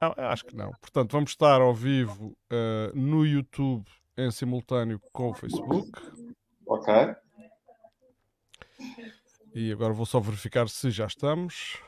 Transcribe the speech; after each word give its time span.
Ah, 0.00 0.32
acho 0.32 0.44
que 0.44 0.54
não. 0.54 0.70
Portanto, 0.80 1.12
vamos 1.12 1.30
estar 1.30 1.60
ao 1.60 1.74
vivo 1.74 2.36
uh, 2.52 2.96
no 2.96 3.26
YouTube 3.26 3.84
em 4.16 4.30
simultâneo 4.30 5.00
com 5.12 5.30
o 5.30 5.34
Facebook. 5.34 5.90
Ok. 6.66 6.94
E 9.54 9.72
agora 9.72 9.92
vou 9.92 10.06
só 10.06 10.20
verificar 10.20 10.68
se 10.68 10.90
já 10.90 11.06
estamos, 11.06 11.82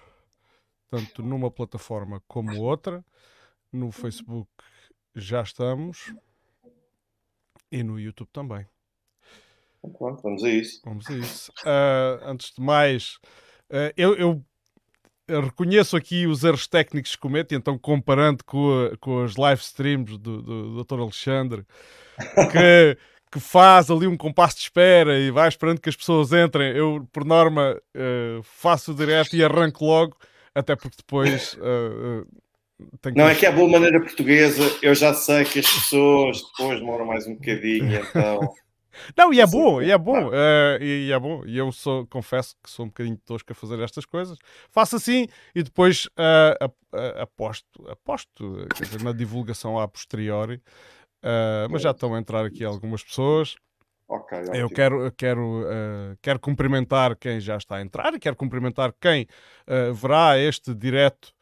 tanto 0.89 1.23
numa 1.23 1.51
plataforma 1.51 2.23
como 2.27 2.61
outra. 2.61 3.05
No 3.73 3.93
Facebook 3.93 4.51
já 5.15 5.43
estamos 5.43 6.13
e 7.71 7.83
no 7.85 8.01
YouTube 8.01 8.31
também. 8.33 8.67
Pronto, 9.81 10.23
vamos 10.23 10.43
a 10.43 10.51
isso. 10.51 10.81
Vamos 10.85 11.07
a 11.09 11.13
isso. 11.15 11.53
Uh, 11.61 12.25
antes 12.25 12.53
de 12.53 12.61
mais, 12.61 13.19
uh, 13.71 13.93
eu, 13.97 14.15
eu, 14.17 14.45
reconheço 15.39 15.97
aqui 15.97 16.27
os 16.27 16.43
erros 16.43 16.67
técnicos 16.67 17.15
que 17.15 17.21
cometo, 17.21 17.55
então 17.55 17.79
comparando 17.79 18.45
com, 18.45 18.91
com 19.01 19.23
as 19.23 19.37
live 19.37 19.61
streams 19.61 20.19
do, 20.19 20.43
do, 20.43 20.85
Dr. 20.85 21.01
Alexandre, 21.01 21.65
que, 22.53 22.97
que 23.31 23.41
faz 23.41 23.91
ali 23.91 24.07
um 24.07 24.17
compasso 24.17 24.57
de 24.57 24.63
espera 24.63 25.19
e 25.19 25.31
vai 25.31 25.49
esperando 25.49 25.81
que 25.81 25.89
as 25.89 25.97
pessoas 25.97 26.33
entrem, 26.33 26.75
eu, 26.75 27.07
por 27.13 27.25
norma, 27.25 27.81
uh, 27.97 28.43
faço 28.43 28.93
o 28.93 28.95
direto 28.95 29.37
e 29.37 29.45
arranco 29.45 29.85
logo, 29.85 30.17
até 30.55 30.75
porque 30.75 30.97
depois. 30.97 31.57
não, 33.15 33.27
que... 33.27 33.33
é 33.33 33.35
que 33.35 33.47
é 33.47 33.49
a 33.49 33.53
boa 33.53 33.69
maneira 33.69 34.01
portuguesa, 34.01 34.79
eu 34.83 34.95
já 34.95 35.15
sei 35.15 35.45
que 35.45 35.61
as 35.61 35.67
pessoas 35.67 36.43
depois 36.43 36.81
demoram 36.81 37.07
mais 37.07 37.27
um 37.27 37.35
bocadinho, 37.35 37.95
então. 37.95 38.53
Não, 39.17 39.33
e 39.33 39.41
é 39.41 39.47
bom, 39.47 39.81
e 39.81 39.91
é 39.91 39.99
bom, 39.99 40.29
uh, 40.29 40.83
e, 40.83 41.11
é 41.13 41.19
bom. 41.19 41.43
E 41.47 41.57
eu 41.57 41.71
sou, 41.73 42.07
confesso 42.07 42.57
que 42.63 42.71
sou 42.71 42.87
um 42.87 42.89
bocadinho 42.89 43.17
tosco 43.25 43.53
a 43.53 43.55
fazer 43.55 43.81
estas 43.81 44.05
coisas. 44.05 44.39
Faço 44.71 44.97
assim 44.97 45.27
e 45.55 45.63
depois 45.63 46.07
uh, 46.07 46.67
uh, 46.67 47.23
aposto, 47.23 47.89
aposto 47.89 48.67
dizer, 48.81 49.03
na 49.03 49.13
divulgação 49.13 49.79
a 49.79 49.87
posteriori. 49.87 50.63
mas 51.71 51.83
já 51.83 51.91
estão 51.91 52.15
a 52.15 52.19
entrar 52.19 52.45
aqui 52.45 52.65
algumas 52.65 53.03
pessoas. 53.03 53.57
Okay, 54.09 54.41
eu 54.55 54.69
quero, 54.69 55.13
quero, 55.13 55.65
quero 56.21 56.41
cumprimentar 56.41 57.15
quem 57.15 57.39
já 57.39 57.57
está 57.57 57.77
a 57.77 57.81
entrar 57.81 58.13
e 58.13 58.19
quero 58.19 58.35
cumprimentar 58.35 58.93
quem 59.01 59.29
verá 59.95 60.37
este 60.37 60.75
direto 60.75 61.33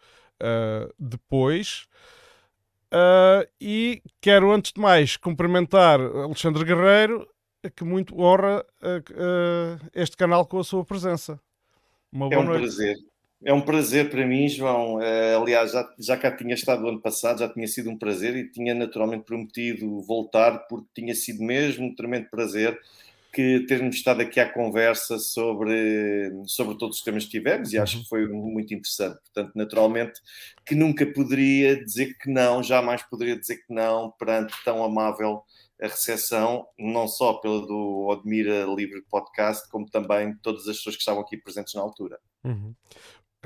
depois. 0.98 1.86
e 3.58 4.02
quero, 4.20 4.52
antes 4.52 4.72
de 4.72 4.80
mais, 4.82 5.16
cumprimentar 5.16 5.98
Alexandre 5.98 6.62
Guerreiro 6.62 7.26
que 7.70 7.84
muito 7.84 8.18
honra 8.20 8.64
uh, 8.82 9.88
este 9.94 10.16
canal 10.16 10.46
com 10.46 10.58
a 10.58 10.64
sua 10.64 10.84
presença. 10.84 11.40
Uma 12.12 12.28
é 12.32 12.38
um 12.38 12.44
noite. 12.44 12.62
prazer. 12.62 12.96
É 13.44 13.52
um 13.52 13.60
prazer 13.60 14.10
para 14.10 14.26
mim, 14.26 14.48
João. 14.48 14.96
Uh, 14.96 15.42
aliás, 15.42 15.72
já, 15.72 15.88
já 15.98 16.16
cá 16.16 16.30
tinha 16.30 16.54
estado 16.54 16.88
ano 16.88 17.00
passado, 17.00 17.38
já 17.38 17.48
tinha 17.48 17.66
sido 17.68 17.88
um 17.88 17.96
prazer 17.96 18.36
e 18.36 18.50
tinha 18.50 18.74
naturalmente 18.74 19.24
prometido 19.24 20.00
voltar, 20.00 20.66
porque 20.68 20.88
tinha 20.94 21.14
sido 21.14 21.42
mesmo 21.44 21.86
um 21.86 21.94
tremendo 21.94 22.28
prazer 22.30 22.78
que 23.32 23.60
termos 23.68 23.94
estado 23.94 24.22
aqui 24.22 24.40
à 24.40 24.50
conversa 24.50 25.18
sobre, 25.18 26.32
sobre 26.46 26.76
todos 26.76 26.98
os 26.98 27.04
temas 27.04 27.24
que 27.24 27.30
tivemos 27.30 27.72
e 27.72 27.78
acho 27.78 27.98
uhum. 27.98 28.02
que 28.02 28.08
foi 28.08 28.26
muito 28.26 28.74
interessante. 28.74 29.18
Portanto, 29.32 29.52
naturalmente, 29.54 30.20
que 30.66 30.74
nunca 30.74 31.06
poderia 31.06 31.84
dizer 31.84 32.16
que 32.18 32.30
não, 32.30 32.62
jamais 32.62 33.02
poderia 33.02 33.38
dizer 33.38 33.58
que 33.58 33.72
não 33.72 34.10
perante 34.18 34.52
tão 34.64 34.82
amável 34.82 35.44
a 35.80 35.86
recepção, 35.86 36.66
não 36.78 37.06
só 37.06 37.34
pela 37.34 37.64
do 37.66 38.10
Admira 38.12 38.64
Livre 38.64 39.02
Podcast, 39.08 39.68
como 39.70 39.88
também 39.88 40.36
todas 40.42 40.66
as 40.68 40.76
pessoas 40.78 40.96
que 40.96 41.02
estavam 41.02 41.22
aqui 41.22 41.36
presentes 41.36 41.74
na 41.74 41.82
altura. 41.82 42.18
Uhum. 42.44 42.74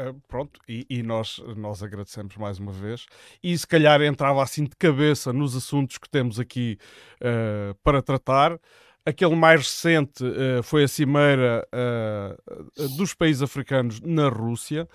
Uh, 0.00 0.19
pronto, 0.27 0.58
e, 0.66 0.86
e, 0.89 1.02
nós, 1.02 1.39
nós 1.55 1.83
agradecemos 1.83 2.36
mais 2.36 2.58
uma 2.58 2.72
vez. 2.72 3.05
E 3.42 3.56
se 3.56 3.66
calhar 3.66 4.00
entrava 4.00 4.42
assim 4.42 4.64
de 4.64 4.74
cabeça 4.77 5.33
nos 5.33 5.55
assuntos 5.55 5.98
que 5.98 6.08
temos 6.08 6.41
aqui 6.41 6.78
uh, 7.20 7.74
para 7.83 8.00
tratar. 8.00 8.58
Aquele 9.05 9.36
mais 9.36 9.61
recente 9.61 10.24
uh, 10.24 10.62
foi 10.62 10.84
a 10.84 10.89
cimeira 10.89 11.67
dos 12.96 13.12
países 13.14 13.42
africanos 13.42 14.01
na 14.01 14.29
Rússia. 14.29 14.89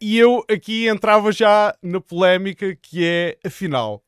e 0.00 0.18
eu 0.18 0.44
aqui 0.48 0.86
entrava 0.86 1.32
já 1.32 1.74
na 1.82 2.00
polémica 2.00 2.76
que 2.76 3.04
é, 3.04 3.38
afinal, 3.44 4.04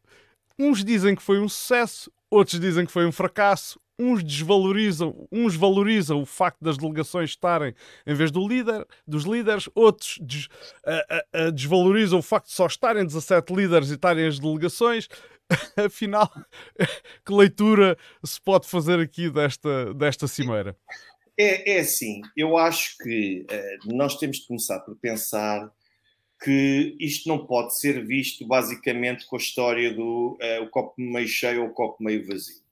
Uns 0.58 0.84
dizem 0.84 1.14
que 1.14 1.22
foi 1.22 1.40
um 1.40 1.48
sucesso, 1.48 2.12
outros 2.30 2.60
dizem 2.60 2.86
que 2.86 2.92
foi 2.92 3.06
um 3.06 3.12
fracasso. 3.12 3.80
Uns 3.96 4.24
desvalorizam, 4.24 5.28
uns 5.30 5.54
valorizam 5.54 6.20
o 6.20 6.26
facto 6.26 6.60
das 6.60 6.76
delegações 6.76 7.30
estarem 7.30 7.72
em 8.04 8.12
vez 8.12 8.32
do 8.32 8.46
líder, 8.46 8.84
dos 9.06 9.22
líderes, 9.22 9.68
outros 9.72 10.18
des, 10.20 10.46
uh, 10.46 11.48
uh, 11.48 11.52
desvalorizam 11.52 12.18
o 12.18 12.22
facto 12.22 12.46
de 12.46 12.54
só 12.54 12.66
estarem 12.66 13.06
17 13.06 13.54
líderes 13.54 13.90
e 13.90 13.94
estarem 13.94 14.26
as 14.26 14.40
delegações. 14.40 15.08
Afinal, 15.76 16.28
que 17.24 17.32
leitura 17.32 17.96
se 18.24 18.40
pode 18.40 18.66
fazer 18.66 18.98
aqui 18.98 19.30
desta, 19.30 19.94
desta 19.94 20.26
cimeira? 20.26 20.76
É, 21.38 21.76
é 21.76 21.80
assim, 21.80 22.20
eu 22.36 22.56
acho 22.56 22.96
que 22.98 23.46
uh, 23.48 23.94
nós 23.94 24.16
temos 24.16 24.38
de 24.38 24.46
começar 24.46 24.80
por 24.80 24.96
pensar 24.96 25.70
que 26.44 26.94
isto 27.00 27.26
não 27.26 27.46
pode 27.46 27.78
ser 27.78 28.04
visto 28.04 28.46
basicamente 28.46 29.24
com 29.26 29.36
a 29.36 29.38
história 29.38 29.94
do 29.94 30.38
uh, 30.38 30.62
o 30.62 30.68
copo 30.68 30.94
meio 30.98 31.26
cheio 31.26 31.62
ou 31.62 31.68
o 31.68 31.72
copo 31.72 32.04
meio 32.04 32.26
vazio. 32.26 32.62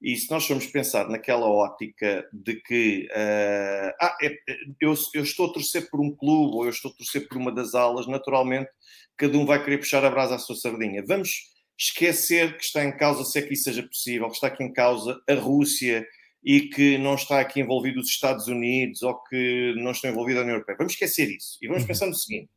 E 0.00 0.14
se 0.14 0.30
nós 0.30 0.46
formos 0.46 0.66
pensar 0.66 1.08
naquela 1.08 1.48
ótica 1.48 2.28
de 2.32 2.54
que 2.60 3.08
uh, 3.10 3.92
ah, 4.00 4.16
é, 4.22 4.36
eu, 4.80 4.94
eu, 5.12 5.22
estou 5.24 5.50
a 5.50 5.52
torcer 5.52 5.90
por 5.90 6.00
um 6.00 6.14
clube 6.14 6.54
ou 6.54 6.64
eu 6.64 6.70
estou 6.70 6.92
a 6.92 6.94
torcer 6.94 7.26
por 7.26 7.36
uma 7.36 7.50
das 7.50 7.74
aulas, 7.74 8.06
naturalmente 8.06 8.70
cada 9.16 9.36
um 9.36 9.44
vai 9.44 9.62
querer 9.64 9.78
puxar 9.78 10.04
a 10.04 10.10
brasa 10.10 10.36
à 10.36 10.38
sua 10.38 10.54
sardinha. 10.54 11.02
Vamos 11.04 11.50
esquecer 11.76 12.56
que 12.56 12.64
está 12.64 12.84
em 12.84 12.96
causa, 12.96 13.24
se 13.24 13.40
é 13.40 13.42
que 13.42 13.54
isso 13.54 13.64
seja 13.64 13.82
possível, 13.82 14.28
que 14.28 14.34
está 14.34 14.46
aqui 14.46 14.62
em 14.62 14.72
causa 14.72 15.20
a 15.28 15.34
Rússia 15.34 16.06
e 16.44 16.60
que 16.68 16.96
não 16.96 17.16
está 17.16 17.40
aqui 17.40 17.60
envolvido 17.60 17.98
os 17.98 18.08
Estados 18.08 18.46
Unidos 18.46 19.02
ou 19.02 19.20
que 19.24 19.74
não 19.78 19.90
estão 19.90 20.10
envolvidos 20.10 20.40
a 20.40 20.42
União 20.44 20.54
Europeia. 20.54 20.78
Vamos 20.78 20.92
esquecer 20.92 21.28
isso 21.28 21.58
e 21.60 21.66
vamos 21.66 21.82
uhum. 21.82 21.88
pensar 21.88 22.06
no 22.06 22.14
seguinte 22.14 22.50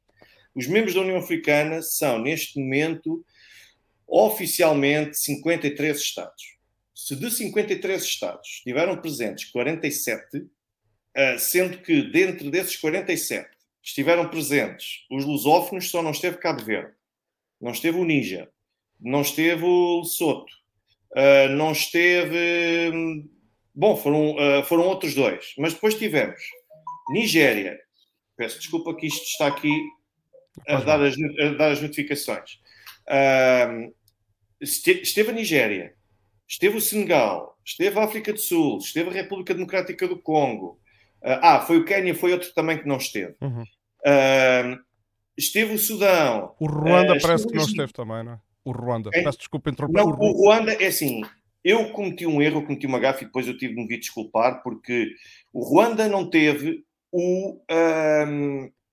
os 0.56 0.68
membros 0.68 0.94
da 0.94 1.02
União 1.02 1.18
Africana 1.18 1.82
são, 1.82 2.20
neste 2.20 2.60
momento, 2.60 3.24
oficialmente 4.08 5.18
53 5.18 5.98
Estados. 5.98 6.58
Se 6.96 7.16
de 7.16 7.32
53 7.32 8.04
Estados 8.04 8.48
estiveram 8.58 9.00
presentes 9.00 9.46
47, 9.52 10.46
eh, 11.14 11.38
sendo 11.38 11.78
que 11.80 12.02
dentro 12.02 12.50
desses 12.52 12.76
47 12.76 13.50
estiveram 13.82 14.28
presentes 14.28 15.06
os 15.10 15.26
lusófonos, 15.26 15.90
só 15.90 16.02
não 16.02 16.12
esteve 16.12 16.38
Cabo 16.38 16.64
Verde, 16.64 16.94
não 17.62 17.72
esteve 17.72 17.98
o 17.98 18.06
Níger, 18.06 18.50
não 19.00 19.22
esteve 19.22 19.64
o 19.64 20.00
Lesoto, 20.02 20.52
eh, 21.16 21.48
não 21.50 21.72
esteve. 21.72 23.26
Bom, 23.74 23.96
foram, 23.96 24.38
eh, 24.40 24.64
foram 24.64 24.88
outros 24.88 25.16
dois, 25.16 25.54
mas 25.58 25.74
depois 25.74 25.96
tivemos 25.96 26.42
Nigéria. 27.10 27.80
Peço 28.36 28.60
desculpa 28.60 28.96
que 28.96 29.08
isto 29.08 29.24
está 29.24 29.48
aqui 29.48 29.72
a 30.68 30.78
dar 30.81 31.02
as, 31.02 31.16
a 31.18 31.50
dar 31.53 31.72
as 31.72 31.81
notificações. 31.81 32.59
Esteve 34.62 35.30
a 35.30 35.34
Nigéria, 35.34 35.94
esteve 36.47 36.78
o 36.78 36.81
Senegal, 36.81 37.58
esteve 37.64 38.00
a 38.00 38.03
África 38.03 38.34
do 38.34 38.40
Sul, 38.40 38.80
esteve 38.80 39.09
a 39.09 39.14
República 39.14 39.53
Democrática 39.53 40.08
do 40.08 40.18
Congo. 40.18 40.80
Uh, 41.22 41.40
ah, 41.42 41.62
foi 41.62 41.78
o 41.78 41.86
Quênia, 41.86 42.16
foi 42.16 42.31
outro 42.31 42.52
também 42.53 42.78
que 42.78 42.88
não 42.88 42.98
esteve. 42.98 43.36
Uhum. 43.42 43.62
Uh, 43.62 44.80
esteve 45.38 45.74
o 45.74 45.78
Sudão. 45.78 46.56
O 46.59 46.66
Ruanda 46.66 47.14
uh, 47.14 47.22
parece 47.22 47.46
que 47.46 47.53
não 47.53 47.64
esteve 47.64 47.94
também, 47.94 48.24
não 48.24 48.34
é? 48.34 48.40
O 48.66 48.72
Ruanda. 48.72 49.09
É, 49.14 49.24
Peço 49.24 49.38
desculpa 49.38 49.69
interromper. 49.69 49.98
Não, 49.98 50.09
o 50.09 50.31
Ruanda 50.31 50.74
é 50.74 50.88
assim. 50.88 51.22
Eu 51.64 51.92
cometi 51.92 52.25
um 52.25 52.42
erro, 52.42 52.66
cometi 52.66 52.88
uma 52.88 53.00
gafe 53.00 53.24
e 53.24 53.28
depois 53.28 53.48
eu 53.48 53.58
tive 53.58 53.75
de 53.75 53.81
me 53.81 53.88
vir 53.88 54.00
desculpar 54.00 54.64
porque 54.64 55.12
o 55.52 55.62
Ruanda 55.62 56.08
não 56.08 56.30
teve 56.30 56.86
o, 57.12 57.59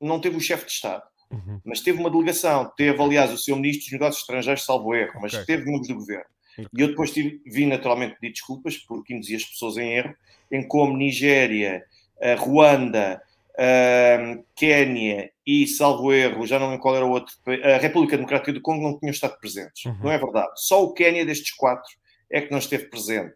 não 0.00 0.20
teve 0.20 0.36
o 0.36 0.40
chefe 0.40 0.66
de 0.66 0.72
Estado. 0.72 1.04
Uhum. 1.30 1.60
Mas 1.64 1.80
teve 1.80 1.98
uma 1.98 2.10
delegação, 2.10 2.70
teve, 2.76 3.02
aliás, 3.02 3.32
o 3.32 3.38
seu 3.38 3.56
ministro 3.56 3.84
dos 3.84 3.92
Negócios 3.92 4.20
Estrangeiros, 4.20 4.64
salvo 4.64 4.94
erro, 4.94 5.10
okay. 5.10 5.20
mas 5.22 5.46
teve 5.46 5.64
membros 5.64 5.88
do 5.88 5.94
governo. 5.94 6.24
Okay. 6.52 6.68
E 6.76 6.80
eu 6.80 6.88
depois 6.88 7.10
tive, 7.10 7.40
vim 7.46 7.66
naturalmente 7.66 8.16
pedir 8.18 8.32
desculpas 8.32 8.76
porque 8.78 9.14
induzi 9.14 9.36
as 9.36 9.44
pessoas 9.44 9.76
em 9.76 9.92
erro, 9.92 10.14
em 10.50 10.66
como 10.66 10.96
Nigéria, 10.96 11.84
uh, 12.18 12.40
Ruanda, 12.40 13.20
uh, 13.52 14.44
Quénia 14.54 15.30
e, 15.46 15.66
salvo 15.66 16.12
erro, 16.12 16.46
já 16.46 16.58
não 16.58 16.68
lembro 16.68 16.82
qual 16.82 16.96
era 16.96 17.04
o 17.04 17.10
outro, 17.10 17.34
a 17.62 17.78
República 17.78 18.16
Democrática 18.16 18.52
do 18.52 18.60
Congo 18.60 18.82
não 18.82 18.98
tinham 18.98 19.10
estado 19.10 19.38
presentes. 19.38 19.84
Uhum. 19.84 19.98
Não 20.04 20.12
é 20.12 20.18
verdade. 20.18 20.52
Só 20.56 20.82
o 20.82 20.94
Quénia 20.94 21.26
destes 21.26 21.54
quatro 21.54 21.90
é 22.30 22.40
que 22.40 22.50
não 22.50 22.58
esteve 22.58 22.86
presente. 22.86 23.34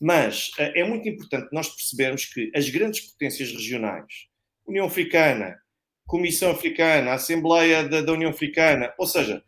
Mas 0.00 0.48
uh, 0.58 0.72
é 0.74 0.84
muito 0.84 1.08
importante 1.08 1.48
nós 1.52 1.68
percebermos 1.68 2.24
que 2.26 2.50
as 2.54 2.68
grandes 2.68 3.00
potências 3.12 3.50
regionais, 3.50 4.28
União 4.66 4.86
Africana, 4.86 5.56
Comissão 6.06 6.50
Africana, 6.50 7.12
a 7.12 7.14
Assembleia 7.14 7.88
da, 7.88 8.00
da 8.00 8.12
União 8.12 8.30
Africana, 8.30 8.92
ou 8.98 9.06
seja, 9.06 9.42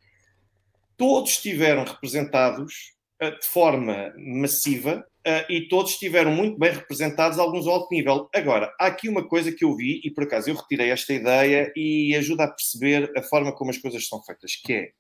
todos 0.97 1.33
estiveram 1.33 1.85
representados 1.85 2.95
uh, 3.23 3.39
de 3.39 3.47
forma 3.47 4.13
massiva 4.17 5.07
uh, 5.27 5.53
e 5.53 5.69
todos 5.69 5.93
estiveram 5.93 6.31
muito 6.31 6.59
bem 6.59 6.73
representados, 6.73 7.39
alguns 7.39 7.67
ao 7.67 7.75
alto 7.75 7.95
nível. 7.95 8.29
Agora, 8.35 8.75
há 8.81 8.87
aqui 8.87 9.09
uma 9.09 9.27
coisa 9.27 9.53
que 9.53 9.65
eu 9.65 9.77
vi, 9.77 10.01
e 10.05 10.11
por 10.11 10.25
acaso 10.25 10.49
eu 10.49 10.55
retirei 10.55 10.91
esta 10.91 11.13
ideia 11.13 11.73
e 11.77 12.15
ajuda 12.17 12.45
a 12.45 12.51
perceber 12.51 13.13
a 13.17 13.23
forma 13.23 13.53
como 13.55 13.71
as 13.71 13.79
coisas 13.79 14.07
são 14.07 14.23
feitas, 14.23 14.57
que 14.57 14.73
é, 14.73 14.91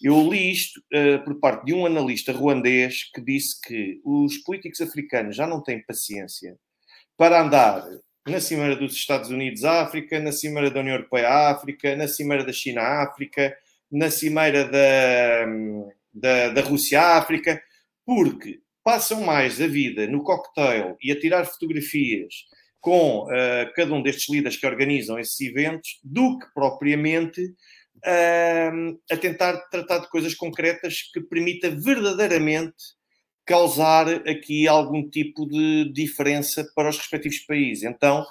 eu 0.00 0.30
li 0.30 0.50
isto 0.50 0.80
uh, 0.92 1.22
por 1.24 1.38
parte 1.38 1.64
de 1.64 1.74
um 1.74 1.86
analista 1.86 2.32
ruandês 2.32 3.10
que 3.14 3.20
disse 3.20 3.60
que 3.60 4.00
os 4.04 4.38
políticos 4.38 4.80
africanos 4.80 5.36
já 5.36 5.46
não 5.46 5.62
têm 5.62 5.84
paciência 5.84 6.56
para 7.16 7.40
andar 7.40 7.84
na 8.26 8.40
Cimeira 8.40 8.76
dos 8.76 8.94
Estados 8.94 9.30
Unidos 9.30 9.64
África, 9.64 10.20
na 10.20 10.32
Cimeira 10.32 10.70
da 10.70 10.80
União 10.80 10.94
Europeia 10.94 11.50
África, 11.50 11.96
na 11.96 12.06
Cimeira 12.06 12.44
da 12.44 12.52
China 12.52 12.82
África, 12.82 13.56
na 13.90 14.10
Cimeira 14.10 14.64
da, 14.64 15.46
da, 16.14 16.48
da 16.50 16.60
Rússia 16.62 17.00
África, 17.00 17.60
porque 18.06 18.60
passam 18.84 19.22
mais 19.22 19.60
a 19.60 19.66
vida 19.66 20.06
no 20.06 20.22
cocktail 20.22 20.96
e 21.02 21.10
a 21.12 21.18
tirar 21.18 21.44
fotografias 21.44 22.34
com 22.80 23.24
uh, 23.24 23.72
cada 23.76 23.92
um 23.94 24.02
destes 24.02 24.28
líderes 24.28 24.56
que 24.56 24.66
organizam 24.66 25.18
esses 25.18 25.40
eventos 25.40 26.00
do 26.02 26.38
que 26.38 26.46
propriamente 26.52 27.40
uh, 27.44 29.00
a 29.10 29.16
tentar 29.16 29.56
tratar 29.70 29.98
de 29.98 30.10
coisas 30.10 30.34
concretas 30.34 31.02
que 31.12 31.20
permita 31.20 31.70
verdadeiramente 31.70 32.74
causar 33.44 34.08
aqui 34.28 34.68
algum 34.68 35.08
tipo 35.08 35.46
de 35.46 35.90
diferença 35.92 36.66
para 36.74 36.88
os 36.88 36.96
respectivos 36.96 37.38
países. 37.40 37.84
Então, 37.84 38.24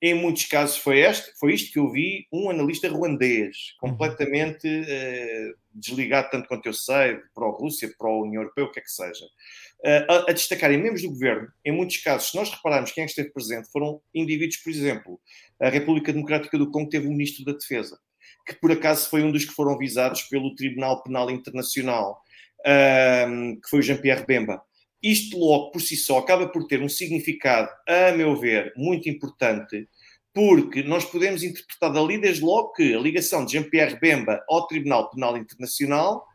em 0.00 0.14
muitos 0.14 0.44
casos 0.44 0.76
foi 0.76 1.00
este, 1.00 1.32
foi 1.38 1.54
isto 1.54 1.72
que 1.72 1.78
eu 1.78 1.90
vi, 1.90 2.26
um 2.32 2.50
analista 2.50 2.88
ruandês, 2.88 3.74
uhum. 3.82 3.90
completamente 3.90 4.68
uh, 4.68 5.54
desligado, 5.74 6.30
tanto 6.30 6.48
quanto 6.48 6.66
eu 6.66 6.72
sei, 6.72 7.18
para 7.34 7.46
a 7.46 7.50
Rússia, 7.50 7.92
para 7.98 8.08
a 8.08 8.18
União 8.20 8.42
Europeia, 8.42 8.66
o 8.66 8.70
que 8.70 8.78
é 8.78 8.82
que 8.82 8.90
seja, 8.90 9.24
uh, 9.24 10.12
a, 10.12 10.30
a 10.30 10.32
destacarem 10.32 10.78
membros 10.78 11.02
do 11.02 11.08
governo, 11.08 11.48
em 11.64 11.72
muitos 11.72 11.96
casos, 11.98 12.30
se 12.30 12.36
nós 12.36 12.50
repararmos 12.50 12.92
quem 12.92 13.02
é 13.02 13.06
que 13.06 13.12
esteve 13.12 13.30
presente, 13.30 13.70
foram 13.72 14.00
indivíduos, 14.14 14.58
por 14.58 14.70
exemplo, 14.70 15.20
a 15.60 15.68
República 15.70 16.12
Democrática 16.12 16.58
do 16.58 16.70
Congo 16.70 16.90
teve 16.90 17.06
um 17.06 17.12
ministro 17.12 17.44
da 17.44 17.52
Defesa, 17.52 17.98
que 18.46 18.54
por 18.54 18.70
acaso 18.70 19.08
foi 19.08 19.22
um 19.22 19.32
dos 19.32 19.46
que 19.46 19.54
foram 19.54 19.78
visados 19.78 20.22
pelo 20.22 20.54
Tribunal 20.54 21.02
Penal 21.02 21.30
Internacional, 21.30 22.22
uh, 22.60 23.60
que 23.60 23.68
foi 23.68 23.80
o 23.80 23.82
Jean-Pierre 23.82 24.26
Bemba. 24.26 24.62
Isto 25.02 25.38
logo 25.38 25.70
por 25.70 25.80
si 25.80 25.96
só 25.96 26.18
acaba 26.18 26.48
por 26.48 26.66
ter 26.66 26.80
um 26.82 26.88
significado, 26.88 27.68
a 27.86 28.12
meu 28.12 28.36
ver, 28.36 28.72
muito 28.76 29.08
importante, 29.08 29.88
porque 30.32 30.82
nós 30.82 31.04
podemos 31.04 31.42
interpretar 31.42 31.92
dali 31.92 32.18
desde 32.18 32.44
logo 32.44 32.72
que 32.72 32.94
a 32.94 32.98
ligação 32.98 33.44
de 33.44 33.52
Jean-Pierre 33.52 33.98
Bemba 34.00 34.42
ao 34.48 34.66
Tribunal 34.66 35.10
Penal 35.10 35.36
Internacional, 35.36 36.26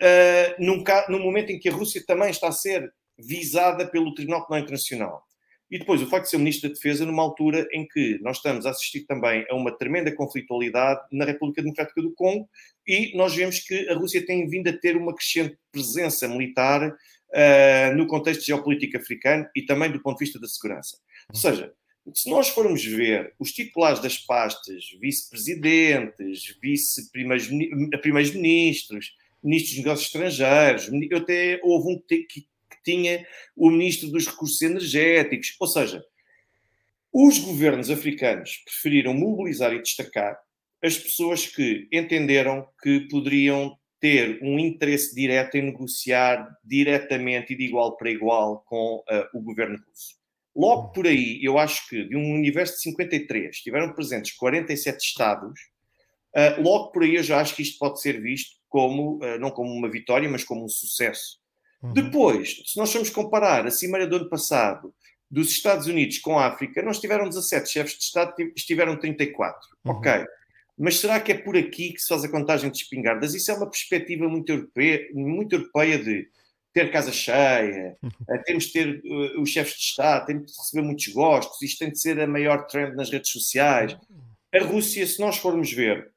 uh, 0.00 0.64
num, 0.64 0.82
no 1.08 1.18
momento 1.18 1.50
em 1.50 1.58
que 1.58 1.68
a 1.68 1.72
Rússia 1.72 2.02
também 2.06 2.30
está 2.30 2.48
a 2.48 2.52
ser 2.52 2.92
visada 3.18 3.86
pelo 3.86 4.14
Tribunal 4.14 4.46
Penal 4.46 4.62
Internacional. 4.62 5.24
E 5.74 5.78
depois 5.80 6.00
o 6.00 6.06
facto 6.06 6.26
de 6.26 6.30
ser 6.30 6.38
Ministro 6.38 6.68
da 6.68 6.74
Defesa 6.76 7.04
numa 7.04 7.20
altura 7.20 7.66
em 7.72 7.84
que 7.84 8.16
nós 8.22 8.36
estamos 8.36 8.64
a 8.64 8.70
assistir 8.70 9.00
também 9.06 9.44
a 9.50 9.56
uma 9.56 9.76
tremenda 9.76 10.14
conflitualidade 10.14 11.00
na 11.10 11.24
República 11.24 11.62
Democrática 11.62 12.00
do 12.00 12.14
Congo 12.14 12.48
e 12.86 13.10
nós 13.16 13.34
vemos 13.34 13.58
que 13.58 13.88
a 13.88 13.94
Rússia 13.94 14.24
tem 14.24 14.48
vindo 14.48 14.68
a 14.68 14.72
ter 14.72 14.96
uma 14.96 15.12
crescente 15.12 15.58
presença 15.72 16.28
militar 16.28 16.90
uh, 16.90 17.96
no 17.96 18.06
contexto 18.06 18.46
geopolítico 18.46 18.98
africano 18.98 19.48
e 19.52 19.62
também 19.62 19.90
do 19.90 20.00
ponto 20.00 20.18
de 20.18 20.26
vista 20.26 20.38
da 20.38 20.46
segurança. 20.46 20.96
Ou 21.28 21.40
seja, 21.40 21.72
se 22.14 22.30
nós 22.30 22.50
formos 22.50 22.84
ver 22.84 23.34
os 23.36 23.50
titulares 23.50 23.98
das 23.98 24.16
pastas, 24.16 24.84
vice-presidentes, 25.00 26.56
vice-primeiros-ministros, 26.62 29.16
ministros 29.42 29.74
dos 29.74 29.84
negócios 29.84 30.06
estrangeiros, 30.06 30.88
eu 31.10 31.18
até 31.18 31.58
houve 31.64 31.94
um 31.94 32.00
que 32.06 32.46
tinha 32.84 33.26
o 33.56 33.70
ministro 33.70 34.10
dos 34.10 34.26
recursos 34.26 34.60
energéticos, 34.62 35.56
ou 35.58 35.66
seja, 35.66 36.04
os 37.12 37.38
governos 37.38 37.90
africanos 37.90 38.62
preferiram 38.64 39.14
mobilizar 39.14 39.72
e 39.72 39.80
destacar 39.80 40.38
as 40.82 40.98
pessoas 40.98 41.46
que 41.46 41.88
entenderam 41.90 42.68
que 42.82 43.08
poderiam 43.08 43.78
ter 44.00 44.38
um 44.42 44.58
interesse 44.58 45.14
direto 45.14 45.56
em 45.56 45.62
negociar 45.62 46.46
diretamente 46.62 47.54
e 47.54 47.56
de 47.56 47.64
igual 47.64 47.96
para 47.96 48.10
igual 48.10 48.62
com 48.66 48.96
uh, 48.96 49.26
o 49.32 49.40
governo 49.40 49.78
russo. 49.78 50.16
Logo 50.54 50.92
por 50.92 51.06
aí, 51.06 51.40
eu 51.42 51.58
acho 51.58 51.88
que 51.88 52.04
de 52.04 52.14
um 52.14 52.34
universo 52.34 52.74
de 52.74 52.82
53, 52.82 53.56
estiveram 53.56 53.94
presentes 53.94 54.32
47 54.36 55.02
Estados, 55.02 55.58
uh, 56.36 56.60
logo 56.60 56.92
por 56.92 57.02
aí 57.02 57.14
eu 57.14 57.22
já 57.22 57.40
acho 57.40 57.56
que 57.56 57.62
isto 57.62 57.78
pode 57.78 58.00
ser 58.02 58.20
visto 58.20 58.56
como, 58.68 59.24
uh, 59.24 59.38
não 59.38 59.50
como 59.50 59.72
uma 59.72 59.90
vitória, 59.90 60.28
mas 60.28 60.44
como 60.44 60.64
um 60.64 60.68
sucesso. 60.68 61.38
Uhum. 61.84 61.92
Depois, 61.92 62.62
se 62.64 62.78
nós 62.78 62.90
formos 62.90 63.10
comparar 63.10 63.66
a 63.66 63.70
Cimeira 63.70 64.06
do 64.06 64.16
ano 64.16 64.28
passado 64.28 64.94
dos 65.30 65.50
Estados 65.50 65.86
Unidos 65.86 66.18
com 66.18 66.38
a 66.38 66.46
África, 66.46 66.80
não 66.82 66.92
estiveram 66.92 67.28
17 67.28 67.68
chefes 67.68 67.98
de 67.98 68.04
Estado, 68.04 68.34
estiveram 68.56 68.98
34. 68.98 69.60
Uhum. 69.84 69.92
Ok. 69.92 70.24
Mas 70.78 70.98
será 70.98 71.20
que 71.20 71.32
é 71.32 71.38
por 71.38 71.56
aqui 71.56 71.92
que 71.92 72.00
se 72.00 72.08
faz 72.08 72.24
a 72.24 72.28
contagem 72.28 72.70
de 72.70 72.78
espingardas? 72.78 73.34
Isso 73.34 73.50
é 73.50 73.54
uma 73.54 73.70
perspectiva 73.70 74.26
muito 74.28 74.50
europeia, 74.50 75.06
muito 75.12 75.54
europeia 75.54 75.98
de 75.98 76.26
ter 76.72 76.90
casa 76.90 77.12
cheia, 77.12 77.96
uhum. 78.02 78.10
Eh, 78.28 78.38
temos 78.38 78.64
de 78.64 78.72
ter 78.72 79.02
uh, 79.04 79.40
os 79.40 79.50
chefes 79.50 79.74
de 79.74 79.84
Estado, 79.84 80.26
temos 80.26 80.50
de 80.50 80.58
receber 80.58 80.82
muitos 80.82 81.06
gostos, 81.08 81.62
isto 81.62 81.78
tem 81.78 81.92
de 81.92 82.00
ser 82.00 82.18
a 82.18 82.26
maior 82.26 82.66
trend 82.66 82.96
nas 82.96 83.10
redes 83.10 83.30
sociais. 83.30 83.96
A 84.52 84.58
Rússia, 84.58 85.06
se 85.06 85.20
nós 85.20 85.36
formos 85.36 85.72
ver 85.72 86.13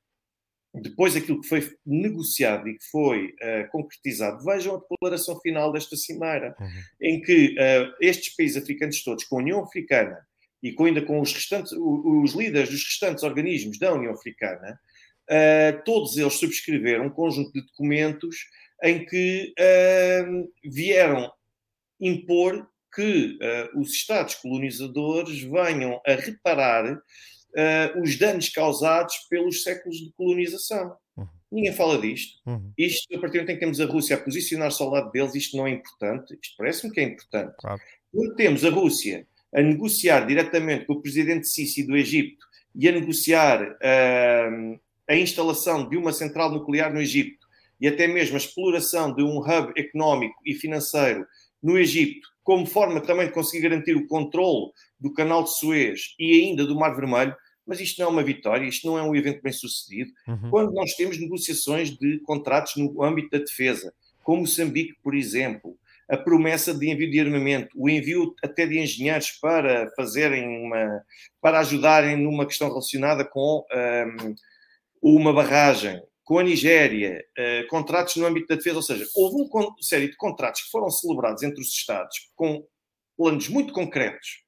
depois 0.81 1.15
aquilo 1.15 1.41
que 1.41 1.47
foi 1.47 1.67
negociado 1.85 2.67
e 2.67 2.77
que 2.77 2.85
foi 2.89 3.27
uh, 3.27 3.69
concretizado, 3.71 4.43
vejam 4.43 4.75
a 4.75 4.79
declaração 4.79 5.39
final 5.39 5.71
desta 5.71 5.95
cimeira, 5.95 6.55
uhum. 6.59 6.67
em 7.01 7.21
que 7.21 7.55
uh, 7.55 7.93
estes 8.01 8.35
países 8.35 8.61
africanos 8.61 9.03
todos, 9.03 9.23
com 9.25 9.37
a 9.37 9.41
União 9.41 9.63
Africana, 9.63 10.17
e 10.61 10.73
com, 10.73 10.85
ainda 10.85 11.01
com 11.01 11.21
os, 11.21 11.33
restantes, 11.33 11.71
os 11.71 12.33
líderes 12.33 12.69
dos 12.69 12.83
restantes 12.83 13.23
organismos 13.23 13.77
da 13.77 13.93
União 13.93 14.11
Africana, 14.11 14.79
uh, 15.29 15.83
todos 15.85 16.17
eles 16.17 16.33
subscreveram 16.33 17.05
um 17.05 17.11
conjunto 17.11 17.51
de 17.53 17.65
documentos 17.65 18.35
em 18.83 19.05
que 19.05 19.55
vieram 20.63 21.31
impor 21.99 22.69
que 22.93 23.39
os 23.75 23.89
Estados 23.89 24.35
colonizadores 24.35 25.41
venham 25.41 25.99
a 26.05 26.11
reparar 26.11 27.01
os 28.01 28.17
danos 28.17 28.49
causados 28.49 29.15
pelos 29.29 29.63
séculos 29.63 29.97
de 29.97 30.11
colonização. 30.13 30.95
Uhum. 31.15 31.27
Ninguém 31.51 31.73
fala 31.73 31.99
disto. 31.99 32.39
Uhum. 32.45 32.71
Isto, 32.77 33.15
a 33.15 33.19
partir 33.19 33.37
do 33.37 33.41
momento 33.41 33.49
em 33.51 33.53
que 33.55 33.59
temos 33.59 33.81
a 33.81 33.85
Rússia 33.85 34.15
a 34.15 34.19
posicionar-se 34.19 34.81
ao 34.81 34.89
lado 34.89 35.11
deles, 35.11 35.35
isto 35.35 35.57
não 35.57 35.65
é 35.65 35.71
importante. 35.71 36.37
Isto 36.41 36.55
parece-me 36.57 36.93
que 36.93 36.99
é 36.99 37.03
importante. 37.03 37.55
Claro. 37.57 37.81
Quando 38.11 38.35
temos 38.35 38.63
a 38.63 38.69
Rússia 38.69 39.27
a 39.53 39.61
negociar 39.61 40.25
diretamente 40.25 40.85
com 40.85 40.93
o 40.93 41.01
presidente 41.01 41.47
Sisi 41.47 41.85
do 41.85 41.95
Egito 41.95 42.45
e 42.75 42.87
a 42.87 42.91
negociar 42.91 43.63
uh, 43.63 44.79
a 45.07 45.15
instalação 45.15 45.87
de 45.87 45.97
uma 45.97 46.11
central 46.11 46.51
nuclear 46.51 46.93
no 46.93 47.01
Egito 47.01 47.47
e 47.79 47.87
até 47.87 48.07
mesmo 48.07 48.35
a 48.35 48.39
exploração 48.39 49.13
de 49.13 49.23
um 49.23 49.37
hub 49.39 49.73
económico 49.77 50.35
e 50.45 50.53
financeiro 50.53 51.25
no 51.61 51.77
Egito, 51.77 52.27
como 52.43 52.65
forma 52.65 53.01
também 53.01 53.27
de 53.27 53.33
conseguir 53.33 53.63
garantir 53.63 53.95
o 53.95 54.07
controle 54.07 54.71
do 54.99 55.13
canal 55.13 55.43
de 55.43 55.55
Suez 55.57 56.15
e 56.19 56.41
ainda 56.41 56.65
do 56.65 56.75
Mar 56.75 56.95
Vermelho, 56.95 57.35
mas 57.67 57.79
isto 57.81 57.99
não 57.99 58.07
é 58.07 58.11
uma 58.11 58.23
vitória, 58.23 58.65
isto 58.65 58.87
não 58.87 58.97
é 58.97 59.03
um 59.03 59.15
evento 59.15 59.41
bem 59.41 59.51
sucedido. 59.51 60.11
Uhum. 60.27 60.49
Quando 60.49 60.73
nós 60.73 60.93
temos 60.93 61.19
negociações 61.19 61.91
de 61.91 62.19
contratos 62.19 62.75
no 62.77 63.03
âmbito 63.03 63.31
da 63.31 63.39
defesa, 63.39 63.93
como 64.23 64.41
Moçambique, 64.41 64.95
por 65.03 65.13
exemplo, 65.13 65.77
a 66.09 66.15
promessa 66.15 66.73
de 66.73 66.89
envio 66.89 67.11
de 67.11 67.19
armamento, 67.19 67.69
o 67.75 67.89
envio 67.89 68.33
até 68.41 68.65
de 68.65 68.79
engenheiros 68.79 69.31
para 69.31 69.91
fazerem 69.95 70.47
uma, 70.47 71.03
para 71.41 71.59
ajudarem 71.59 72.15
numa 72.15 72.45
questão 72.45 72.69
relacionada 72.69 73.25
com 73.25 73.65
um, 74.21 74.35
uma 75.01 75.33
barragem, 75.33 76.01
com 76.23 76.39
a 76.39 76.43
Nigéria, 76.43 77.23
uh, 77.37 77.67
contratos 77.67 78.15
no 78.15 78.25
âmbito 78.25 78.47
da 78.47 78.55
defesa, 78.55 78.77
ou 78.77 78.81
seja, 78.81 79.05
houve 79.15 79.49
uma 79.49 79.75
série 79.81 80.09
de 80.09 80.15
contratos 80.17 80.61
que 80.61 80.71
foram 80.71 80.89
celebrados 80.89 81.43
entre 81.43 81.61
os 81.61 81.69
Estados 81.69 82.31
com 82.35 82.65
planos 83.17 83.49
muito 83.49 83.73
concretos. 83.73 84.43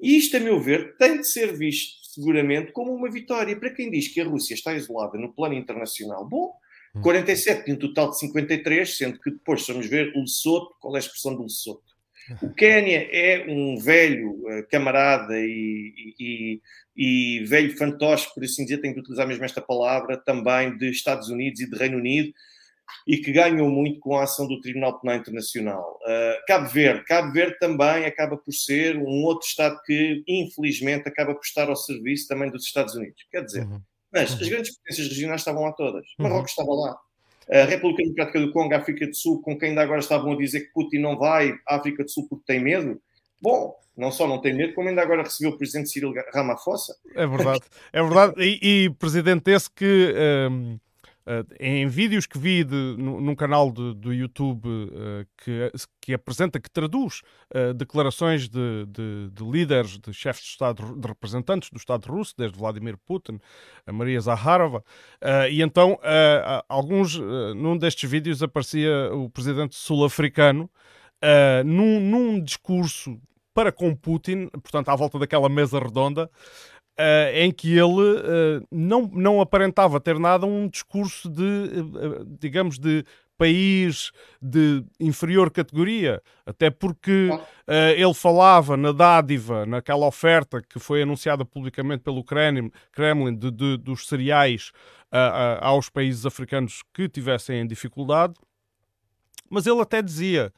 E 0.00 0.16
isto, 0.18 0.36
a 0.36 0.40
meu 0.40 0.60
ver, 0.60 0.96
tem 0.96 1.20
de 1.20 1.26
ser 1.26 1.56
visto 1.56 2.03
seguramente 2.14 2.72
como 2.72 2.94
uma 2.94 3.10
vitória. 3.10 3.58
Para 3.58 3.70
quem 3.70 3.90
diz 3.90 4.08
que 4.08 4.20
a 4.20 4.24
Rússia 4.24 4.54
está 4.54 4.74
isolada 4.74 5.18
no 5.18 5.32
plano 5.32 5.54
internacional, 5.54 6.26
bom, 6.26 6.54
47 7.02 7.66
de 7.66 7.72
um 7.72 7.76
total 7.76 8.10
de 8.10 8.18
53, 8.20 8.96
sendo 8.96 9.18
que 9.18 9.30
depois 9.30 9.66
vamos 9.66 9.86
ver 9.86 10.12
o 10.14 10.20
Lesoto, 10.20 10.76
qual 10.80 10.94
é 10.94 10.98
a 10.98 11.00
expressão 11.00 11.34
do 11.34 11.42
Lesoto? 11.42 11.82
O 12.40 12.50
Quénia 12.54 13.08
é 13.10 13.44
um 13.48 13.76
velho 13.76 14.30
uh, 14.30 14.66
camarada 14.70 15.38
e, 15.38 16.14
e, 16.18 16.60
e, 16.96 17.44
velho 17.44 17.76
fantoche, 17.76 18.32
por 18.32 18.44
assim 18.44 18.64
dizer, 18.64 18.78
tenho 18.78 18.94
que 18.94 19.00
utilizar 19.00 19.26
mesmo 19.26 19.44
esta 19.44 19.60
palavra, 19.60 20.16
também 20.16 20.76
de 20.76 20.88
Estados 20.88 21.28
Unidos 21.28 21.60
e 21.60 21.68
de 21.68 21.76
Reino 21.76 21.98
Unido, 21.98 22.32
e 23.06 23.18
que 23.18 23.32
ganham 23.32 23.68
muito 23.68 24.00
com 24.00 24.16
a 24.16 24.24
ação 24.24 24.46
do 24.46 24.60
Tribunal 24.60 25.00
Penal 25.00 25.16
Internacional. 25.16 25.98
Uh, 26.02 26.46
Cabo 26.46 26.68
Verde. 26.68 27.04
Cabo 27.04 27.32
Verde 27.32 27.58
também 27.58 28.04
acaba 28.06 28.36
por 28.36 28.52
ser 28.52 28.96
um 28.96 29.24
outro 29.24 29.46
Estado 29.46 29.80
que, 29.84 30.22
infelizmente, 30.26 31.08
acaba 31.08 31.34
por 31.34 31.44
estar 31.44 31.68
ao 31.68 31.76
serviço 31.76 32.28
também 32.28 32.50
dos 32.50 32.64
Estados 32.64 32.94
Unidos. 32.94 33.24
Quer 33.30 33.44
dizer, 33.44 33.64
uhum 33.64 33.80
mas 34.14 34.30
uhum. 34.30 34.40
as 34.40 34.48
grandes 34.48 34.76
potências 34.76 35.08
regionais 35.08 35.40
estavam 35.40 35.64
lá 35.64 35.72
todas. 35.72 36.06
Uhum. 36.18 36.28
Marrocos 36.28 36.52
estava 36.52 36.72
lá. 36.72 36.96
a 37.50 37.64
República 37.64 38.04
Democrática 38.04 38.40
do 38.40 38.52
Congo, 38.52 38.72
a 38.72 38.78
África 38.78 39.06
do 39.08 39.14
Sul, 39.14 39.42
com 39.42 39.58
quem 39.58 39.70
ainda 39.70 39.82
agora 39.82 39.98
estavam 39.98 40.32
a 40.32 40.36
dizer 40.36 40.60
que 40.60 40.72
Putin 40.72 40.98
não 40.98 41.18
vai 41.18 41.58
à 41.66 41.76
África 41.76 42.04
do 42.04 42.10
Sul 42.10 42.28
porque 42.28 42.44
tem 42.46 42.62
medo. 42.62 43.00
Bom, 43.40 43.74
não 43.96 44.12
só 44.12 44.28
não 44.28 44.40
tem 44.40 44.54
medo, 44.54 44.72
como 44.72 44.88
ainda 44.88 45.02
agora 45.02 45.24
recebeu 45.24 45.50
o 45.50 45.58
presidente 45.58 45.90
Cyril 45.90 46.14
Ramaphosa. 46.32 46.96
É 47.14 47.26
verdade, 47.26 47.62
é 47.92 48.02
verdade. 48.02 48.34
E, 48.38 48.84
e 48.84 48.90
presidente 48.90 49.50
esse 49.50 49.68
que 49.68 50.14
um, 50.50 50.78
Uh, 51.26 51.42
em 51.58 51.86
vídeos 51.88 52.26
que 52.26 52.38
vi 52.38 52.62
de, 52.62 52.96
num 52.98 53.34
canal 53.34 53.72
de, 53.72 53.94
do 53.94 54.12
YouTube 54.12 54.68
uh, 54.68 55.26
que, 55.38 55.72
que 55.98 56.12
apresenta, 56.12 56.60
que 56.60 56.70
traduz 56.70 57.22
uh, 57.54 57.72
declarações 57.72 58.46
de, 58.46 58.84
de, 58.86 59.30
de, 59.30 59.42
líderes, 59.42 59.98
de 59.98 60.12
chefes 60.12 60.42
de 60.42 60.50
Estado, 60.50 61.00
de 61.00 61.08
representantes 61.08 61.70
do 61.70 61.78
Estado 61.78 62.06
russo, 62.12 62.34
desde 62.36 62.58
Vladimir 62.58 62.98
Putin 63.06 63.38
a 63.86 63.92
Maria 63.92 64.20
Zaharova, 64.20 64.84
e 65.50 65.62
então 65.62 65.98
alguns, 66.68 67.18
num 67.56 67.76
destes 67.76 68.08
vídeos 68.08 68.42
aparecia 68.42 69.10
o 69.12 69.28
presidente 69.30 69.74
sul-africano 69.74 70.70
num, 71.64 72.00
num 72.00 72.40
discurso 72.40 73.18
para 73.54 73.70
com 73.70 73.94
Putin, 73.94 74.48
portanto 74.48 74.88
à 74.88 74.96
volta 74.96 75.18
daquela 75.18 75.48
mesa 75.48 75.78
redonda, 75.78 76.28
Uh, 76.96 77.34
em 77.34 77.50
que 77.50 77.76
ele 77.76 77.82
uh, 77.82 78.64
não, 78.70 79.10
não 79.12 79.40
aparentava 79.40 79.98
ter 79.98 80.16
nada 80.16 80.46
um 80.46 80.68
discurso 80.68 81.28
de, 81.28 81.42
uh, 81.42 82.24
digamos, 82.38 82.78
de 82.78 83.04
país 83.36 84.12
de 84.40 84.84
inferior 85.00 85.50
categoria, 85.50 86.22
até 86.46 86.70
porque 86.70 87.30
ele 87.96 88.14
falava 88.14 88.76
na 88.76 88.92
dádiva, 88.92 89.66
naquela 89.66 90.06
oferta 90.06 90.62
que 90.62 90.78
foi 90.78 91.02
anunciada 91.02 91.44
publicamente 91.44 92.04
pelo 92.04 92.22
Kremlin, 92.22 92.70
Kremlin 92.92 93.34
de, 93.34 93.50
de, 93.50 93.76
dos 93.76 94.06
cereais 94.06 94.70
aos 95.60 95.90
países 95.90 96.24
africanos 96.24 96.84
que 96.94 97.08
tivessem 97.08 97.58
em 97.58 97.66
dificuldade, 97.66 98.34
mas 99.50 99.66
ele 99.66 99.80
até 99.80 100.00
dizia: 100.00 100.52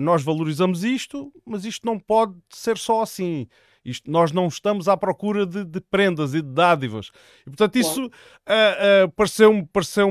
nós 0.00 0.24
valorizamos 0.24 0.82
isto, 0.82 1.32
mas 1.46 1.64
isto 1.64 1.86
não 1.86 1.96
pode 1.96 2.34
ser 2.50 2.76
só 2.76 3.02
assim. 3.02 3.46
Isto, 3.84 4.10
nós 4.10 4.30
não 4.30 4.46
estamos 4.46 4.88
à 4.88 4.96
procura 4.96 5.46
de, 5.46 5.64
de 5.64 5.80
prendas 5.80 6.34
e 6.34 6.42
de 6.42 6.52
dádivas. 6.52 7.10
E, 7.42 7.44
portanto, 7.44 7.76
isso 7.76 8.06
uh, 8.06 8.08
uh, 8.08 9.10
pareceu-me. 9.12 9.66
Pareceu 9.66 10.10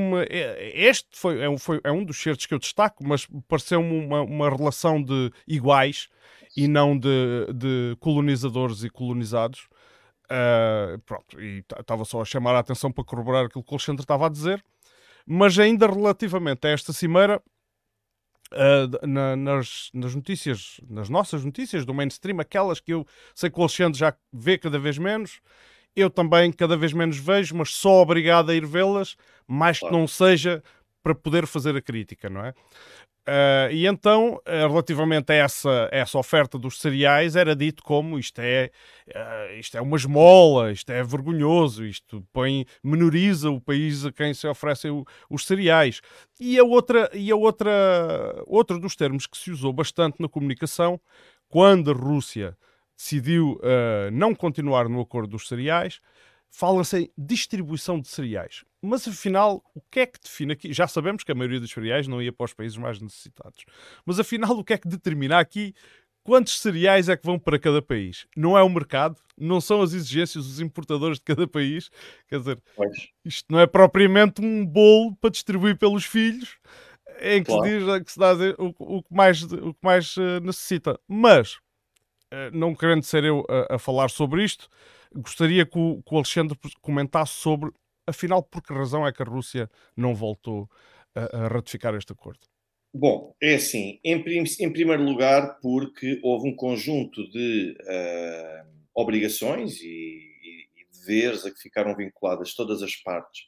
este 0.73 1.07
foi, 1.13 1.41
é, 1.41 1.49
um, 1.49 1.57
foi, 1.57 1.79
é 1.83 1.91
um 1.91 2.03
dos 2.03 2.17
certos 2.17 2.45
que 2.45 2.53
eu 2.53 2.59
destaco, 2.59 3.05
mas 3.05 3.27
pareceu-me 3.47 4.05
uma, 4.05 4.21
uma 4.21 4.49
relação 4.49 5.01
de 5.01 5.31
iguais 5.47 6.07
e 6.57 6.67
não 6.67 6.97
de, 6.97 7.47
de 7.53 7.95
colonizadores 7.99 8.83
e 8.83 8.89
colonizados. 8.89 9.67
Uh, 10.25 10.99
pronto, 11.05 11.41
e 11.41 11.63
estava 11.79 12.05
só 12.05 12.21
a 12.21 12.25
chamar 12.25 12.55
a 12.55 12.59
atenção 12.59 12.91
para 12.91 13.03
corroborar 13.03 13.45
aquilo 13.45 13.63
que 13.63 13.71
o 13.71 13.75
Alexandre 13.75 14.03
estava 14.03 14.25
a 14.25 14.29
dizer. 14.29 14.63
Mas 15.25 15.59
ainda 15.59 15.85
relativamente 15.85 16.65
a 16.65 16.71
esta 16.71 16.91
cimeira, 16.91 17.41
Uh, 18.51 19.05
na, 19.05 19.35
nas, 19.35 19.91
nas, 19.93 20.15
notícias, 20.15 20.81
nas 20.89 21.07
nossas 21.07 21.45
notícias 21.45 21.85
do 21.85 21.93
mainstream, 21.93 22.39
aquelas 22.39 22.79
que 22.79 22.91
eu 22.91 23.05
sei 23.35 23.49
que 23.49 23.59
o 23.59 23.61
Alexandre 23.61 23.99
já 23.99 24.13
vê 24.33 24.57
cada 24.57 24.79
vez 24.79 24.97
menos, 24.97 25.39
eu 25.95 26.09
também 26.09 26.51
cada 26.51 26.75
vez 26.75 26.91
menos 26.91 27.17
vejo, 27.17 27.55
mas 27.55 27.69
só 27.69 28.01
obrigado 28.01 28.49
a 28.49 28.55
ir 28.55 28.65
vê-las, 28.65 29.15
mais 29.47 29.79
que 29.79 29.91
não 29.91 30.07
seja 30.07 30.63
para 31.03 31.13
poder 31.13 31.45
fazer 31.45 31.75
a 31.75 31.81
crítica, 31.81 32.29
não 32.29 32.43
é? 32.43 32.53
Uh, 33.29 33.71
e 33.71 33.85
então, 33.85 34.37
uh, 34.37 34.67
relativamente 34.67 35.31
a 35.31 35.35
essa, 35.35 35.87
essa 35.91 36.17
oferta 36.17 36.57
dos 36.57 36.79
cereais, 36.79 37.35
era 37.35 37.55
dito 37.55 37.83
como 37.83 38.17
isto 38.17 38.39
é, 38.39 38.71
uh, 39.07 39.59
isto 39.59 39.77
é 39.77 39.81
uma 39.81 39.97
esmola, 39.97 40.71
isto 40.71 40.89
é 40.91 41.03
vergonhoso, 41.03 41.85
isto 41.85 42.25
põe, 42.33 42.65
menoriza 42.83 43.51
o 43.51 43.61
país 43.61 44.03
a 44.03 44.11
quem 44.11 44.33
se 44.33 44.47
oferecem 44.47 45.05
os 45.29 45.45
cereais. 45.45 46.01
E 46.39 46.57
a 46.57 46.63
outra, 46.63 47.07
e 47.13 47.29
a 47.29 47.35
outra, 47.35 47.71
outro 48.47 48.79
dos 48.79 48.95
termos 48.95 49.27
que 49.27 49.37
se 49.37 49.51
usou 49.51 49.71
bastante 49.71 50.19
na 50.19 50.27
comunicação, 50.27 50.99
quando 51.47 51.91
a 51.91 51.93
Rússia 51.93 52.57
decidiu 52.97 53.59
não 54.11 54.33
continuar 54.33 54.89
no 54.89 54.99
acordo 55.01 55.31
dos 55.31 55.47
cereais, 55.47 55.99
fala-se 56.49 56.97
em 56.97 57.11
distribuição 57.17 57.99
de 57.99 58.07
cereais. 58.07 58.63
Mas 58.81 59.07
afinal, 59.07 59.63
o 59.75 59.81
que 59.91 60.01
é 60.01 60.05
que 60.05 60.19
define 60.21 60.53
aqui? 60.53 60.71
Já 60.71 60.87
sabemos 60.87 61.23
que 61.23 61.31
a 61.31 61.35
maioria 61.35 61.59
dos 61.59 61.71
cereais 61.71 62.07
não 62.07 62.21
ia 62.21 62.31
para 62.31 62.45
os 62.45 62.53
países 62.53 62.77
mais 62.77 63.01
necessitados. 63.01 63.65
Mas 64.05 64.19
afinal, 64.19 64.51
o 64.51 64.63
que 64.63 64.73
é 64.73 64.77
que 64.77 64.87
determina 64.87 65.39
aqui 65.39 65.73
quantos 66.23 66.59
cereais 66.59 67.09
é 67.09 67.17
que 67.17 67.25
vão 67.25 67.37
para 67.37 67.59
cada 67.59 67.81
país? 67.81 68.25
Não 68.35 68.57
é 68.57 68.63
o 68.63 68.69
mercado, 68.69 69.17
não 69.37 69.59
são 69.59 69.81
as 69.81 69.93
exigências 69.93 70.45
dos 70.45 70.61
importadores 70.61 71.17
de 71.17 71.25
cada 71.25 71.47
país. 71.47 71.89
Quer 72.27 72.39
dizer, 72.39 72.61
pois. 72.75 73.09
isto 73.25 73.45
não 73.49 73.59
é 73.59 73.67
propriamente 73.67 74.41
um 74.41 74.65
bolo 74.65 75.15
para 75.17 75.29
distribuir 75.29 75.77
pelos 75.77 76.05
filhos 76.05 76.57
em 77.21 77.43
que 77.43 77.51
claro. 77.51 77.63
se 77.63 77.79
diz 77.79 78.03
que 78.03 78.11
se 78.11 78.19
dá 78.19 78.33
o, 78.57 78.97
o, 78.97 79.03
que 79.03 79.13
mais, 79.13 79.43
o 79.43 79.73
que 79.73 79.79
mais 79.83 80.15
uh, 80.17 80.39
necessita. 80.41 80.99
Mas, 81.07 81.55
uh, 82.33 82.49
não 82.53 82.73
querendo 82.73 83.03
ser 83.03 83.23
eu 83.23 83.45
a, 83.49 83.75
a 83.75 83.79
falar 83.79 84.09
sobre 84.09 84.43
isto, 84.43 84.69
gostaria 85.15 85.65
que 85.65 85.77
o, 85.77 86.01
que 86.01 86.13
o 86.13 86.17
Alexandre 86.17 86.57
comentasse 86.81 87.33
sobre 87.33 87.71
afinal, 88.09 88.43
por 88.43 88.61
que 88.61 88.73
razão 88.73 89.07
é 89.07 89.13
que 89.13 89.21
a 89.21 89.25
Rússia 89.25 89.69
não 89.95 90.13
voltou 90.13 90.69
a, 91.15 91.45
a 91.45 91.47
ratificar 91.47 91.95
este 91.95 92.11
acordo? 92.11 92.41
Bom, 92.93 93.35
é 93.41 93.55
assim, 93.55 93.99
em, 94.03 94.21
prim 94.21 94.43
em, 94.59 94.73
primeiro 94.73 95.03
lugar, 95.03 95.59
porque 95.61 96.19
houve 96.23 96.49
um 96.49 96.55
conjunto 96.55 97.29
de 97.29 97.75
uh, 97.81 98.67
obrigações 98.95 99.79
e, 99.79 99.85
e, 99.85 100.67
e, 100.75 100.99
deveres 100.99 101.45
a 101.45 101.51
que 101.51 101.59
ficaram 101.59 101.95
vinculadas 101.95 102.55
todas 102.55 102.81
as 102.81 102.95
partes. 102.95 103.43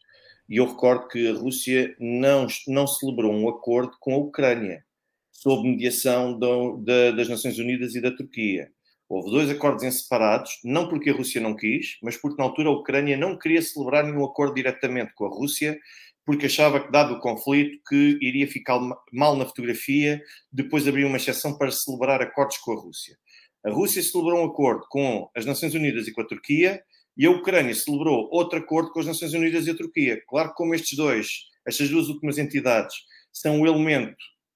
E 0.48 0.58
eu 0.58 0.68
recordo 0.68 1.08
que 1.08 1.28
a 1.28 1.34
Rússia 1.34 1.96
não, 2.00 2.46
não 2.68 2.86
celebrou 2.86 3.34
um 3.34 3.50
acordo 3.50 3.94
com 4.00 4.14
a 4.14 4.18
Ucrânia, 4.18 4.86
sob 5.32 5.68
mediação 5.68 6.38
do, 6.38 6.78
da, 6.78 7.10
das 7.12 7.28
Nações 7.28 7.58
Unidas 7.58 7.96
e 7.96 8.02
da 8.02 8.16
Turquia. 8.16 8.72
Houve 9.14 9.30
dois 9.30 9.50
acordos 9.50 9.84
em 9.84 9.92
separados, 9.92 10.52
não 10.64 10.88
porque 10.88 11.10
a 11.10 11.14
Rússia 11.14 11.42
não 11.42 11.54
quis, 11.54 11.98
mas 12.02 12.16
porque 12.16 12.42
na 12.42 12.48
altura 12.48 12.70
a 12.70 12.72
Ucrânia 12.72 13.18
não 13.18 13.38
queria 13.38 13.62
celebrar 13.62 14.06
nenhum 14.06 14.24
acordo 14.24 14.56
diretamente 14.56 15.12
com 15.16 15.26
a 15.26 15.30
Rússia, 15.30 15.78
porque 16.26 16.46
achava 16.46 16.80
que, 16.80 16.90
dado 16.90 17.16
o 17.16 17.20
conflito, 17.20 17.78
que 17.90 18.18
iria 18.22 18.48
ficar 18.48 18.80
mal 19.12 19.36
na 19.36 19.46
fotografia 19.46 20.22
depois 20.50 20.84
de 20.84 20.90
abrir 20.92 21.04
uma 21.04 21.18
exceção 21.18 21.58
para 21.58 21.70
celebrar 21.72 22.22
acordos 22.22 22.58
com 22.60 22.72
a 22.72 22.82
Rússia. 22.82 23.18
A 23.66 23.70
Rússia 23.70 24.02
celebrou 24.02 24.40
um 24.40 24.46
acordo 24.46 24.86
com 24.90 25.30
as 25.36 25.46
Nações 25.46 25.74
Unidas 25.74 26.08
e 26.08 26.14
com 26.14 26.22
a 26.22 26.26
Turquia, 26.26 26.82
e 27.18 27.26
a 27.26 27.32
Ucrânia 27.32 27.76
celebrou 27.76 28.30
outro 28.32 28.60
acordo 28.60 28.94
com 28.94 29.02
as 29.02 29.08
Nações 29.08 29.34
Unidas 29.34 29.68
e 29.68 29.72
a 29.72 29.76
Turquia. 29.76 30.22
Claro 30.26 30.52
que 30.52 30.56
como 30.56 30.74
estes 30.74 30.96
dois, 30.98 31.28
estas 31.68 31.90
duas 31.90 32.08
últimas 32.08 32.38
entidades, 32.38 32.96
são 33.34 33.60
um 33.60 33.68
elemento 33.68 34.16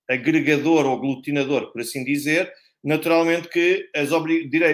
agregador 0.09 0.85
ou 0.85 0.95
aglutinador, 0.95 1.73
por 1.73 1.81
assim 1.81 2.05
dizer, 2.05 2.49
naturalmente 2.85 3.49
que 3.49 3.89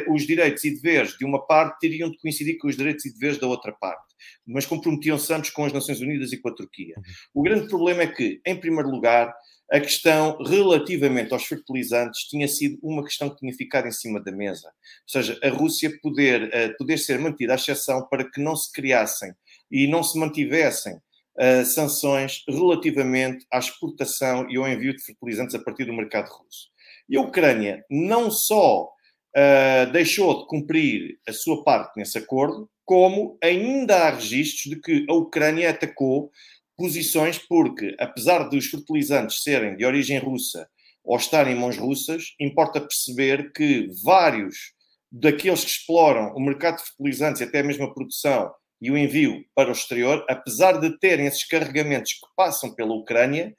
os 0.10 0.28
direitos 0.28 0.66
e 0.66 0.76
deveres 0.76 1.18
de 1.18 1.24
uma 1.24 1.48
parte 1.48 1.80
teriam 1.80 2.12
de 2.12 2.18
coincidir 2.18 2.58
com 2.58 2.68
os 2.68 2.76
direitos 2.76 3.06
e 3.06 3.14
deveres 3.14 3.38
da 3.38 3.48
outra 3.48 3.72
parte, 3.72 4.14
mas 4.46 4.66
comprometiam-se 4.66 5.34
ambos 5.34 5.50
com 5.50 5.64
as 5.64 5.72
Nações 5.72 6.02
Unidas 6.02 6.34
e 6.34 6.38
com 6.38 6.50
a 6.50 6.54
Turquia. 6.54 6.94
Uhum. 6.98 7.04
O 7.36 7.42
grande 7.42 7.70
problema 7.70 8.04
é 8.04 8.08
que, 8.08 8.42
em 8.46 8.60
primeiro 8.60 8.90
lugar, 8.90 9.34
a 9.72 9.80
questão 9.80 10.38
relativamente 10.44 11.32
aos 11.32 11.46
fertilizantes 11.46 12.28
tinha 12.28 12.50
sido 12.50 12.78
uma 12.84 13.02
questão 13.02 13.30
que 13.30 13.38
tinha 13.38 13.54
ficado 13.54 13.88
em 13.88 13.92
cima 13.92 14.22
da 14.22 14.32
mesa. 14.32 14.68
Ou 14.68 15.08
seja, 15.08 15.40
a 15.42 15.48
Rússia 15.48 15.98
poder, 16.04 16.50
uh, 16.50 16.78
poder 16.78 16.98
ser 16.98 17.18
mantida 17.18 17.54
à 17.54 17.56
exceção 17.56 18.06
para 18.10 18.30
que 18.30 18.42
não 18.42 18.58
se 18.58 18.70
criassem 18.74 19.32
e 19.72 19.88
não 19.88 20.04
se 20.04 20.20
mantivessem 20.20 20.96
uh, 20.96 21.66
sanções 21.66 22.44
relativamente 22.50 23.46
à 23.50 23.60
exportação 23.60 24.46
e 24.50 24.58
ao 24.58 24.68
envio 24.68 24.94
de 24.94 25.02
fertilizantes 25.02 25.56
a 25.56 25.60
partir 25.60 25.86
do 25.86 25.94
mercado 25.94 26.28
russo. 26.28 26.71
E 27.12 27.18
a 27.18 27.22
Ucrânia 27.22 27.84
não 27.90 28.32
só 28.32 28.86
uh, 28.86 29.92
deixou 29.92 30.40
de 30.40 30.48
cumprir 30.48 31.20
a 31.28 31.34
sua 31.34 31.62
parte 31.62 31.98
nesse 31.98 32.18
acordo, 32.18 32.70
como 32.86 33.38
ainda 33.44 34.08
há 34.08 34.12
registros 34.12 34.74
de 34.74 34.80
que 34.80 35.06
a 35.10 35.14
Ucrânia 35.14 35.70
atacou 35.70 36.32
posições 36.78 37.38
porque, 37.38 37.98
apesar 38.00 38.48
dos 38.48 38.68
fertilizantes 38.68 39.44
serem 39.44 39.76
de 39.76 39.84
origem 39.84 40.20
russa 40.20 40.70
ou 41.04 41.18
estarem 41.18 41.54
em 41.54 41.60
mãos 41.60 41.78
russas, 41.78 42.34
importa 42.40 42.80
perceber 42.80 43.52
que 43.52 43.90
vários 44.02 44.72
daqueles 45.12 45.66
que 45.66 45.70
exploram 45.70 46.34
o 46.34 46.40
mercado 46.40 46.78
de 46.78 46.84
fertilizantes 46.84 47.42
e 47.42 47.44
até 47.44 47.62
mesmo 47.62 47.84
a 47.84 47.94
produção 47.94 48.50
e 48.82 48.90
o 48.90 48.98
envio 48.98 49.44
para 49.54 49.68
o 49.68 49.74
exterior, 49.74 50.26
apesar 50.30 50.80
de 50.80 50.98
terem 50.98 51.26
esses 51.26 51.46
carregamentos 51.46 52.14
que 52.14 52.28
passam 52.38 52.74
pela 52.74 52.94
Ucrânia, 52.94 53.54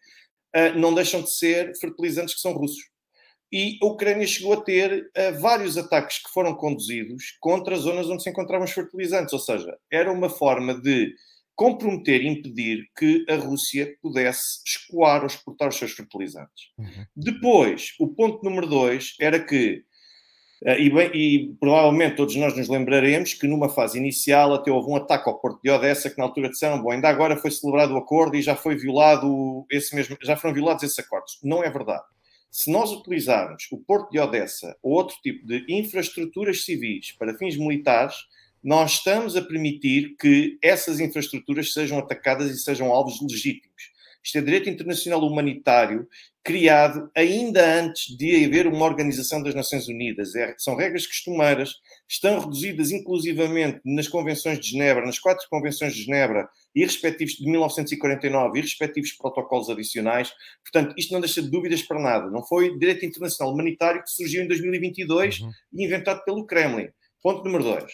ah, 0.55 0.71
não 0.71 0.95
deixam 0.95 1.21
de 1.21 1.31
ser 1.31 1.77
fertilizantes 1.79 2.35
que 2.35 2.41
são 2.41 2.55
russos 2.55 2.92
e 3.53 3.79
a 3.83 3.87
Ucrânia 3.87 4.27
chegou 4.27 4.55
a 4.55 4.61
ter 4.63 5.11
uh, 5.17 5.41
vários 5.41 5.77
ataques 5.77 6.23
que 6.23 6.31
foram 6.33 6.55
conduzidos 6.55 7.37
contra 7.39 7.77
zonas 7.77 8.09
onde 8.09 8.23
se 8.23 8.31
encontravam 8.31 8.65
os 8.65 8.73
fertilizantes, 8.73 9.33
ou 9.33 9.39
seja, 9.39 9.77
era 9.91 10.11
uma 10.11 10.31
forma 10.31 10.75
de 10.75 11.15
comprometer 11.55 12.23
e 12.23 12.29
impedir 12.29 12.87
que 12.99 13.27
a 13.29 13.37
Rússia 13.37 13.95
pudesse 14.01 14.63
escoar 14.67 15.21
ou 15.21 15.27
exportar 15.27 15.69
os 15.69 15.77
seus 15.77 15.93
fertilizantes. 15.93 16.71
Uhum. 16.79 17.05
Depois, 17.15 17.95
o 18.01 18.09
ponto 18.09 18.43
número 18.43 18.67
dois 18.67 19.15
era 19.21 19.39
que 19.39 19.85
Uh, 20.65 20.79
e, 20.79 20.91
bem, 20.91 21.11
e, 21.13 21.57
provavelmente 21.59 22.15
todos 22.15 22.37
nós 22.37 22.57
nos 22.57 22.69
lembraremos 22.69 23.35
que 23.35 23.49
numa 23.49 23.69
fase 23.69 23.99
inicial 23.99 24.55
até 24.55 24.71
houve 24.71 24.93
um 24.93 24.95
ataque 24.95 25.29
ao 25.29 25.41
Porto 25.41 25.61
de 25.61 25.69
Odessa 25.69 26.09
que 26.09 26.17
na 26.17 26.23
altura 26.23 26.49
disseram, 26.49 26.81
bom, 26.81 26.93
ainda 26.93 27.09
agora 27.09 27.37
foi 27.37 27.51
celebrado 27.51 27.95
o 27.95 27.97
acordo 27.97 28.37
e 28.37 28.43
já 28.43 28.55
foi 28.55 28.77
violado 28.77 29.67
esse 29.69 29.93
mesmo, 29.93 30.17
já 30.23 30.37
foram 30.37 30.55
violados 30.55 30.85
esses 30.85 30.97
acordos. 31.01 31.41
Não 31.43 31.65
é 31.65 31.69
verdade. 31.69 32.05
Se 32.53 32.71
nós 32.71 32.93
utilizarmos 32.93 33.67
o 33.73 33.79
Porto 33.79 34.11
de 34.11 34.19
Odessa 34.19 34.77
ou 34.83 34.93
outro 34.93 35.17
tipo 35.23 35.47
de 35.47 35.65
infraestruturas 35.71 36.67
civis 36.67 37.11
para 37.13 37.33
fins 37.39 37.57
militares, 37.57 38.15
nós 38.63 38.93
estamos 38.93 39.35
a 39.35 39.41
permitir 39.41 40.15
que 40.21 40.59
essas 40.63 41.01
infraestruturas 41.01 41.73
sejam 41.73 41.99
atacadas 41.99 42.51
e 42.51 42.59
sejam 42.59 42.93
alvos 42.93 43.23
legítimos. 43.23 43.92
Isto 44.25 44.39
é 44.39 44.41
direito 44.41 44.71
internacional 44.71 45.21
humanitário 45.21 46.07
criado 46.45 47.09
ainda 47.17 47.81
antes 47.81 48.17
de 48.17 48.45
haver 48.45 48.67
uma 48.67 48.85
Organização 48.85 49.43
das 49.43 49.55
Nações 49.55 49.87
Unidas. 49.87 50.35
É, 50.35 50.55
são 50.59 50.75
regras 50.75 51.07
costumeiras, 51.07 51.75
estão 52.09 52.41
reduzidas 52.41 52.91
inclusivamente 52.91 53.81
nas 53.85 54.09
convenções 54.09 54.59
de 54.59 54.71
Genebra, 54.71 55.07
nas 55.07 55.19
quatro 55.19 55.47
convenções 55.49 55.95
de 55.95 56.03
Genebra, 56.03 56.49
e 56.75 56.85
respectivos 56.85 57.35
de 57.35 57.49
1949 57.49 58.59
e 58.59 58.63
respectivos 58.63 59.13
protocolos 59.13 59.71
adicionais. 59.71 60.33
Portanto, 60.65 60.95
isto 60.99 61.13
não 61.13 61.21
deixa 61.21 61.41
de 61.41 61.51
dúvidas 61.51 61.83
para 61.83 62.01
nada. 62.01 62.31
Não 62.31 62.43
foi 62.43 62.77
direito 62.77 63.07
internacional 63.07 63.55
humanitário 63.55 64.03
que 64.03 64.11
surgiu 64.11 64.43
em 64.43 64.49
2022 64.49 65.41
uhum. 65.41 65.51
e 65.75 65.85
inventado 65.85 66.25
pelo 66.25 66.47
Kremlin. 66.47 66.89
Ponto 67.23 67.45
número 67.45 67.63
dois. 67.63 67.93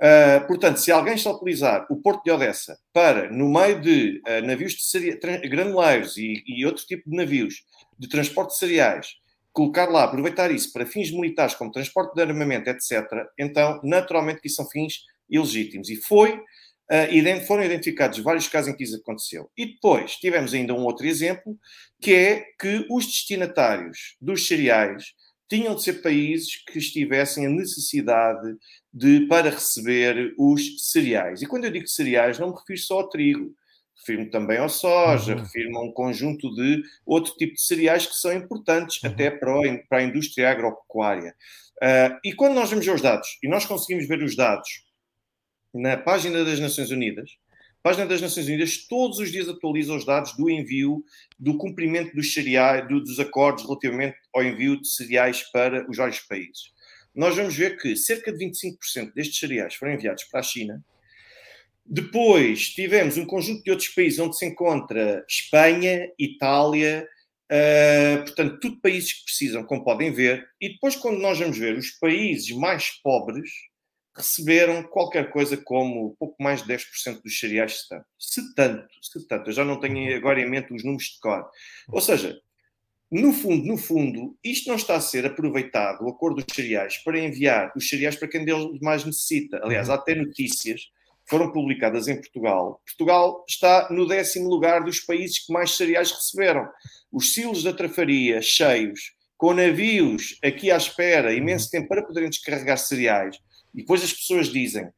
Uh, 0.00 0.46
portanto, 0.46 0.78
se 0.78 0.90
alguém 0.90 1.14
está 1.14 1.28
a 1.28 1.34
utilizar 1.34 1.86
o 1.90 1.96
Porto 1.96 2.24
de 2.24 2.30
Odessa 2.30 2.78
para, 2.90 3.30
no 3.30 3.52
meio 3.52 3.82
de 3.82 4.22
uh, 4.26 4.46
navios 4.46 4.72
de 4.72 5.48
granuleiros 5.48 6.16
e, 6.16 6.42
e, 6.46 6.64
outro 6.64 6.86
tipo 6.86 7.10
de 7.10 7.14
navios 7.14 7.62
de 7.98 8.08
transporte 8.08 8.52
de 8.52 8.58
cereais, 8.58 9.08
colocar 9.52 9.90
lá, 9.90 10.04
aproveitar 10.04 10.50
isso 10.50 10.72
para 10.72 10.86
fins 10.86 11.10
militares, 11.10 11.54
como 11.54 11.70
transporte 11.70 12.14
de 12.14 12.22
armamento, 12.22 12.70
etc., 12.70 13.04
então, 13.38 13.78
naturalmente, 13.84 14.40
que 14.40 14.48
são 14.48 14.66
fins 14.70 15.00
ilegítimos. 15.28 15.90
E 15.90 15.96
foi, 15.96 16.32
uh, 16.32 17.46
foram 17.46 17.62
identificados 17.62 18.20
vários 18.20 18.48
casos 18.48 18.72
em 18.72 18.76
que 18.76 18.84
isso 18.84 18.96
aconteceu. 18.96 19.50
E 19.54 19.66
depois 19.66 20.12
tivemos 20.12 20.54
ainda 20.54 20.72
um 20.72 20.84
outro 20.84 21.06
exemplo, 21.06 21.58
que 22.00 22.14
é 22.14 22.46
que 22.58 22.86
os 22.90 23.04
destinatários 23.04 24.16
dos 24.18 24.48
cereais 24.48 25.12
tinham 25.50 25.74
de 25.74 25.82
ser 25.82 25.94
países 25.94 26.62
que 26.64 26.78
estivessem 26.78 27.44
a 27.44 27.50
necessidade 27.50 28.56
de, 28.92 29.26
para 29.26 29.50
receber 29.50 30.32
os 30.38 30.90
cereais. 30.90 31.42
E 31.42 31.46
quando 31.46 31.64
eu 31.64 31.72
digo 31.72 31.88
cereais, 31.88 32.38
não 32.38 32.50
me 32.50 32.56
refiro 32.56 32.78
só 32.78 33.00
ao 33.00 33.08
trigo, 33.08 33.52
refiro-me 33.98 34.30
também 34.30 34.58
ao 34.58 34.68
soja, 34.68 35.34
uhum. 35.34 35.42
refiro-me 35.42 35.76
a 35.76 35.80
um 35.80 35.92
conjunto 35.92 36.54
de 36.54 36.82
outro 37.04 37.34
tipo 37.34 37.54
de 37.54 37.62
cereais 37.62 38.06
que 38.06 38.14
são 38.14 38.32
importantes 38.32 39.02
uhum. 39.02 39.10
até 39.10 39.28
para, 39.28 39.58
o, 39.58 39.88
para 39.88 39.98
a 39.98 40.02
indústria 40.04 40.48
agropecuária. 40.48 41.34
Uh, 41.82 42.16
e 42.24 42.32
quando 42.32 42.54
nós 42.54 42.70
vemos 42.70 42.86
os 42.86 43.00
dados, 43.00 43.38
e 43.42 43.48
nós 43.48 43.66
conseguimos 43.66 44.06
ver 44.06 44.22
os 44.22 44.36
dados 44.36 44.68
na 45.74 45.96
página 45.96 46.44
das 46.44 46.60
Nações 46.60 46.90
Unidas, 46.90 47.30
página 47.82 48.06
das 48.06 48.20
Nações 48.20 48.46
Unidas 48.46 48.86
todos 48.86 49.18
os 49.18 49.30
dias 49.30 49.48
atualiza 49.48 49.94
os 49.94 50.04
dados 50.04 50.36
do 50.36 50.50
envio, 50.50 51.04
do 51.38 51.56
cumprimento 51.56 52.14
dos 52.14 52.32
cereais, 52.34 52.86
do, 52.88 53.00
dos 53.00 53.18
acordos 53.18 53.64
relativamente 53.64 54.16
ao 54.34 54.42
envio 54.42 54.80
de 54.80 54.88
cereais 54.88 55.42
para 55.50 55.88
os 55.90 55.96
vários 55.96 56.20
países. 56.20 56.72
Nós 57.14 57.36
vamos 57.36 57.56
ver 57.56 57.76
que 57.78 57.96
cerca 57.96 58.32
de 58.32 58.44
25% 58.44 59.12
destes 59.14 59.38
cereais 59.38 59.74
foram 59.74 59.94
enviados 59.94 60.24
para 60.24 60.40
a 60.40 60.42
China. 60.44 60.84
Depois 61.84 62.68
tivemos 62.68 63.16
um 63.16 63.26
conjunto 63.26 63.64
de 63.64 63.70
outros 63.70 63.88
países 63.88 64.18
onde 64.18 64.36
se 64.36 64.46
encontra 64.46 65.24
Espanha, 65.28 66.08
Itália, 66.18 67.08
uh, 67.50 68.24
portanto, 68.24 68.60
tudo 68.60 68.80
países 68.80 69.12
que 69.14 69.24
precisam, 69.24 69.64
como 69.64 69.82
podem 69.82 70.12
ver. 70.12 70.46
E 70.60 70.68
depois, 70.68 70.94
quando 70.94 71.18
nós 71.18 71.38
vamos 71.38 71.58
ver 71.58 71.76
os 71.76 71.90
países 71.90 72.50
mais 72.52 72.90
pobres, 73.02 73.50
receberam 74.20 74.82
qualquer 74.82 75.30
coisa 75.30 75.56
como 75.56 76.14
pouco 76.18 76.42
mais 76.42 76.62
de 76.62 76.72
10% 76.72 77.22
dos 77.22 77.38
cereais, 77.38 77.80
se 77.80 77.88
tanto. 77.88 78.06
Se 78.18 78.54
tanto, 78.54 78.88
se 79.02 79.26
tanto. 79.26 79.50
Eu 79.50 79.52
já 79.52 79.64
não 79.64 79.80
tenho 79.80 80.16
agora 80.16 80.40
em 80.40 80.48
mente 80.48 80.72
os 80.72 80.84
números 80.84 81.06
de 81.06 81.20
cor. 81.20 81.48
Ou 81.88 82.00
seja, 82.00 82.38
no 83.10 83.32
fundo, 83.32 83.66
no 83.66 83.76
fundo, 83.76 84.38
isto 84.44 84.68
não 84.68 84.76
está 84.76 84.94
a 84.94 85.00
ser 85.00 85.26
aproveitado, 85.26 86.02
o 86.02 86.08
acordo 86.08 86.44
dos 86.44 86.54
cereais, 86.54 86.96
para 86.98 87.18
enviar 87.18 87.72
os 87.76 87.88
cereais 87.88 88.14
para 88.14 88.28
quem 88.28 88.44
deles 88.44 88.78
mais 88.80 89.04
necessita. 89.04 89.60
Aliás, 89.64 89.90
há 89.90 89.94
até 89.94 90.14
notícias 90.14 90.82
que 90.82 91.30
foram 91.30 91.50
publicadas 91.50 92.06
em 92.06 92.14
Portugal. 92.14 92.80
Portugal 92.86 93.44
está 93.48 93.88
no 93.90 94.06
décimo 94.06 94.48
lugar 94.48 94.84
dos 94.84 95.00
países 95.00 95.44
que 95.44 95.52
mais 95.52 95.72
cereais 95.72 96.12
receberam. 96.12 96.68
Os 97.10 97.32
silos 97.32 97.64
da 97.64 97.72
trafaria 97.72 98.40
cheios, 98.40 99.12
com 99.36 99.54
navios 99.54 100.38
aqui 100.44 100.70
à 100.70 100.76
espera, 100.76 101.34
imenso 101.34 101.68
tempo 101.68 101.88
para 101.88 102.04
poderem 102.04 102.30
descarregar 102.30 102.78
cereais 102.78 103.36
e 103.74 103.82
depois 103.82 104.02
as 104.02 104.12
pessoas 104.12 104.48
dizem: 104.48 104.88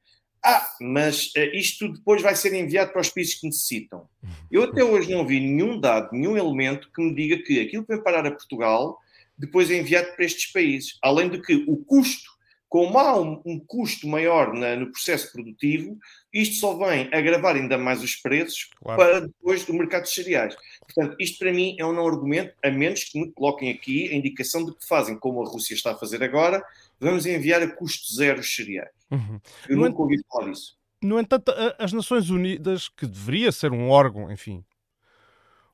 Ah, 0.45 0.67
mas 0.81 1.27
uh, 1.37 1.55
isto 1.55 1.93
depois 1.93 2.23
vai 2.23 2.35
ser 2.35 2.53
enviado 2.55 2.93
para 2.93 3.01
os 3.01 3.11
países 3.11 3.35
que 3.35 3.47
necessitam. 3.47 4.09
Eu 4.51 4.65
até 4.65 4.83
hoje 4.85 5.11
não 5.11 5.27
vi 5.27 5.41
nenhum 5.41 5.81
dado, 5.81 6.11
nenhum 6.13 6.37
elemento 6.37 6.91
que 6.95 7.03
me 7.03 7.15
diga 7.15 7.43
que 7.43 7.61
aquilo 7.61 7.85
que 7.85 7.95
vem 7.95 8.03
parar 8.03 8.27
a 8.27 8.31
Portugal 8.31 8.99
depois 9.39 9.71
é 9.71 9.79
enviado 9.79 10.15
para 10.15 10.25
estes 10.25 10.53
países. 10.53 10.99
Além 11.03 11.29
de 11.29 11.41
que 11.41 11.65
o 11.67 11.77
custo 11.77 12.33
como 12.73 12.99
há 12.99 13.21
um, 13.21 13.39
um 13.45 13.61
custo 13.61 14.09
maior 14.09 14.55
na, 14.55 14.75
no 14.75 14.91
processo 14.91 15.31
produtivo, 15.31 15.99
isto 16.33 16.55
só 16.55 16.75
vem 16.79 17.07
agravar 17.13 17.55
ainda 17.55 17.77
mais 17.77 18.03
os 18.03 18.17
preços 18.17 18.71
claro. 18.83 18.99
para 18.99 19.21
depois 19.21 19.67
do 19.67 19.75
mercado 19.75 20.05
de 20.05 20.09
cereais. 20.09 20.57
Portanto, 20.81 21.15
isto 21.21 21.39
para 21.39 21.53
mim 21.53 21.77
é 21.79 21.85
um 21.85 21.93
não 21.93 22.09
argumento, 22.09 22.55
a 22.65 22.71
menos 22.71 23.05
que 23.05 23.21
me 23.21 23.31
coloquem 23.31 23.71
aqui 23.71 24.09
a 24.09 24.15
indicação 24.15 24.65
de 24.65 24.75
que 24.75 24.89
fazem 24.89 25.19
como 25.19 25.43
a 25.43 25.51
Rússia 25.51 25.75
está 25.75 25.93
a 25.93 25.99
fazer 25.99 26.23
agora, 26.23 26.65
vamos 27.03 27.27
enviar 27.27 27.63
a 27.63 27.69
custo 27.69 28.15
zero 28.15 28.41
os 28.41 28.55
cereais. 28.55 28.91
Uhum. 29.11 29.41
Eu 29.69 29.77
no 29.77 29.89
nunca 29.89 30.01
ouvi 30.01 30.17
falar 30.31 30.51
disso. 30.51 30.77
No 31.03 31.19
entanto, 31.19 31.53
as 31.79 31.93
Nações 31.93 32.31
Unidas, 32.31 32.89
que 32.89 33.07
deveria 33.07 33.51
ser 33.51 33.73
um 33.73 33.91
órgão, 33.91 34.31
enfim, 34.31 34.65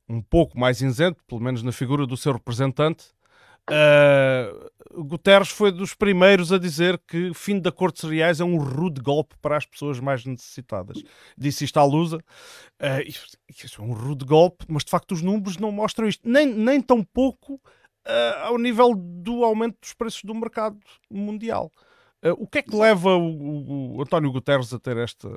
um 0.09 0.23
pouco 0.23 0.59
mais 0.59 0.81
isento, 0.81 1.23
pelo 1.25 1.41
menos 1.41 1.63
na 1.63 1.71
figura 1.71 2.07
do 2.07 2.17
seu 2.17 2.33
representante, 2.33 3.13
Uh, 3.69 5.05
Guterres 5.05 5.51
foi 5.51 5.71
dos 5.71 5.93
primeiros 5.95 6.53
a 6.53 6.59
dizer 6.59 6.99
que 7.07 7.29
o 7.29 7.35
fim 7.35 7.61
de 7.61 7.69
acordos 7.69 8.01
cereais 8.01 8.41
é 8.41 8.45
um 8.45 8.57
rude 8.57 9.01
golpe 9.01 9.37
para 9.43 9.57
as 9.57 9.67
pessoas 9.67 10.01
mais 10.01 10.25
necessitadas. 10.25 11.03
Disse 11.37 11.65
isto 11.65 11.79
à 11.79 11.85
Lusa. 11.85 12.17
Uh, 12.81 13.07
isso 13.07 13.83
é 13.83 13.85
um 13.85 13.93
rude 13.93 14.25
golpe, 14.25 14.65
mas 14.69 14.85
de 14.85 14.91
facto 14.91 15.13
os 15.13 15.23
números 15.23 15.59
não 15.59 15.71
mostram 15.71 16.09
isto, 16.09 16.27
nem, 16.29 16.47
nem 16.47 16.81
tão 16.81 17.05
pouco 17.05 17.61
uh, 18.09 18.45
ao 18.45 18.59
nível 18.59 18.95
do 18.95 19.45
aumento 19.45 19.77
dos 19.81 19.95
preços 19.95 20.23
do 20.23 20.35
mercado 20.35 20.79
mundial. 21.11 21.71
o 22.39 22.47
que 22.47 22.59
é 22.59 22.63
que 22.63 22.75
leva 22.75 23.17
o, 23.17 23.97
o 23.97 24.03
António 24.03 24.33
Guterres 24.33 24.73
a 24.73 24.79
ter 24.79 24.97
este, 24.97 25.29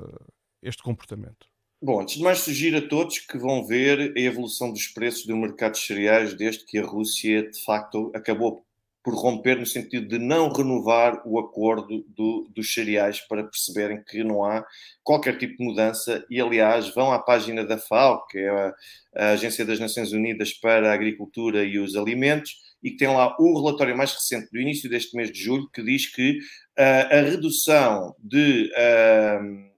este 0.62 0.82
comportamento? 0.82 1.46
Bom, 1.84 2.00
antes 2.00 2.16
de 2.16 2.22
mais, 2.22 2.38
sugiro 2.38 2.78
a 2.78 2.88
todos 2.88 3.18
que 3.18 3.36
vão 3.36 3.66
ver 3.66 4.12
a 4.16 4.20
evolução 4.20 4.72
dos 4.72 4.86
preços 4.86 5.26
do 5.26 5.36
mercado 5.36 5.72
de 5.72 5.80
cereais 5.80 6.32
desde 6.32 6.64
que 6.64 6.78
a 6.78 6.86
Rússia, 6.86 7.50
de 7.50 7.64
facto, 7.64 8.12
acabou 8.14 8.64
por 9.02 9.14
romper 9.14 9.58
no 9.58 9.66
sentido 9.66 10.06
de 10.06 10.18
não 10.18 10.52
renovar 10.52 11.20
o 11.26 11.38
acordo 11.38 12.04
do, 12.08 12.48
dos 12.54 12.72
cereais 12.72 13.20
para 13.20 13.42
perceberem 13.42 14.02
que 14.04 14.22
não 14.22 14.44
há 14.44 14.64
qualquer 15.02 15.36
tipo 15.38 15.56
de 15.56 15.64
mudança. 15.64 16.24
E, 16.30 16.40
aliás, 16.40 16.94
vão 16.94 17.12
à 17.12 17.18
página 17.18 17.64
da 17.64 17.78
FAO, 17.78 18.24
que 18.26 18.38
é 18.38 18.48
a, 18.48 18.74
a 19.16 19.28
Agência 19.30 19.64
das 19.64 19.80
Nações 19.80 20.12
Unidas 20.12 20.52
para 20.52 20.90
a 20.90 20.94
Agricultura 20.94 21.64
e 21.64 21.78
os 21.78 21.96
Alimentos, 21.96 22.56
e 22.82 22.90
que 22.90 22.96
tem 22.96 23.08
lá 23.08 23.36
o 23.38 23.60
relatório 23.60 23.96
mais 23.96 24.12
recente 24.12 24.48
do 24.52 24.60
início 24.60 24.88
deste 24.88 25.16
mês 25.16 25.32
de 25.32 25.42
julho, 25.42 25.68
que 25.72 25.82
diz 25.82 26.06
que 26.06 26.38
uh, 26.78 27.14
a 27.14 27.20
redução 27.22 28.14
de 28.18 28.70
uh, 28.72 29.72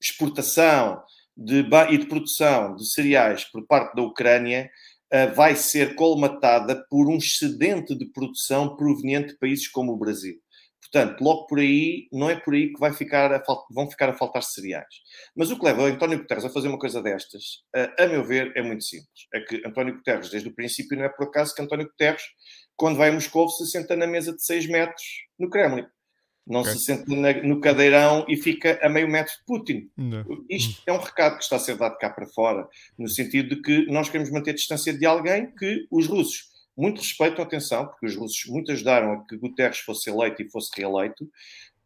exportação 0.00 1.02
de, 1.36 1.64
e 1.90 1.98
de 1.98 2.06
produção 2.06 2.74
de 2.74 2.90
cereais 2.90 3.44
por 3.44 3.66
parte 3.66 3.94
da 3.94 4.02
Ucrânia 4.02 4.70
vai 5.34 5.56
ser 5.56 5.94
colmatada 5.94 6.84
por 6.88 7.08
um 7.08 7.16
excedente 7.16 7.96
de 7.96 8.06
produção 8.06 8.76
proveniente 8.76 9.32
de 9.32 9.38
países 9.38 9.68
como 9.68 9.92
o 9.92 9.98
Brasil. 9.98 10.36
Portanto, 10.92 11.22
logo 11.22 11.46
por 11.46 11.60
aí, 11.60 12.08
não 12.12 12.28
é 12.28 12.34
por 12.34 12.52
aí 12.52 12.72
que 12.72 12.92
ficar 12.92 13.42
vão 13.70 13.88
ficar 13.88 14.08
a 14.08 14.16
faltar 14.16 14.42
cereais. 14.42 14.88
Mas 15.36 15.50
o 15.50 15.58
que 15.58 15.64
leva 15.64 15.82
o 15.82 15.86
António 15.86 16.18
Guterres 16.18 16.44
a 16.44 16.50
fazer 16.50 16.66
uma 16.66 16.78
coisa 16.78 17.00
destas, 17.00 17.62
uh, 17.76 18.02
a 18.02 18.06
meu 18.08 18.24
ver, 18.24 18.52
é 18.56 18.62
muito 18.62 18.82
simples. 18.82 19.28
É 19.32 19.40
que 19.40 19.62
António 19.64 19.94
Guterres, 19.94 20.30
desde 20.30 20.48
o 20.48 20.54
princípio, 20.54 20.98
não 20.98 21.04
é 21.04 21.08
por 21.08 21.28
acaso 21.28 21.54
que 21.54 21.62
António 21.62 21.86
Guterres, 21.86 22.22
quando 22.76 22.96
vai 22.96 23.10
a 23.10 23.12
Moscou, 23.12 23.48
se 23.48 23.66
senta 23.66 23.94
na 23.94 24.06
mesa 24.06 24.34
de 24.34 24.44
6 24.44 24.66
metros 24.66 25.04
no 25.38 25.48
Kremlin 25.48 25.86
não 26.50 26.62
okay. 26.62 26.72
se 26.72 26.80
sente 26.80 27.08
no 27.08 27.60
cadeirão 27.60 28.26
e 28.28 28.36
fica 28.36 28.78
a 28.82 28.88
meio 28.88 29.08
metro 29.08 29.32
de 29.32 29.44
Putin. 29.46 29.88
Não. 29.96 30.24
Isto 30.48 30.82
é 30.84 30.92
um 30.92 30.98
recado 30.98 31.38
que 31.38 31.44
está 31.44 31.56
a 31.56 31.60
ser 31.60 31.76
dado 31.76 31.96
cá 31.96 32.10
para 32.10 32.26
fora, 32.26 32.66
no 32.98 33.08
sentido 33.08 33.54
de 33.54 33.62
que 33.62 33.86
nós 33.86 34.08
queremos 34.08 34.32
manter 34.32 34.54
distância 34.54 34.92
de 34.92 35.06
alguém 35.06 35.54
que 35.54 35.86
os 35.90 36.08
russos 36.08 36.50
muito 36.76 37.00
respeitam, 37.00 37.44
atenção, 37.44 37.86
porque 37.86 38.06
os 38.06 38.16
russos 38.16 38.46
muito 38.46 38.72
ajudaram 38.72 39.12
a 39.12 39.26
que 39.26 39.36
Guterres 39.36 39.78
fosse 39.78 40.08
eleito 40.08 40.42
e 40.42 40.50
fosse 40.50 40.70
reeleito, 40.76 41.28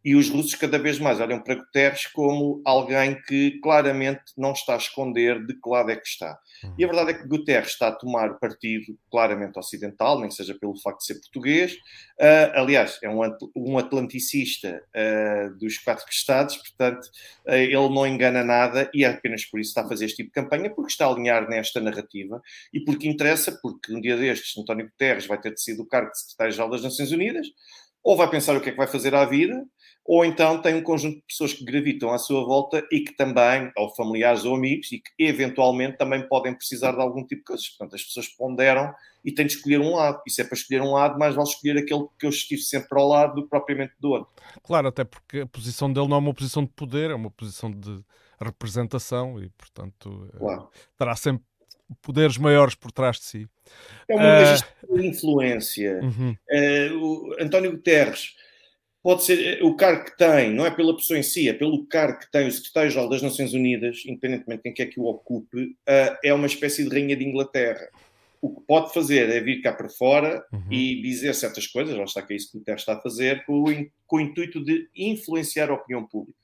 e 0.05 0.14
os 0.14 0.29
russos 0.29 0.55
cada 0.55 0.79
vez 0.79 0.99
mais 0.99 1.19
olham 1.19 1.40
para 1.40 1.55
Guterres 1.55 2.07
como 2.09 2.61
alguém 2.64 3.21
que 3.23 3.59
claramente 3.61 4.23
não 4.37 4.53
está 4.53 4.75
a 4.75 4.79
esconder 4.79 5.45
de 5.47 5.55
que 5.55 5.69
lado 5.69 5.90
é 5.90 5.97
que 5.97 6.07
está. 6.07 6.38
Uhum. 6.62 6.75
E 6.79 6.85
a 6.85 6.87
verdade 6.87 7.11
é 7.11 7.14
que 7.14 7.27
Guterres 7.27 7.71
está 7.71 7.88
a 7.88 7.93
tomar 7.93 8.38
partido 8.38 8.99
claramente 9.11 9.59
ocidental, 9.59 10.21
nem 10.21 10.31
seja 10.31 10.55
pelo 10.61 10.79
facto 10.79 10.99
de 10.99 11.07
ser 11.07 11.14
português. 11.14 11.73
Uh, 12.21 12.53
aliás, 12.55 12.99
é 13.03 13.09
um, 13.09 13.21
um 13.57 13.79
atlanticista 13.79 14.83
uh, 14.95 15.59
dos 15.59 15.79
quatro 15.79 16.05
estados, 16.11 16.57
portanto, 16.59 17.07
uh, 17.47 17.55
ele 17.55 17.75
não 17.75 18.07
engana 18.07 18.45
nada 18.45 18.90
e 18.93 19.05
é 19.05 19.09
apenas 19.09 19.47
por 19.47 19.59
isso 19.59 19.71
está 19.71 19.83
a 19.83 19.88
fazer 19.88 20.05
este 20.05 20.19
tipo 20.19 20.29
de 20.29 20.35
campanha, 20.35 20.69
porque 20.69 20.90
está 20.90 21.07
a 21.07 21.09
alinhar 21.09 21.49
nesta 21.49 21.81
narrativa 21.81 22.43
e 22.73 22.81
porque 22.85 23.09
interessa, 23.09 23.59
porque 23.62 23.95
um 23.95 24.01
dia 24.01 24.17
destes 24.19 24.57
António 24.59 24.87
Guterres 24.87 25.27
vai 25.27 25.40
ter 25.40 25.51
decidido 25.51 25.83
o 25.83 25.87
cargo 25.87 26.11
de 26.11 26.19
secretário-geral 26.21 26.71
das 26.71 26.83
Nações 26.83 27.11
Unidas, 27.11 27.47
ou 28.05 28.17
vai 28.19 28.29
pensar 28.29 28.55
o 28.55 28.61
que 28.61 28.69
é 28.69 28.73
que 28.73 28.79
vai 28.79 28.87
fazer 28.87 29.14
à 29.14 29.25
vida, 29.25 29.64
ou 30.07 30.25
então 30.25 30.61
tem 30.61 30.75
um 30.75 30.83
conjunto 30.83 31.17
de 31.17 31.25
pessoas 31.27 31.55
que 31.55 31.64
gravitam 31.64 32.12
à 32.12 32.19
sua 32.19 32.45
volta 32.45 32.87
e 32.93 33.01
que 33.01 33.17
também, 33.17 33.73
ou 33.77 33.95
familiares 33.95 34.45
ou 34.45 34.55
amigos, 34.55 34.93
e 34.93 34.99
que 34.99 35.11
eventualmente 35.19 35.97
também 35.97 36.29
podem 36.29 36.55
precisar 36.55 36.93
de 36.93 37.01
algum 37.01 37.25
tipo 37.25 37.40
de 37.40 37.45
coisas. 37.45 37.69
Portanto, 37.69 37.95
as 37.95 38.05
pessoas 38.05 38.29
ponderam 38.29 38.93
e 39.25 39.33
têm 39.33 39.47
de 39.47 39.55
escolher 39.55 39.81
um 39.81 39.95
lado. 39.95 40.21
E 40.27 40.31
se 40.31 40.43
é 40.43 40.45
para 40.45 40.55
escolher 40.57 40.83
um 40.83 40.93
lado, 40.93 41.19
mais 41.19 41.35
vale 41.35 41.49
escolher 41.49 41.79
aquele 41.79 42.05
que 42.19 42.27
eu 42.27 42.31
estive 42.31 42.61
sempre 42.61 43.01
ao 43.01 43.09
lado 43.09 43.35
do 43.37 43.45
que 43.45 43.49
propriamente 43.49 43.95
do 43.99 44.11
outro. 44.11 44.29
Claro, 44.62 44.88
até 44.88 45.05
porque 45.05 45.40
a 45.40 45.47
posição 45.47 45.90
dele 45.90 46.09
não 46.09 46.17
é 46.17 46.21
uma 46.21 46.35
posição 46.35 46.64
de 46.64 46.71
poder, 46.71 47.11
é 47.11 47.14
uma 47.14 47.31
posição 47.31 47.71
de 47.71 48.05
representação 48.38 49.43
e, 49.43 49.49
portanto, 49.51 50.29
eh, 50.35 50.38
claro. 50.38 50.69
terá 50.99 51.17
sempre 51.17 51.45
poderes 52.03 52.37
maiores 52.37 52.75
por 52.75 52.93
trás 52.93 53.17
de 53.17 53.25
si. 53.25 53.49
É 54.07 54.14
uma 54.14 54.53
uh... 54.93 54.99
de 54.99 55.07
influência. 55.07 56.01
Uhum. 56.03 56.37
Uh, 56.51 57.43
António 57.43 57.71
Guterres 57.73 58.35
pode 59.05 59.23
ser 59.23 59.62
o 59.62 59.77
cargo 59.77 60.07
que 60.07 60.17
tem, 60.17 60.51
não 60.51 60.64
é 60.64 60.71
pela 60.71 60.97
pessoa 60.97 61.19
em 61.19 61.23
si, 61.23 61.47
é 61.47 61.53
pelo 61.53 61.85
cargo 61.85 62.21
que 62.21 62.33
tem 62.33 62.49
o 62.49 62.51
secretário-geral 62.51 63.07
das 63.07 63.21
Nações 63.21 63.53
Unidas, 63.53 64.03
independentemente 64.07 64.61
de 64.61 64.62
quem 64.62 64.73
quer 64.73 64.87
que 64.87 64.99
o 64.99 65.05
ocupe, 65.05 65.62
uh, 65.62 66.17
é 66.25 66.33
uma 66.33 66.47
espécie 66.47 66.83
de 66.83 66.88
rainha 66.88 67.14
de 67.14 67.23
Inglaterra. 67.23 67.87
O 68.40 68.55
que 68.55 68.67
pode 68.67 68.95
fazer 68.95 69.29
é 69.29 69.40
vir 69.43 69.61
cá 69.61 69.75
para 69.75 69.90
fora 69.90 70.43
uhum. 70.51 70.73
e 70.73 71.03
dizer 71.03 71.35
certas 71.35 71.67
coisas, 71.67 71.95
lá 71.95 72.05
está 72.05 72.23
que 72.23 72.33
é 72.33 72.37
isso 72.37 72.51
que 72.51 72.57
o 72.57 72.61
Guterres 72.61 72.81
está 72.81 72.95
a 72.95 73.01
fazer, 73.01 73.45
com 73.45 73.64
o, 73.64 73.87
com 74.07 74.17
o 74.17 74.21
intuito 74.21 74.64
de 74.64 74.88
influenciar 74.97 75.69
a 75.69 75.75
opinião 75.75 76.07
pública. 76.07 76.38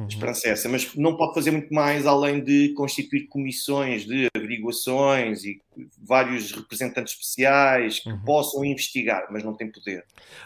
Uhum. 0.00 0.06
esperança 0.06 0.48
é 0.48 0.68
mas 0.68 0.94
não 0.94 1.16
pode 1.16 1.34
fazer 1.34 1.50
muito 1.50 1.72
mais 1.72 2.06
além 2.06 2.42
de 2.42 2.72
constituir 2.74 3.26
comissões 3.28 4.06
de 4.06 4.28
averiguações 4.34 5.44
e 5.44 5.60
vários 6.02 6.52
representantes 6.52 7.12
especiais 7.14 8.00
que 8.00 8.10
uhum. 8.10 8.20
possam 8.24 8.64
investigar, 8.64 9.26
mas 9.30 9.44
não 9.44 9.54
tem 9.54 9.70
poder. 9.70 10.04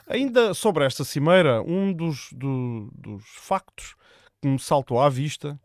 Ainda 0.08 0.54
sobre 0.54 0.84
esta 0.84 1.04
cimeira, 1.04 1.62
um 1.62 1.92
dos, 1.92 2.28
do, 2.32 2.90
dos 2.94 3.24
factos 3.36 3.94
que 4.42 4.48
me 4.48 4.58
saltou 4.58 5.00
à 5.00 5.08
vista, 5.08 5.58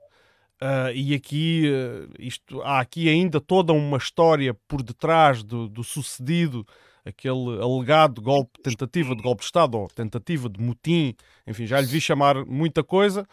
uh, 0.62 0.92
e 0.94 1.14
aqui, 1.14 1.66
uh, 1.68 2.14
isto, 2.20 2.62
há 2.62 2.80
aqui 2.80 3.10
ainda 3.10 3.42
toda 3.42 3.74
uma 3.74 3.98
história 3.98 4.54
por 4.68 4.84
detrás 4.84 5.44
do, 5.44 5.68
do 5.68 5.84
sucedido 5.84 6.66
aquele 7.06 7.60
alegado 7.62 8.22
golpe, 8.22 8.62
tentativa 8.62 9.16
de 9.16 9.22
golpe 9.22 9.40
de 9.40 9.46
Estado 9.46 9.78
ou 9.78 9.88
tentativa 9.88 10.48
de 10.48 10.62
motim, 10.62 11.16
enfim, 11.48 11.66
já 11.66 11.80
lhe 11.82 11.88
vi 11.88 12.00
chamar 12.00 12.46
muita 12.46 12.84
coisa 12.84 13.26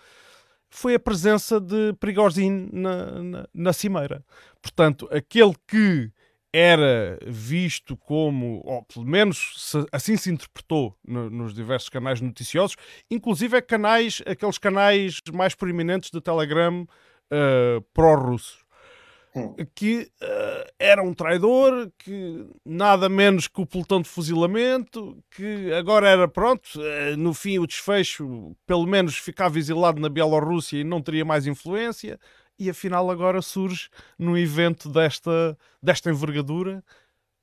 foi 0.71 0.95
a 0.95 1.01
presença 1.01 1.61
de 1.61 1.93
Prigozhin 2.01 2.69
na, 2.73 3.23
na, 3.23 3.49
na 3.53 3.73
cimeira. 3.73 4.25
Portanto, 4.61 5.09
aquele 5.11 5.55
que 5.67 6.11
era 6.53 7.19
visto 7.27 7.97
como, 7.97 8.63
ou 8.65 8.83
pelo 8.85 9.05
menos 9.05 9.75
assim 9.93 10.17
se 10.17 10.31
interpretou 10.31 10.97
no, 11.07 11.29
nos 11.29 11.53
diversos 11.53 11.91
canais 11.91 12.21
noticiosos, 12.21 12.77
inclusive 13.11 13.59
é 13.59 13.61
canais, 13.61 14.23
aqueles 14.27 14.57
canais 14.57 15.21
mais 15.35 15.55
proeminentes 15.55 16.11
de 16.11 16.21
Telegram 16.21 16.83
uh, 16.83 17.83
pró-russos. 17.93 18.65
Hum. 19.37 19.55
que 19.75 20.11
uh, 20.23 20.73
era 20.79 21.03
um 21.03 21.13
traidor, 21.13 21.93
que 21.99 22.47
nada 22.65 23.07
menos 23.07 23.47
que 23.47 23.61
o 23.61 23.67
pelotão 23.67 24.01
de 24.01 24.09
fuzilamento, 24.09 25.23
que 25.31 25.71
agora 25.75 26.09
era 26.09 26.27
pronto, 26.27 26.65
uh, 26.77 27.17
no 27.19 27.35
fim 27.35 27.59
o 27.59 27.67
desfecho 27.67 28.57
pelo 28.67 28.87
menos 28.87 29.19
ficava 29.19 29.59
exilado 29.59 30.01
na 30.01 30.09
Bielorrússia 30.09 30.79
e 30.79 30.85
não 30.85 31.03
teria 31.03 31.23
mais 31.23 31.47
influência, 31.47 32.19
e 32.59 32.71
afinal 32.71 33.11
agora 33.11 33.43
surge 33.43 33.91
num 34.19 34.39
evento 34.39 34.89
desta, 34.89 35.59
desta 35.83 36.09
envergadura. 36.09 36.83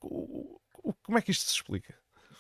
O, 0.02 0.58
o, 0.84 0.94
como 1.04 1.20
é 1.20 1.22
que 1.22 1.30
isto 1.30 1.44
se 1.44 1.58
explica? 1.58 1.94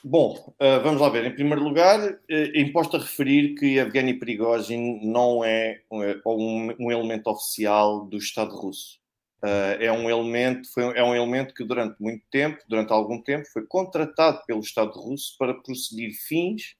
Bom, 0.03 0.33
uh, 0.59 0.81
vamos 0.81 0.99
lá 0.99 1.09
ver. 1.09 1.25
Em 1.25 1.35
primeiro 1.35 1.63
lugar, 1.63 1.99
é 2.27 2.59
imposto 2.59 2.97
a 2.97 2.99
referir 2.99 3.53
que 3.53 3.77
Evgeny 3.77 4.15
Prigozhin 4.15 4.99
não 5.03 5.45
é 5.45 5.81
um, 5.91 6.87
um 6.87 6.91
elemento 6.91 7.29
oficial 7.29 8.03
do 8.07 8.17
Estado 8.17 8.55
russo. 8.55 9.02
Uh, 9.43 9.75
é 9.81 9.91
um 9.91 10.09
elemento 10.09 10.71
foi, 10.71 10.97
é 10.97 11.03
um 11.03 11.13
elemento 11.13 11.53
que 11.53 11.65
durante 11.65 12.01
muito 12.01 12.23
tempo, 12.31 12.63
durante 12.65 12.93
algum 12.93 13.21
tempo, 13.21 13.45
foi 13.51 13.65
contratado 13.65 14.41
pelo 14.47 14.61
Estado 14.61 14.97
russo 14.97 15.35
para 15.37 15.53
prosseguir 15.53 16.13
fins 16.27 16.75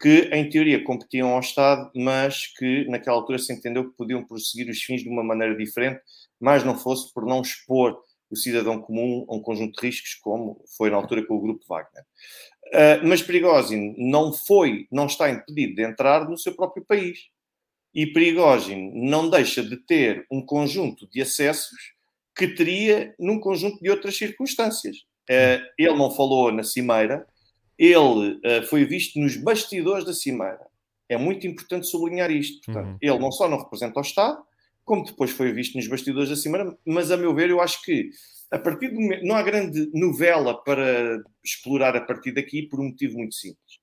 que, 0.00 0.28
em 0.32 0.48
teoria, 0.48 0.82
competiam 0.82 1.28
ao 1.28 1.38
Estado, 1.38 1.88
mas 1.94 2.48
que 2.58 2.84
naquela 2.88 3.16
altura 3.16 3.38
se 3.38 3.52
entendeu 3.52 3.88
que 3.88 3.96
podiam 3.96 4.24
prosseguir 4.24 4.68
os 4.68 4.82
fins 4.82 5.02
de 5.02 5.08
uma 5.08 5.22
maneira 5.22 5.54
diferente, 5.56 6.00
mas 6.40 6.64
não 6.64 6.76
fosse 6.76 7.14
por 7.14 7.24
não 7.24 7.42
expor 7.42 7.96
o 8.28 8.36
cidadão 8.36 8.80
comum 8.80 9.24
a 9.28 9.36
um 9.36 9.40
conjunto 9.40 9.80
de 9.80 9.86
riscos, 9.86 10.14
como 10.14 10.64
foi 10.76 10.90
na 10.90 10.96
altura 10.96 11.24
com 11.24 11.36
o 11.36 11.40
grupo 11.40 11.64
Wagner. 11.68 12.04
Uh, 12.72 13.06
mas 13.06 13.22
Prigozhin 13.22 13.94
não 13.98 14.32
foi, 14.32 14.88
não 14.90 15.06
está 15.06 15.30
impedido 15.30 15.76
de 15.76 15.82
entrar 15.82 16.28
no 16.28 16.36
seu 16.36 16.56
próprio 16.56 16.84
país. 16.84 17.28
E 17.94 18.04
Prigozhin 18.06 18.90
não 18.94 19.30
deixa 19.30 19.62
de 19.62 19.76
ter 19.76 20.26
um 20.28 20.44
conjunto 20.44 21.08
de 21.08 21.22
acessos 21.22 21.99
que 22.40 22.48
teria 22.48 23.14
num 23.18 23.38
conjunto 23.38 23.78
de 23.82 23.90
outras 23.90 24.16
circunstâncias. 24.16 24.96
Uh, 25.28 25.60
ele 25.76 25.94
não 25.94 26.10
falou 26.10 26.50
na 26.50 26.62
Cimeira, 26.62 27.26
ele 27.78 28.32
uh, 28.36 28.66
foi 28.66 28.86
visto 28.86 29.20
nos 29.20 29.36
bastidores 29.36 30.06
da 30.06 30.14
Cimeira. 30.14 30.66
É 31.06 31.18
muito 31.18 31.46
importante 31.46 31.86
sublinhar 31.86 32.30
isto. 32.30 32.64
Portanto, 32.64 32.92
uhum. 32.92 32.98
ele 33.02 33.18
não 33.18 33.30
só 33.30 33.46
não 33.46 33.58
representa 33.58 33.98
o 33.98 34.02
Estado, 34.02 34.42
como 34.86 35.04
depois 35.04 35.30
foi 35.32 35.52
visto 35.52 35.76
nos 35.76 35.86
bastidores 35.86 36.30
da 36.30 36.36
Cimeira, 36.36 36.74
mas 36.86 37.10
a 37.10 37.16
meu 37.18 37.34
ver, 37.34 37.50
eu 37.50 37.60
acho 37.60 37.82
que 37.82 38.08
a 38.50 38.58
partir 38.58 38.88
do 38.88 38.98
momento, 38.98 39.22
não 39.22 39.36
há 39.36 39.42
grande 39.42 39.90
novela 39.92 40.64
para 40.64 41.22
explorar 41.44 41.94
a 41.94 42.00
partir 42.00 42.32
daqui 42.32 42.62
por 42.62 42.80
um 42.80 42.88
motivo 42.88 43.18
muito 43.18 43.34
simples. 43.34 43.80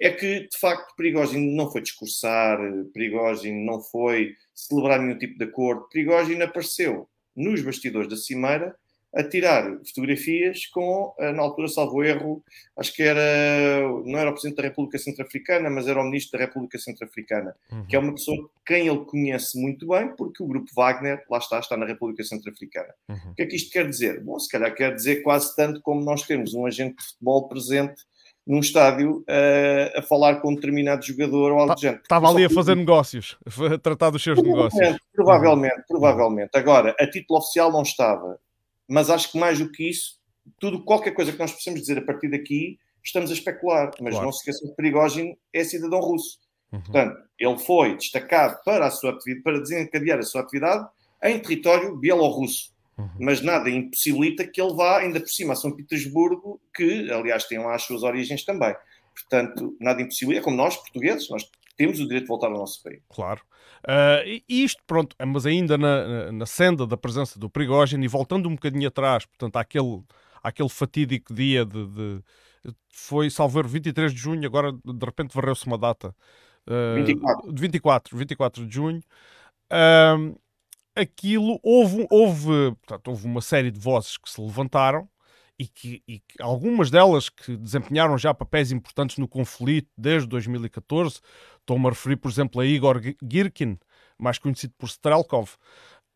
É 0.00 0.10
que, 0.10 0.46
de 0.46 0.58
facto, 0.60 0.94
Prigogine 0.94 1.56
não 1.56 1.72
foi 1.72 1.82
discursar, 1.82 2.58
Prigogine 2.92 3.66
não 3.66 3.82
foi 3.82 4.34
celebrar 4.54 5.00
nenhum 5.00 5.18
tipo 5.18 5.36
de 5.36 5.44
acordo, 5.44 5.88
Prigogine 5.88 6.42
apareceu 6.42 7.08
nos 7.36 7.62
bastidores 7.62 8.08
da 8.08 8.16
Cimeira 8.16 8.74
a 9.16 9.24
tirar 9.24 9.78
fotografias 9.86 10.66
com, 10.66 11.14
eh, 11.18 11.32
na 11.32 11.40
altura, 11.42 11.68
salvo 11.68 12.04
erro, 12.04 12.44
acho 12.76 12.92
que 12.92 13.02
era, 13.02 13.80
não 14.04 14.18
era 14.18 14.28
o 14.28 14.32
Presidente 14.32 14.58
da 14.58 14.64
República 14.64 14.98
Centro-Africana, 14.98 15.70
mas 15.70 15.88
era 15.88 15.98
o 15.98 16.04
Ministro 16.04 16.38
da 16.38 16.44
República 16.44 16.78
Centro-Africana, 16.78 17.56
uhum. 17.72 17.86
que 17.86 17.96
é 17.96 17.98
uma 17.98 18.12
pessoa 18.12 18.50
quem 18.66 18.88
ele 18.88 19.04
conhece 19.06 19.58
muito 19.58 19.88
bem, 19.88 20.14
porque 20.14 20.42
o 20.42 20.46
grupo 20.46 20.70
Wagner, 20.76 21.24
lá 21.30 21.38
está, 21.38 21.58
está 21.58 21.78
na 21.78 21.86
República 21.86 22.22
Centro-Africana. 22.24 22.92
Uhum. 23.08 23.30
O 23.30 23.34
que 23.34 23.42
é 23.42 23.46
que 23.46 23.56
isto 23.56 23.70
quer 23.70 23.88
dizer? 23.88 24.22
Bom, 24.22 24.38
se 24.38 24.50
calhar 24.50 24.74
quer 24.74 24.94
dizer 24.94 25.22
quase 25.22 25.56
tanto 25.56 25.80
como 25.80 26.04
nós 26.04 26.22
temos 26.24 26.52
um 26.52 26.66
agente 26.66 26.96
de 26.96 27.04
futebol 27.04 27.48
presente 27.48 28.02
num 28.46 28.60
estádio 28.60 29.24
uh, 29.28 29.98
a 29.98 30.02
falar 30.02 30.36
com 30.36 30.52
um 30.52 30.54
determinado 30.54 31.04
jogador 31.04 31.52
ou 31.52 31.58
algo 31.58 31.74
do 31.74 31.80
género. 31.80 32.00
Estava 32.02 32.28
ali 32.28 32.44
a 32.44 32.50
fazer 32.50 32.76
negócios, 32.76 33.36
a 33.74 33.76
tratar 33.76 34.10
dos 34.10 34.22
seus 34.22 34.40
negócios. 34.40 34.96
Provavelmente, 35.12 35.82
provavelmente. 35.88 36.50
Agora, 36.54 36.94
a 36.98 37.10
título 37.10 37.40
oficial 37.40 37.72
não 37.72 37.82
estava. 37.82 38.38
Mas 38.88 39.10
acho 39.10 39.32
que 39.32 39.38
mais 39.38 39.58
do 39.58 39.70
que 39.72 39.90
isso, 39.90 40.20
tudo, 40.60 40.84
qualquer 40.84 41.10
coisa 41.10 41.32
que 41.32 41.38
nós 41.38 41.50
possamos 41.50 41.80
dizer 41.80 41.98
a 41.98 42.02
partir 42.02 42.30
daqui, 42.30 42.78
estamos 43.02 43.30
a 43.30 43.34
especular. 43.34 43.90
Mas 44.00 44.12
claro. 44.12 44.26
não 44.26 44.32
se 44.32 44.38
esqueçam 44.38 44.70
que 44.70 44.76
Prigogine 44.76 45.36
é 45.52 45.64
cidadão 45.64 45.98
russo. 45.98 46.38
Uhum. 46.72 46.80
Portanto, 46.82 47.16
ele 47.38 47.58
foi 47.58 47.96
destacado 47.96 48.60
para, 48.64 48.86
a 48.86 48.90
sua 48.90 49.18
para 49.42 49.60
desencadear 49.60 50.20
a 50.20 50.22
sua 50.22 50.42
atividade 50.42 50.86
em 51.22 51.40
território 51.40 51.96
bielorrusso. 51.96 52.75
Uhum. 52.98 53.10
Mas 53.20 53.42
nada 53.42 53.68
impossibilita 53.68 54.46
que 54.46 54.60
ele 54.60 54.74
vá 54.74 54.98
ainda 54.98 55.20
por 55.20 55.28
cima 55.28 55.52
a 55.52 55.56
São 55.56 55.74
Petersburgo, 55.74 56.60
que 56.74 57.10
aliás 57.10 57.44
tem 57.44 57.58
lá 57.58 57.74
as 57.74 57.82
suas 57.82 58.02
origens 58.02 58.44
também. 58.44 58.74
Portanto, 59.14 59.76
nada 59.80 60.00
impossível. 60.00 60.38
É 60.38 60.40
como 60.40 60.56
nós, 60.56 60.76
portugueses, 60.76 61.28
nós 61.30 61.48
temos 61.76 62.00
o 62.00 62.04
direito 62.04 62.24
de 62.24 62.28
voltar 62.28 62.46
ao 62.48 62.58
nosso 62.58 62.82
país. 62.82 63.00
Claro. 63.10 63.40
Uh, 63.84 64.42
e 64.48 64.64
isto, 64.64 64.82
pronto, 64.86 65.14
mas 65.24 65.46
ainda 65.46 65.78
na, 65.78 66.32
na 66.32 66.46
senda 66.46 66.86
da 66.86 66.96
presença 66.96 67.38
do 67.38 67.48
Prigogine 67.48 68.04
e 68.04 68.08
voltando 68.08 68.48
um 68.48 68.54
bocadinho 68.54 68.88
atrás, 68.88 69.26
portanto, 69.26 69.56
àquele, 69.56 70.02
àquele 70.42 70.68
fatídico 70.68 71.32
dia 71.32 71.64
de, 71.64 71.86
de 71.86 72.22
foi, 72.88 73.30
salvo 73.30 73.62
23 73.62 74.12
de 74.12 74.18
junho, 74.18 74.44
agora 74.46 74.72
de 74.72 75.04
repente 75.04 75.34
varreu-se 75.34 75.66
uma 75.66 75.78
data. 75.78 76.14
Uh, 76.66 76.96
24. 76.96 77.52
De 77.52 77.60
24, 77.60 78.16
24 78.16 78.66
de 78.66 78.74
junho. 78.74 79.00
Uh, 79.70 80.36
aquilo, 80.96 81.60
houve, 81.62 82.06
houve, 82.10 82.74
portanto, 82.80 83.08
houve 83.08 83.26
uma 83.26 83.40
série 83.40 83.70
de 83.70 83.78
vozes 83.78 84.16
que 84.16 84.30
se 84.30 84.40
levantaram 84.40 85.08
e 85.58 85.66
que, 85.66 86.02
e 86.06 86.18
que, 86.20 86.40
algumas 86.40 86.90
delas 86.90 87.28
que 87.28 87.56
desempenharam 87.56 88.16
já 88.18 88.34
papéis 88.34 88.72
importantes 88.72 89.18
no 89.18 89.28
conflito 89.28 89.88
desde 89.96 90.28
2014. 90.28 91.20
Estou-me 91.60 91.86
a 91.86 91.90
referir, 91.90 92.16
por 92.16 92.30
exemplo, 92.30 92.60
a 92.60 92.66
Igor 92.66 93.00
Girkin, 93.22 93.78
mais 94.18 94.38
conhecido 94.38 94.74
por 94.78 94.86
Strelkov. 94.86 95.50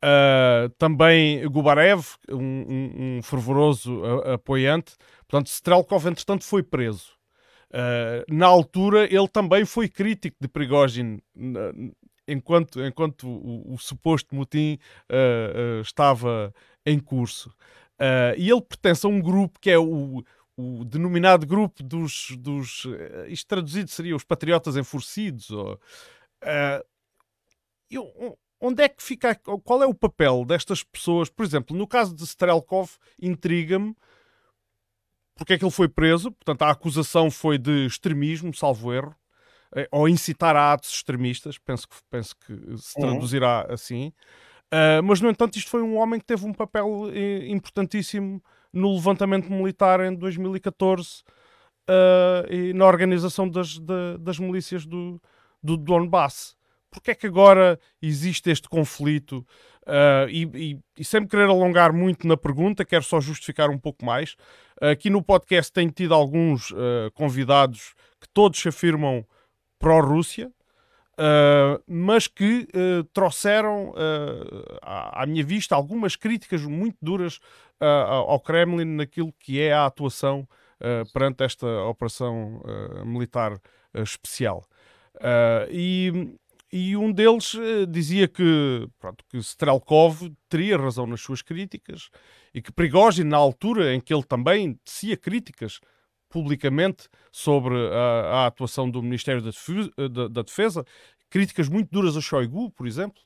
Uh, 0.03 0.71
também 0.79 1.47
Gubarev, 1.47 2.03
um, 2.31 3.19
um, 3.19 3.23
fervoroso 3.23 4.03
apoiante. 4.33 4.95
Portanto, 5.29 5.49
Strelkov, 5.49 6.07
entretanto, 6.07 6.45
foi 6.45 6.63
preso. 6.63 7.13
Uh, 7.71 8.25
na 8.35 8.47
altura, 8.47 9.05
ele 9.05 9.29
também 9.29 9.65
foi 9.65 9.89
crítico 9.89 10.37
de 10.41 10.49
Prigozhin, 10.49 11.21
enquanto, 12.33 12.85
enquanto 12.85 13.29
o, 13.29 13.75
o 13.75 13.79
suposto 13.79 14.35
motim 14.35 14.79
uh, 15.11 15.81
estava 15.81 16.53
em 16.85 16.99
curso. 16.99 17.51
Uh, 18.01 18.33
e 18.37 18.51
ele 18.51 18.63
pertence 18.63 19.05
a 19.05 19.09
um 19.09 19.21
grupo 19.21 19.59
que 19.61 19.71
é 19.71 19.79
o, 19.79 20.25
o 20.57 20.85
denominado 20.85 21.47
grupo 21.47 21.83
dos. 21.83 22.37
dos 22.39 22.85
uh, 22.87 23.27
isto 23.29 23.47
traduzido 23.47 23.91
seria 23.91 24.17
os 24.17 24.25
patriotas 24.25 24.77
enfurecidos. 24.77 25.51
Ou, 25.51 25.75
uh, 25.75 26.85
eu, 27.91 28.39
onde 28.61 28.83
é 28.83 28.89
que 28.89 29.03
fica. 29.03 29.35
Qual 29.35 29.83
é 29.83 29.87
o 29.87 29.95
papel 29.95 30.45
destas 30.45 30.83
pessoas? 30.83 31.29
Por 31.29 31.45
exemplo, 31.45 31.77
no 31.77 31.87
caso 31.87 32.15
de 32.15 32.25
Strelkov, 32.25 32.91
intriga-me 33.21 33.95
porque 35.41 35.55
é 35.55 35.59
que 35.59 35.65
ele 35.65 35.73
foi 35.73 35.89
preso. 35.89 36.31
Portanto, 36.33 36.63
a 36.63 36.71
acusação 36.71 37.31
foi 37.31 37.57
de 37.57 37.87
extremismo, 37.87 38.55
salvo 38.55 38.93
erro, 38.93 39.17
ou 39.91 40.09
incitar 40.09 40.57
a 40.57 40.73
atos 40.73 40.91
extremistas. 40.91 41.59
Penso 41.59 41.89
que, 41.89 41.97
penso 42.11 42.35
que 42.37 42.77
se 42.77 42.95
traduzirá 42.95 43.67
uhum. 43.69 43.75
assim. 43.75 44.13
Uh, 44.73 45.03
mas, 45.03 45.21
no 45.21 45.29
entanto, 45.29 45.57
isto 45.57 45.69
foi 45.69 45.83
um 45.83 45.97
homem 45.97 46.21
que 46.21 46.27
teve 46.27 46.47
um 46.47 46.53
papel 46.53 47.11
eh, 47.13 47.49
importantíssimo 47.49 48.41
no 48.73 48.95
levantamento 48.95 49.51
militar 49.51 49.99
em 50.01 50.15
2014 50.15 51.09
uh, 51.09 51.23
ah, 51.89 52.47
e 52.49 52.73
na 52.73 52.87
organização 52.87 53.49
das, 53.49 53.79
de, 53.79 54.17
das 54.21 54.39
milícias 54.39 54.87
do, 54.87 55.21
do 55.61 55.77
Donbass. 55.77 56.57
Porquê 56.89 57.11
é 57.11 57.15
que 57.17 57.27
agora 57.27 57.81
existe 58.01 58.49
este 58.49 58.69
conflito? 58.69 59.45
Uh, 59.83 60.29
e, 60.29 60.45
e, 60.55 60.79
e, 60.99 61.05
sem 61.05 61.23
me 61.23 61.27
querer 61.27 61.49
alongar 61.49 61.93
muito 61.93 62.29
na 62.29 62.37
pergunta, 62.37 62.85
quero 62.85 63.03
só 63.03 63.21
justificar 63.21 63.71
um 63.71 63.79
pouco 63.79 64.05
mais. 64.05 64.37
aqui 64.81 65.11
no 65.11 65.21
podcast 65.21 65.73
tenho 65.73 65.91
tido 65.91 66.15
alguns 66.15 66.73
convidados 67.15 67.95
que 68.21 68.29
todos 68.33 68.61
se 68.61 68.69
afirmam 68.69 69.27
pró-Rússia, 69.81 70.53
Uh, 71.21 71.83
mas 71.87 72.27
que 72.27 72.67
uh, 72.75 73.05
trouxeram 73.13 73.91
uh, 73.91 74.79
à, 74.81 75.23
à, 75.23 75.27
minha 75.27 75.45
vista 75.45 75.75
algumas 75.75 76.17
críticas 76.17 76.63
muito 76.63 76.97
duras 77.03 77.41
ao 77.79 78.39
Kremlin 78.41 78.85
naquilo 78.85 79.33
que 79.39 79.59
é 79.59 79.73
a 79.73 79.87
atuação 79.87 80.47
perante 81.15 81.43
esta 81.43 81.67
operação 81.85 82.63
militar 83.07 83.59
especial. 83.95 84.67
E, 85.71 86.37
e, 86.71 86.95
um 86.95 87.11
deles 87.11 87.57
dizia 87.89 88.29
que, 88.29 88.87
pronto, 88.99 89.25
que 89.31 89.39
Strelkov 89.39 90.31
teria 90.47 90.77
razão 90.77 91.07
nas 91.07 91.23
suas 91.23 91.41
críticas 91.41 92.11
e 92.53 92.61
que 92.61 92.71
Prigozhin, 92.71 93.25
na 93.25 93.39
altura 93.39 93.95
em 93.95 94.01
que 94.01 94.13
ele 94.13 94.25
também 94.25 94.75
tecia 94.85 95.17
críticas 95.17 95.81
publicamente 96.31 97.09
sobre 97.31 97.75
a, 97.77 98.45
a 98.45 98.47
atuação 98.47 98.91
do 98.91 99.03
Ministério 99.03 99.43
da 99.43 99.51
da 100.29 100.43
Defesa, 100.43 100.85
críticas 101.29 101.69
muito 101.69 101.91
duras 101.91 102.17
a 102.17 102.21
Shoigu, 102.21 102.71
por 102.71 102.87
exemplo, 102.87 103.21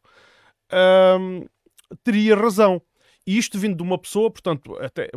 teria 2.02 2.34
razão. 2.34 2.82
E 3.26 3.38
isto 3.38 3.58
vindo 3.58 3.76
de 3.76 3.82
uma 3.82 3.98
pessoa, 3.98 4.30
portanto, 4.30 4.76
até, 4.78 5.08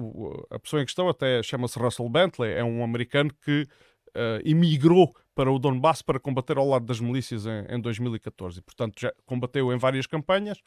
a 0.49 0.59
pessoa 0.59 0.81
em 0.81 0.85
questão 0.85 1.09
até 1.09 1.43
chama-se 1.43 1.77
Russell 1.77 2.07
Bentley, 2.07 2.53
é 2.53 2.63
um 2.63 2.83
americano 2.83 3.31
que 3.43 3.67
uh, 4.09 4.41
emigrou 4.45 5.13
para 5.35 5.51
o 5.51 5.59
Donbass 5.59 6.01
para 6.01 6.19
combater 6.19 6.57
ao 6.57 6.67
lado 6.67 6.85
das 6.85 6.99
milícias 6.99 7.45
em, 7.45 7.75
em 7.75 7.79
2014. 7.81 8.59
E, 8.59 8.61
portanto, 8.61 8.99
já 8.99 9.13
combateu 9.25 9.73
em 9.73 9.77
várias 9.77 10.07
campanhas, 10.07 10.57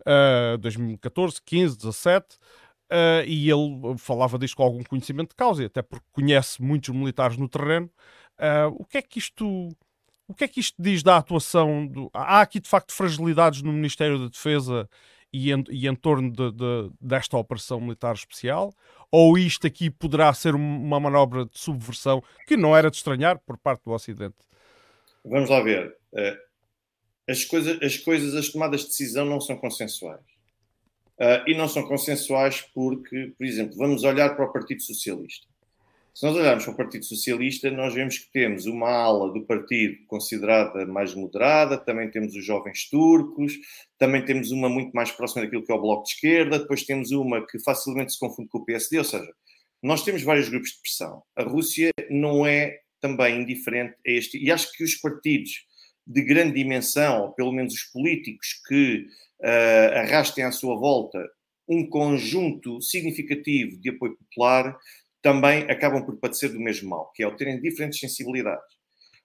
uh, 0.00 0.58
2014, 0.58 1.40
15, 1.42 1.76
17, 1.78 2.36
Uh, 2.90 3.24
e 3.26 3.50
ele 3.50 3.96
falava 3.98 4.38
disto 4.38 4.56
com 4.56 4.62
algum 4.62 4.82
conhecimento 4.82 5.30
de 5.30 5.36
causa, 5.36 5.64
até 5.64 5.82
porque 5.82 6.04
conhece 6.12 6.62
muitos 6.62 6.90
militares 6.90 7.36
no 7.36 7.48
terreno. 7.48 7.90
Uh, 8.38 8.74
o 8.78 8.84
que 8.84 8.98
é 8.98 9.02
que 9.02 9.18
isto 9.18 9.68
o 10.26 10.34
que 10.34 10.44
é 10.44 10.48
que 10.48 10.60
isto 10.60 10.80
diz 10.80 11.02
da 11.02 11.16
atuação? 11.16 11.86
Do... 11.86 12.10
Há 12.12 12.40
aqui 12.40 12.60
de 12.60 12.68
facto 12.68 12.92
fragilidades 12.92 13.62
no 13.62 13.72
Ministério 13.72 14.18
da 14.18 14.28
Defesa 14.28 14.88
e 15.32 15.52
em, 15.52 15.64
e 15.70 15.86
em 15.86 15.94
torno 15.94 16.30
de, 16.30 16.52
de, 16.52 16.90
desta 17.00 17.36
operação 17.36 17.80
militar 17.80 18.14
especial? 18.14 18.72
Ou 19.10 19.36
isto 19.36 19.66
aqui 19.66 19.90
poderá 19.90 20.32
ser 20.32 20.54
uma 20.54 20.98
manobra 20.98 21.44
de 21.44 21.58
subversão 21.58 22.22
que 22.46 22.56
não 22.56 22.76
era 22.76 22.90
de 22.90 22.96
estranhar 22.96 23.38
por 23.38 23.58
parte 23.58 23.84
do 23.84 23.92
Ocidente? 23.92 24.36
Vamos 25.24 25.50
lá 25.50 25.60
ver. 25.62 25.94
Uh, 26.12 26.36
as, 27.28 27.44
coisas, 27.44 27.80
as 27.82 27.98
coisas, 27.98 28.34
as 28.34 28.48
tomadas 28.48 28.80
de 28.80 28.86
decisão 28.88 29.26
não 29.26 29.40
são 29.40 29.56
consensuais. 29.56 30.33
Uh, 31.20 31.48
e 31.48 31.56
não 31.56 31.68
são 31.68 31.84
consensuais 31.84 32.60
porque, 32.74 33.32
por 33.38 33.46
exemplo, 33.46 33.76
vamos 33.76 34.02
olhar 34.02 34.34
para 34.34 34.46
o 34.46 34.52
Partido 34.52 34.82
Socialista. 34.82 35.46
Se 36.14 36.24
nós 36.24 36.36
olharmos 36.36 36.64
para 36.64 36.74
o 36.74 36.76
Partido 36.76 37.04
Socialista, 37.04 37.68
nós 37.72 37.92
vemos 37.92 38.18
que 38.18 38.30
temos 38.30 38.66
uma 38.66 38.88
ala 38.88 39.32
do 39.32 39.44
partido 39.44 39.96
considerada 40.06 40.86
mais 40.86 41.12
moderada, 41.12 41.76
também 41.76 42.08
temos 42.08 42.36
os 42.36 42.44
jovens 42.44 42.88
turcos, 42.88 43.52
também 43.98 44.24
temos 44.24 44.52
uma 44.52 44.68
muito 44.68 44.92
mais 44.92 45.10
próxima 45.10 45.42
daquilo 45.42 45.64
que 45.64 45.72
é 45.72 45.74
o 45.74 45.80
Bloco 45.80 46.04
de 46.04 46.10
Esquerda, 46.10 46.60
depois 46.60 46.84
temos 46.84 47.10
uma 47.10 47.44
que 47.44 47.58
facilmente 47.58 48.12
se 48.12 48.20
confunde 48.20 48.48
com 48.48 48.58
o 48.58 48.64
PSD, 48.64 48.98
ou 48.98 49.04
seja, 49.04 49.28
nós 49.82 50.04
temos 50.04 50.22
vários 50.22 50.48
grupos 50.48 50.70
de 50.70 50.80
pressão. 50.82 51.20
A 51.34 51.42
Rússia 51.42 51.90
não 52.08 52.46
é 52.46 52.78
também 53.00 53.42
indiferente 53.42 53.94
a 54.06 54.10
este, 54.10 54.38
e 54.38 54.52
acho 54.52 54.72
que 54.72 54.84
os 54.84 54.94
partidos 54.94 55.66
de 56.06 56.22
grande 56.22 56.54
dimensão, 56.54 57.22
ou 57.22 57.32
pelo 57.32 57.52
menos 57.52 57.74
os 57.74 57.82
políticos 57.84 58.60
que 58.66 59.06
uh, 59.40 59.98
arrastem 59.98 60.44
à 60.44 60.52
sua 60.52 60.76
volta 60.76 61.18
um 61.68 61.88
conjunto 61.88 62.80
significativo 62.82 63.80
de 63.80 63.90
apoio 63.90 64.16
popular, 64.16 64.76
também 65.22 65.62
acabam 65.70 66.04
por 66.04 66.18
padecer 66.18 66.52
do 66.52 66.60
mesmo 66.60 66.90
mal, 66.90 67.10
que 67.14 67.22
é 67.22 67.26
o 67.26 67.34
terem 67.34 67.60
diferentes 67.60 67.98
sensibilidades. 67.98 68.74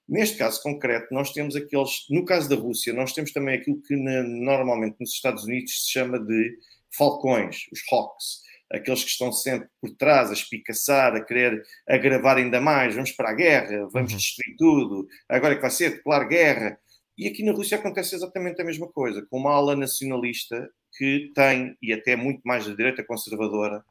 Neste 0.08 0.38
caso 0.38 0.64
concreto, 0.64 1.14
nós 1.14 1.34
temos 1.34 1.56
aqueles. 1.56 2.06
No 2.10 2.26
caso 2.26 2.50
da 2.50 2.56
Rússia, 2.56 2.94
nós 2.94 3.14
temos 3.14 3.32
também 3.32 3.56
aquilo 3.56 3.82
que 3.82 3.96
na, 3.96 4.24
normalmente 4.24 4.96
nos 5.00 5.12
Estados 5.12 5.44
Unidos 5.44 5.84
se 5.84 5.92
chama 5.92 6.18
de 6.18 6.58
falcões, 6.98 7.68
os 7.72 7.82
hawks, 7.92 8.42
aqueles 8.72 9.04
que 9.04 9.10
estão 9.10 9.32
sempre 9.32 9.68
por 9.82 9.92
trás 9.96 10.30
a 10.30 10.34
espicaçar, 10.34 11.16
a 11.16 11.24
querer 11.24 11.64
agravar 11.88 12.38
ainda 12.38 12.62
mais. 12.62 12.94
Vamos 12.94 13.12
para 13.12 13.32
a 13.32 13.34
guerra, 13.34 13.88
vamos 13.92 14.12
uhum. 14.12 14.18
destruir 14.18 14.56
tudo, 14.58 15.08
agora 15.28 15.54
é 15.54 15.56
que 15.56 15.62
vai 15.62 15.72
ser 15.72 15.92
declarar 15.92 16.26
guerra. 16.26 16.80
E 17.18 17.28
aqui 17.28 17.44
na 17.44 17.52
Rússia 17.52 17.78
acontece 17.78 18.16
exatamente 18.16 18.62
a 18.62 18.66
mesma 18.66 18.88
coisa, 18.88 19.26
com 19.30 19.38
uma 19.38 19.52
ala 19.52 19.76
nacionalista 19.76 20.70
que 20.98 21.32
tem, 21.36 21.76
e 21.82 21.92
até 21.92 22.16
muito 22.16 22.42
mais 22.46 22.66
da 22.66 22.74
direita 22.74 23.04
conservadora, 23.04 23.84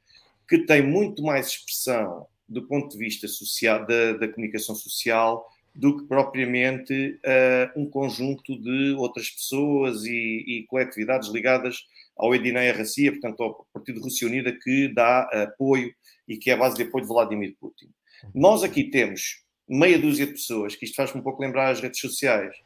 que 0.48 0.64
tem 0.64 0.82
muito 0.82 1.22
mais 1.22 1.48
expressão 1.48 2.26
do 2.48 2.66
ponto 2.66 2.88
de 2.90 2.98
vista 2.98 3.28
social, 3.28 3.86
da, 3.86 4.14
da 4.14 4.28
comunicação 4.28 4.74
social 4.74 5.46
do 5.78 5.96
que 5.96 6.08
propriamente 6.08 7.20
uh, 7.24 7.80
um 7.80 7.88
conjunto 7.88 8.60
de 8.60 8.96
outras 8.98 9.30
pessoas 9.30 10.04
e, 10.04 10.10
e 10.10 10.66
coletividades 10.66 11.28
ligadas 11.28 11.84
ao 12.16 12.34
Edineia 12.34 12.76
Rassia, 12.76 13.12
portanto 13.12 13.40
ao 13.44 13.64
Partido 13.72 14.00
Rússia 14.00 14.26
Unida, 14.26 14.52
que 14.60 14.92
dá 14.92 15.20
apoio 15.44 15.94
e 16.26 16.36
que 16.36 16.50
é 16.50 16.54
a 16.54 16.56
base 16.56 16.74
de 16.74 16.82
apoio 16.82 17.04
de 17.04 17.08
Vladimir 17.08 17.54
Putin. 17.60 17.86
Nós 18.34 18.64
aqui 18.64 18.90
temos 18.90 19.44
meia 19.68 20.00
dúzia 20.00 20.26
de 20.26 20.32
pessoas, 20.32 20.74
que 20.74 20.84
isto 20.84 20.96
faz-me 20.96 21.20
um 21.20 21.22
pouco 21.22 21.40
lembrar 21.40 21.70
as 21.70 21.80
redes 21.80 22.00
sociais, 22.00 22.56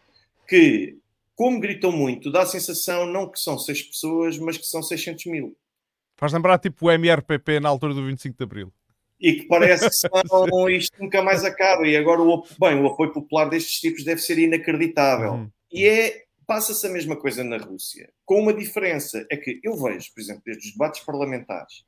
que, 0.48 0.96
como 1.34 1.60
gritam 1.60 1.92
muito, 1.92 2.32
dá 2.32 2.42
a 2.42 2.46
sensação 2.46 3.04
não 3.04 3.30
que 3.30 3.38
são 3.38 3.58
seis 3.58 3.82
pessoas, 3.82 4.38
mas 4.38 4.56
que 4.56 4.64
são 4.64 4.82
600 4.82 5.26
mil. 5.26 5.54
Faz 6.16 6.32
lembrar 6.32 6.58
tipo 6.58 6.86
o 6.86 6.90
MRPP 6.90 7.60
na 7.60 7.68
altura 7.68 7.92
do 7.92 8.06
25 8.06 8.38
de 8.38 8.42
Abril. 8.42 8.72
E 9.22 9.34
que 9.34 9.46
parece 9.46 9.88
que 9.88 9.94
são, 9.94 10.10
isto 10.68 11.00
nunca 11.00 11.22
mais 11.22 11.44
acaba. 11.44 11.86
E 11.86 11.96
agora, 11.96 12.20
o, 12.20 12.44
bem, 12.58 12.74
o 12.74 12.88
apoio 12.88 13.12
popular 13.12 13.48
destes 13.48 13.80
tipos 13.80 14.04
deve 14.04 14.20
ser 14.20 14.36
inacreditável. 14.38 15.34
Uhum. 15.34 15.50
E 15.72 15.86
é, 15.86 16.24
passa-se 16.46 16.84
a 16.86 16.90
mesma 16.90 17.14
coisa 17.14 17.44
na 17.44 17.56
Rússia. 17.56 18.12
Com 18.24 18.40
uma 18.40 18.52
diferença, 18.52 19.24
é 19.30 19.36
que 19.36 19.60
eu 19.62 19.76
vejo, 19.76 20.12
por 20.12 20.20
exemplo, 20.20 20.42
desde 20.44 20.66
os 20.66 20.72
debates 20.72 21.00
parlamentares, 21.02 21.84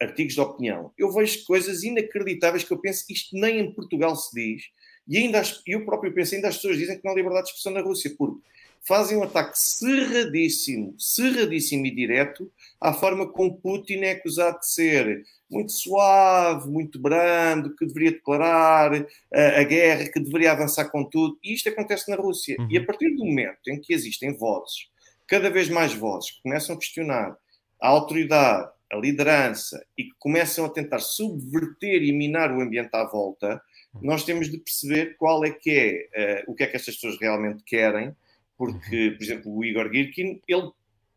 artigos 0.00 0.34
de 0.34 0.40
opinião, 0.40 0.92
eu 0.96 1.12
vejo 1.12 1.44
coisas 1.44 1.82
inacreditáveis 1.82 2.64
que 2.64 2.72
eu 2.72 2.80
penso 2.80 3.06
que 3.06 3.12
isto 3.12 3.36
nem 3.36 3.60
em 3.60 3.72
Portugal 3.72 4.16
se 4.16 4.34
diz. 4.34 4.62
E 5.06 5.18
ainda 5.18 5.42
eu 5.66 5.84
próprio 5.84 6.14
penso, 6.14 6.34
ainda 6.34 6.48
as 6.48 6.56
pessoas 6.56 6.78
dizem 6.78 6.96
que 6.96 7.04
não 7.04 7.12
há 7.12 7.14
liberdade 7.14 7.44
de 7.44 7.50
expressão 7.50 7.72
na 7.72 7.86
Rússia, 7.86 8.14
porque 8.16 8.40
fazem 8.86 9.16
um 9.16 9.22
ataque 9.22 9.58
cerradíssimo, 9.58 10.94
cerradíssimo 10.98 11.86
e 11.86 11.94
direto 11.94 12.50
à 12.80 12.92
forma 12.92 13.28
como 13.28 13.60
Putin 13.60 14.00
é 14.00 14.12
acusado 14.12 14.60
de 14.60 14.68
ser 14.68 15.22
muito 15.50 15.72
suave, 15.72 16.70
muito 16.70 16.98
brando, 16.98 17.74
que 17.76 17.86
deveria 17.86 18.12
declarar 18.12 18.92
a, 18.94 19.06
eh, 19.32 19.60
a 19.60 19.64
guerra, 19.64 20.08
que 20.08 20.20
deveria 20.20 20.52
avançar 20.52 20.88
com 20.90 21.04
tudo. 21.04 21.38
E 21.42 21.52
isto 21.52 21.68
acontece 21.68 22.10
na 22.10 22.16
Rússia. 22.16 22.56
Uhum. 22.58 22.68
E 22.70 22.78
a 22.78 22.84
partir 22.84 23.14
do 23.16 23.24
momento 23.24 23.68
em 23.68 23.80
que 23.80 23.92
existem 23.92 24.36
vozes, 24.36 24.88
cada 25.26 25.50
vez 25.50 25.68
mais 25.68 25.92
vozes, 25.92 26.30
que 26.32 26.42
começam 26.42 26.74
a 26.74 26.78
questionar 26.78 27.36
a 27.80 27.88
autoridade, 27.88 28.70
a 28.92 28.96
liderança 28.96 29.84
e 29.96 30.04
que 30.04 30.14
começam 30.18 30.64
a 30.64 30.68
tentar 30.68 30.98
subverter 30.98 32.02
e 32.02 32.12
minar 32.12 32.52
o 32.52 32.60
ambiente 32.60 32.90
à 32.92 33.04
volta, 33.04 33.60
nós 34.00 34.24
temos 34.24 34.50
de 34.50 34.58
perceber 34.58 35.16
qual 35.16 35.44
é 35.44 35.50
que 35.50 35.70
é, 35.70 36.44
uh, 36.46 36.52
o 36.52 36.54
que 36.54 36.62
é 36.62 36.66
que 36.66 36.76
estas 36.76 36.94
pessoas 36.94 37.18
realmente 37.20 37.62
querem, 37.64 38.14
porque, 38.60 39.14
por 39.16 39.24
exemplo, 39.24 39.56
o 39.56 39.64
Igor 39.64 39.90
Girkin, 39.90 40.38
ele 40.46 40.70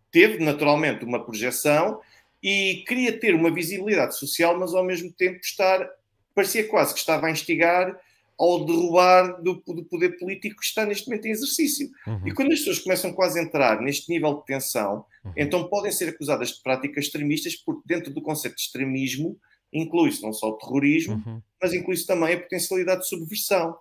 teve 0.10 0.41
naturalmente 0.41 1.03
uma 1.03 1.21
projeção 1.21 1.99
e 2.41 2.86
queria 2.88 3.19
ter 3.19 3.36
uma 3.36 3.51
visibilidade 3.51 4.17
social, 4.17 4.58
mas 4.58 4.73
ao 4.73 4.82
mesmo 4.82 5.12
tempo 5.12 5.41
estar, 5.43 5.86
parecia 6.34 6.65
quase 6.65 6.93
que 6.93 7.01
estava 7.01 7.27
a 7.27 7.32
instigar 7.32 7.99
ao 8.39 8.65
derrubar 8.65 9.41
do, 9.41 9.56
do 9.56 9.84
poder 9.84 10.17
político 10.17 10.62
que 10.62 10.65
está 10.65 10.86
neste 10.86 11.06
momento 11.10 11.25
em 11.25 11.32
exercício. 11.32 11.89
Uhum. 12.08 12.27
E 12.27 12.34
quando 12.34 12.53
as 12.53 12.60
pessoas 12.60 12.79
começam 12.79 13.12
quase 13.12 13.38
a 13.38 13.43
entrar 13.43 13.82
neste 13.82 14.10
nível 14.10 14.36
de 14.36 14.45
tensão, 14.45 15.03
uhum. 15.25 15.34
então 15.36 15.67
podem 15.67 15.91
ser 15.91 16.08
acusadas 16.08 16.47
de 16.47 16.63
práticas 16.63 17.08
extremistas, 17.08 17.58
porque 17.58 17.82
dentro 17.86 18.13
do 18.13 18.21
conceito 18.21 18.56
de 18.56 18.62
extremismo 18.62 19.38
inclui-se 19.73 20.21
não 20.21 20.32
só 20.32 20.47
o 20.47 20.58
terrorismo, 20.58 21.21
uhum. 21.25 21.41
mas 21.62 21.73
inclui-se 21.73 22.08
também 22.08 22.36
a 22.36 22.39
potencialidade 22.39 23.01
de 23.01 23.10
subversão. 23.10 23.75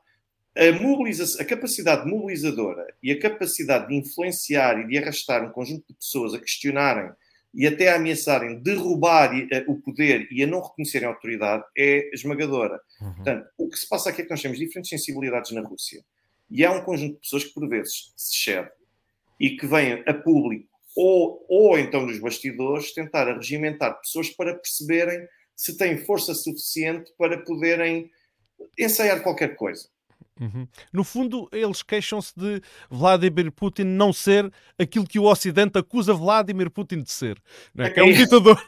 A, 0.55 1.43
a 1.43 1.45
capacidade 1.45 2.09
mobilizadora 2.09 2.87
e 3.03 3.11
a 3.11 3.19
capacidade 3.19 3.88
de 3.88 3.95
influenciar 3.95 4.81
e 4.81 4.87
de 4.87 4.99
arrastar 4.99 5.45
um 5.45 5.51
conjunto 5.51 5.87
de 5.88 5.95
pessoas 5.95 6.35
a 6.35 6.38
questionarem 6.38 7.11
e 7.55 7.67
até 7.67 7.91
a 7.91 7.97
ameaçarem 7.97 8.61
derrubar 8.61 9.35
eh, 9.35 9.65
o 9.69 9.81
poder 9.81 10.27
e 10.31 10.43
a 10.43 10.47
não 10.47 10.62
reconhecerem 10.62 11.07
a 11.07 11.11
autoridade 11.11 11.65
é 11.77 12.11
esmagadora. 12.15 12.81
Uhum. 13.01 13.15
Portanto, 13.15 13.47
o 13.59 13.69
que 13.69 13.79
se 13.79 13.88
passa 13.88 14.11
aqui 14.11 14.23
é 14.23 14.25
que 14.25 14.31
nós 14.31 14.41
temos 14.41 14.59
diferentes 14.59 14.88
sensibilidades 14.88 15.51
na 15.53 15.61
Rússia. 15.61 16.03
E 16.51 16.65
há 16.65 16.73
um 16.73 16.83
conjunto 16.83 17.15
de 17.15 17.21
pessoas 17.21 17.45
que, 17.45 17.55
por 17.55 17.69
vezes, 17.69 18.12
se 18.17 18.51
excede 18.51 18.71
e 19.38 19.57
que 19.57 19.67
vêm 19.67 20.03
a 20.07 20.15
público 20.15 20.69
ou, 20.95 21.45
ou 21.49 21.79
então 21.79 22.07
nos 22.07 22.19
bastidores 22.19 22.93
tentar 22.93 23.33
regimentar 23.35 23.99
pessoas 24.01 24.31
para 24.31 24.55
perceberem 24.55 25.27
se 25.57 25.77
têm 25.77 25.99
força 25.99 26.35
suficiente 26.35 27.12
para 27.17 27.38
poderem 27.38 28.11
ensaiar 28.79 29.23
qualquer 29.23 29.57
coisa. 29.57 29.88
Uhum. 30.40 30.66
No 30.92 31.05
fundo, 31.05 31.49
eles 31.53 31.83
queixam-se 31.83 32.33
de 32.37 32.61
Vladimir 32.90 33.53
Putin 33.53 33.85
não 33.85 34.12
ser 34.12 34.51
aquilo 34.79 35.07
que 35.07 35.18
o 35.18 35.25
Ocidente 35.25 35.79
acusa 35.79 36.14
Vladimir 36.14 36.71
Putin 36.71 37.03
de 37.03 37.12
ser, 37.12 37.40
é? 37.77 37.90
que 37.90 38.01
é 38.01 38.05
um 38.05 38.11
é 38.11 38.12
ditador. 38.12 38.61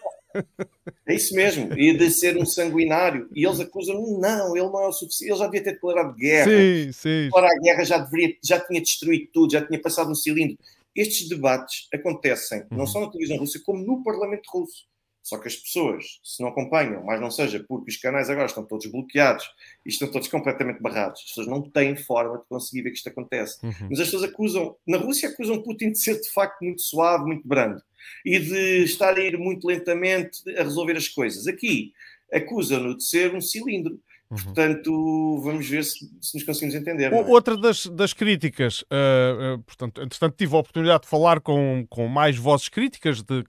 É 1.07 1.15
isso 1.15 1.35
mesmo, 1.35 1.73
e 1.79 1.97
de 1.97 2.11
ser 2.11 2.37
um 2.37 2.45
sanguinário. 2.45 3.29
E 3.33 3.45
eles 3.45 3.61
acusam 3.61 4.19
não, 4.19 4.57
ele 4.57 4.67
não 4.67 4.83
é 4.83 4.89
o 4.89 4.93
suficiente, 4.93 5.31
ele 5.31 5.39
já 5.39 5.47
devia 5.47 5.63
ter 5.63 5.73
declarado 5.75 6.15
guerra. 6.15 6.51
Sim, 6.51 6.93
sim. 6.93 7.25
Declarar 7.27 7.53
a 7.53 7.61
guerra 7.61 7.85
já, 7.85 7.99
deveria, 7.99 8.37
já 8.43 8.61
tinha 8.61 8.81
destruído 8.81 9.29
tudo, 9.33 9.53
já 9.53 9.65
tinha 9.65 9.81
passado 9.81 10.09
no 10.09 10.17
cilindro. 10.17 10.59
Estes 10.95 11.29
debates 11.29 11.89
acontecem 11.93 12.61
uhum. 12.71 12.79
não 12.79 12.87
só 12.87 13.01
na 13.01 13.11
televisão 13.11 13.39
russa, 13.39 13.61
como 13.65 13.85
no 13.85 14.03
Parlamento 14.03 14.49
russo. 14.53 14.85
Só 15.25 15.39
que 15.39 15.49
as 15.49 15.57
pessoas, 15.57 16.21
se 16.23 16.43
não 16.43 16.51
acompanham, 16.51 17.03
mas 17.03 17.19
não 17.19 17.31
seja 17.31 17.65
porque 17.67 17.91
os 17.91 17.97
canais 17.97 18.29
agora 18.29 18.45
estão 18.45 18.63
todos 18.63 18.85
bloqueados 18.85 19.47
e 19.87 19.89
estão 19.89 20.11
todos 20.11 20.29
completamente 20.29 20.83
barrados, 20.83 21.23
as 21.23 21.29
pessoas 21.29 21.47
não 21.47 21.63
têm 21.63 21.97
forma 21.97 22.37
de 22.37 22.45
conseguir 22.45 22.83
ver 22.83 22.91
que 22.91 22.99
isto 22.99 23.09
acontece. 23.09 23.59
Uhum. 23.65 23.89
Mas 23.89 24.01
as 24.01 24.07
pessoas 24.09 24.25
acusam, 24.25 24.77
na 24.87 24.99
Rússia 24.99 25.31
acusam 25.31 25.63
Putin 25.63 25.93
de 25.93 25.99
ser 25.99 26.21
de 26.21 26.29
facto 26.29 26.63
muito 26.63 26.83
suave, 26.83 27.25
muito 27.25 27.49
brando 27.49 27.83
e 28.23 28.39
de 28.39 28.85
estar 28.85 29.17
a 29.17 29.21
ir 29.21 29.39
muito 29.39 29.67
lentamente 29.67 30.43
a 30.59 30.63
resolver 30.63 30.95
as 30.95 31.09
coisas. 31.09 31.47
Aqui 31.47 31.95
acusam-no 32.31 32.95
de 32.95 33.05
ser 33.05 33.35
um 33.35 33.41
cilindro. 33.41 33.99
Uhum. 34.31 34.37
Portanto, 34.37 35.41
vamos 35.43 35.67
ver 35.67 35.85
se, 35.85 35.99
se, 36.21 36.37
nos 36.37 36.45
conseguimos 36.45 36.75
entender. 36.75 37.13
É? 37.13 37.17
Outra 37.23 37.57
das, 37.57 37.87
das 37.87 38.13
críticas, 38.13 38.83
uh, 38.83 39.55
uh, 39.55 39.63
portanto, 39.63 40.03
entretanto, 40.03 40.37
tive 40.37 40.55
a 40.55 40.59
oportunidade 40.59 41.05
de 41.05 41.09
falar 41.09 41.41
com, 41.41 41.87
com 41.89 42.09
mais 42.09 42.37
vozes 42.37 42.69
críticas 42.69 43.23
de 43.23 43.43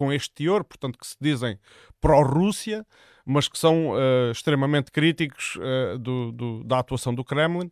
com 0.00 0.10
este 0.10 0.32
teor, 0.32 0.64
portanto, 0.64 0.98
que 0.98 1.06
se 1.06 1.16
dizem 1.20 1.58
pró-Rússia, 2.00 2.86
mas 3.22 3.48
que 3.48 3.58
são 3.58 3.90
uh, 3.90 4.30
extremamente 4.32 4.90
críticos 4.90 5.56
uh, 5.56 5.98
do, 5.98 6.32
do, 6.32 6.64
da 6.64 6.78
atuação 6.78 7.14
do 7.14 7.22
Kremlin, 7.22 7.70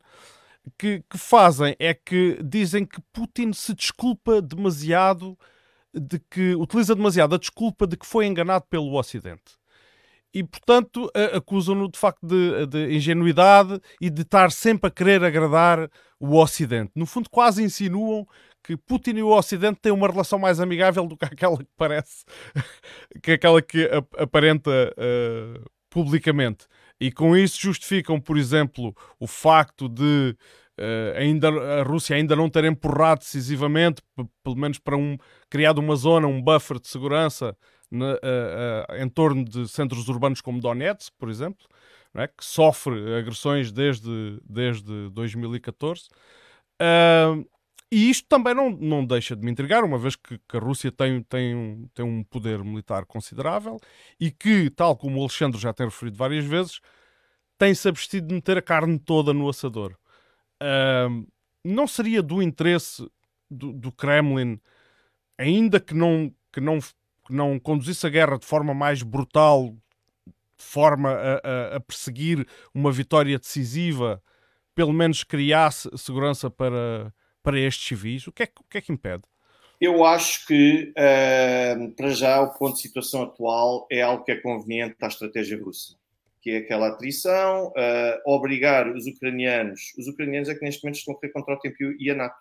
que, 0.79 1.03
que, 1.09 1.17
fazem 1.17 1.75
é 1.79 1.95
que 1.95 2.39
dizem 2.45 2.85
que 2.85 3.01
Putin 3.15 3.55
se 3.55 3.73
desculpa 3.73 4.43
demasiado, 4.43 5.39
de 5.95 6.19
que 6.31 6.55
utiliza 6.55 6.95
demasiado 6.95 7.35
a 7.35 7.39
desculpa 7.39 7.87
de 7.87 7.97
que 7.97 8.05
foi 8.05 8.27
enganado 8.27 8.67
pelo 8.69 8.95
Ocidente. 8.95 9.57
E, 10.35 10.45
portanto, 10.45 11.11
acusam-no 11.33 11.91
de 11.91 11.99
facto 11.99 12.27
de, 12.27 12.67
de 12.67 12.95
ingenuidade 12.95 13.81
e 13.99 14.11
de 14.11 14.21
estar 14.21 14.53
sempre 14.53 14.89
a 14.89 14.91
querer 14.91 15.25
agradar 15.25 15.91
o 16.21 16.37
Ocidente. 16.37 16.93
No 16.95 17.07
fundo, 17.07 17.31
quase 17.31 17.63
insinuam 17.63 18.29
que 18.69 18.77
Putin 18.77 19.17
e 19.17 19.23
o 19.23 19.31
Ocidente 19.31 19.81
têm 19.81 19.91
uma 19.91 20.07
relação 20.07 20.39
mais 20.39 20.61
amigável 20.61 21.07
do 21.07 21.17
que 21.17 21.25
aquela 21.25 21.57
que 21.57 21.71
parece, 21.75 22.27
que 23.23 23.33
aquela 23.33 23.63
que 23.63 23.89
aparenta 24.19 24.71
uh, 24.71 25.65
publicamente. 25.89 26.67
E 27.01 27.11
com 27.11 27.35
isso 27.35 27.59
justificam, 27.59 28.21
por 28.21 28.37
exemplo, 28.37 28.95
o 29.19 29.27
facto 29.27 29.89
de 29.89 30.37
uh, 30.79 31.17
ainda, 31.17 31.49
a 31.49 31.83
Rússia 31.83 32.15
ainda 32.15 32.37
não 32.37 32.51
ter 32.51 32.67
empurrado 32.67 33.21
decisivamente, 33.21 34.03
pelo 34.45 34.57
menos 34.57 34.79
para 34.79 34.99
um, 34.99 35.17
criado 35.49 35.79
uma 35.79 35.97
zona, 35.97 36.27
um 36.27 36.43
buffer 36.43 36.79
de 36.79 36.89
segurança 36.89 37.57
na, 37.91 38.17
uh, 38.17 38.97
em 39.03 39.09
torno 39.09 39.47
de 39.47 39.67
centros 39.67 40.11
urbanos 40.11 40.43
como 40.43 40.61
Donetsk, 40.61 41.11
por 41.19 41.31
exemplo, 41.31 41.67
é? 42.15 42.27
que 42.27 42.45
sofre 42.45 43.17
agressões 43.17 43.73
desde, 43.73 44.39
desde 44.45 45.09
2014. 45.09 46.11
Uh, 46.79 47.49
e 47.91 48.11
isto 48.11 48.29
também 48.29 48.55
não, 48.55 48.71
não 48.71 49.05
deixa 49.05 49.35
de 49.35 49.43
me 49.43 49.51
intrigar, 49.51 49.83
uma 49.83 49.99
vez 49.99 50.15
que, 50.15 50.39
que 50.47 50.57
a 50.57 50.61
Rússia 50.61 50.93
tem, 50.93 51.23
tem, 51.23 51.91
tem 51.95 52.05
um 52.05 52.23
poder 52.23 52.63
militar 52.63 53.07
considerável 53.07 53.79
e 54.21 54.31
que, 54.31 54.69
tal 54.69 54.95
como 54.97 55.19
o 55.19 55.21
Alexandre 55.23 55.59
já 55.59 55.73
tem 55.73 55.87
referido 55.87 56.17
várias 56.17 56.45
vezes, 56.45 56.81
tem-se 57.57 57.89
abstido 57.89 58.29
de 58.29 58.35
meter 58.35 58.59
a 58.59 58.63
carne 58.63 58.99
toda 58.99 59.33
no 59.33 59.49
assador. 59.49 59.97
Uh, 60.63 61.27
não 61.65 61.87
seria 61.87 62.23
do 62.23 62.43
interesse 62.43 63.09
do, 63.51 63.73
do, 63.73 63.91
Kremlin, 63.91 64.61
ainda 65.39 65.81
que 65.81 65.95
não, 65.95 66.33
que, 66.53 66.61
não, 66.61 66.79
que 66.81 67.33
não 67.33 67.59
conduzisse 67.59 68.07
a 68.07 68.11
guerra 68.11 68.39
de 68.39 68.45
forma 68.45 68.75
mais 68.75 69.03
brutal, 69.03 69.75
de 70.59 70.65
forma 70.65 71.11
a, 71.11 71.35
a, 71.37 71.77
a 71.77 71.81
perseguir 71.81 72.47
uma 72.75 72.93
vitória 72.93 73.39
decisiva, 73.39 74.23
pelo 74.75 74.93
menos 74.93 75.25
criasse 75.25 75.89
segurança 75.97 76.51
para 76.51 77.13
para 77.43 77.59
estes 77.59 77.87
civis? 77.87 78.27
O 78.27 78.33
que 78.33 78.43
é, 78.43 78.49
o 78.61 78.65
que, 78.65 78.79
é 78.79 78.81
que 78.81 78.93
impede? 78.93 79.23
Eu 79.81 80.05
acho 80.05 80.45
que, 80.47 80.93
uh, 80.93 81.95
para 81.95 82.11
já, 82.11 82.41
o 82.41 82.53
ponto 82.59 82.75
de 82.75 82.83
situação 82.83 83.23
atual 83.23 83.87
é 83.91 84.03
algo 84.03 84.25
que 84.25 84.33
é 84.33 84.37
conveniente 84.37 84.97
à 85.01 85.07
estratégia 85.07 85.63
russa, 85.63 85.95
que 86.43 86.51
é 86.51 86.57
aquela 86.59 86.89
atrição, 86.89 87.69
uh, 87.69 88.21
obrigar 88.27 88.89
os 88.89 89.07
ucranianos, 89.07 89.93
os 89.97 90.09
ucranianos 90.09 90.49
é 90.49 90.55
que 90.55 90.65
neste 90.65 90.83
momento 90.83 90.99
estão 90.99 91.15
a 91.15 91.17
correr 91.17 91.33
contra 91.33 91.55
o 91.55 91.59
tempo 91.61 91.77
e 91.81 92.11
a 92.11 92.15
NATO, 92.17 92.37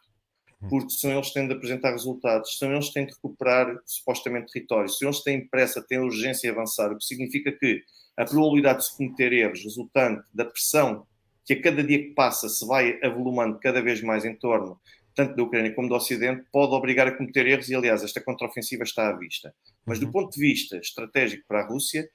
hum. 0.63 0.67
porque 0.67 0.89
são 0.89 1.12
eles 1.12 1.27
que 1.27 1.33
têm 1.36 1.47
de 1.47 1.53
apresentar 1.53 1.91
resultados, 1.91 2.57
são 2.57 2.71
eles 2.71 2.88
que 2.88 2.93
têm 2.93 3.05
de 3.05 3.13
recuperar 3.13 3.77
supostamente 3.86 4.51
territórios, 4.51 4.97
se 4.97 5.05
eles 5.05 5.21
têm 5.21 5.47
pressa, 5.47 5.86
têm 5.88 5.99
urgência 5.99 6.47
em 6.47 6.51
avançar, 6.51 6.91
o 6.91 6.97
que 6.97 7.05
significa 7.05 7.51
que 7.51 7.83
a 8.17 8.25
probabilidade 8.25 8.79
de 8.79 8.86
se 8.88 8.97
cometer 8.97 9.31
erros 9.31 9.63
resultante 9.63 10.25
da 10.33 10.43
pressão 10.43 11.05
que 11.47 11.53
a 11.53 11.62
cada 11.62 11.81
dia 11.81 11.97
que 11.97 12.13
passa 12.13 12.49
se 12.49 12.67
vai 12.67 12.99
avolumando 13.01 13.57
cada 13.60 13.81
vez 13.81 14.01
mais 14.01 14.25
em 14.25 14.36
torno 14.36 14.77
tanto 15.15 15.36
da 15.36 15.41
Ucrânia 15.41 15.73
como 15.73 15.89
do 15.89 15.95
Ocidente, 15.95 16.45
pode 16.51 16.75
obrigar 16.75 17.07
a 17.07 17.12
cometer 17.12 17.47
erros 17.47 17.69
e, 17.69 17.73
aliás, 17.73 18.03
esta 18.03 18.21
contraofensiva 18.21 18.83
está 18.83 19.10
à 19.10 19.17
vista. 19.17 19.51
Mas 19.83 19.97
do 19.97 20.05
uhum. 20.05 20.12
ponto 20.12 20.33
de 20.33 20.39
vista 20.39 20.77
estratégico 20.77 21.43
para 21.47 21.62
a 21.62 21.67
Rússia, 21.67 22.07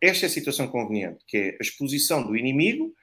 esta 0.00 0.26
é 0.26 0.28
a 0.28 0.30
situação 0.30 0.68
conveniente, 0.68 1.24
que 1.26 1.36
é 1.36 1.48
a 1.50 1.62
exposição 1.62 2.24
do 2.24 2.36
inimigo, 2.36 2.94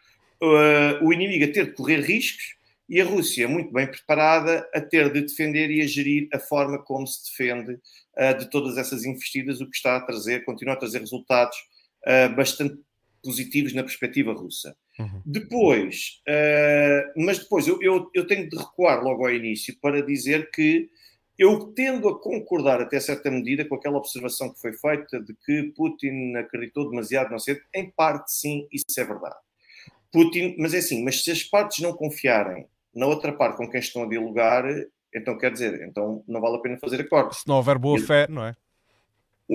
uh, 0.41 1.05
o 1.05 1.11
inimigo 1.11 1.43
a 1.43 1.51
ter 1.51 1.65
de 1.65 1.73
correr 1.73 1.99
riscos 1.99 2.55
e 2.87 3.01
a 3.01 3.05
Rússia 3.05 3.45
muito 3.47 3.73
bem 3.73 3.87
preparada 3.87 4.65
a 4.73 4.79
ter 4.79 5.11
de 5.11 5.21
defender 5.21 5.69
e 5.69 5.81
a 5.81 5.87
gerir 5.87 6.29
a 6.31 6.39
forma 6.39 6.81
como 6.81 7.05
se 7.05 7.29
defende 7.29 7.73
uh, 7.73 8.37
de 8.37 8.49
todas 8.49 8.77
essas 8.77 9.03
investidas, 9.03 9.59
o 9.59 9.69
que 9.69 9.75
está 9.75 9.97
a 9.97 10.01
trazer, 10.01 10.45
continua 10.45 10.75
a 10.75 10.77
trazer 10.77 10.99
resultados 10.99 11.57
uh, 12.07 12.33
bastante 12.35 12.77
positivos 13.21 13.73
na 13.73 13.83
perspectiva 13.83 14.31
russa. 14.31 14.75
Uhum. 15.01 15.21
Depois, 15.25 16.21
uh, 16.27 17.23
mas 17.25 17.39
depois 17.39 17.67
eu, 17.67 17.81
eu, 17.81 18.09
eu, 18.13 18.27
tenho 18.27 18.49
de 18.49 18.57
recuar 18.57 19.03
logo 19.03 19.25
ao 19.25 19.33
início 19.33 19.75
para 19.81 20.01
dizer 20.01 20.49
que 20.51 20.89
eu 21.37 21.73
tendo 21.73 22.07
a 22.07 22.19
concordar 22.19 22.81
até 22.81 22.99
certa 22.99 23.31
medida 23.31 23.65
com 23.65 23.75
aquela 23.75 23.97
observação 23.97 24.53
que 24.53 24.61
foi 24.61 24.73
feita 24.73 25.19
de 25.19 25.33
que 25.45 25.73
Putin 25.75 26.35
acreditou 26.35 26.89
demasiado, 26.89 27.31
não 27.31 27.39
sei, 27.39 27.59
em 27.73 27.89
parte 27.89 28.31
sim, 28.31 28.67
isso 28.71 28.99
é 28.99 29.03
verdade. 29.03 29.35
Putin, 30.11 30.55
mas 30.59 30.73
é 30.73 30.77
assim, 30.77 31.03
mas 31.03 31.23
se 31.23 31.31
as 31.31 31.43
partes 31.43 31.79
não 31.79 31.93
confiarem 31.93 32.67
na 32.93 33.07
outra 33.07 33.31
parte 33.31 33.57
com 33.57 33.69
quem 33.69 33.79
estão 33.79 34.03
a 34.03 34.07
dialogar, 34.07 34.65
então 35.15 35.37
quer 35.37 35.51
dizer, 35.51 35.81
então 35.87 36.23
não 36.27 36.41
vale 36.41 36.57
a 36.57 36.59
pena 36.59 36.77
fazer 36.77 37.01
acordos. 37.01 37.39
Se 37.39 37.47
não 37.47 37.55
houver 37.55 37.77
boa 37.77 37.99
fé, 37.99 38.27
não 38.29 38.45
é? 38.45 38.55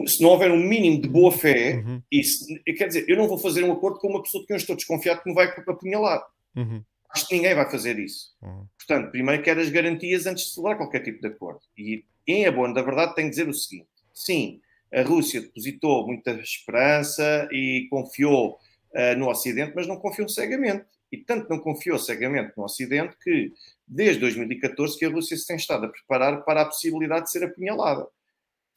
Se 0.07 0.23
não 0.23 0.31
houver 0.31 0.51
um 0.51 0.59
mínimo 0.59 1.01
de 1.01 1.09
boa 1.09 1.33
fé, 1.33 1.77
uhum. 1.77 2.03
isso, 2.11 2.45
quer 2.77 2.89
dizer, 2.89 3.05
eu 3.09 3.17
não 3.17 3.29
vou 3.29 3.39
fazer 3.39 3.65
um 3.65 3.73
acordo 3.73 3.99
com 3.99 4.09
uma 4.09 4.23
pessoa 4.23 4.43
de 4.43 4.47
quem 4.47 4.55
eu 4.55 4.59
estou 4.59 4.77
desconfiado 4.77 5.23
que 5.23 5.29
me 5.29 5.35
vai 5.35 5.47
apunhalar. 5.47 6.23
Uhum. 6.55 6.83
Acho 7.11 7.29
que 7.29 7.37
ninguém 7.37 7.55
vai 7.55 7.71
fazer 7.71 7.99
isso. 7.99 8.35
Uhum. 8.43 8.67
Portanto, 8.77 9.11
primeiro 9.11 9.43
quero 9.43 9.61
as 9.61 9.71
garantias 9.71 10.27
antes 10.27 10.45
de 10.45 10.51
celebrar 10.51 10.77
qualquer 10.77 11.03
tipo 11.03 11.21
de 11.21 11.29
acordo. 11.29 11.61
E 11.79 12.05
em 12.27 12.47
abono 12.47 12.75
da 12.75 12.83
verdade 12.83 13.15
tenho 13.15 13.29
que 13.29 13.37
dizer 13.37 13.49
o 13.49 13.55
seguinte: 13.55 13.89
sim, 14.13 14.61
a 14.93 15.03
Rússia 15.03 15.41
depositou 15.41 16.07
muita 16.07 16.33
esperança 16.33 17.49
e 17.53 17.87
confiou 17.91 18.59
uh, 18.93 19.17
no 19.17 19.29
Ocidente, 19.29 19.73
mas 19.75 19.87
não 19.87 19.97
confiou 19.97 20.29
cegamente. 20.29 20.85
E 21.11 21.19
tanto 21.19 21.49
não 21.49 21.59
confiou 21.59 21.99
cegamente 21.99 22.53
no 22.57 22.65
Ocidente 22.65 23.17
que, 23.23 23.53
desde 23.87 24.21
2014, 24.21 24.99
que 24.99 25.05
a 25.05 25.09
Rússia 25.09 25.37
se 25.37 25.47
tem 25.47 25.57
estado 25.57 25.87
a 25.87 25.89
preparar 25.89 26.45
para 26.45 26.63
a 26.63 26.67
possibilidade 26.67 27.27
de 27.27 27.31
ser 27.31 27.45
apunhalada. 27.45 28.07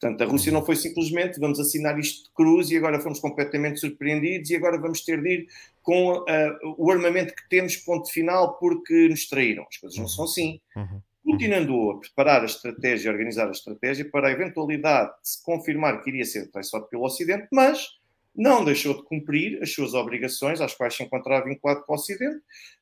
Portanto, 0.00 0.22
a 0.22 0.26
Rússia 0.26 0.50
não 0.50 0.64
foi 0.64 0.76
simplesmente 0.76 1.38
vamos 1.38 1.60
assinar 1.60 1.98
isto 1.98 2.24
de 2.24 2.30
cruz 2.34 2.70
e 2.70 2.76
agora 2.76 3.00
fomos 3.00 3.20
completamente 3.20 3.80
surpreendidos 3.80 4.48
e 4.48 4.56
agora 4.56 4.80
vamos 4.80 5.02
ter 5.02 5.22
de 5.22 5.28
ir 5.28 5.46
com 5.82 6.12
uh, 6.12 6.74
o 6.78 6.90
armamento 6.90 7.34
que 7.34 7.46
temos, 7.50 7.76
ponto 7.76 8.10
final, 8.10 8.58
porque 8.58 9.08
nos 9.08 9.28
traíram. 9.28 9.66
As 9.68 9.76
coisas 9.76 9.98
não 9.98 10.08
são 10.08 10.24
assim. 10.24 10.58
Uhum. 10.74 11.02
Continuando 11.22 11.90
a 11.90 12.00
preparar 12.00 12.40
a 12.40 12.46
estratégia, 12.46 13.10
a 13.10 13.12
organizar 13.12 13.48
a 13.48 13.50
estratégia 13.50 14.08
para 14.10 14.28
a 14.28 14.32
eventualidade 14.32 15.10
de 15.22 15.28
se 15.28 15.44
confirmar 15.44 16.02
que 16.02 16.08
iria 16.08 16.24
ser 16.24 16.50
traiçoado 16.50 16.86
pelo 16.88 17.04
Ocidente, 17.04 17.46
mas 17.52 17.86
não 18.34 18.64
deixou 18.64 18.94
de 18.94 19.02
cumprir 19.02 19.62
as 19.62 19.74
suas 19.74 19.92
obrigações 19.92 20.62
às 20.62 20.74
quais 20.74 20.96
se 20.96 21.02
encontrava 21.02 21.44
vinculado 21.44 21.84
com 21.84 21.92
o 21.92 21.96
Ocidente. 21.96 22.40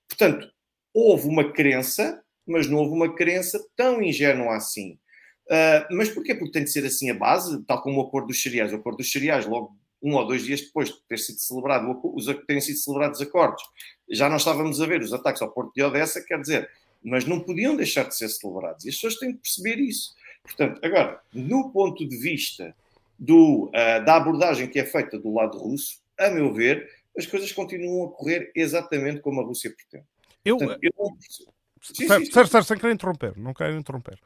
Portanto, 0.09 0.47
houve 0.95 1.27
uma 1.27 1.53
crença, 1.53 2.23
mas 2.47 2.69
não 2.69 2.79
houve 2.79 2.95
uma 2.95 3.13
crença 3.13 3.61
tão 3.77 4.01
ingênua 4.01 4.55
assim 4.55 4.97
Uh, 5.49 5.97
mas 5.97 6.11
porquê? 6.11 6.35
Porque 6.35 6.53
tem 6.53 6.65
de 6.65 6.71
ser 6.71 6.85
assim 6.85 7.11
a 7.11 7.15
base, 7.15 7.63
tal 7.65 7.83
como 7.83 8.01
o 8.01 8.07
acordo 8.07 8.29
dos 8.29 8.43
cereais. 8.43 8.73
O 8.73 8.77
acordo 8.77 8.99
dos 8.99 9.11
cereais, 9.11 9.47
logo 9.47 9.75
um 10.03 10.15
ou 10.15 10.27
dois 10.27 10.45
dias 10.45 10.61
depois 10.61 10.91
de 10.91 11.01
ter 11.09 11.19
sido 11.19 11.39
celebrado, 11.39 12.01
os, 12.15 12.27
terem 12.47 12.61
sido 12.61 12.77
celebrados 12.77 13.21
os 13.21 13.27
acordos, 13.27 13.63
já 14.11 14.29
não 14.29 14.37
estávamos 14.37 14.81
a 14.81 14.87
ver 14.87 15.01
os 15.01 15.13
ataques 15.13 15.43
ao 15.43 15.51
Porto 15.51 15.73
de 15.75 15.83
Odessa, 15.83 16.23
quer 16.23 16.41
dizer, 16.41 16.71
mas 17.03 17.25
não 17.25 17.41
podiam 17.41 17.75
deixar 17.75 18.05
de 18.05 18.17
ser 18.17 18.29
celebrados. 18.29 18.85
E 18.85 18.91
as 18.91 18.95
pessoas 18.95 19.17
têm 19.17 19.33
de 19.33 19.39
perceber 19.39 19.79
isso. 19.79 20.15
Portanto, 20.43 20.81
agora, 20.85 21.21
no 21.33 21.71
ponto 21.71 22.07
de 22.07 22.17
vista 22.17 22.75
do, 23.19 23.67
uh, 23.67 24.05
da 24.05 24.17
abordagem 24.17 24.69
que 24.69 24.79
é 24.79 24.85
feita 24.85 25.19
do 25.19 25.33
lado 25.33 25.59
russo, 25.59 25.99
a 26.19 26.31
meu 26.31 26.53
ver, 26.53 26.89
as 27.17 27.27
coisas 27.27 27.51
continuam 27.53 28.09
a 28.09 28.13
correr 28.13 28.53
exatamente 28.55 29.21
como 29.21 29.41
a 29.41 29.45
Rússia 29.45 29.75
pretende. 29.75 30.07
Eu, 30.45 30.57
Portanto, 30.57 30.79
eu 30.83 30.93
não... 30.97 31.17
Sim, 31.81 32.07
certo, 32.07 32.25
sim, 32.27 32.33
certo, 32.33 32.51
certo, 32.51 32.67
sem 32.67 32.77
querer 32.77 32.93
interromper, 32.93 33.37
não 33.37 33.55
quero 33.55 33.77
interromper. 33.77 34.19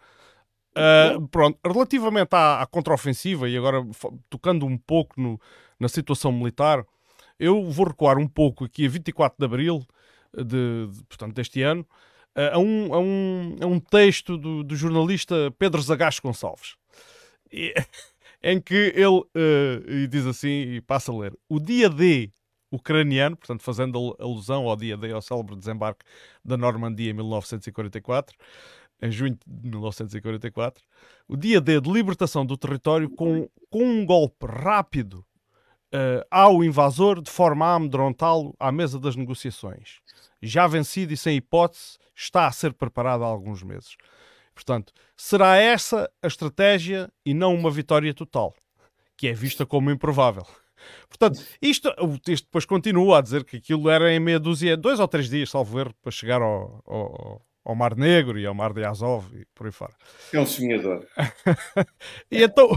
Uh, 0.75 1.29
pronto, 1.29 1.59
relativamente 1.65 2.35
à, 2.35 2.63
à 2.63 2.67
contraofensiva, 2.67 3.49
e 3.49 3.57
agora 3.57 3.85
tocando 4.31 4.65
um 4.65 4.79
pouco 4.79 5.21
no, 5.21 5.39
na 5.79 5.89
situação 5.89 6.33
militar, 6.33 6.85
eu 7.39 7.71
vou 7.71 7.87
recuar 7.87 8.19
um 8.19 8.27
pouco 8.27 8.65
aqui 8.65 8.87
a 8.87 8.89
24 8.89 9.37
de 9.39 9.45
abril 9.45 9.87
de, 10.35 10.87
de 10.91 11.05
portanto, 11.05 11.35
deste 11.35 11.63
ano, 11.63 11.87
uh, 12.37 12.55
a, 12.55 12.59
um, 12.59 12.95
a, 12.95 12.99
um, 12.99 13.57
a 13.61 13.67
um 13.67 13.81
texto 13.81 14.39
do, 14.39 14.65
do 14.65 14.75
jornalista 14.75 15.53
Pedro 15.59 15.83
Zagacho 15.83 16.23
Gonçalves, 16.23 16.77
e, 17.53 17.75
em 18.43 18.61
que 18.61 18.93
ele 18.97 19.21
uh, 19.21 20.09
diz 20.09 20.27
assim, 20.27 20.49
e 20.49 20.81
passa 20.81 21.13
a 21.13 21.17
ler: 21.17 21.37
O 21.49 21.61
dia 21.61 21.91
D 21.91 22.31
ucraniano, 22.71 23.37
portanto, 23.37 23.63
fazendo 23.63 24.17
alusão 24.19 24.67
ao 24.67 24.75
dia 24.75 24.97
D, 24.97 25.13
ao 25.13 25.21
célebre 25.21 25.55
desembarque 25.55 26.05
da 26.43 26.57
Normandia 26.57 27.11
em 27.11 27.13
1944 27.13 28.35
em 29.03 29.11
junho 29.11 29.37
de 29.47 29.69
1944, 29.69 30.83
o 31.27 31.37
dia 31.37 31.61
D 31.61 31.81
de 31.81 31.91
libertação 31.91 32.47
do 32.47 32.57
território 32.57 33.11
com, 33.11 33.49
com 33.69 33.85
um 33.85 34.07
golpe 34.07 34.47
rápido 34.47 35.25
uh, 35.93 36.25
ao 36.31 36.63
invasor 36.63 37.21
de 37.21 37.31
forma 37.31 37.67
a 37.67 37.75
amedrontá-lo 37.75 38.55
à 38.61 38.71
mesa 38.71 39.01
das 39.01 39.17
negociações. 39.17 40.01
Já 40.41 40.69
vencido 40.69 41.13
e 41.13 41.17
sem 41.17 41.37
hipótese, 41.37 41.99
está 42.15 42.47
a 42.47 42.53
ser 42.53 42.73
preparado 42.73 43.25
há 43.25 43.27
alguns 43.27 43.63
meses. 43.63 43.97
Portanto, 44.55 44.93
será 45.17 45.57
essa 45.57 46.11
a 46.23 46.27
estratégia 46.27 47.11
e 47.25 47.35
não 47.35 47.55
uma 47.55 47.71
vitória 47.71 48.13
total, 48.15 48.55
que 49.17 49.27
é 49.27 49.33
vista 49.33 49.67
como 49.67 49.91
improvável. 49.91 50.47
Portanto, 51.09 51.43
isto, 51.61 51.89
o 52.01 52.19
texto 52.19 52.45
depois 52.45 52.65
continua 52.65 53.19
a 53.19 53.21
dizer 53.21 53.45
que 53.45 53.57
aquilo 53.57 53.89
era 53.89 54.13
em 54.13 54.21
meia 54.21 54.39
dúzia, 54.39 54.77
dois 54.77 55.01
ou 55.01 55.09
três 55.09 55.29
dias, 55.29 55.51
salvo 55.51 55.77
ver, 55.77 55.93
para 56.03 56.11
chegar 56.11 56.43
ao, 56.43 56.83
ao, 56.87 57.43
ao 57.65 57.75
Mar 57.75 57.97
Negro 57.97 58.39
e 58.39 58.47
ao 58.47 58.55
Mar 58.55 58.73
de 58.73 58.85
Azov 58.85 59.27
e 59.35 59.45
por 59.55 59.67
aí 59.67 59.73
fora. 59.73 59.93
É 60.33 60.41
um 60.41 60.47
sonhador. 60.47 61.07
e 62.31 62.43
então, 62.43 62.69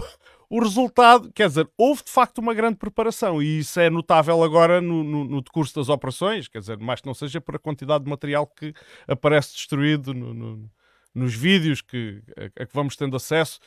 o 0.48 0.60
resultado, 0.60 1.32
quer 1.32 1.48
dizer, 1.48 1.68
houve 1.76 2.04
de 2.04 2.10
facto 2.10 2.38
uma 2.38 2.54
grande 2.54 2.76
preparação 2.76 3.42
e 3.42 3.58
isso 3.58 3.80
é 3.80 3.90
notável 3.90 4.42
agora 4.42 4.80
no, 4.80 5.02
no, 5.02 5.24
no 5.24 5.42
decurso 5.42 5.74
das 5.74 5.88
operações, 5.88 6.48
quer 6.48 6.60
dizer, 6.60 6.78
mais 6.78 7.00
que 7.00 7.06
não 7.06 7.14
seja 7.14 7.40
por 7.40 7.56
a 7.56 7.58
quantidade 7.58 8.04
de 8.04 8.10
material 8.10 8.46
que 8.46 8.72
aparece 9.08 9.54
destruído 9.54 10.14
no, 10.14 10.70
nos 11.12 11.34
vídeos 11.34 11.80
que, 11.80 12.22
a, 12.36 12.62
a, 12.62 12.66
que 12.66 12.74
vamos 12.74 12.94
tendo 12.94 13.16
acesso, 13.16 13.58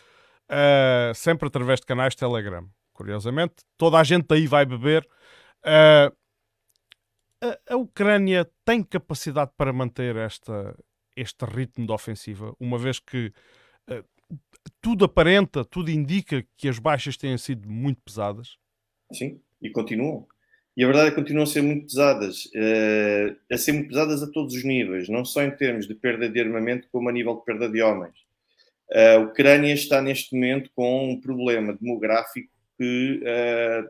uh, 0.50 1.14
sempre 1.16 1.48
através 1.48 1.80
de 1.80 1.86
canais 1.86 2.14
de 2.14 2.18
Telegram. 2.18 2.66
Curiosamente, 2.94 3.56
toda 3.78 3.98
a 3.98 4.04
gente 4.04 4.32
aí 4.34 4.46
vai 4.46 4.66
beber. 4.66 5.08
Uh, 5.64 6.16
a, 7.42 7.74
a 7.74 7.78
Ucrânia 7.78 8.50
tem 8.64 8.84
capacidade 8.84 9.52
para 9.58 9.74
manter 9.74 10.16
esta, 10.16 10.78
este 11.20 11.46
ritmo 11.46 11.86
de 11.86 11.92
ofensiva, 11.92 12.56
uma 12.60 12.78
vez 12.78 13.00
que 13.00 13.32
uh, 13.90 14.38
tudo 14.82 15.06
aparenta, 15.06 15.66
tudo 15.66 15.90
indica 15.90 16.46
que 16.58 16.68
as 16.68 16.80
baixas 16.80 17.18
têm 17.18 17.38
sido 17.38 17.70
muito 17.70 18.02
pesadas. 18.02 18.58
Sim, 19.12 19.42
e 19.62 19.70
continuam. 19.70 20.28
E 20.78 20.84
a 20.84 20.88
verdade 20.88 21.08
é 21.08 21.10
que 21.10 21.18
continuam 21.18 21.44
a 21.44 21.48
ser 21.48 21.62
muito 21.62 21.88
pesadas, 21.88 22.46
uh, 22.46 23.38
a 23.52 23.58
ser 23.58 23.74
muito 23.74 23.90
pesadas 23.90 24.24
a 24.24 24.32
todos 24.32 24.54
os 24.56 24.64
níveis, 24.64 25.10
não 25.10 25.26
só 25.26 25.44
em 25.44 25.52
termos 25.52 25.88
de 25.88 25.96
perda 25.96 26.30
de 26.30 26.40
armamento, 26.40 26.88
como 26.92 27.10
a 27.10 27.12
nível 27.12 27.36
de 27.36 27.44
perda 27.44 27.68
de 27.68 27.82
homens. 27.82 28.16
A 28.92 29.18
Ucrânia 29.20 29.74
está 29.74 30.02
neste 30.02 30.34
momento 30.34 30.72
com 30.74 31.12
um 31.12 31.20
problema 31.20 31.78
demográfico 31.80 32.52
que, 32.78 33.22
uh, 33.22 33.88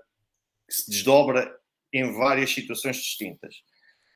que 0.67 0.73
se 0.73 0.89
desdobra 0.89 1.55
em 1.93 2.11
várias 2.13 2.51
situações 2.51 2.97
distintas. 2.97 3.55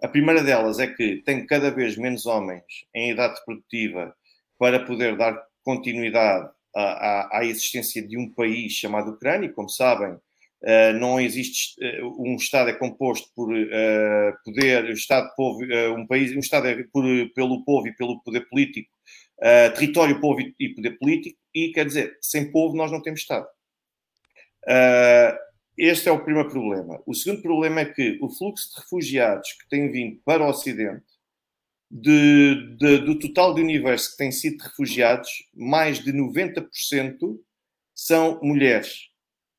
A 0.03 0.07
primeira 0.09 0.43
delas 0.43 0.79
é 0.79 0.87
que 0.87 1.23
tem 1.25 1.45
cada 1.45 1.71
vez 1.71 1.95
menos 1.95 2.25
homens 2.25 2.63
em 2.93 3.11
idade 3.11 3.39
produtiva 3.45 4.13
para 4.59 4.85
poder 4.85 5.15
dar 5.15 5.41
continuidade 5.63 6.49
à, 6.75 6.81
à, 6.81 7.39
à 7.39 7.45
existência 7.45 8.05
de 8.05 8.17
um 8.17 8.29
país 8.29 8.73
chamado 8.73 9.11
Ucrânia. 9.11 9.51
Como 9.53 9.69
sabem, 9.69 10.17
Uh, 10.63 10.97
não 10.97 11.19
existe 11.19 11.75
uh, 11.83 12.23
um 12.23 12.37
Estado 12.37 12.69
é 12.69 12.73
composto 12.73 13.29
por 13.35 13.51
uh, 13.51 14.33
poder, 14.45 14.89
Estado, 14.91 15.29
povo, 15.35 15.59
um 15.93 16.07
país, 16.07 16.33
um 16.33 16.39
Estado 16.39 16.69
é 16.69 16.83
por, 16.83 17.03
pelo 17.35 17.65
povo 17.65 17.85
e 17.85 17.93
pelo 17.93 18.21
poder 18.21 18.47
político, 18.47 18.89
território, 19.75 20.21
povo 20.21 20.39
e, 20.39 20.69
poder 20.69 20.91
político, 20.91 21.37
e 21.53 21.73
quer 21.73 21.85
dizer, 21.85 22.17
sem 22.21 22.49
povo 22.49 22.77
nós 22.77 22.89
não 22.93 23.01
temos 23.01 23.19
Estado. 23.19 23.45
Este 25.78 26.07
é 26.07 26.11
o 26.11 26.24
primeiro 26.24 26.49
problema. 26.49 27.01
O 27.05 27.15
segundo 27.15 27.41
problema 27.41 27.82
é 27.82 27.86
que 27.86 28.19
o 28.21 28.30
fluxo 28.30 28.69
de 28.69 28.82
refugiados 28.82 29.51
que 29.53 29.67
tem 29.67 29.91
vindo 29.91 30.19
para 30.24 30.43
o 30.43 30.49
Ocidente, 30.49 31.03
de, 31.89 32.76
de, 32.78 32.97
do 32.99 33.19
total 33.19 33.53
do 33.53 33.61
universo 33.61 34.11
que 34.11 34.17
tem 34.17 34.32
sido 34.32 34.61
refugiados, 34.61 35.30
mais 35.53 35.99
de 35.99 36.11
90% 36.11 37.39
são 37.93 38.39
mulheres 38.41 39.09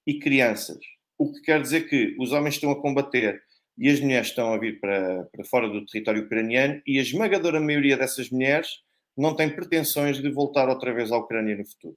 e 0.06 0.18
crianças. 0.18 0.78
O 1.18 1.32
que 1.32 1.40
quer 1.42 1.60
dizer 1.60 1.88
que 1.88 2.16
os 2.18 2.32
homens 2.32 2.54
estão 2.54 2.70
a 2.70 2.80
combater 2.80 3.40
e 3.78 3.88
as 3.88 4.00
mulheres 4.00 4.28
estão 4.28 4.52
a 4.52 4.58
vir 4.58 4.80
para, 4.80 5.24
para 5.24 5.44
fora 5.44 5.68
do 5.68 5.84
território 5.86 6.24
ucraniano 6.24 6.80
e 6.86 6.98
a 6.98 7.02
esmagadora 7.02 7.60
maioria 7.60 7.96
dessas 7.96 8.30
mulheres 8.30 8.68
não 9.16 9.34
tem 9.34 9.48
pretensões 9.48 10.20
de 10.20 10.30
voltar 10.30 10.68
outra 10.68 10.92
vez 10.92 11.12
à 11.12 11.16
Ucrânia 11.16 11.56
no 11.56 11.66
futuro. 11.66 11.96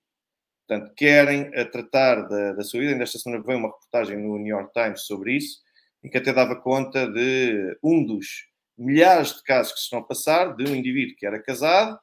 Portanto, 0.67 0.93
querem 0.95 1.49
a 1.55 1.63
tratar 1.63 2.27
da, 2.27 2.53
da 2.53 2.63
sua 2.63 2.81
vida. 2.81 2.91
Ainda 2.91 3.03
esta 3.03 3.17
semana 3.17 3.41
veio 3.41 3.57
uma 3.57 3.69
reportagem 3.69 4.17
no 4.17 4.37
New 4.37 4.47
York 4.47 4.73
Times 4.73 5.01
sobre 5.03 5.37
isso, 5.37 5.59
em 6.03 6.09
que 6.09 6.17
até 6.17 6.33
dava 6.33 6.55
conta 6.57 7.07
de 7.07 7.77
um 7.81 8.05
dos 8.05 8.47
milhares 8.77 9.33
de 9.35 9.43
casos 9.43 9.71
que 9.71 9.79
se 9.79 9.85
estão 9.85 9.99
a 9.99 10.03
passar 10.03 10.55
de 10.55 10.69
um 10.69 10.75
indivíduo 10.75 11.15
que 11.17 11.25
era 11.25 11.41
casado, 11.41 11.97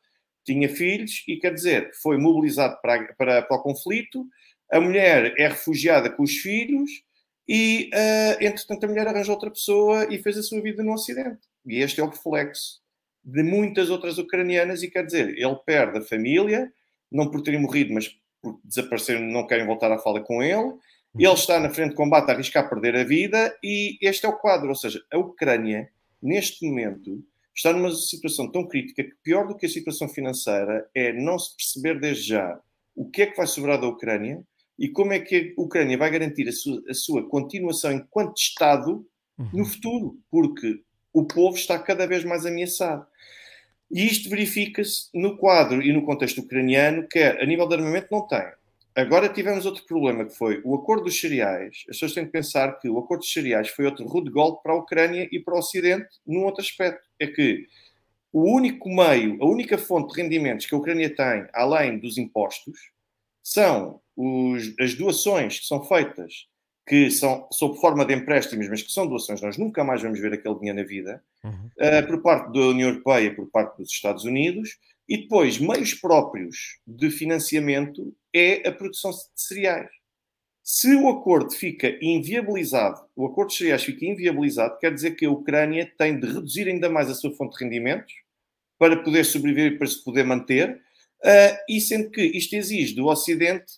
tinha 0.45 0.69
filhos 0.69 1.23
e, 1.29 1.37
quer 1.37 1.53
dizer, 1.53 1.91
foi 2.03 2.19
mobilizado 2.19 2.79
para, 2.83 3.13
para, 3.15 3.43
para 3.43 3.57
o 3.57 3.63
conflito, 3.63 4.27
a 4.71 4.81
mulher 4.81 5.35
é 5.39 5.49
refugiada 5.49 6.11
com 6.11 6.23
os 6.23 6.37
filhos 6.39 6.91
e, 7.47 7.91
uh, 7.95 8.45
entretanto, 8.45 8.85
a 8.85 8.89
mulher 8.89 9.07
arranjou 9.07 9.35
outra 9.35 9.51
pessoa 9.51 10.13
e 10.13 10.19
fez 10.19 10.39
a 10.39 10.43
sua 10.43 10.61
vida 10.61 10.83
no 10.83 10.95
Ocidente. 10.95 11.41
E 11.67 11.81
este 11.81 12.01
é 12.01 12.05
o 12.05 12.09
reflexo 12.09 12.81
de 13.23 13.43
muitas 13.43 13.91
outras 13.91 14.19
ucranianas 14.19 14.83
e, 14.83 14.91
quer 14.91 15.05
dizer, 15.05 15.29
ele 15.39 15.57
perde 15.65 15.99
a 15.99 16.03
família, 16.03 16.73
não 17.11 17.31
por 17.31 17.43
terem 17.43 17.61
morrido, 17.61 17.95
mas 17.95 18.15
porque 18.45 18.61
desapareceram, 18.63 19.23
não 19.23 19.47
querem 19.47 19.67
voltar 19.67 19.91
à 19.91 19.99
fala 19.99 20.21
com 20.21 20.43
ele. 20.43 20.57
Uhum. 20.57 20.81
Ele 21.19 21.33
está 21.33 21.59
na 21.59 21.71
frente 21.71 21.91
de 21.91 21.97
combate 21.97 22.31
a 22.31 22.35
arriscar 22.35 22.69
perder 22.69 22.95
a 22.97 23.05
vida 23.05 23.57
e 23.63 23.99
este 24.01 24.27
é 24.27 24.29
o 24.29 24.37
quadro. 24.37 24.69
Ou 24.69 24.75
seja, 24.75 25.03
a 25.11 25.19
Ucrânia, 25.19 25.89
neste 26.23 26.65
momento, 26.67 27.25
está 27.55 27.73
numa 27.73 27.91
situação 27.93 28.51
tão 28.51 28.67
crítica 28.67 29.03
que, 29.03 29.15
pior 29.23 29.47
do 29.47 29.57
que 29.57 29.67
a 29.67 29.69
situação 29.69 30.09
financeira, 30.09 30.89
é 30.95 31.13
não 31.13 31.39
se 31.39 31.57
perceber 31.57 31.99
desde 31.99 32.29
já 32.29 32.61
o 32.95 33.09
que 33.09 33.23
é 33.23 33.27
que 33.27 33.37
vai 33.37 33.47
sobrar 33.47 33.81
da 33.81 33.89
Ucrânia 33.89 34.45
e 34.79 34.89
como 34.89 35.13
é 35.13 35.21
que 35.21 35.55
a 35.57 35.61
Ucrânia 35.61 35.97
vai 35.97 36.11
garantir 36.11 36.49
a 36.49 36.53
sua, 36.53 36.83
a 36.89 36.95
sua 36.95 37.29
continuação 37.29 37.93
enquanto 37.93 38.37
Estado 38.37 39.07
uhum. 39.39 39.49
no 39.53 39.65
futuro, 39.65 40.19
porque 40.31 40.81
o 41.13 41.25
povo 41.25 41.57
está 41.57 41.79
cada 41.79 42.07
vez 42.07 42.25
mais 42.25 42.45
ameaçado. 42.45 43.07
E 43.91 44.07
isto 44.07 44.29
verifica-se 44.29 45.09
no 45.15 45.37
quadro 45.37 45.83
e 45.83 45.93
no 45.93 46.05
contexto 46.05 46.41
ucraniano, 46.41 47.07
que 47.09 47.19
é, 47.19 47.43
a 47.43 47.47
nível 47.47 47.69
de 47.69 47.75
armamento 47.75 48.09
não 48.11 48.27
tem. 48.27 48.45
agora 48.97 49.29
tivemos 49.29 49.67
outro 49.67 49.85
problema 49.85 50.25
que 50.25 50.37
foi 50.37 50.61
o 50.65 50.75
acordo 50.75 51.05
dos 51.05 51.21
cereais. 51.21 51.85
As 51.89 51.97
pessoas 51.97 52.15
têm 52.15 52.25
de 52.25 52.31
pensar 52.31 52.79
que 52.79 52.89
o 52.89 52.99
acordo 52.99 53.21
dos 53.21 53.33
cereais 53.33 53.69
foi 53.69 53.85
outro 53.85 54.07
rude 54.07 54.31
golpe 54.31 54.63
para 54.63 54.73
a 54.73 54.77
Ucrânia 54.77 55.29
e 55.31 55.41
para 55.41 55.55
o 55.55 55.59
Ocidente 55.59 56.09
num 56.27 56.45
outro 56.45 56.63
aspecto. 56.63 57.09
É 57.19 57.27
que 57.27 57.67
o 58.33 58.53
único 58.53 58.89
meio, 58.89 59.41
a 59.43 59.47
única 59.47 59.79
fonte 59.79 60.13
de 60.13 60.23
rendimentos 60.23 60.67
que 60.67 60.75
a 60.75 60.79
Ucrânia 60.79 61.15
tem, 61.15 61.47
além 61.53 61.99
dos 61.99 62.19
impostos, 62.19 62.91
são 63.43 64.01
os, 64.17 64.75
as 64.81 64.95
doações 64.95 65.61
que 65.61 65.67
são 65.67 65.85
feitas, 65.85 66.49
que 66.87 67.11
são 67.11 67.49
sob 67.51 67.79
forma 67.79 68.05
de 68.05 68.15
empréstimos, 68.15 68.69
mas 68.69 68.83
que 68.83 68.93
são 68.93 69.07
doações, 69.07 69.41
nós 69.41 69.57
nunca 69.57 69.83
mais 69.83 70.03
vamos 70.03 70.21
ver 70.21 70.35
aquele 70.35 70.55
dinheiro 70.57 70.79
na 70.79 70.85
vida, 70.85 71.23
uhum. 71.43 71.71
uh, 71.79 72.07
por 72.07 72.23
parte 72.23 72.53
da 72.53 72.61
União 72.61 72.91
Europeia, 72.91 73.35
por 73.35 73.47
parte 73.51 73.79
dos 73.79 73.91
Estados 73.91 74.25
Unidos, 74.25 74.79
e 75.09 75.19
depois 75.19 75.59
meios 75.59 75.95
próprios 75.95 76.79
de 76.87 77.11
financiamento 77.11 78.15
é 78.35 78.69
a 78.69 78.73
produção 78.73 79.11
de 79.11 79.19
cereais. 79.35 79.91
Se 80.63 80.95
o 80.95 81.09
acordo 81.09 81.53
fica 81.53 81.99
inviabilizado, 82.01 83.01
o 83.15 83.27
acordo 83.27 83.51
de 83.51 83.57
cereais 83.57 83.85
fica 83.85 84.05
inviabilizado, 84.05 84.79
quer 84.79 84.93
dizer 84.93 85.13
que 85.13 85.27
a 85.27 85.31
Ucrânia 85.31 85.91
tem 85.99 86.19
de 86.19 86.27
reduzir 86.27 86.69
ainda 86.69 86.89
mais 86.89 87.11
a 87.11 87.15
sua 87.15 87.35
fonte 87.35 87.57
de 87.57 87.65
rendimentos 87.65 88.13
para 88.79 89.03
poder 89.03 89.25
sobreviver 89.25 89.73
e 89.73 89.79
para 89.79 89.87
se 89.87 90.03
poder 90.03 90.25
manter, 90.25 90.71
uh, 90.71 91.57
e 91.69 91.81
sendo 91.81 92.11
que 92.11 92.23
isto 92.23 92.55
exige 92.55 92.95
do 92.95 93.07
Ocidente 93.07 93.75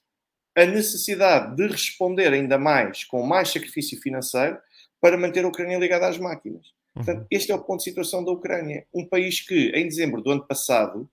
a 0.57 0.65
necessidade 0.65 1.55
de 1.55 1.67
responder 1.67 2.33
ainda 2.33 2.57
mais, 2.57 3.05
com 3.05 3.23
mais 3.23 3.51
sacrifício 3.51 4.01
financeiro, 4.01 4.59
para 5.01 5.19
manter 5.19 5.45
a 5.45 5.49
Ucrânia 5.49 5.79
ligada 5.79 6.09
às 6.09 6.19
máquinas. 6.19 6.67
Uhum. 6.97 7.05
Portanto, 7.05 7.27
este 7.31 7.53
é 7.53 7.55
o 7.55 7.63
ponto 7.63 7.79
de 7.79 7.85
situação 7.85 8.25
da 8.25 8.33
Ucrânia. 8.33 8.87
Um 8.93 9.05
país 9.05 9.41
que, 9.41 9.69
em 9.75 9.87
dezembro 9.87 10.23
do 10.23 10.31
ano 10.31 10.47
passado, 10.47 11.09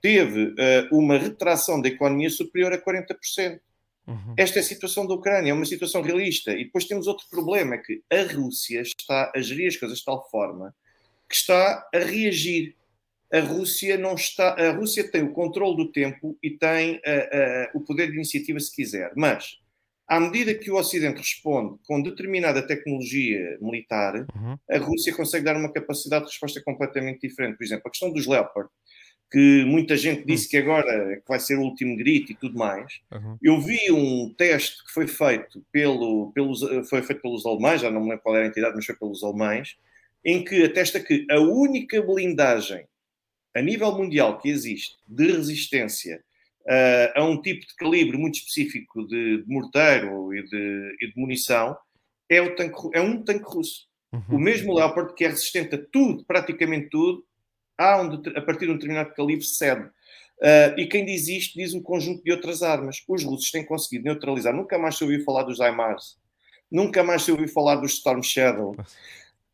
teve 0.00 0.44
uh, 0.44 0.54
uma 0.96 1.18
retração 1.18 1.80
da 1.80 1.88
economia 1.88 2.30
superior 2.30 2.72
a 2.72 2.78
40%. 2.78 3.58
Uhum. 4.06 4.34
Esta 4.36 4.58
é 4.58 4.60
a 4.60 4.64
situação 4.64 5.06
da 5.06 5.14
Ucrânia, 5.14 5.50
é 5.50 5.54
uma 5.54 5.64
situação 5.64 6.00
realista. 6.00 6.52
E 6.52 6.64
depois 6.64 6.84
temos 6.84 7.08
outro 7.08 7.26
problema, 7.28 7.74
é 7.74 7.78
que 7.78 8.02
a 8.12 8.22
Rússia 8.32 8.82
está 8.82 9.32
a 9.34 9.40
gerir 9.40 9.66
as 9.66 9.76
coisas 9.76 9.98
de 9.98 10.04
tal 10.04 10.28
forma 10.30 10.74
que 11.28 11.34
está 11.34 11.88
a 11.92 11.98
reagir 11.98 12.76
a 13.34 13.40
Rússia 13.40 13.98
não 13.98 14.14
está. 14.14 14.54
A 14.54 14.70
Rússia 14.70 15.10
tem 15.10 15.24
o 15.24 15.32
controle 15.32 15.76
do 15.76 15.90
tempo 15.90 16.38
e 16.40 16.50
tem 16.50 16.96
uh, 16.96 16.98
uh, 16.98 17.78
o 17.78 17.80
poder 17.80 18.06
de 18.06 18.14
iniciativa 18.14 18.60
se 18.60 18.74
quiser, 18.74 19.12
mas 19.16 19.58
à 20.06 20.20
medida 20.20 20.54
que 20.54 20.70
o 20.70 20.76
Ocidente 20.76 21.18
responde 21.18 21.78
com 21.86 22.00
determinada 22.00 22.64
tecnologia 22.64 23.58
militar, 23.60 24.14
uhum. 24.14 24.56
a 24.70 24.78
Rússia 24.78 25.14
consegue 25.14 25.46
dar 25.46 25.56
uma 25.56 25.72
capacidade 25.72 26.26
de 26.26 26.30
resposta 26.30 26.62
completamente 26.62 27.26
diferente. 27.26 27.56
Por 27.56 27.64
exemplo, 27.64 27.82
a 27.86 27.90
questão 27.90 28.12
dos 28.12 28.26
Leopard, 28.26 28.68
que 29.32 29.64
muita 29.64 29.96
gente 29.96 30.20
uhum. 30.20 30.26
disse 30.26 30.44
uhum. 30.44 30.50
que 30.50 30.56
agora 30.58 31.16
que 31.16 31.28
vai 31.28 31.40
ser 31.40 31.58
o 31.58 31.62
último 31.62 31.96
grito 31.96 32.30
e 32.30 32.34
tudo 32.36 32.56
mais. 32.56 33.00
Uhum. 33.10 33.36
Eu 33.42 33.60
vi 33.60 33.90
um 33.90 34.32
teste 34.36 34.84
que 34.84 34.92
foi 34.92 35.08
feito, 35.08 35.64
pelo, 35.72 36.30
pelos, 36.32 36.60
foi 36.88 37.02
feito 37.02 37.20
pelos 37.20 37.44
alemães, 37.44 37.80
já 37.80 37.90
não 37.90 38.00
me 38.00 38.10
lembro 38.10 38.22
qual 38.22 38.36
era 38.36 38.44
a 38.44 38.48
entidade, 38.48 38.76
mas 38.76 38.86
foi 38.86 38.94
pelos 38.94 39.24
alemães, 39.24 39.76
em 40.24 40.44
que 40.44 40.62
atesta 40.64 41.00
que 41.00 41.26
a 41.30 41.40
única 41.40 42.00
blindagem 42.00 42.86
a 43.54 43.62
nível 43.62 43.92
mundial 43.96 44.38
que 44.38 44.48
existe 44.48 44.96
de 45.06 45.32
resistência 45.32 46.22
uh, 46.64 47.20
a 47.20 47.24
um 47.24 47.40
tipo 47.40 47.66
de 47.66 47.74
calibre 47.76 48.16
muito 48.16 48.34
específico 48.34 49.06
de, 49.06 49.42
de 49.42 49.48
morteiro 49.48 50.34
e 50.34 50.42
de, 50.42 50.96
e 51.00 51.06
de, 51.08 51.12
munição 51.16 51.76
é, 52.28 52.46
tanque, 52.50 52.88
é 52.92 53.00
um 53.00 53.22
tanque 53.22 53.44
russo. 53.44 53.86
Uhum. 54.12 54.36
O 54.36 54.38
mesmo 54.38 54.74
Leopard, 54.74 55.14
que 55.14 55.24
é 55.24 55.28
resistente 55.28 55.74
a 55.74 55.78
tudo, 55.92 56.24
praticamente 56.24 56.88
tudo, 56.88 57.24
há 57.78 58.00
um, 58.00 58.22
a 58.36 58.40
partir 58.40 58.66
de 58.66 58.72
um 58.72 58.74
determinado 58.74 59.14
calibre 59.14 59.44
cede. 59.44 59.88
Uh, 60.40 60.78
e 60.78 60.86
quem 60.86 61.04
diz 61.04 61.28
isto 61.28 61.56
diz 61.56 61.74
um 61.74 61.82
conjunto 61.82 62.22
de 62.24 62.32
outras 62.32 62.62
armas. 62.62 63.02
Os 63.08 63.24
russos 63.24 63.50
têm 63.50 63.64
conseguido 63.64 64.04
neutralizar. 64.04 64.54
Nunca 64.54 64.78
mais 64.78 64.96
se 64.96 65.04
ouviu 65.04 65.22
falar 65.22 65.44
dos 65.44 65.60
HIMARS. 65.60 66.18
Nunca 66.70 67.04
mais 67.04 67.22
se 67.22 67.30
ouviu 67.30 67.48
falar 67.48 67.76
dos 67.76 67.92
Storm 67.92 68.22
Shadow 68.22 68.74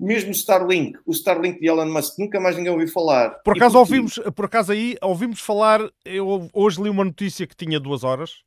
mesmo 0.01 0.32
Starlink, 0.32 0.98
o 1.05 1.12
Starlink 1.12 1.61
de 1.61 1.68
Elon 1.68 1.92
Musk, 1.92 2.18
nunca 2.18 2.40
mais 2.40 2.57
ninguém 2.57 2.72
ouviu 2.72 2.88
falar. 2.88 3.30
Por 3.44 3.55
acaso 3.55 3.78
ouvimos, 3.78 4.18
por 4.34 4.46
acaso 4.46 4.72
aí 4.72 4.96
ouvimos 5.03 5.40
falar, 5.40 5.80
eu 6.05 6.48
hoje 6.55 6.82
li 6.82 6.88
uma 6.88 7.05
notícia 7.05 7.46
que 7.46 7.55
tinha 7.55 7.78
duas 7.78 8.03
horas, 8.03 8.42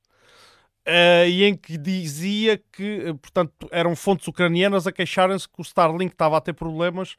uh, 0.87 1.27
e 1.27 1.43
em 1.43 1.55
que 1.55 1.77
dizia 1.77 2.57
que, 2.71 3.03
eh, 3.05 3.13
portanto, 3.13 3.69
eram 3.71 3.95
fontes 3.95 4.27
ucranianas 4.27 4.87
a 4.87 4.91
queixarem-se 4.91 5.47
que 5.47 5.59
o 5.59 5.61
Starlink 5.61 6.13
estava 6.13 6.37
a 6.37 6.41
ter 6.41 6.53
problemas 6.53 7.15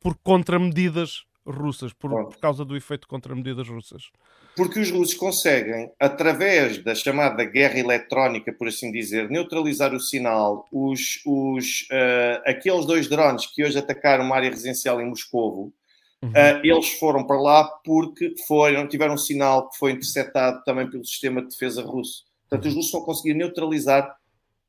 por 0.00 0.16
contramedidas 0.16 1.24
russas, 1.46 1.92
por, 1.92 2.10
por 2.10 2.36
causa 2.38 2.64
do 2.64 2.76
efeito 2.76 3.06
contramedidas 3.06 3.68
russas 3.68 4.10
porque 4.56 4.80
os 4.80 4.90
russos 4.90 5.14
conseguem, 5.14 5.92
através 6.00 6.78
da 6.82 6.94
chamada 6.94 7.44
guerra 7.44 7.78
eletrónica, 7.78 8.50
por 8.50 8.68
assim 8.68 8.90
dizer, 8.90 9.28
neutralizar 9.28 9.94
o 9.94 10.00
sinal. 10.00 10.66
Os, 10.72 11.20
os, 11.26 11.82
uh, 11.92 12.40
aqueles 12.46 12.86
dois 12.86 13.06
drones 13.06 13.44
que 13.46 13.62
hoje 13.62 13.78
atacaram 13.78 14.24
uma 14.24 14.34
área 14.34 14.48
residencial 14.48 14.98
em 14.98 15.10
Moscovo, 15.10 15.74
uhum. 16.22 16.30
uh, 16.30 16.60
eles 16.64 16.88
foram 16.98 17.26
para 17.26 17.38
lá 17.38 17.64
porque 17.84 18.34
foram, 18.48 18.88
tiveram 18.88 19.14
um 19.14 19.18
sinal 19.18 19.68
que 19.68 19.76
foi 19.76 19.92
interceptado 19.92 20.64
também 20.64 20.88
pelo 20.88 21.04
sistema 21.04 21.42
de 21.42 21.48
defesa 21.48 21.82
russo. 21.82 22.24
Portanto, 22.48 22.68
os 22.68 22.74
russos 22.74 22.92
vão 22.92 23.02
conseguir 23.02 23.34
neutralizar 23.34 24.16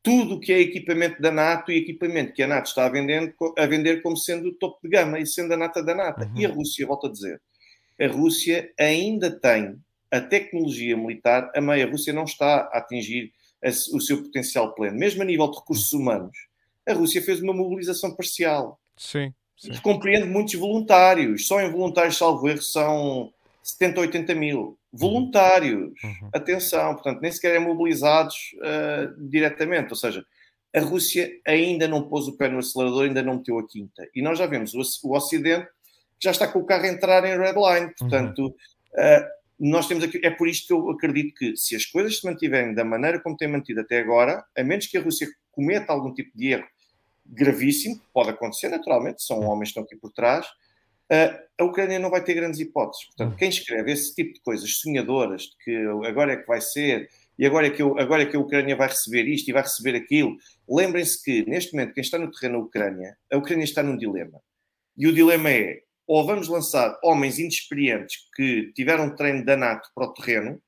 tudo 0.08 0.36
o 0.36 0.40
que 0.40 0.54
é 0.54 0.60
equipamento 0.62 1.22
da 1.22 1.30
NATO 1.30 1.70
e 1.70 1.78
equipamento 1.78 2.32
que 2.32 2.42
a 2.42 2.48
NATO 2.48 2.68
está 2.68 2.86
a 2.86 2.90
vender, 2.90 3.36
a 3.58 3.66
vender 3.66 4.02
como 4.02 4.16
sendo 4.16 4.48
o 4.48 4.54
topo 4.54 4.80
de 4.82 4.90
gama 4.90 5.20
e 5.20 5.28
sendo 5.28 5.54
a 5.54 5.58
nata 5.58 5.84
da 5.84 5.94
NATO. 5.94 6.24
Uhum. 6.24 6.32
E 6.38 6.46
a 6.46 6.50
Rússia, 6.50 6.88
volto 6.88 7.08
a 7.08 7.12
dizer, 7.12 7.42
a 8.00 8.08
Rússia 8.08 8.72
ainda 8.80 9.30
tem 9.30 9.76
a 10.10 10.22
tecnologia 10.22 10.96
militar, 10.96 11.52
a 11.54 11.60
meia 11.60 11.86
Rússia 11.86 12.14
não 12.14 12.24
está 12.24 12.70
a 12.72 12.78
atingir 12.78 13.34
a, 13.62 13.68
o 13.68 14.00
seu 14.00 14.24
potencial 14.24 14.74
pleno. 14.74 14.98
Mesmo 14.98 15.24
a 15.24 15.26
nível 15.26 15.52
de 15.52 15.58
recursos 15.58 15.94
hum. 15.94 16.00
humanos, 16.00 16.38
a 16.88 16.94
Rússia 16.94 17.22
fez 17.22 17.42
uma 17.42 17.54
mobilização 17.54 18.16
parcial. 18.16 18.80
Sim. 18.96 19.34
sim. 19.58 19.74
Compreende 19.82 20.26
muitos 20.26 20.54
voluntários. 20.54 21.48
Só 21.48 21.60
em 21.60 21.70
voluntários, 21.70 22.18
salvo 22.18 22.48
erro, 22.48 22.62
são 22.62 23.34
70, 23.62 24.00
80 24.00 24.36
mil. 24.36 24.77
Voluntários. 24.92 25.92
Uhum. 26.04 26.30
Atenção, 26.34 26.94
portanto, 26.94 27.22
nem 27.22 27.32
sequer 27.32 27.56
é 27.56 27.60
mobilizados 27.60 28.36
uh, 28.56 29.30
diretamente. 29.30 29.90
Ou 29.92 29.96
seja, 29.96 30.26
a 30.76 30.80
Rússia 30.80 31.30
ainda 31.46 31.88
não 31.88 32.08
pôs 32.08 32.28
o 32.28 32.38
pé 32.38 32.50
no 32.50 32.60
acelerador, 32.60 33.04
ainda 33.04 33.22
não 33.22 33.38
meteu 33.38 33.60
a 33.60 33.68
quinta. 33.68 34.08
E 34.16 34.22
nós 34.22 34.38
já 34.38 34.46
vemos 34.46 34.74
o, 34.74 34.82
o 35.08 35.16
Ocidente 35.16 35.68
já 36.20 36.32
está 36.32 36.48
com 36.48 36.60
o 36.60 36.66
carro 36.66 36.86
a 36.86 36.88
entrar 36.88 37.24
em 37.26 37.38
red 37.38 37.54
line. 37.54 37.94
Portanto, 37.98 38.40
uhum. 38.40 38.48
uh, 38.50 39.28
nós 39.60 39.88
temos 39.88 40.04
aqui, 40.04 40.20
é 40.24 40.30
por 40.30 40.48
isto 40.48 40.68
que 40.68 40.74
eu 40.74 40.90
acredito 40.90 41.34
que 41.36 41.58
se 41.58 41.76
as 41.76 41.86
coisas 41.86 42.20
se 42.20 42.26
mantiverem 42.26 42.74
da 42.74 42.84
maneira 42.84 43.20
como 43.20 43.38
têm 43.38 43.48
mantido 43.48 43.82
até 43.82 44.00
agora, 44.00 44.44
a 44.56 44.64
menos 44.64 44.88
que 44.88 44.98
a 44.98 45.02
Rússia 45.02 45.28
cometa 45.52 45.92
algum 45.92 46.14
tipo 46.14 46.32
de 46.36 46.54
erro 46.54 46.68
gravíssimo, 47.26 48.00
pode 48.14 48.30
acontecer 48.30 48.70
naturalmente, 48.70 49.22
são 49.22 49.42
homens 49.42 49.70
que 49.70 49.80
estão 49.80 49.84
aqui 49.84 49.96
por 49.98 50.12
trás, 50.12 50.48
a 51.10 51.64
Ucrânia 51.64 52.00
não 52.00 52.10
vai 52.10 52.24
ter 52.24 52.34
grandes 52.34 52.60
hipóteses. 52.60 53.06
Portanto, 53.08 53.38
quem 53.38 53.50
escreve 53.50 53.92
esse 53.92 54.14
tipo 54.14 54.34
de 54.34 54.42
coisas 54.42 54.70
sonhadoras, 54.78 55.44
de 55.44 55.58
que 55.64 55.76
agora 56.06 56.34
é 56.34 56.38
que 56.38 56.48
vai 56.48 56.62
ser, 56.62 57.10
e 57.38 57.46
agora 57.46 57.68
é 57.68 57.70
que, 57.70 57.82
eu, 57.82 57.98
agora 58.00 58.24
é 58.24 58.26
que 58.26 58.36
a 58.36 58.40
Ucrânia 58.40 58.76
vai 58.76 58.88
receber 58.88 59.28
isto 59.28 59.48
e 59.48 59.54
vai 59.54 59.62
receber 59.62 59.96
aquilo, 59.96 60.36
lembrem-se 60.68 61.24
que, 61.24 61.46
neste 61.50 61.74
momento, 61.74 61.94
quem 61.94 62.02
está 62.02 62.18
no 62.18 62.32
terreno 62.32 62.60
da 62.60 62.66
Ucrânia, 62.66 63.18
a 63.32 63.38
Ucrânia 63.38 63.64
está 63.64 63.82
num 63.82 63.98
dilema. 63.98 64.42
E 64.98 65.08
o 65.08 65.14
dilema 65.14 65.50
é, 65.52 65.82
ou 66.06 66.26
vamos 66.26 66.48
lançar 66.48 66.98
homens 67.04 67.38
inexperientes 67.38 68.18
que 68.36 68.72
tiveram 68.74 69.16
treino 69.16 69.46
da 69.46 69.56
NATO 69.56 69.90
para 69.94 70.08
o 70.08 70.14
terreno, 70.14 70.62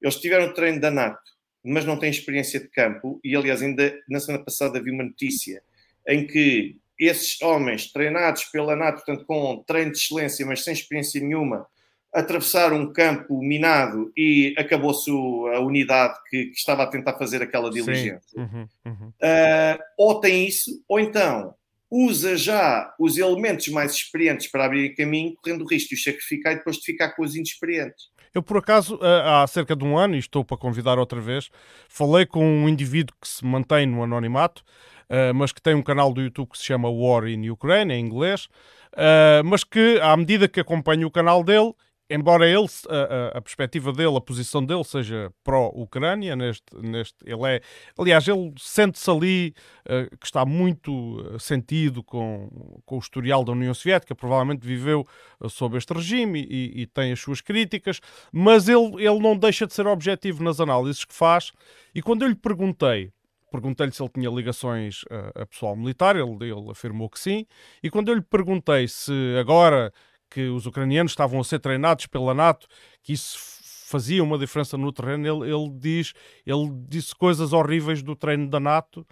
eles 0.00 0.16
tiveram 0.16 0.52
treino 0.52 0.80
da 0.80 0.90
NATO, 0.90 1.20
mas 1.64 1.84
não 1.84 1.98
têm 1.98 2.10
experiência 2.10 2.60
de 2.60 2.68
campo, 2.68 3.20
e 3.22 3.36
aliás, 3.36 3.62
ainda 3.62 3.98
na 4.08 4.20
semana 4.20 4.44
passada 4.44 4.82
vi 4.82 4.90
uma 4.90 5.04
notícia 5.04 5.62
em 6.08 6.26
que 6.26 6.78
esses 7.06 7.40
homens 7.40 7.90
treinados 7.92 8.44
pela 8.44 8.76
NATO, 8.76 9.04
portanto, 9.04 9.24
com 9.26 9.62
treino 9.66 9.92
de 9.92 9.98
excelência, 9.98 10.44
mas 10.44 10.62
sem 10.64 10.72
experiência 10.72 11.20
nenhuma, 11.20 11.66
atravessaram 12.12 12.76
um 12.76 12.92
campo 12.92 13.40
minado 13.40 14.12
e 14.16 14.54
acabou-se 14.58 15.10
a 15.10 15.60
unidade 15.60 16.18
que, 16.28 16.46
que, 16.46 16.58
estava 16.58 16.82
a 16.82 16.86
tentar 16.86 17.16
fazer 17.16 17.40
aquela 17.42 17.70
diligência. 17.70 18.20
Uhum, 18.34 18.68
uhum. 18.84 19.08
Uh, 19.08 19.78
ou 19.96 20.20
tem 20.20 20.46
isso, 20.46 20.82
ou 20.88 20.98
então 20.98 21.54
usa 21.90 22.36
já 22.36 22.92
os 22.98 23.18
elementos 23.18 23.66
mais 23.68 23.92
experientes 23.92 24.46
para 24.46 24.64
abrir 24.64 24.94
caminho, 24.94 25.34
correndo 25.36 25.64
o 25.64 25.68
risco 25.68 25.88
de 25.88 25.96
os 25.96 26.04
sacrificar 26.04 26.52
e 26.52 26.56
depois 26.56 26.76
de 26.76 26.84
ficar 26.84 27.10
com 27.10 27.22
os 27.22 27.34
inexperientes. 27.34 28.10
Eu, 28.32 28.44
por 28.44 28.58
acaso, 28.58 28.98
há 29.02 29.44
cerca 29.48 29.74
de 29.74 29.84
um 29.84 29.98
ano, 29.98 30.14
e 30.14 30.18
estou 30.18 30.44
para 30.44 30.56
convidar 30.56 30.98
outra 30.98 31.20
vez, 31.20 31.50
falei 31.88 32.24
com 32.24 32.44
um 32.44 32.68
indivíduo 32.68 33.16
que 33.20 33.26
se 33.26 33.44
mantém 33.44 33.86
no 33.86 34.04
anonimato, 34.04 34.62
mas 35.34 35.52
que 35.52 35.60
tem 35.60 35.74
um 35.74 35.82
canal 35.82 36.12
do 36.12 36.20
YouTube 36.20 36.50
que 36.50 36.58
se 36.58 36.64
chama 36.64 36.88
War 36.88 37.26
in 37.26 37.50
Ukraine, 37.50 37.94
em 37.94 38.04
inglês, 38.04 38.48
mas 39.44 39.64
que, 39.64 39.98
à 40.00 40.16
medida 40.16 40.48
que 40.48 40.60
acompanho 40.60 41.08
o 41.08 41.10
canal 41.10 41.42
dele, 41.42 41.74
embora 42.10 42.46
ele, 42.46 42.66
a, 42.88 42.96
a, 42.96 43.38
a, 43.38 43.40
perspectiva 43.40 43.92
dele, 43.92 44.16
a 44.16 44.20
posição 44.20 44.64
dele 44.64 44.82
seja 44.82 45.32
pró-Ucrânia, 45.44 46.34
neste, 46.34 46.76
neste, 46.76 47.16
ele 47.24 47.46
é, 47.46 47.60
aliás, 47.96 48.26
ele 48.26 48.52
sente-se 48.58 49.08
ali 49.08 49.54
uh, 49.86 50.16
que 50.18 50.26
está 50.26 50.44
muito 50.44 51.38
sentido 51.38 52.02
com, 52.02 52.80
com 52.84 52.96
o 52.96 52.98
historial 52.98 53.44
da 53.44 53.52
União 53.52 53.72
Soviética, 53.72 54.14
provavelmente 54.14 54.66
viveu 54.66 55.06
uh, 55.40 55.48
sob 55.48 55.78
este 55.78 55.94
regime 55.94 56.44
e, 56.50 56.82
e, 56.82 56.86
tem 56.86 57.12
as 57.12 57.20
suas 57.20 57.40
críticas, 57.40 58.00
mas 58.32 58.68
ele, 58.68 58.96
ele 58.96 59.20
não 59.20 59.36
deixa 59.36 59.64
de 59.64 59.72
ser 59.72 59.86
objetivo 59.86 60.42
nas 60.42 60.58
análises 60.58 61.04
que 61.04 61.14
faz. 61.14 61.52
E 61.94 62.02
quando 62.02 62.22
eu 62.22 62.28
lhe 62.28 62.34
perguntei, 62.34 63.12
perguntei-lhe 63.50 63.92
se 63.92 64.02
ele 64.02 64.10
tinha 64.14 64.30
ligações 64.30 65.02
a, 65.34 65.46
pessoal 65.46 65.76
militar, 65.76 66.16
ele, 66.16 66.50
ele 66.50 66.70
afirmou 66.70 67.08
que 67.08 67.18
sim, 67.18 67.46
e 67.82 67.90
quando 67.90 68.08
eu 68.08 68.14
lhe 68.14 68.22
perguntei 68.22 68.86
se 68.88 69.12
agora 69.38 69.92
que 70.30 70.48
os 70.48 70.66
ucranianos 70.66 71.12
estavam 71.12 71.40
a 71.40 71.44
ser 71.44 71.58
treinados 71.58 72.06
pela 72.06 72.32
NATO, 72.32 72.66
que 73.02 73.12
isso 73.12 73.36
fazia 73.90 74.22
uma 74.22 74.38
diferença 74.38 74.78
no 74.78 74.92
terreno, 74.92 75.26
ele, 75.26 75.52
ele 75.52 75.70
diz, 75.70 76.12
ele 76.46 76.70
disse 76.88 77.14
coisas 77.14 77.52
horríveis 77.52 78.02
do 78.02 78.14
treino 78.14 78.48
da 78.48 78.60
NATO 78.60 79.04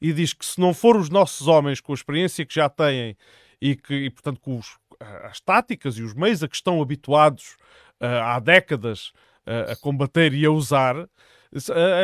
e 0.00 0.12
diz 0.12 0.34
que 0.34 0.44
se 0.44 0.60
não 0.60 0.74
for 0.74 0.96
os 0.96 1.08
nossos 1.08 1.48
homens 1.48 1.80
com 1.80 1.92
a 1.92 1.94
experiência 1.94 2.44
que 2.44 2.54
já 2.54 2.68
têm 2.68 3.16
e 3.60 3.74
que, 3.74 3.94
e, 3.94 4.10
portanto, 4.10 4.38
com 4.40 4.58
os, 4.58 4.76
as 5.24 5.40
táticas 5.40 5.96
e 5.96 6.02
os 6.02 6.12
meios 6.14 6.42
a 6.42 6.48
que 6.48 6.56
estão 6.56 6.82
habituados 6.82 7.56
uh, 8.00 8.22
há 8.22 8.38
décadas 8.38 9.08
uh, 9.46 9.72
a 9.72 9.76
combater 9.76 10.34
e 10.34 10.44
a 10.44 10.50
usar, 10.50 11.08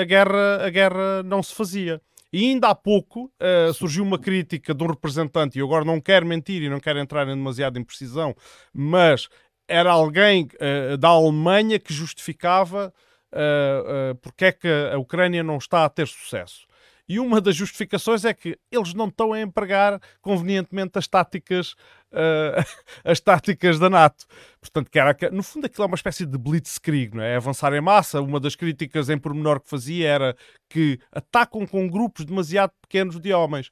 a, 0.01 0.05
guerra, 0.05 0.67
a 0.67 0.71
guerra 0.71 1.23
não 1.25 1.43
se 1.43 1.55
fazia. 1.55 2.01
E 2.33 2.49
ainda 2.49 2.69
há 2.69 2.75
pouco 2.75 3.31
uh, 3.41 3.75
surgiu 3.75 4.03
uma 4.03 4.19
crítica 4.19 4.73
de 4.73 4.83
um 4.83 4.87
representante, 4.87 5.59
e 5.59 5.61
eu 5.61 5.67
agora 5.67 5.85
não 5.85 6.01
quero 6.01 6.25
mentir 6.25 6.63
e 6.63 6.69
não 6.69 6.81
quero 6.81 6.99
entrar 6.99 7.25
em 7.29 7.37
demasiada 7.37 7.79
imprecisão, 7.79 8.35
mas 8.73 9.29
era 9.69 9.91
alguém 9.91 10.49
uh, 10.55 10.97
da 10.97 11.09
Alemanha 11.09 11.79
que 11.79 11.93
justificava 11.93 12.93
uh, 13.33 14.15
porque 14.17 14.47
é 14.47 14.53
que 14.53 14.69
a 14.93 14.99
Ucrânia 14.99 15.43
não 15.43 15.59
está 15.59 15.85
a 15.85 15.91
ter 15.91 16.07
sucesso. 16.07 16.67
E 17.13 17.21
uma 17.21 17.43
das 17.43 17.55
justificações 17.55 18.25
é 18.25 18.33
que 18.33 18.59
eles 18.71 18.95
não 18.95 19.09
estão 19.09 19.35
a 19.35 19.41
empregar 19.43 20.01
convenientemente 20.23 20.99
as 20.99 21.07
táticas, 21.07 21.73
uh, 22.11 22.65
as 23.05 23.21
táticas 23.21 23.79
da 23.79 23.91
NATO. 23.91 24.25
Portanto, 24.59 24.91
que 24.91 24.99
era, 24.99 25.15
no 25.31 25.43
fundo, 25.43 25.67
aquilo 25.67 25.85
é 25.85 25.87
uma 25.89 25.95
espécie 25.95 26.25
de 26.25 26.39
blitzkrieg, 26.39 27.15
não 27.15 27.23
é? 27.23 27.37
Avançar 27.37 27.75
em 27.75 27.83
massa. 27.83 28.23
Uma 28.23 28.41
das 28.41 28.57
críticas 28.57 29.11
em 29.11 29.19
pormenor 29.19 29.61
que 29.61 29.69
fazia 29.69 30.09
era 30.09 30.37
que 30.71 30.99
atacam 31.13 31.67
com 31.67 31.87
grupos 31.87 32.25
demasiado 32.25 32.73
pequenos 32.81 33.21
de 33.21 33.31
homens. 33.31 33.71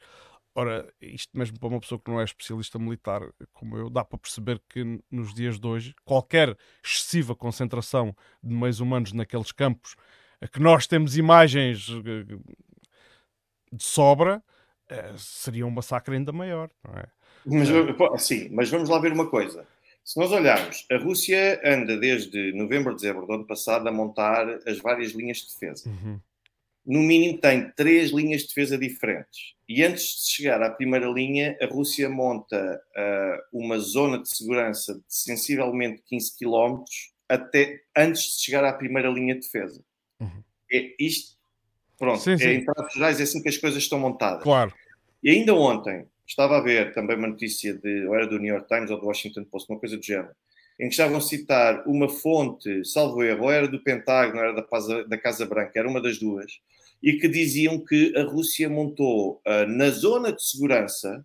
Ora, 0.54 0.86
isto 1.00 1.30
mesmo 1.32 1.58
para 1.58 1.70
uma 1.70 1.80
pessoa 1.80 1.98
que 1.98 2.10
não 2.10 2.20
é 2.20 2.24
especialista 2.24 2.78
militar 2.78 3.22
como 3.54 3.74
eu, 3.74 3.88
dá 3.88 4.04
para 4.04 4.18
perceber 4.18 4.60
que 4.68 5.00
nos 5.10 5.32
dias 5.32 5.58
de 5.58 5.66
hoje 5.66 5.94
qualquer 6.04 6.54
excessiva 6.84 7.34
concentração 7.34 8.14
de 8.42 8.54
meios 8.54 8.80
humanos 8.80 9.14
naqueles 9.14 9.50
campos, 9.50 9.96
que 10.52 10.60
nós 10.60 10.86
temos 10.86 11.16
imagens 11.16 11.88
eh, 12.04 12.36
de 13.72 13.84
sobra, 13.84 14.42
uh, 14.90 15.18
seria 15.18 15.66
um 15.66 15.70
massacre 15.70 16.14
ainda 16.14 16.32
maior, 16.32 16.70
não 16.84 16.94
é? 16.98 17.06
Mas, 17.44 17.70
uh, 17.70 18.18
sim, 18.18 18.48
mas 18.50 18.68
vamos 18.68 18.88
lá 18.88 18.98
ver 18.98 19.12
uma 19.12 19.28
coisa. 19.28 19.66
Se 20.04 20.18
nós 20.18 20.32
olharmos, 20.32 20.86
a 20.90 20.96
Rússia 20.96 21.60
anda 21.64 21.96
desde 21.96 22.52
novembro, 22.52 22.94
dezembro 22.94 23.26
do 23.26 23.32
ano 23.32 23.46
passado 23.46 23.88
a 23.88 23.92
montar 23.92 24.48
as 24.66 24.78
várias 24.78 25.12
linhas 25.12 25.38
de 25.38 25.52
defesa. 25.52 25.88
Uhum. 25.88 26.20
No 26.84 27.00
mínimo 27.00 27.38
tem 27.38 27.70
três 27.72 28.10
linhas 28.10 28.42
de 28.42 28.48
defesa 28.48 28.76
diferentes. 28.76 29.54
E 29.68 29.84
antes 29.84 30.24
de 30.24 30.30
chegar 30.32 30.62
à 30.62 30.70
primeira 30.70 31.06
linha, 31.06 31.56
a 31.60 31.66
Rússia 31.66 32.08
monta 32.08 32.82
uh, 32.96 33.56
uma 33.56 33.78
zona 33.78 34.18
de 34.18 34.28
segurança 34.28 34.94
de 34.94 35.04
sensivelmente 35.06 36.02
15 36.06 36.36
km 36.36 36.82
até 37.28 37.80
antes 37.96 38.22
de 38.36 38.42
chegar 38.42 38.64
à 38.64 38.72
primeira 38.72 39.08
linha 39.08 39.34
de 39.34 39.42
defesa. 39.42 39.84
Uhum. 40.18 40.42
É, 40.72 40.94
isto 40.98 41.36
Pronto, 42.00 42.18
sim, 42.18 42.38
sim. 42.38 42.44
É, 42.44 42.54
em 42.54 42.64
traços 42.64 42.94
gerais 42.94 43.20
é 43.20 43.24
assim 43.24 43.42
que 43.42 43.48
as 43.50 43.58
coisas 43.58 43.82
estão 43.82 44.00
montadas. 44.00 44.42
Claro. 44.42 44.72
E 45.22 45.28
ainda 45.28 45.54
ontem 45.54 46.06
estava 46.26 46.56
a 46.56 46.60
ver 46.62 46.94
também 46.94 47.14
uma 47.14 47.28
notícia 47.28 47.74
de, 47.74 48.06
ou 48.06 48.14
era 48.14 48.26
do 48.26 48.38
New 48.38 48.54
York 48.54 48.66
Times 48.66 48.90
ou 48.90 48.98
do 48.98 49.06
Washington 49.06 49.44
Post, 49.44 49.70
uma 49.70 49.78
coisa 49.78 49.98
do 49.98 50.02
género, 50.02 50.30
em 50.80 50.84
que 50.84 50.94
estavam 50.94 51.18
a 51.18 51.20
citar 51.20 51.86
uma 51.86 52.08
fonte, 52.08 52.86
salvo 52.86 53.22
erro, 53.22 53.44
ou 53.44 53.52
era 53.52 53.68
do 53.68 53.82
Pentágono, 53.82 54.40
era 54.40 54.54
da 54.54 54.62
Casa, 54.62 55.04
da 55.04 55.18
Casa 55.18 55.44
Branca, 55.44 55.72
era 55.78 55.86
uma 55.86 56.00
das 56.00 56.18
duas, 56.18 56.50
e 57.02 57.18
que 57.18 57.28
diziam 57.28 57.78
que 57.84 58.16
a 58.16 58.22
Rússia 58.22 58.70
montou 58.70 59.42
uh, 59.46 59.66
na 59.68 59.90
zona 59.90 60.32
de 60.32 60.42
segurança 60.42 61.22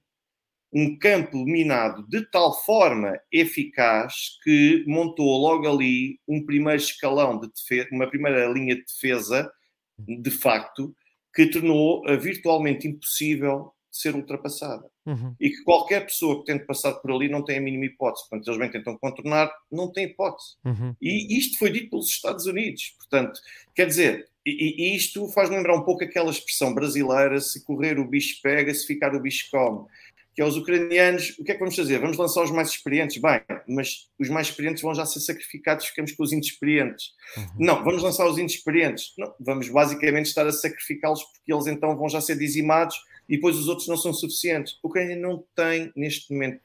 um 0.74 1.00
campo 1.00 1.46
minado 1.46 2.06
de 2.10 2.22
tal 2.30 2.54
forma 2.66 3.18
eficaz 3.32 4.38
que 4.44 4.84
montou 4.86 5.38
logo 5.38 5.70
ali 5.70 6.20
um 6.28 6.46
primeiro 6.46 6.82
escalão 6.82 7.40
de 7.40 7.48
defesa, 7.48 7.88
uma 7.94 8.10
primeira 8.10 8.46
linha 8.48 8.76
de 8.76 8.84
defesa 8.84 9.50
de 9.98 10.32
facto, 10.32 10.96
que 11.34 11.48
tornou 11.48 12.04
virtualmente 12.20 12.88
impossível 12.88 13.74
de 13.92 13.98
ser 13.98 14.16
ultrapassada. 14.16 14.90
Uhum. 15.06 15.36
E 15.40 15.50
que 15.50 15.64
qualquer 15.64 16.06
pessoa 16.06 16.40
que 16.40 16.46
tente 16.46 16.66
passar 16.66 16.94
por 16.96 17.12
ali 17.12 17.30
não 17.30 17.44
tem 17.44 17.58
a 17.58 17.62
mínima 17.62 17.86
hipótese. 17.86 18.28
Portanto, 18.30 18.48
eles 18.48 18.60
bem 18.60 18.72
tentam 18.72 18.98
contornar, 18.98 19.52
não 19.72 19.92
tem 19.92 20.06
hipótese. 20.06 20.56
Uhum. 20.66 20.96
E 21.02 21.38
isto 21.38 21.58
foi 21.58 21.72
dito 21.72 21.92
pelos 21.92 22.10
Estados 22.10 22.46
Unidos. 22.46 22.96
Portanto, 22.98 23.40
quer 23.74 23.86
dizer, 23.86 24.30
e, 24.46 24.92
e 24.92 24.96
isto 24.96 25.28
faz 25.30 25.50
lembrar 25.50 25.76
um 25.76 25.84
pouco 25.84 26.04
aquela 26.04 26.30
expressão 26.30 26.74
brasileira: 26.74 27.40
se 27.40 27.64
correr 27.64 28.00
o 28.00 28.08
bicho 28.08 28.40
pega, 28.42 28.74
se 28.74 28.86
ficar 28.86 29.16
o 29.16 29.20
bicho 29.20 29.50
come 29.50 29.88
que 30.36 30.42
é 30.42 30.46
os 30.46 30.58
ucranianos, 30.58 31.34
o 31.40 31.46
que 31.46 31.52
é 31.52 31.54
que 31.54 31.60
vamos 31.62 31.78
fazer? 31.78 31.98
Vamos 31.98 32.18
lançar 32.18 32.44
os 32.44 32.52
mais 32.52 32.68
experientes? 32.68 33.22
Bem, 33.22 33.42
mas 33.70 34.10
os 34.20 34.28
mais 34.28 34.48
experientes 34.48 34.84
vão 34.84 34.94
já 34.94 35.06
ser 35.06 35.22
sacrificados, 35.22 35.86
ficamos 35.86 36.12
com 36.12 36.24
os 36.24 36.34
inexperientes. 36.34 37.12
Uhum. 37.38 37.46
Não, 37.60 37.84
vamos 37.86 38.04
lançar 38.04 38.28
os 38.28 38.38
inexperientes. 38.38 39.14
Não, 39.18 39.34
vamos 39.40 39.70
basicamente 39.70 40.26
estar 40.26 40.46
a 40.46 40.52
sacrificá-los 40.52 41.24
porque 41.24 41.54
eles 41.54 41.68
então 41.68 41.96
vão 41.96 42.10
já 42.10 42.20
ser 42.20 42.38
dizimados 42.38 42.98
e 43.30 43.38
depois 43.38 43.56
os 43.56 43.70
outros 43.70 43.88
não 43.88 43.96
são 43.96 44.14
suficientes. 44.14 44.78
A 44.84 44.88
Ucrânia 44.88 45.16
não 45.16 45.42
tem, 45.56 45.90
neste 45.96 46.34
momento, 46.34 46.60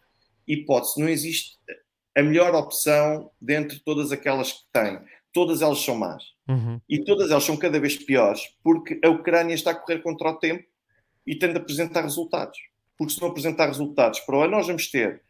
hipótese. 0.48 1.00
Não 1.00 1.08
existe 1.08 1.56
a 2.16 2.22
melhor 2.24 2.52
opção 2.56 3.30
dentre 3.40 3.78
todas 3.78 4.10
aquelas 4.10 4.50
que 4.52 4.64
tem. 4.72 4.98
Todas 5.32 5.62
elas 5.62 5.78
são 5.78 5.94
más. 5.94 6.24
Uhum. 6.48 6.80
E 6.88 7.04
todas 7.04 7.30
elas 7.30 7.44
são 7.44 7.56
cada 7.56 7.78
vez 7.78 7.96
piores 7.96 8.42
porque 8.64 8.98
a 9.04 9.08
Ucrânia 9.08 9.54
está 9.54 9.70
a 9.70 9.74
correr 9.76 10.00
contra 10.00 10.30
o 10.30 10.34
tempo 10.34 10.64
e 11.24 11.38
tende 11.38 11.56
a 11.56 11.60
apresentar 11.60 12.02
resultados 12.02 12.58
porque 13.01 13.14
se 13.14 13.22
não 13.22 13.28
apresentar 13.28 13.64
resultados 13.64 14.20
para 14.20 14.36
o 14.36 14.42
ano, 14.42 14.59
nós 14.59 14.66
vamos 14.66 14.90
ter 14.90 15.22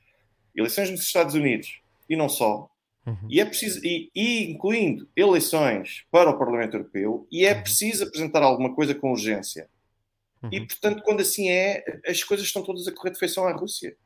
eleições 0.56 0.90
nos 0.90 1.02
Estados 1.02 1.36
Unidos 1.36 1.80
e 2.08 2.16
não 2.16 2.28
só, 2.28 2.68
uhum. 3.06 3.28
e 3.28 3.40
é 3.40 3.44
preciso, 3.44 3.80
e, 3.86 4.10
e, 4.12 4.50
incluindo 4.50 5.08
eleições 5.14 6.04
para 6.10 6.30
o 6.30 6.36
Parlamento 6.36 6.74
Europeu, 6.74 7.28
e 7.30 7.46
é 7.46 7.54
uhum. 7.54 7.62
preciso 7.62 8.02
apresentar 8.02 8.42
alguma 8.42 8.74
coisa 8.74 8.92
com 8.92 9.12
urgência. 9.12 9.68
Uhum. 10.42 10.48
E 10.52 10.66
portanto, 10.66 11.00
quando 11.04 11.20
assim 11.20 11.48
é, 11.48 11.84
as 12.04 12.24
coisas 12.24 12.44
estão 12.44 12.64
todas 12.64 12.88
a 12.88 12.92
correr 12.92 13.12
de 13.12 13.20
feição 13.20 13.46
à 13.46 13.52
Rússia. 13.52 13.96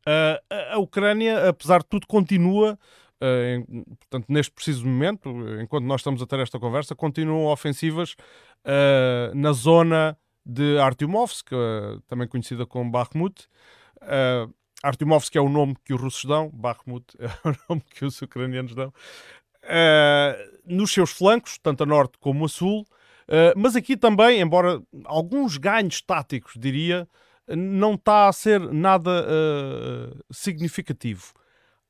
Uh, 0.00 0.72
a 0.72 0.78
Ucrânia, 0.78 1.48
apesar 1.48 1.78
de 1.78 1.86
tudo, 1.86 2.04
continua. 2.04 2.76
Uh, 3.22 3.64
em, 3.70 3.84
portanto, 3.84 4.26
neste 4.28 4.50
preciso 4.50 4.84
momento, 4.84 5.30
enquanto 5.60 5.84
nós 5.84 6.00
estamos 6.00 6.20
a 6.20 6.26
ter 6.26 6.40
esta 6.40 6.58
conversa, 6.58 6.96
continuam 6.96 7.46
ofensivas 7.46 8.16
uh, 8.64 9.32
na 9.36 9.52
zona 9.52 10.18
de 10.44 10.78
Artymovsk, 10.78 11.52
uh, 11.52 12.00
também 12.02 12.28
conhecida 12.28 12.66
como 12.66 12.90
Bakhmut. 12.90 13.46
Uh, 14.02 14.52
Artymovsk 14.82 15.34
é 15.36 15.40
o 15.40 15.48
nome 15.48 15.76
que 15.84 15.92
os 15.92 16.00
russos 16.00 16.24
dão, 16.24 16.50
Bakhmut 16.50 17.04
é 17.18 17.26
o 17.48 17.54
nome 17.68 17.82
que 17.90 18.04
os 18.04 18.20
ucranianos 18.22 18.74
dão. 18.74 18.92
Uh, 19.64 20.58
nos 20.64 20.92
seus 20.92 21.10
flancos, 21.10 21.58
tanto 21.58 21.82
a 21.82 21.86
norte 21.86 22.16
como 22.18 22.44
a 22.44 22.48
sul, 22.48 22.82
uh, 22.82 23.52
mas 23.56 23.74
aqui 23.74 23.96
também, 23.96 24.40
embora 24.40 24.80
alguns 25.04 25.56
ganhos 25.56 26.00
táticos, 26.00 26.54
diria, 26.56 27.08
não 27.48 27.94
está 27.94 28.28
a 28.28 28.32
ser 28.32 28.60
nada 28.72 29.24
uh, 29.24 30.24
significativo. 30.32 31.32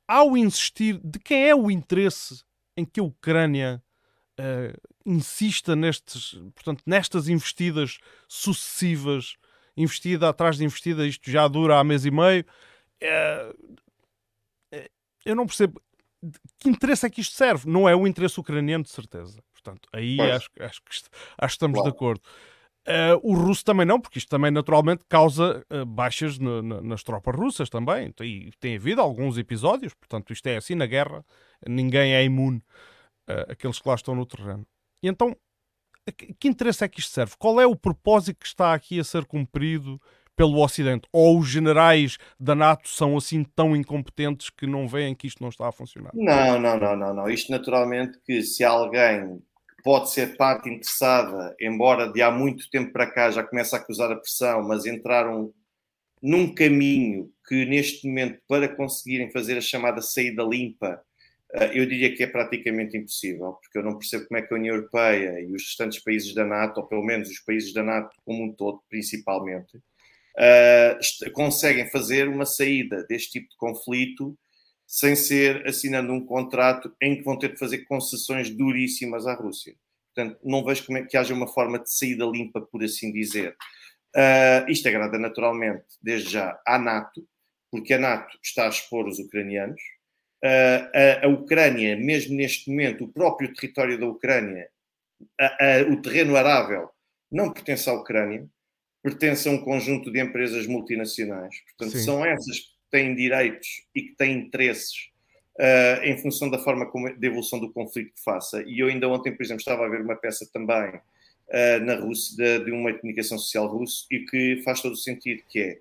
Ao 0.06 0.36
insistir, 0.36 0.98
de 1.04 1.18
quem 1.18 1.48
é 1.48 1.54
o 1.54 1.70
interesse 1.70 2.42
em 2.76 2.84
que 2.84 3.00
a 3.00 3.04
Ucrânia 3.04 3.82
uh, 4.38 4.90
insista 5.04 5.74
nestes, 5.74 6.34
portanto, 6.54 6.82
nestas 6.86 7.28
investidas 7.28 7.98
sucessivas, 8.26 9.36
investida 9.76 10.28
atrás 10.28 10.56
de 10.56 10.64
investida, 10.64 11.06
isto 11.06 11.30
já 11.30 11.46
dura 11.48 11.78
há 11.78 11.84
mês 11.84 12.04
e 12.04 12.10
meio. 12.10 12.44
Uh, 13.02 13.78
eu 15.24 15.34
não 15.34 15.46
percebo 15.46 15.80
que 16.58 16.68
interesse 16.68 17.06
é 17.06 17.10
que 17.10 17.20
isto 17.20 17.36
serve. 17.36 17.68
Não 17.68 17.88
é 17.88 17.94
o 17.94 18.06
interesse 18.06 18.40
ucraniano, 18.40 18.84
de 18.84 18.90
certeza. 18.90 19.40
Portanto, 19.52 19.88
aí 19.92 20.20
acho, 20.20 20.50
acho, 20.60 20.82
que, 20.82 20.90
acho 20.90 21.10
que 21.38 21.46
estamos 21.46 21.76
claro. 21.76 21.90
de 21.90 21.96
acordo. 21.96 22.22
Uh, 22.88 23.20
o 23.22 23.34
russo 23.34 23.62
também 23.64 23.84
não, 23.84 24.00
porque 24.00 24.18
isto 24.18 24.30
também 24.30 24.50
naturalmente 24.50 25.04
causa 25.06 25.64
uh, 25.70 25.84
baixas 25.84 26.38
no, 26.38 26.62
no, 26.62 26.80
nas 26.80 27.02
tropas 27.02 27.36
russas 27.36 27.68
também. 27.68 28.12
E 28.22 28.50
tem 28.58 28.76
havido 28.76 29.00
alguns 29.00 29.36
episódios, 29.36 29.92
portanto, 29.94 30.32
isto 30.32 30.46
é 30.46 30.56
assim 30.56 30.74
na 30.74 30.86
guerra, 30.86 31.24
ninguém 31.66 32.14
é 32.14 32.24
imune 32.24 32.62
uh, 33.28 33.52
aqueles 33.52 33.80
que 33.80 33.88
lá 33.88 33.94
estão 33.94 34.14
no 34.14 34.26
terreno. 34.26 34.66
E 35.02 35.08
então, 35.08 35.36
que 36.38 36.48
interesse 36.48 36.84
é 36.84 36.88
que 36.88 37.00
isto 37.00 37.12
serve? 37.12 37.34
Qual 37.38 37.60
é 37.60 37.66
o 37.66 37.76
propósito 37.76 38.38
que 38.40 38.46
está 38.46 38.72
aqui 38.72 38.98
a 38.98 39.04
ser 39.04 39.24
cumprido 39.24 40.00
pelo 40.34 40.62
Ocidente? 40.62 41.08
Ou 41.12 41.38
os 41.38 41.48
generais 41.48 42.16
da 42.38 42.54
NATO 42.54 42.88
são 42.88 43.16
assim 43.16 43.44
tão 43.44 43.76
incompetentes 43.76 44.50
que 44.50 44.66
não 44.66 44.88
veem 44.88 45.14
que 45.14 45.26
isto 45.26 45.42
não 45.42 45.50
está 45.50 45.68
a 45.68 45.72
funcionar? 45.72 46.12
Não, 46.14 46.58
não, 46.58 46.78
não, 46.78 46.96
não, 46.96 47.14
não. 47.14 47.28
Isto 47.28 47.52
naturalmente 47.52 48.18
que 48.24 48.42
se 48.42 48.64
alguém 48.64 49.42
pode 49.84 50.10
ser 50.10 50.36
parte 50.36 50.68
interessada, 50.68 51.54
embora 51.60 52.10
de 52.12 52.20
há 52.22 52.30
muito 52.30 52.68
tempo 52.70 52.92
para 52.92 53.10
cá 53.10 53.30
já 53.30 53.42
comece 53.42 53.74
a 53.74 53.78
acusar 53.78 54.10
a 54.10 54.16
pressão, 54.16 54.66
mas 54.66 54.86
entraram 54.86 55.52
num 56.22 56.52
caminho 56.52 57.30
que 57.46 57.64
neste 57.64 58.06
momento, 58.06 58.40
para 58.48 58.68
conseguirem 58.74 59.30
fazer 59.30 59.56
a 59.56 59.60
chamada 59.60 60.02
saída 60.02 60.42
limpa, 60.42 61.00
eu 61.72 61.86
diria 61.86 62.14
que 62.14 62.22
é 62.22 62.26
praticamente 62.26 62.96
impossível, 62.96 63.54
porque 63.54 63.78
eu 63.78 63.82
não 63.82 63.98
percebo 63.98 64.26
como 64.26 64.38
é 64.38 64.42
que 64.42 64.52
a 64.52 64.56
União 64.56 64.74
Europeia 64.74 65.40
e 65.40 65.54
os 65.54 65.62
restantes 65.62 66.02
países 66.02 66.34
da 66.34 66.44
NATO, 66.44 66.78
ou 66.78 66.86
pelo 66.86 67.02
menos 67.02 67.30
os 67.30 67.40
países 67.40 67.72
da 67.72 67.82
NATO 67.82 68.14
como 68.24 68.44
um 68.44 68.52
todo, 68.52 68.82
principalmente, 68.88 69.78
uh, 69.78 71.32
conseguem 71.32 71.90
fazer 71.90 72.28
uma 72.28 72.44
saída 72.44 73.04
deste 73.08 73.32
tipo 73.32 73.48
de 73.48 73.56
conflito 73.56 74.36
sem 74.86 75.14
ser 75.14 75.66
assinando 75.66 76.12
um 76.12 76.24
contrato 76.24 76.94
em 77.00 77.16
que 77.16 77.22
vão 77.22 77.38
ter 77.38 77.52
de 77.52 77.58
fazer 77.58 77.84
concessões 77.84 78.48
duríssimas 78.48 79.26
à 79.26 79.34
Rússia. 79.34 79.74
Portanto, 80.14 80.40
não 80.42 80.64
vejo 80.64 80.86
como 80.86 80.98
é 80.98 81.04
que 81.04 81.16
haja 81.16 81.34
uma 81.34 81.46
forma 81.46 81.78
de 81.78 81.92
saída 81.92 82.24
limpa, 82.24 82.60
por 82.60 82.82
assim 82.82 83.12
dizer. 83.12 83.54
Uh, 84.16 84.70
isto 84.70 84.88
agrada 84.88 85.18
naturalmente, 85.18 85.84
desde 86.02 86.30
já, 86.30 86.58
à 86.66 86.78
NATO, 86.78 87.26
porque 87.70 87.94
a 87.94 87.98
NATO 87.98 88.38
está 88.42 88.64
a 88.64 88.70
expor 88.70 89.06
os 89.06 89.18
ucranianos. 89.18 89.80
A, 90.42 91.26
a, 91.26 91.28
Ucrânia, 91.28 91.96
mesmo 91.96 92.36
neste 92.36 92.70
momento, 92.70 93.04
o 93.04 93.08
próprio 93.08 93.52
território 93.52 93.98
da 93.98 94.06
Ucrânia, 94.06 94.68
a, 95.38 95.82
o 95.90 96.00
terreno 96.00 96.36
arável, 96.36 96.88
não 97.30 97.52
pertence 97.52 97.90
à 97.90 97.92
Ucrânia, 97.92 98.46
pertence 99.02 99.48
a 99.48 99.52
um 99.52 99.58
conjunto 99.58 100.10
de 100.10 100.20
empresas 100.20 100.66
multinacionais. 100.66 101.60
Portanto, 101.66 101.98
Sim. 101.98 102.04
são 102.04 102.24
essas 102.24 102.58
que 102.58 102.68
têm 102.90 103.14
direitos 103.14 103.84
e 103.94 104.02
que 104.02 104.16
têm 104.16 104.38
interesses 104.38 105.08
uh, 105.58 106.04
em 106.04 106.16
função 106.18 106.48
da 106.48 106.58
forma 106.58 106.86
como, 106.86 107.14
da 107.14 107.26
evolução 107.26 107.58
do 107.58 107.72
conflito 107.72 108.14
que 108.14 108.22
faça. 108.22 108.62
E 108.62 108.78
eu 108.80 108.88
ainda 108.88 109.08
ontem, 109.08 109.32
por 109.34 109.42
exemplo, 109.42 109.60
estava 109.60 109.84
a 109.84 109.88
ver 109.88 110.00
uma 110.00 110.16
peça 110.16 110.48
também 110.52 110.94
uh, 110.96 111.84
na 111.84 111.96
Rússia, 111.96 112.36
de, 112.36 112.64
de, 112.64 112.70
uma 112.70 112.92
comunicação 112.94 113.38
social 113.38 113.66
russo, 113.66 114.06
e 114.10 114.20
que 114.20 114.62
faz 114.64 114.80
todo 114.80 114.92
o 114.92 114.96
sentido, 114.96 115.42
que 115.48 115.78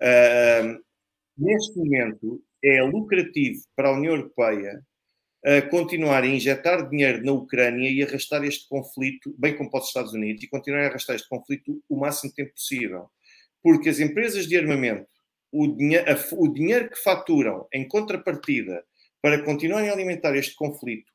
é, 0.00 0.62
uh, 0.62 0.84
neste 1.38 1.76
momento, 1.78 2.42
é 2.62 2.82
lucrativo 2.82 3.62
para 3.74 3.88
a 3.88 3.92
União 3.92 4.14
Europeia 4.14 4.82
continuar 5.70 6.22
a 6.22 6.26
injetar 6.26 6.88
dinheiro 6.88 7.24
na 7.24 7.32
Ucrânia 7.32 7.90
e 7.90 8.02
arrastar 8.02 8.44
este 8.44 8.68
conflito, 8.68 9.34
bem 9.38 9.56
como 9.56 9.70
para 9.70 9.80
os 9.80 9.86
Estados 9.86 10.12
Unidos, 10.12 10.42
e 10.42 10.48
continuar 10.48 10.82
a 10.82 10.88
arrastar 10.88 11.16
este 11.16 11.28
conflito 11.28 11.82
o 11.88 11.98
máximo 11.98 12.32
tempo 12.34 12.52
possível. 12.52 13.10
Porque 13.62 13.88
as 13.88 14.00
empresas 14.00 14.46
de 14.46 14.56
armamento, 14.56 15.08
o, 15.50 15.66
dinhe 15.66 15.98
o 16.32 16.48
dinheiro 16.48 16.90
que 16.90 17.02
faturam 17.02 17.66
em 17.72 17.88
contrapartida 17.88 18.84
para 19.22 19.42
continuarem 19.42 19.88
a 19.88 19.92
alimentar 19.92 20.36
este 20.36 20.54
conflito 20.54 21.10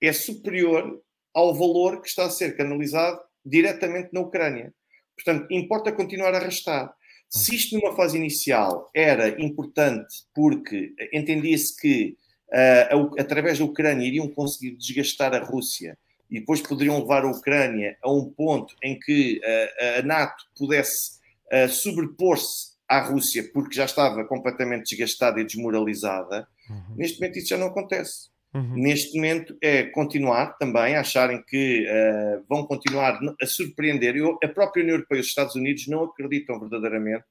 é 0.00 0.12
superior 0.12 1.02
ao 1.34 1.54
valor 1.54 2.02
que 2.02 2.08
está 2.08 2.26
a 2.26 2.30
ser 2.30 2.56
canalizado 2.56 3.20
diretamente 3.44 4.10
na 4.12 4.20
Ucrânia. 4.20 4.72
Portanto, 5.16 5.46
importa 5.50 5.92
continuar 5.92 6.34
a 6.34 6.38
arrastar. 6.38 6.94
Se 7.32 7.54
isto 7.54 7.78
numa 7.78 7.96
fase 7.96 8.18
inicial 8.18 8.90
era 8.94 9.42
importante 9.42 10.26
porque 10.34 10.94
entendia-se 11.12 11.74
que 11.74 12.16
uh, 12.52 13.18
através 13.18 13.58
da 13.58 13.64
Ucrânia 13.64 14.06
iriam 14.06 14.28
conseguir 14.28 14.76
desgastar 14.76 15.34
a 15.34 15.42
Rússia 15.42 15.96
e 16.30 16.40
depois 16.40 16.60
poderiam 16.60 16.98
levar 17.00 17.24
a 17.24 17.30
Ucrânia 17.30 17.96
a 18.02 18.12
um 18.12 18.30
ponto 18.30 18.74
em 18.82 18.98
que 18.98 19.40
uh, 19.40 20.00
a 20.00 20.02
NATO 20.02 20.44
pudesse 20.58 21.20
uh, 21.50 21.68
sobrepor-se 21.70 22.72
à 22.86 23.00
Rússia 23.00 23.48
porque 23.50 23.76
já 23.76 23.86
estava 23.86 24.24
completamente 24.26 24.90
desgastada 24.90 25.40
e 25.40 25.44
desmoralizada, 25.44 26.46
uhum. 26.68 26.96
neste 26.96 27.18
momento 27.18 27.38
isso 27.38 27.48
já 27.48 27.56
não 27.56 27.68
acontece. 27.68 28.31
Uhum. 28.54 28.74
Neste 28.74 29.16
momento 29.16 29.56
é 29.62 29.84
continuar 29.84 30.58
também 30.58 30.94
a 30.94 31.00
acharem 31.00 31.42
que 31.42 31.86
uh, 31.86 32.44
vão 32.48 32.66
continuar 32.66 33.18
a 33.40 33.46
surpreender. 33.46 34.14
Eu, 34.16 34.38
a 34.44 34.48
própria 34.48 34.82
União 34.82 34.96
Europeia 34.96 35.18
e 35.18 35.20
os 35.22 35.28
Estados 35.28 35.54
Unidos 35.54 35.86
não 35.88 36.04
acreditam 36.04 36.60
verdadeiramente 36.60 37.24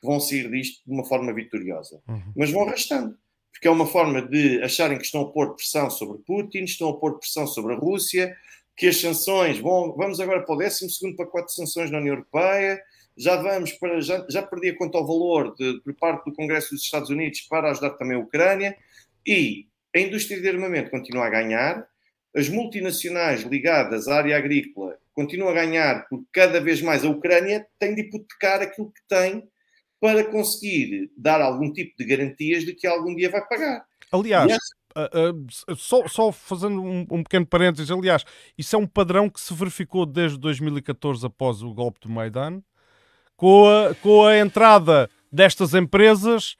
que 0.00 0.06
vão 0.06 0.18
sair 0.18 0.50
disto 0.50 0.82
de 0.86 0.92
uma 0.92 1.04
forma 1.04 1.32
vitoriosa, 1.34 2.00
uhum. 2.08 2.32
mas 2.34 2.50
vão 2.50 2.62
arrastando. 2.62 3.16
Porque 3.52 3.68
é 3.68 3.70
uma 3.70 3.86
forma 3.86 4.22
de 4.22 4.62
acharem 4.62 4.98
que 4.98 5.04
estão 5.04 5.22
a 5.22 5.30
pôr 5.30 5.54
pressão 5.54 5.90
sobre 5.90 6.18
Putin, 6.26 6.64
estão 6.64 6.88
a 6.88 6.98
pôr 6.98 7.18
pressão 7.18 7.46
sobre 7.46 7.74
a 7.74 7.76
Rússia, 7.76 8.34
que 8.76 8.86
as 8.88 9.00
sanções 9.00 9.58
vão. 9.58 9.94
Vamos 9.96 10.18
agora 10.18 10.42
para 10.42 10.54
o 10.54 10.58
12 10.58 11.14
pacote 11.16 11.48
de 11.48 11.54
sanções 11.54 11.90
na 11.90 11.98
União 11.98 12.14
Europeia, 12.14 12.82
já 13.16 13.36
vamos 13.36 13.72
para. 13.72 14.00
Já, 14.00 14.26
já 14.28 14.42
perdi 14.42 14.70
a 14.70 14.76
conta 14.76 14.98
ao 14.98 15.06
valor 15.06 15.54
de, 15.54 15.80
por 15.82 15.94
parte 15.94 16.24
do 16.24 16.34
Congresso 16.34 16.70
dos 16.74 16.82
Estados 16.82 17.10
Unidos 17.10 17.42
para 17.42 17.70
ajudar 17.70 17.90
também 17.90 18.16
a 18.16 18.20
Ucrânia, 18.20 18.76
e 19.26 19.66
a 19.94 19.98
indústria 19.98 20.40
de 20.40 20.48
armamento 20.48 20.90
continua 20.90 21.26
a 21.26 21.30
ganhar, 21.30 21.86
as 22.34 22.48
multinacionais 22.48 23.42
ligadas 23.42 24.08
à 24.08 24.16
área 24.16 24.36
agrícola 24.36 24.98
continuam 25.14 25.50
a 25.50 25.54
ganhar, 25.54 26.06
porque 26.08 26.26
cada 26.32 26.60
vez 26.60 26.82
mais 26.82 27.04
a 27.04 27.08
Ucrânia 27.08 27.66
tem 27.78 27.94
de 27.94 28.02
hipotecar 28.02 28.60
aquilo 28.60 28.90
que 28.90 29.00
tem 29.08 29.48
para 30.00 30.24
conseguir 30.24 31.10
dar 31.16 31.40
algum 31.40 31.72
tipo 31.72 31.94
de 31.96 32.04
garantias 32.04 32.64
de 32.64 32.74
que 32.74 32.86
algum 32.86 33.14
dia 33.14 33.30
vai 33.30 33.46
pagar. 33.46 33.86
Aliás, 34.12 34.52
uh, 34.96 35.70
uh, 35.70 35.76
só, 35.76 36.06
só, 36.08 36.32
fazendo 36.32 36.82
um, 36.82 37.06
um, 37.10 37.22
pequeno 37.22 37.46
parênteses, 37.46 37.90
aliás, 37.90 38.24
isso 38.58 38.76
é 38.76 38.78
um 38.78 38.86
padrão 38.86 39.30
que 39.30 39.40
se 39.40 39.54
verificou 39.54 40.04
desde 40.04 40.38
2014 40.38 41.24
após 41.24 41.62
o 41.62 41.72
golpe 41.72 42.00
do 42.00 42.10
Maidan, 42.10 42.60
com 43.36 43.66
a, 43.66 43.94
com 43.94 44.26
a 44.26 44.36
entrada 44.36 45.08
destas 45.32 45.74
empresas 45.74 46.56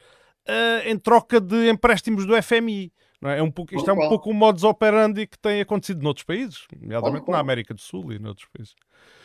uh, 0.48 0.88
em 0.88 0.98
troca 0.98 1.40
de 1.40 1.68
empréstimos 1.68 2.24
do 2.24 2.40
FMI. 2.40 2.92
É? 3.24 3.38
é? 3.38 3.42
um 3.42 3.50
pouco, 3.50 3.74
isto 3.74 3.88
é 3.88 3.92
um 3.92 4.08
pouco 4.08 4.30
o 4.30 4.34
modus 4.34 4.64
operandi 4.64 5.26
que 5.26 5.38
tem 5.38 5.60
acontecido 5.60 6.02
noutros 6.02 6.24
países, 6.24 6.66
nomeadamente 6.80 7.30
na 7.30 7.38
América 7.38 7.72
do 7.72 7.80
Sul 7.80 8.12
e 8.12 8.18
noutros 8.18 8.48
países. 8.52 8.74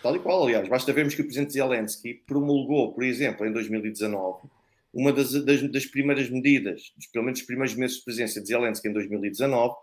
Tal 0.01 0.15
e 0.15 0.19
qual, 0.19 0.43
aliás. 0.43 0.67
Basta 0.67 0.93
vermos 0.93 1.15
que 1.15 1.21
o 1.21 1.25
presidente 1.25 1.53
Zelensky 1.53 2.13
promulgou, 2.25 2.93
por 2.93 3.03
exemplo, 3.03 3.45
em 3.45 3.51
2019, 3.51 4.47
uma 4.93 5.11
das, 5.11 5.33
das, 5.43 5.61
das 5.71 5.85
primeiras 5.85 6.29
medidas, 6.29 6.93
dos, 6.95 7.07
pelo 7.07 7.25
menos 7.25 7.39
os 7.41 7.45
primeiros 7.45 7.75
meses 7.75 7.97
de 7.97 8.03
presença 8.03 8.41
de 8.41 8.47
Zelensky 8.47 8.87
em 8.87 8.93
2019, 8.93 9.75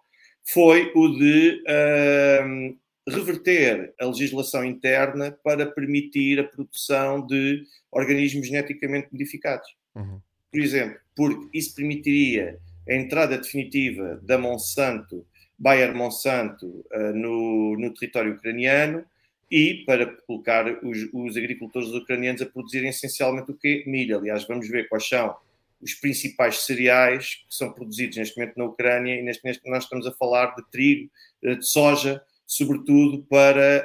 foi 0.52 0.92
o 0.94 1.08
de 1.08 1.62
uh, 1.68 2.76
reverter 3.08 3.94
a 4.00 4.06
legislação 4.06 4.64
interna 4.64 5.36
para 5.44 5.66
permitir 5.66 6.40
a 6.40 6.44
produção 6.44 7.24
de 7.26 7.62
organismos 7.92 8.46
geneticamente 8.46 9.08
modificados. 9.12 9.68
Uhum. 9.94 10.20
Por 10.50 10.60
exemplo, 10.60 10.98
porque 11.14 11.58
isso 11.58 11.74
permitiria 11.74 12.58
a 12.88 12.94
entrada 12.94 13.36
definitiva 13.36 14.20
da 14.22 14.38
Monsanto, 14.38 15.26
Bayer 15.58 15.94
Monsanto, 15.94 16.84
uh, 16.92 17.12
no, 17.14 17.76
no, 17.78 17.92
território 17.94 18.34
ucraniano 18.34 19.04
e 19.50 19.84
para 19.86 20.06
colocar 20.26 20.66
os, 20.84 21.08
os, 21.12 21.36
agricultores 21.36 21.88
ucranianos 21.88 22.42
a 22.42 22.46
produzirem 22.46 22.90
essencialmente 22.90 23.50
o 23.50 23.54
que? 23.54 23.84
Milho. 23.86 24.18
Aliás, 24.18 24.46
vamos 24.46 24.68
ver 24.68 24.88
quais 24.88 25.08
são 25.08 25.34
os 25.80 25.94
principais 25.94 26.64
cereais 26.64 27.36
que 27.48 27.54
são 27.54 27.72
produzidos 27.72 28.16
neste 28.16 28.38
momento 28.38 28.56
na 28.56 28.64
Ucrânia 28.64 29.14
e 29.14 29.22
neste 29.22 29.44
momento 29.44 29.60
nós 29.66 29.84
estamos 29.84 30.06
a 30.06 30.12
falar 30.12 30.54
de 30.56 30.62
trigo, 30.70 31.10
eh, 31.42 31.54
de 31.54 31.66
soja, 31.66 32.22
sobretudo 32.46 33.24
para 33.28 33.84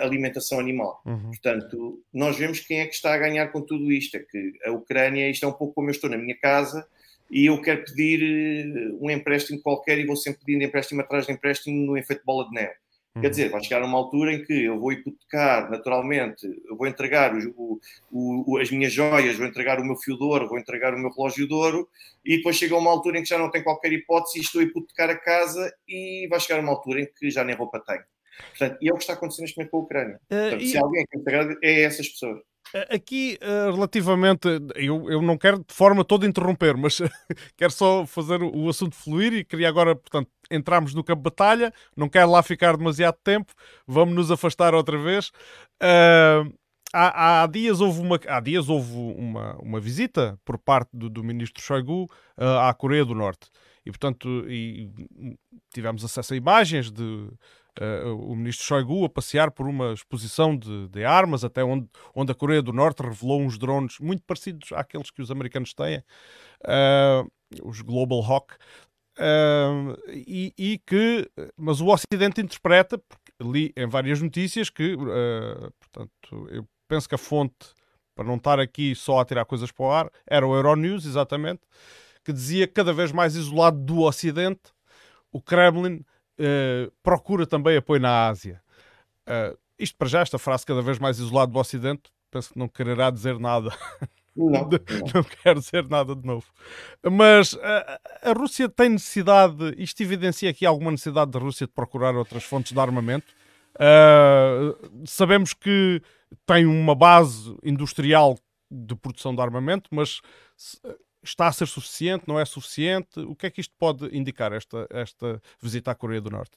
a 0.00 0.04
alimentação 0.04 0.60
animal. 0.60 1.02
Uhum. 1.06 1.30
Portanto, 1.30 2.02
nós 2.12 2.36
vemos 2.36 2.60
quem 2.60 2.80
é 2.80 2.86
que 2.86 2.94
está 2.94 3.14
a 3.14 3.18
ganhar 3.18 3.48
com 3.48 3.62
tudo 3.62 3.90
isto. 3.90 4.16
É 4.16 4.20
que 4.20 4.52
a 4.64 4.70
Ucrânia, 4.70 5.28
isto 5.28 5.44
é 5.44 5.48
um 5.48 5.52
pouco 5.52 5.74
como 5.74 5.88
eu 5.88 5.92
estou 5.92 6.10
na 6.10 6.18
minha 6.18 6.36
casa 6.36 6.86
e 7.34 7.46
eu 7.46 7.60
quero 7.60 7.84
pedir 7.84 8.22
eh, 8.22 8.96
um 9.00 9.10
empréstimo 9.10 9.60
qualquer 9.60 9.98
e 9.98 10.06
vou 10.06 10.14
sempre 10.14 10.44
pedindo 10.44 10.62
empréstimo 10.62 11.00
atrás 11.00 11.26
de 11.26 11.32
empréstimo 11.32 11.84
no 11.84 11.98
efeito 11.98 12.22
bola 12.24 12.48
de 12.48 12.54
neve. 12.54 12.74
Uhum. 13.16 13.22
Quer 13.22 13.30
dizer, 13.30 13.50
vai 13.50 13.60
chegar 13.60 13.82
uma 13.82 13.98
altura 13.98 14.34
em 14.34 14.44
que 14.44 14.52
eu 14.52 14.78
vou 14.78 14.92
hipotecar, 14.92 15.68
naturalmente, 15.68 16.46
eu 16.64 16.76
vou 16.76 16.86
entregar 16.86 17.36
o, 17.56 17.80
o, 18.12 18.58
as 18.58 18.70
minhas 18.70 18.92
joias, 18.92 19.36
vou 19.36 19.48
entregar 19.48 19.80
o 19.80 19.84
meu 19.84 19.96
fio 19.96 20.16
de 20.16 20.22
ouro, 20.22 20.48
vou 20.48 20.60
entregar 20.60 20.94
o 20.94 20.98
meu 20.98 21.10
relógio 21.10 21.48
de 21.48 21.52
ouro, 21.52 21.88
e 22.24 22.36
depois 22.36 22.54
chega 22.54 22.76
uma 22.76 22.90
altura 22.90 23.18
em 23.18 23.22
que 23.24 23.28
já 23.28 23.38
não 23.38 23.50
tem 23.50 23.64
qualquer 23.64 23.92
hipótese 23.92 24.38
e 24.38 24.42
estou 24.42 24.60
a 24.60 24.64
hipotecar 24.64 25.10
a 25.10 25.16
casa, 25.16 25.74
e 25.88 26.28
vai 26.30 26.38
chegar 26.38 26.60
uma 26.60 26.70
altura 26.70 27.00
em 27.00 27.08
que 27.18 27.32
já 27.32 27.42
nem 27.42 27.56
roupa 27.56 27.82
tenho. 27.84 28.04
Portanto, 28.50 28.78
e 28.80 28.88
é 28.88 28.92
o 28.92 28.96
que 28.96 29.02
está 29.02 29.14
acontecendo 29.14 29.42
neste 29.42 29.56
momento 29.56 29.70
com 29.72 29.78
a 29.78 29.80
Ucrânia. 29.80 30.16
Uh, 30.16 30.28
Portanto, 30.28 30.62
e... 30.62 30.68
Se 30.68 30.78
alguém 30.78 31.02
é 31.02 31.06
que 31.06 31.66
é 31.66 31.82
essas 31.82 32.08
pessoas. 32.08 32.40
Aqui, 32.90 33.38
eh, 33.40 33.70
relativamente, 33.70 34.48
eu, 34.74 35.08
eu 35.08 35.22
não 35.22 35.38
quero 35.38 35.58
de 35.58 35.72
forma 35.72 36.04
toda 36.04 36.26
interromper, 36.26 36.76
mas 36.76 36.98
quero 37.56 37.70
só 37.70 38.04
fazer 38.04 38.42
o 38.42 38.68
assunto 38.68 38.96
fluir 38.96 39.32
e 39.32 39.44
queria 39.44 39.68
agora, 39.68 39.94
portanto, 39.94 40.28
entrarmos 40.50 40.92
no 40.92 41.04
campo 41.04 41.20
de 41.20 41.24
batalha. 41.30 41.72
Não 41.96 42.08
quero 42.08 42.30
lá 42.30 42.42
ficar 42.42 42.76
demasiado 42.76 43.16
tempo, 43.22 43.52
vamos 43.86 44.14
nos 44.16 44.30
afastar 44.30 44.74
outra 44.74 44.98
vez. 44.98 45.28
Uh, 45.80 46.52
há, 46.92 47.42
há, 47.42 47.46
dias 47.46 47.80
houve, 47.80 48.00
uma, 48.00 48.18
há 48.26 48.40
dias 48.40 48.68
houve 48.68 48.92
uma, 48.92 49.56
uma 49.58 49.78
visita 49.78 50.36
por 50.44 50.58
parte 50.58 50.90
do, 50.92 51.08
do 51.08 51.22
ministro 51.22 51.62
Shoigu 51.62 52.04
uh, 52.36 52.58
à 52.60 52.74
Coreia 52.74 53.04
do 53.04 53.14
Norte. 53.14 53.50
E, 53.86 53.90
portanto, 53.90 54.28
e, 54.48 54.90
tivemos 55.72 56.04
acesso 56.04 56.34
a 56.34 56.36
imagens 56.36 56.90
de 56.90 57.28
uh, 57.80 58.14
o 58.16 58.34
ministro 58.36 58.66
Shoigu 58.66 59.04
a 59.04 59.08
passear 59.08 59.50
por 59.50 59.66
uma 59.66 59.92
exposição 59.92 60.56
de, 60.56 60.88
de, 60.88 61.04
armas, 61.04 61.44
até 61.44 61.64
onde, 61.64 61.88
onde 62.14 62.32
a 62.32 62.34
Coreia 62.34 62.62
do 62.62 62.72
Norte 62.72 63.02
revelou 63.02 63.40
uns 63.40 63.58
drones 63.58 63.98
muito 63.98 64.22
parecidos 64.24 64.72
àqueles 64.72 65.10
que 65.10 65.22
os 65.22 65.30
americanos 65.30 65.74
têm, 65.74 65.98
uh, 66.64 67.30
os 67.62 67.80
Global 67.80 68.22
Hawk. 68.22 68.54
Uh, 69.16 69.96
e, 70.08 70.52
e, 70.58 70.78
que, 70.84 71.30
mas 71.56 71.80
o 71.80 71.86
Ocidente 71.86 72.40
interpreta, 72.40 73.00
li 73.40 73.72
em 73.76 73.86
várias 73.86 74.20
notícias 74.20 74.70
que, 74.70 74.96
portanto, 75.78 76.48
eu 76.50 76.66
penso 76.88 77.08
que 77.08 77.14
a 77.14 77.18
fonte, 77.18 77.54
para 78.14 78.24
não 78.24 78.36
estar 78.36 78.58
aqui 78.60 78.94
só 78.94 79.20
a 79.20 79.24
tirar 79.24 79.44
coisas 79.44 79.70
para 79.70 79.84
o 79.84 79.90
ar, 79.90 80.10
era 80.26 80.46
o 80.46 80.54
Euronews, 80.54 81.06
exatamente, 81.06 81.60
que 82.24 82.32
dizia 82.32 82.66
que 82.66 82.72
cada 82.72 82.92
vez 82.92 83.12
mais 83.12 83.36
isolado 83.36 83.78
do 83.78 84.00
Ocidente, 84.02 84.72
o 85.32 85.40
Kremlin 85.40 86.04
uh, 86.38 86.92
procura 87.02 87.46
também 87.46 87.76
apoio 87.76 88.00
na 88.00 88.28
Ásia. 88.28 88.62
Uh, 89.26 89.56
isto 89.78 89.96
para 89.96 90.08
já, 90.08 90.20
esta 90.20 90.38
frase 90.38 90.66
cada 90.66 90.82
vez 90.82 90.98
mais 90.98 91.18
isolado 91.18 91.52
do 91.52 91.58
Ocidente, 91.58 92.02
penso 92.30 92.52
que 92.52 92.58
não 92.58 92.68
quererá 92.68 93.10
dizer 93.10 93.38
nada. 93.38 93.70
Não, 94.36 94.50
não. 94.50 94.62
não 95.14 95.22
quero 95.22 95.60
dizer 95.60 95.88
nada 95.88 96.12
de 96.12 96.26
novo. 96.26 96.44
Mas 97.08 97.56
a, 97.62 98.00
a 98.30 98.32
Rússia 98.32 98.68
tem 98.68 98.88
necessidade, 98.88 99.74
isto 99.78 100.02
evidencia 100.02 100.50
aqui 100.50 100.66
alguma 100.66 100.90
necessidade 100.90 101.30
da 101.30 101.38
Rússia 101.38 101.68
de 101.68 101.72
procurar 101.72 102.16
outras 102.16 102.42
fontes 102.42 102.72
de 102.72 102.80
armamento. 102.80 103.32
Uh, 103.76 105.06
sabemos 105.06 105.52
que 105.52 106.02
tem 106.44 106.66
uma 106.66 106.96
base 106.96 107.56
industrial 107.62 108.36
de 108.68 108.96
produção 108.96 109.32
de 109.34 109.40
armamento, 109.40 109.88
mas 109.92 110.20
está 111.24 111.48
a 111.48 111.52
ser 111.52 111.66
suficiente, 111.66 112.24
não 112.26 112.38
é 112.38 112.44
suficiente? 112.44 113.20
O 113.20 113.34
que 113.34 113.46
é 113.46 113.50
que 113.50 113.60
isto 113.60 113.74
pode 113.78 114.06
indicar, 114.16 114.52
esta, 114.52 114.86
esta 114.90 115.40
visita 115.60 115.90
à 115.90 115.94
Coreia 115.94 116.20
do 116.20 116.30
Norte? 116.30 116.56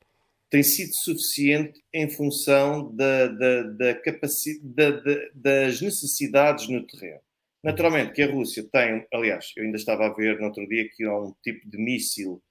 Tem 0.50 0.64
sido 0.64 0.94
suficiente 0.96 1.82
em 1.94 2.10
função 2.10 2.96
da, 2.96 3.28
da, 3.28 3.64
da 3.64 3.96
capacidade, 3.96 5.04
da, 5.04 5.30
das 5.34 5.82
necessidades 5.82 6.70
no 6.70 6.86
terreno. 6.86 7.20
Naturalmente 7.64 8.14
que 8.14 8.22
a 8.22 8.32
Rússia 8.32 8.64
tem, 8.72 9.06
aliás, 9.14 9.52
eu 9.58 9.66
ainda 9.66 9.78
estava 9.78 10.06
a 10.06 10.14
ver 10.14 10.40
no 10.40 10.46
outro 10.46 10.66
dia 10.68 10.88
que 10.90 11.04
há 11.04 11.20
um 11.20 11.34
tipo 11.44 11.70
de 11.70 11.78
míssil 11.78 12.42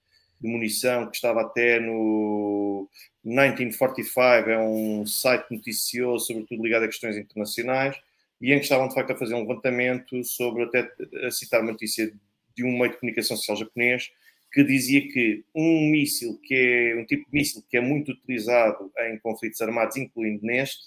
de 0.41 0.49
munição 0.49 1.09
que 1.09 1.17
estava 1.17 1.41
até 1.41 1.81
no 1.81 2.89
1945, 3.25 4.51
é 4.51 4.59
um 4.59 5.07
site 5.07 5.47
noticioso, 5.51 6.27
sobretudo 6.27 6.63
ligado 6.63 6.85
a 6.85 6.89
questões 6.89 7.17
internacionais, 7.17 7.97
e 8.41 8.53
em 8.53 8.59
que 8.59 8.65
estavam 8.65 8.89
de 8.89 8.95
facto 8.95 9.13
a 9.13 9.17
fazer 9.17 9.35
um 9.35 9.41
levantamento 9.41 10.23
sobre, 10.25 10.65
até 10.65 10.91
a 11.25 11.31
citar 11.31 11.61
uma 11.61 11.73
notícia 11.73 12.13
de 12.55 12.65
um 12.65 12.79
meio 12.79 12.91
de 12.91 12.99
comunicação 12.99 13.37
social 13.37 13.57
japonês, 13.57 14.11
que 14.53 14.65
dizia 14.65 15.03
que 15.03 15.45
um 15.55 15.91
míssil, 15.91 16.39
que 16.43 16.55
é 16.55 16.97
um 17.01 17.05
tipo 17.05 17.31
de 17.31 17.39
míssil 17.39 17.63
que 17.69 17.77
é 17.77 17.81
muito 17.81 18.13
utilizado 18.13 18.91
em 19.01 19.19
conflitos 19.19 19.61
armados, 19.61 19.97
incluindo 19.97 20.45
neste, 20.45 20.87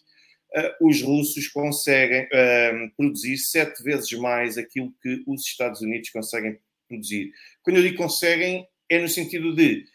uh, 0.55 0.87
os 0.87 1.01
russos 1.01 1.47
conseguem 1.47 2.23
uh, 2.23 2.91
produzir 2.97 3.37
sete 3.37 3.83
vezes 3.83 4.11
mais 4.13 4.57
aquilo 4.57 4.93
que 5.01 5.23
os 5.27 5.45
Estados 5.45 5.81
Unidos 5.81 6.09
conseguem 6.09 6.57
produzir. 6.87 7.31
Quando 7.61 7.77
eu 7.77 7.83
digo 7.83 7.97
conseguem, 7.97 8.67
é 8.89 8.99
no 8.99 9.07
sentido 9.07 9.55
de 9.55 9.85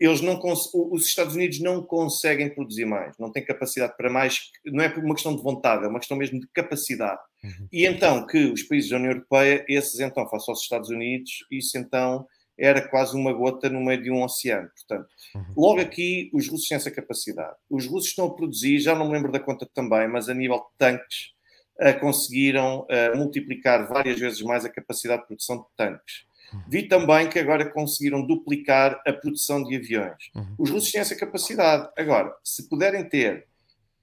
eles 0.00 0.22
não 0.22 0.40
os 0.42 1.04
Estados 1.04 1.34
Unidos 1.34 1.60
não 1.60 1.82
conseguem 1.82 2.48
produzir 2.48 2.86
mais, 2.86 3.16
não 3.18 3.30
têm 3.30 3.44
capacidade 3.44 3.94
para 3.98 4.08
mais, 4.08 4.50
não 4.64 4.82
é 4.82 4.88
por 4.88 5.04
uma 5.04 5.14
questão 5.14 5.36
de 5.36 5.42
vontade, 5.42 5.84
é 5.84 5.88
uma 5.88 5.98
questão 5.98 6.16
mesmo 6.16 6.40
de 6.40 6.48
capacidade. 6.48 7.20
Uhum. 7.44 7.68
E 7.70 7.84
então 7.84 8.26
que 8.26 8.46
os 8.46 8.62
países 8.62 8.88
da 8.88 8.96
União 8.96 9.12
Europeia, 9.12 9.64
esses 9.68 10.00
então, 10.00 10.26
face 10.26 10.50
aos 10.50 10.62
Estados 10.62 10.88
Unidos, 10.88 11.44
isso 11.50 11.76
então 11.76 12.26
era 12.58 12.86
quase 12.88 13.14
uma 13.14 13.32
gota 13.32 13.68
no 13.68 13.80
meio 13.80 14.02
de 14.02 14.10
um 14.10 14.22
oceano. 14.22 14.70
Portanto, 14.74 15.08
uhum. 15.34 15.54
logo 15.56 15.80
aqui 15.80 16.30
os 16.32 16.48
russos 16.48 16.68
têm 16.68 16.76
essa 16.76 16.90
capacidade. 16.90 17.56
Os 17.68 17.86
russos 17.86 18.10
estão 18.10 18.26
a 18.26 18.34
produzir, 18.34 18.78
já 18.80 18.94
não 18.94 19.06
me 19.06 19.12
lembro 19.12 19.30
da 19.30 19.40
conta 19.40 19.68
também, 19.74 20.08
mas 20.08 20.30
a 20.30 20.34
nível 20.34 20.58
de 20.58 20.64
tanques, 20.78 21.32
uh, 21.80 21.98
conseguiram 22.00 22.86
uh, 22.86 23.16
multiplicar 23.16 23.86
várias 23.86 24.18
vezes 24.18 24.40
mais 24.42 24.64
a 24.64 24.70
capacidade 24.70 25.22
de 25.22 25.28
produção 25.28 25.58
de 25.58 25.64
tanques. 25.76 26.29
Vi 26.68 26.88
também 26.88 27.28
que 27.28 27.38
agora 27.38 27.70
conseguiram 27.70 28.26
duplicar 28.26 29.00
a 29.06 29.12
produção 29.12 29.62
de 29.62 29.76
aviões. 29.76 30.30
Uhum. 30.34 30.54
Os 30.58 30.70
russos 30.70 30.92
têm 30.92 31.00
essa 31.00 31.16
capacidade. 31.16 31.88
Agora, 31.96 32.34
se 32.44 32.68
puderem 32.68 33.08
ter 33.08 33.46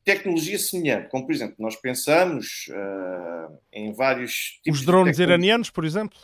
tecnologia 0.08 0.58
semelhante, 0.58 1.10
como 1.10 1.26
por 1.26 1.34
exemplo, 1.34 1.56
nós 1.60 1.76
pensamos 1.76 2.70
uh, 2.70 3.58
em 3.74 3.92
vários 3.92 4.60
tipos 4.64 4.80
Os 4.80 4.86
drones 4.86 5.20
iranianos, 5.20 5.70
por 5.70 5.84
exemplo? 5.84 6.18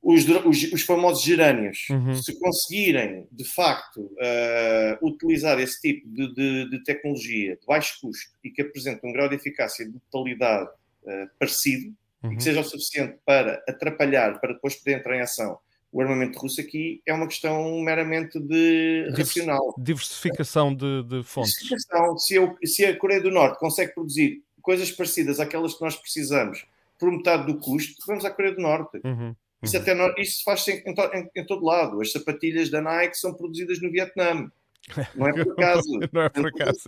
Os, 0.00 0.24
os, 0.28 0.72
os 0.72 0.82
famosos 0.82 1.24
gerânios, 1.24 1.88
uhum. 1.90 2.14
se 2.14 2.38
conseguirem 2.38 3.26
de 3.32 3.44
facto 3.44 4.02
uh, 4.02 5.06
utilizar 5.06 5.58
esse 5.58 5.80
tipo 5.80 6.08
de, 6.08 6.32
de, 6.32 6.70
de, 6.70 6.84
tecnologia 6.84 7.56
de 7.56 7.66
baixo 7.66 7.98
custo 8.00 8.38
e 8.44 8.50
que 8.50 8.62
apresente 8.62 9.00
um 9.04 9.12
grau 9.12 9.28
de 9.28 9.34
eficácia 9.34 9.82
e 9.82 9.90
de 9.90 9.98
totalidade 10.08 10.70
uh, 11.02 11.28
parecido, 11.40 11.92
uhum. 12.22 12.30
e 12.32 12.36
que 12.36 12.36
uhum. 12.36 12.40
seja 12.40 12.60
o 12.60 12.64
suficiente 12.64 13.18
para 13.24 13.62
atrapalhar, 13.68 14.40
para 14.40 14.54
depois 14.54 14.76
poder 14.76 14.98
entrar 14.98 15.16
em 15.16 15.20
ação 15.20 15.58
o 15.90 16.00
armamento 16.00 16.38
russo 16.38 16.60
aqui 16.60 17.02
é 17.06 17.12
uma 17.12 17.26
questão 17.26 17.80
meramente 17.80 18.38
de 18.38 19.10
racional. 19.16 19.74
Diversificação 19.78 20.74
de, 20.74 21.02
de 21.04 21.22
fontes. 21.22 21.52
Diversificação. 21.52 22.18
Se, 22.18 22.34
eu, 22.34 22.56
se, 22.64 22.84
a 22.84 22.96
Coreia 22.96 23.20
do 23.20 23.30
Norte 23.30 23.58
consegue 23.58 23.94
produzir 23.94 24.42
coisas 24.60 24.90
parecidas 24.90 25.40
àquelas 25.40 25.74
que 25.74 25.82
nós 25.82 25.96
precisamos 25.96 26.66
por 26.98 27.10
metade 27.10 27.46
do 27.46 27.58
custo, 27.58 27.94
vamos 28.06 28.24
à 28.24 28.30
Coreia 28.30 28.54
do 28.54 28.60
Norte. 28.60 29.00
Uhum. 29.02 29.34
Isso, 29.62 29.76
uhum. 29.76 29.82
até, 29.82 30.20
isso 30.20 30.42
faz-se 30.44 30.72
em, 30.72 30.82
em, 30.86 31.30
em, 31.34 31.46
todo 31.46 31.64
lado. 31.64 32.00
As 32.00 32.12
sapatilhas 32.12 32.70
da 32.70 32.82
Nike 32.82 33.16
são 33.16 33.32
produzidas 33.32 33.80
no 33.80 33.90
Vietnã. 33.90 34.50
Não 35.16 35.26
é 35.26 35.32
por 35.32 35.52
acaso. 35.52 35.98
Não 36.12 36.22
é 36.22 36.28
por 36.28 36.46
acaso. 36.46 36.80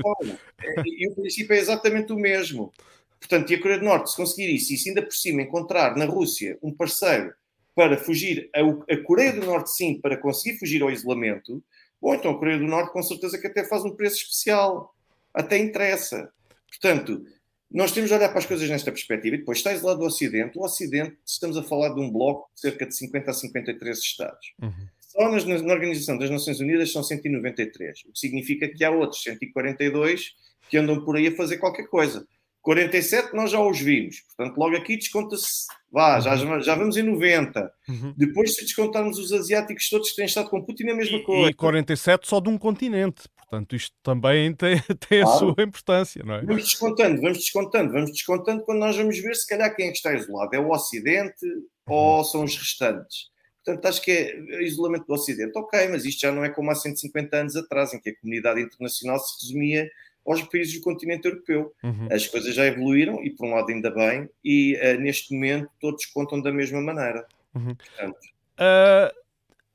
E 0.85 1.09
o 1.09 1.15
princípio 1.15 1.55
é 1.55 1.59
exatamente 1.59 2.13
o 2.13 2.17
mesmo. 2.17 2.73
Portanto, 3.21 3.51
e 3.51 3.55
a 3.55 3.61
Coreia 3.61 3.79
do 3.79 3.85
Norte, 3.85 4.11
se 4.11 4.17
conseguir 4.17 4.53
isso, 4.53 4.73
e 4.73 4.79
se 4.79 4.89
ainda 4.89 5.03
por 5.03 5.13
cima 5.13 5.43
encontrar 5.43 5.97
na 5.97 6.07
Rússia 6.07 6.59
um 6.63 6.75
parceiro 6.75 7.33
para 7.75 7.97
fugir, 7.97 8.51
a, 8.55 8.61
a 8.93 9.03
Coreia 9.05 9.33
do 9.33 9.45
Norte 9.45 9.71
sim, 9.71 10.01
para 10.01 10.17
conseguir 10.17 10.59
fugir 10.59 10.83
ao 10.83 10.91
isolamento, 10.91 11.63
bom, 12.01 12.15
então 12.15 12.31
a 12.31 12.39
Coreia 12.39 12.59
do 12.59 12.67
Norte 12.67 12.93
com 12.93 13.03
certeza 13.03 13.39
que 13.39 13.47
até 13.47 13.65
faz 13.65 13.85
um 13.85 13.95
preço 13.95 14.17
especial. 14.17 14.95
Até 15.33 15.59
interessa. 15.59 16.33
Portanto, 16.69 17.25
nós 17.71 17.93
temos 17.93 18.11
de 18.11 18.17
olhar 18.17 18.29
para 18.31 18.39
as 18.39 18.47
coisas 18.47 18.69
nesta 18.69 18.91
perspectiva. 18.91 19.37
E 19.37 19.39
depois, 19.39 19.59
está 19.59 19.73
isolado 19.73 20.01
do 20.01 20.07
Ocidente. 20.07 20.59
O 20.59 20.65
Ocidente, 20.65 21.17
estamos 21.25 21.57
a 21.57 21.63
falar 21.63 21.95
de 21.95 22.01
um 22.01 22.11
bloco 22.11 22.51
de 22.55 22.63
cerca 22.63 22.85
de 22.85 22.97
50 22.97 23.31
a 23.31 23.35
53 23.35 23.99
Estados. 23.99 24.53
Uhum. 24.61 24.89
Só 24.99 25.29
nas, 25.31 25.45
na 25.45 25.73
Organização 25.73 26.19
das 26.19 26.31
Nações 26.31 26.61
Unidas 26.61 26.93
são 26.93 27.03
193, 27.03 28.05
o 28.07 28.13
que 28.13 28.19
significa 28.19 28.69
que 28.69 28.85
há 28.85 28.91
outros 28.91 29.23
142 29.23 30.35
que 30.69 30.79
andam 30.79 31.05
por 31.05 31.17
aí 31.17 31.29
a 31.29 31.37
fazer 31.37 31.59
qualquer 31.59 31.89
coisa. 31.89 32.27
47 32.63 33.35
nós 33.35 33.51
já 33.51 33.61
os 33.61 33.81
vimos, 33.81 34.21
portanto, 34.21 34.59
logo 34.59 34.77
aqui 34.77 34.97
desconta-se, 34.97 35.67
vá, 35.91 36.21
já, 36.21 36.35
uhum. 36.35 36.61
já 36.61 36.75
vamos 36.75 36.97
em 36.97 37.03
90. 37.03 37.73
Uhum. 37.89 38.15
Depois, 38.17 38.55
se 38.55 38.63
descontarmos 38.63 39.19
os 39.19 39.33
asiáticos 39.33 39.89
todos 39.89 40.11
que 40.11 40.17
têm 40.17 40.27
estado 40.27 40.51
com 40.51 40.63
Putin, 40.63 40.89
é 40.89 40.93
a 40.93 40.97
mesma 40.97 41.19
e, 41.19 41.23
coisa. 41.23 41.51
E 41.51 41.55
47 41.55 42.29
só 42.29 42.39
de 42.39 42.51
um 42.51 42.59
continente, 42.59 43.23
portanto, 43.37 43.75
isto 43.75 43.97
também 44.03 44.53
tem, 44.57 44.79
tem 45.09 45.23
claro. 45.23 45.29
a 45.29 45.39
sua 45.39 45.65
importância, 45.65 46.23
não 46.23 46.35
é? 46.35 46.43
Vamos 46.43 46.65
descontando, 46.65 47.21
vamos 47.21 47.39
descontando, 47.39 47.93
vamos 47.93 48.11
descontando 48.13 48.63
quando 48.65 48.79
nós 48.79 48.97
vamos 48.97 49.19
ver 49.19 49.35
se 49.35 49.47
calhar 49.47 49.75
quem 49.75 49.87
é 49.87 49.91
que 49.91 49.97
está 49.97 50.15
isolado, 50.15 50.55
é 50.55 50.61
o 50.61 50.71
Ocidente 50.71 51.47
uhum. 51.47 51.65
ou 51.87 52.25
são 52.25 52.45
os 52.45 52.57
restantes. 52.57 53.31
Portanto, 53.65 53.87
acho 53.87 54.03
que 54.03 54.11
é 54.11 54.63
isolamento 54.63 55.07
do 55.07 55.15
Ocidente. 55.15 55.53
Ok, 55.57 55.89
mas 55.89 56.05
isto 56.05 56.21
já 56.21 56.33
não 56.33 56.45
é 56.45 56.49
como 56.49 56.71
há 56.71 56.75
150 56.75 57.37
anos 57.37 57.57
atrás, 57.57 57.93
em 57.93 58.01
que 58.01 58.11
a 58.11 58.17
comunidade 58.19 58.61
internacional 58.61 59.19
se 59.19 59.47
resumia 59.47 59.91
aos 60.27 60.43
países 60.43 60.75
do 60.75 60.81
continente 60.81 61.27
europeu. 61.27 61.73
Uhum. 61.83 62.09
As 62.11 62.27
coisas 62.27 62.55
já 62.55 62.65
evoluíram 62.67 63.23
e, 63.25 63.31
por 63.31 63.47
um 63.47 63.55
lado, 63.55 63.71
ainda 63.71 63.91
bem, 63.91 64.29
e 64.45 64.77
uh, 64.77 65.01
neste 65.01 65.35
momento 65.35 65.71
todos 65.81 66.07
contam 66.07 66.41
da 66.41 66.53
mesma 66.53 66.81
maneira. 66.81 67.27
Uhum. 67.55 67.75
Portanto, 67.75 68.19
uh, 68.59 69.15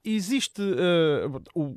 existe. 0.03 0.61
Uh, 0.61 1.41
o, 1.53 1.75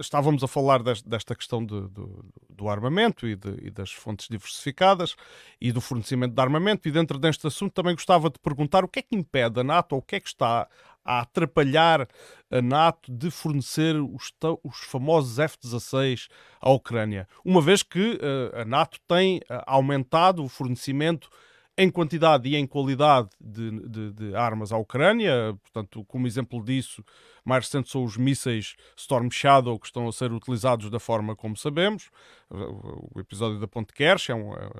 estávamos 0.00 0.42
a 0.42 0.48
falar 0.48 0.82
desta, 0.82 1.34
questão 1.34 1.64
de, 1.64 1.88
de, 1.88 2.06
do 2.48 2.68
armamento 2.68 3.26
e, 3.26 3.36
de, 3.36 3.56
e, 3.62 3.70
das 3.70 3.92
fontes 3.92 4.28
diversificadas 4.28 5.14
e 5.60 5.72
do 5.72 5.80
fornecimento 5.80 6.34
de 6.34 6.40
armamento, 6.40 6.88
e 6.88 6.92
dentro 6.92 7.18
deste 7.18 7.46
assunto 7.46 7.72
também 7.72 7.94
gostava 7.94 8.30
de 8.30 8.38
perguntar 8.38 8.84
o 8.84 8.88
que 8.88 9.00
é 9.00 9.02
que 9.02 9.16
impede 9.16 9.60
a 9.60 9.64
NATO, 9.64 9.94
ou 9.94 9.98
o 9.98 10.02
que 10.02 10.16
é 10.16 10.20
que 10.20 10.28
está 10.28 10.68
a 11.04 11.20
atrapalhar 11.20 12.08
a 12.50 12.62
NATO 12.62 13.12
de 13.12 13.30
fornecer 13.30 13.96
os, 13.96 14.32
os 14.62 14.78
famosos 14.84 15.38
F-16 15.38 16.28
à 16.60 16.70
Ucrânia, 16.70 17.28
uma 17.44 17.60
vez 17.60 17.82
que 17.82 18.14
uh, 18.14 18.60
a 18.60 18.64
NATO 18.64 18.98
tem 19.06 19.38
uh, 19.38 19.62
aumentado 19.66 20.44
o 20.44 20.48
fornecimento 20.48 21.28
em 21.76 21.90
quantidade 21.90 22.48
e 22.48 22.56
em 22.56 22.66
qualidade 22.66 23.28
de, 23.40 23.70
de, 23.88 24.12
de, 24.12 24.36
armas 24.36 24.72
à 24.72 24.76
Ucrânia. 24.76 25.56
Portanto, 25.62 26.04
como 26.06 26.26
exemplo 26.26 26.62
disso, 26.62 27.02
mais 27.44 27.64
recente 27.64 27.90
são 27.90 28.04
os 28.04 28.16
mísseis 28.16 28.74
Storm 28.96 29.30
Shadow 29.30 29.78
que 29.78 29.86
estão 29.86 30.06
a 30.06 30.12
ser 30.12 30.32
utilizados 30.32 30.90
da 30.90 31.00
forma 31.00 31.34
como 31.34 31.56
sabemos. 31.56 32.10
O 32.50 33.18
episódio 33.18 33.58
da 33.58 33.66
Ponte 33.66 33.92
Kersh 33.94 34.30
é 34.30 34.34
um, 34.34 34.54
é, 34.54 34.70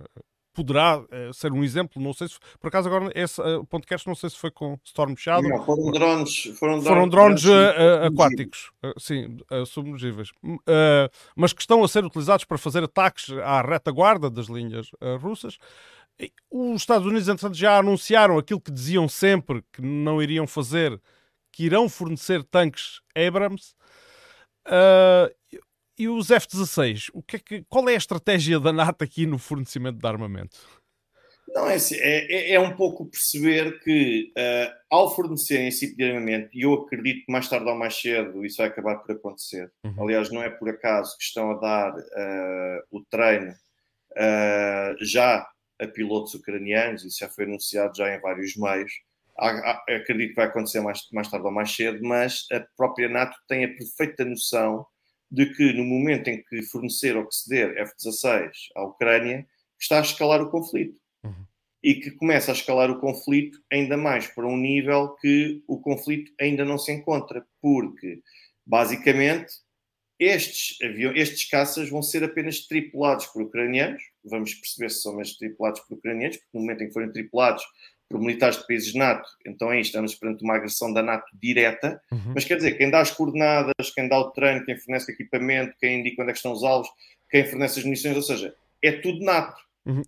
poderá 0.55 0.99
uh, 0.99 1.33
ser 1.33 1.53
um 1.53 1.65
exemplo. 1.65 2.01
Não 2.03 2.13
sei 2.13 2.29
se, 2.29 2.39
por 2.61 2.69
acaso, 2.69 2.89
agora 2.89 3.11
esse 3.15 3.41
uh, 3.41 3.65
podcast, 3.67 4.07
não 4.07 4.15
sei 4.15 4.31
se 4.31 4.37
foi 4.37 4.51
com 4.51 4.79
Storm 4.85 5.17
Shadow. 5.17 5.49
Não, 5.49 5.65
foram 5.65 5.91
drones, 5.91 6.43
foram 6.59 6.79
drones, 6.79 6.85
foram 6.85 7.09
drones 7.09 7.45
uh, 7.45 8.07
aquáticos, 8.07 8.71
sim, 8.99 9.37
submergíveis, 9.67 10.31
mas 11.37 11.53
que 11.53 11.61
estão 11.61 11.83
a 11.83 11.89
ser 11.89 12.05
utilizados 12.05 12.45
para 12.45 12.59
fazer 12.59 12.85
ataques 12.85 13.31
à 13.45 13.63
retaguarda 13.63 14.31
das 14.31 14.47
linhas 14.47 14.91
russas. 15.21 15.59
Os 16.51 16.83
Estados 16.83 17.07
Unidos, 17.07 17.29
entretanto, 17.29 17.57
já 17.57 17.79
anunciaram 17.79 18.39
aquilo 18.39 18.61
que 18.61 18.71
diziam 18.71 19.09
sempre 19.09 19.63
que 19.73 19.83
não 19.83 20.23
iriam 20.23 20.47
fazer, 20.47 21.01
que 21.51 21.65
irão 21.65 21.89
fornecer 21.89 22.43
tanques 22.45 23.01
Abrams. 23.17 23.75
Uh, 24.67 25.35
e 25.99 26.09
os 26.09 26.31
F-16, 26.31 27.11
o 27.13 27.23
que 27.23 27.37
é 27.37 27.39
que, 27.39 27.65
qual 27.69 27.89
é 27.89 27.95
a 27.95 27.99
estratégia 27.99 28.59
da 28.59 28.73
NATO 28.73 29.05
aqui 29.05 29.27
no 29.27 29.39
fornecimento 29.39 29.99
de 29.99 30.07
armamento? 30.07 30.59
Não, 31.49 31.69
é, 31.69 31.75
assim, 31.75 31.97
é, 31.97 32.33
é, 32.33 32.55
é 32.55 32.61
um 32.61 32.75
pouco 32.75 33.07
perceber 33.07 33.79
que 33.81 34.33
uh, 34.39 34.73
ao 34.91 35.15
fornecerem 35.15 35.69
esse 35.69 35.87
tipo 35.87 35.99
de 35.99 36.05
armamento, 36.05 36.49
e 36.53 36.63
eu 36.63 36.73
acredito 36.73 37.27
que 37.27 37.33
mais 37.33 37.49
tarde 37.49 37.69
ou 37.69 37.77
mais 37.77 37.95
cedo 37.95 38.45
isso 38.45 38.57
vai 38.57 38.69
acabar 38.69 38.97
por 38.97 39.13
acontecer. 39.13 39.71
Uhum. 39.85 40.03
Aliás, 40.03 40.31
não 40.31 40.43
é 40.43 40.49
por 40.49 40.69
acaso 40.71 41.17
que 41.19 41.25
estão 41.25 41.51
a 41.51 41.61
dar 41.61 41.95
uh, 41.95 42.83
o 42.91 43.05
treino 43.05 43.53
uh, 43.53 45.05
já 45.05 45.47
a 45.83 45.89
pilotos 45.89 46.35
ucranianos, 46.35 47.05
isso 47.05 47.19
já 47.19 47.29
foi 47.29 47.45
anunciado 47.45 47.97
já 47.97 48.15
em 48.15 48.21
vários 48.21 48.57
meios. 48.57 48.93
acredito 49.89 50.31
que 50.31 50.37
vai 50.37 50.47
acontecer 50.47 50.81
mais, 50.81 51.01
mais 51.13 51.29
tarde 51.29 51.47
ou 51.47 51.53
mais 51.53 51.75
cedo, 51.75 51.99
mas 52.03 52.47
a 52.53 52.61
própria 52.77 53.09
NATO 53.09 53.37
tem 53.49 53.65
a 53.65 53.69
perfeita 53.69 54.25
noção 54.25 54.87
de 55.31 55.47
que 55.47 55.73
no 55.73 55.85
momento 55.85 56.29
em 56.29 56.43
que 56.43 56.63
fornecer 56.63 57.17
ou 57.17 57.27
que 57.27 57.35
ceder 57.35 57.77
F-16 57.79 58.51
à 58.77 58.85
Ucrânia, 58.85 59.47
está 59.81 59.99
a 59.99 60.03
escalar 60.03 60.43
o 60.43 60.51
conflito. 60.51 61.01
Uhum. 61.25 61.47
E 61.83 61.95
que 61.95 62.11
começa 62.13 62.53
a 62.53 62.55
escalar 62.55 62.91
o 62.91 63.01
conflito 63.01 63.59
ainda 63.73 63.97
mais 63.97 64.27
para 64.27 64.47
um 64.47 64.57
nível 64.57 65.17
que 65.17 65.65
o 65.67 65.81
conflito 65.81 66.31
ainda 66.39 66.65
não 66.65 66.77
se 66.79 66.93
encontra, 66.93 67.45
porque 67.61 68.21
basicamente 68.65 69.53
estes, 70.21 70.81
aviões, 70.83 71.19
estes 71.19 71.49
caças 71.49 71.89
vão 71.89 72.03
ser 72.03 72.23
apenas 72.23 72.61
tripulados 72.67 73.27
por 73.27 73.43
ucranianos, 73.43 74.03
vamos 74.25 74.55
perceber 74.55 74.91
se 74.91 75.03
são 75.03 75.17
mesmo 75.17 75.37
tripulados 75.39 75.81
por 75.81 75.97
ucranianos, 75.97 76.37
porque 76.37 76.51
no 76.55 76.61
momento 76.61 76.83
em 76.83 76.87
que 76.89 76.93
forem 76.93 77.13
tripulados 77.13 77.65
por 78.09 78.21
militares 78.21 78.59
de 78.59 78.67
países 78.67 78.95
NATO, 78.95 79.27
então 79.47 79.71
aí 79.71 79.81
estamos 79.81 80.15
perante 80.15 80.45
uma 80.45 80.57
agressão 80.57 80.93
da 80.93 81.03
NATO 81.03 81.25
direta, 81.35 82.01
uhum. 82.11 82.33
mas 82.35 82.45
quer 82.45 82.57
dizer, 82.57 82.77
quem 82.77 82.91
dá 82.91 83.01
as 83.01 83.11
coordenadas, 83.11 83.91
quem 83.95 84.09
dá 84.09 84.19
o 84.19 84.31
treino, 84.31 84.65
quem 84.65 84.77
fornece 84.77 85.13
equipamento, 85.13 85.75
quem 85.81 86.01
indica 86.01 86.21
onde 86.21 86.31
é 86.31 86.33
que 86.33 86.39
estão 86.39 86.53
os 86.53 86.63
alvos, 86.63 86.89
quem 87.31 87.47
fornece 87.47 87.79
as 87.79 87.85
munições, 87.85 88.17
ou 88.17 88.23
seja, 88.23 88.55
é 88.83 88.93
tudo 88.93 89.25
NATO. 89.25 89.61
Uhum. 89.87 90.03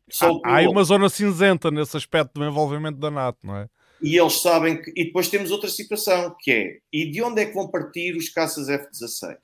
Há, 0.44 0.58
há 0.58 0.70
uma 0.70 0.84
zona 0.84 1.08
cinzenta 1.08 1.70
nesse 1.70 1.96
aspecto 1.96 2.34
do 2.34 2.44
envolvimento 2.44 2.98
da 2.98 3.10
NATO, 3.10 3.38
não 3.42 3.56
é? 3.56 3.68
E 4.02 4.18
eles 4.18 4.42
sabem 4.42 4.82
que. 4.82 4.92
E 4.94 5.06
depois 5.06 5.28
temos 5.28 5.50
outra 5.50 5.70
situação, 5.70 6.36
que 6.38 6.52
é: 6.52 6.78
e 6.92 7.10
de 7.10 7.22
onde 7.22 7.40
é 7.40 7.46
que 7.46 7.54
vão 7.54 7.70
partir 7.70 8.14
os 8.14 8.28
caças 8.28 8.68
F-16? 8.68 9.36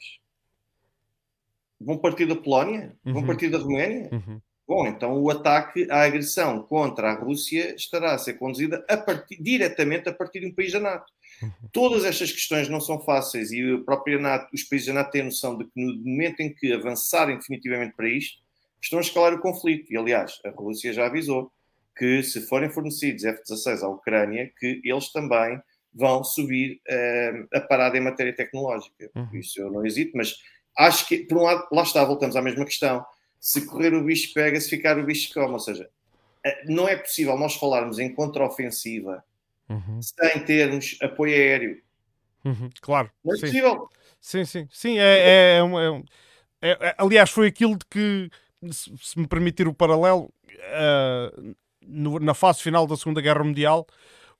Vão 1.81 1.97
partir 1.97 2.27
da 2.27 2.37
Polónia? 2.37 2.95
Uhum. 3.05 3.15
Vão 3.15 3.27
partir 3.27 3.49
da 3.49 3.57
Roménia? 3.57 4.11
Uhum. 4.13 4.41
Bom, 4.71 4.87
então 4.87 5.21
o 5.21 5.29
ataque, 5.29 5.89
a 5.91 6.03
agressão 6.03 6.63
contra 6.63 7.11
a 7.11 7.15
Rússia 7.15 7.75
estará 7.75 8.15
a 8.15 8.19
ser 8.19 8.35
conduzida 8.35 8.85
a 8.89 8.97
partir, 8.97 9.43
diretamente 9.43 10.09
a 10.09 10.13
partir 10.13 10.39
de 10.39 10.47
um 10.47 10.55
país 10.55 10.71
da 10.71 10.79
NATO. 10.79 11.13
Uhum. 11.43 11.51
Todas 11.73 12.05
estas 12.05 12.31
questões 12.31 12.69
não 12.69 12.81
são 12.81 13.01
fáceis 13.01 13.51
e 13.51 13.69
a 13.69 13.79
própria 13.79 14.17
NATO, 14.17 14.49
os 14.55 14.63
países 14.63 14.87
da 14.87 14.93
NATO 14.93 15.11
têm 15.11 15.25
noção 15.25 15.59
de 15.59 15.65
que 15.65 15.73
no 15.75 15.97
momento 15.97 16.39
em 16.39 16.55
que 16.55 16.73
avançarem 16.73 17.37
definitivamente 17.37 17.97
para 17.97 18.09
isto, 18.09 18.39
estão 18.81 19.01
a 19.01 19.03
escalar 19.03 19.35
o 19.35 19.41
conflito. 19.41 19.93
E 19.93 19.97
aliás, 19.97 20.39
a 20.45 20.51
Rússia 20.51 20.93
já 20.93 21.07
avisou 21.07 21.51
que 21.99 22.23
se 22.23 22.41
forem 22.43 22.71
fornecidos 22.71 23.25
F-16 23.25 23.83
à 23.83 23.89
Ucrânia, 23.89 24.53
que 24.57 24.81
eles 24.85 25.11
também 25.11 25.61
vão 25.93 26.23
subir 26.23 26.81
uh, 26.89 27.57
a 27.57 27.61
parada 27.61 27.99
em 27.99 28.01
matéria 28.01 28.33
tecnológica. 28.33 29.11
Uhum. 29.17 29.31
Isso 29.35 29.61
eu 29.61 29.69
não 29.69 29.85
hesito, 29.85 30.13
mas 30.15 30.37
acho 30.79 31.09
que, 31.09 31.25
por 31.25 31.39
um 31.39 31.43
lado, 31.43 31.67
lá 31.73 31.83
está, 31.83 32.05
voltamos 32.05 32.37
à 32.37 32.41
mesma 32.41 32.65
questão 32.65 33.05
se 33.41 33.67
correr 33.67 33.95
o 33.95 34.05
bicho 34.05 34.33
pega, 34.35 34.61
se 34.61 34.69
ficar 34.69 34.99
o 34.99 35.05
bicho 35.05 35.33
come. 35.33 35.55
Ou 35.55 35.59
seja, 35.59 35.89
eh, 36.45 36.65
não 36.67 36.87
é 36.87 36.95
possível 36.95 37.37
nós 37.39 37.55
falarmos 37.55 37.99
em 37.99 38.15
contraofensiva 38.15 39.25
uhum. 39.69 40.01
sem 40.03 40.45
termos 40.45 40.99
apoio 41.01 41.35
aéreo. 41.35 41.83
Uhum, 42.45 42.71
claro. 42.81 43.11
Não 43.25 43.33
é 43.33 43.37
sim. 43.37 43.47
possível. 43.47 43.89
Sim, 44.21 44.45
sim. 44.45 44.69
Sim, 44.71 44.99
é, 44.99 45.03
é, 45.03 45.57
é, 45.57 45.63
um, 45.63 45.79
é, 45.81 46.03
é 46.63 46.95
aliás, 46.99 47.31
foi 47.31 47.47
aquilo 47.47 47.77
de 47.77 47.87
que, 47.87 48.31
se, 48.71 48.93
se 48.99 49.19
me 49.19 49.27
permitir 49.27 49.67
o 49.67 49.75
paralelo, 49.75 50.33
uh, 50.45 51.55
no, 51.87 52.19
na 52.19 52.35
fase 52.35 52.63
final 52.63 52.87
da 52.87 52.97
Segunda 52.97 53.21
Guerra 53.21 53.45
Mundial, 53.45 53.87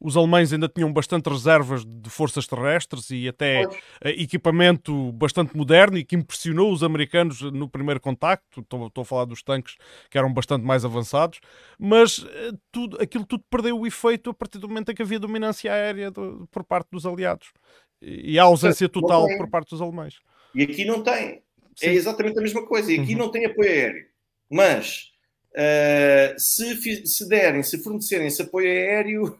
os 0.01 0.17
alemães 0.17 0.53
ainda 0.53 0.69
tinham 0.69 0.93
bastante 0.93 1.29
reservas 1.29 1.85
de 1.85 2.09
forças 2.09 2.47
terrestres 2.47 3.11
e 3.11 3.29
até 3.29 3.63
eh, 4.01 4.23
equipamento 4.23 5.13
bastante 5.13 5.55
moderno 5.57 5.99
e 5.99 6.05
que 6.05 6.17
impressionou 6.17 6.73
os 6.73 6.83
americanos 6.83 7.43
no 7.43 7.69
primeiro 7.69 8.01
contacto. 8.01 8.61
Estou, 8.61 8.87
estou 8.87 9.03
a 9.03 9.05
falar 9.05 9.25
dos 9.27 9.43
tanques 9.43 9.77
que 10.11 10.17
eram 10.17 10.33
bastante 10.33 10.65
mais 10.65 10.85
avançados, 10.85 11.41
mas 11.79 12.25
eh, 12.27 12.53
tudo, 12.73 12.97
aquilo 13.01 13.27
tudo 13.27 13.45
perdeu 13.51 13.79
o 13.79 13.87
efeito 13.87 14.31
a 14.31 14.35
partir 14.35 14.59
do 14.59 14.69
momento 14.69 14.91
em 14.91 14.95
que 14.95 15.03
havia 15.03 15.19
dominância 15.19 15.73
aérea 15.73 16.11
do, 16.11 16.49
por 16.51 16.65
parte 16.65 16.89
dos 16.91 17.05
aliados 17.05 17.53
e 18.01 18.39
a 18.39 18.45
ausência 18.45 18.89
total 18.89 19.27
por 19.37 19.49
parte 19.51 19.71
dos 19.71 19.83
alemães. 19.83 20.21
E 20.55 20.63
aqui 20.63 20.85
não 20.85 21.03
tem. 21.03 21.13
É 21.13 21.41
Sim. 21.77 21.87
É 21.87 21.93
exatamente 21.93 22.39
a 22.39 22.43
mesma 22.43 22.67
coisa. 22.67 22.91
E 22.93 23.01
aqui 23.01 23.13
uhum. 23.13 23.19
não 23.19 23.31
tem 23.31 23.45
apoio 23.45 23.69
aéreo. 23.69 24.07
Mas 24.51 25.11
uh, 25.53 26.35
se, 26.39 27.07
se 27.07 27.29
derem, 27.29 27.63
se 27.63 27.83
fornecerem 27.83 28.27
esse 28.27 28.43
apoio 28.43 28.69
aéreo 28.69 29.39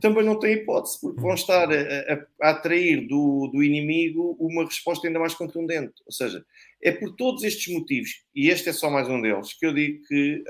também 0.00 0.24
não 0.24 0.38
tem 0.38 0.54
hipótese, 0.54 1.00
porque 1.00 1.20
vão 1.20 1.34
estar 1.34 1.70
a, 1.70 1.74
a, 1.74 2.26
a, 2.42 2.50
atrair 2.50 3.06
do, 3.06 3.48
do 3.52 3.62
inimigo 3.62 4.36
uma 4.38 4.64
resposta 4.64 5.06
ainda 5.06 5.18
mais 5.18 5.34
contundente. 5.34 5.94
Ou 6.06 6.12
seja, 6.12 6.44
é 6.82 6.92
por 6.92 7.14
todos 7.16 7.42
estes 7.42 7.72
motivos, 7.72 8.22
e 8.34 8.48
este 8.48 8.68
é 8.68 8.72
só 8.72 8.90
mais 8.90 9.08
um 9.08 9.20
deles, 9.20 9.52
que 9.54 9.66
eu 9.66 9.74
digo 9.74 10.02
que 10.06 10.44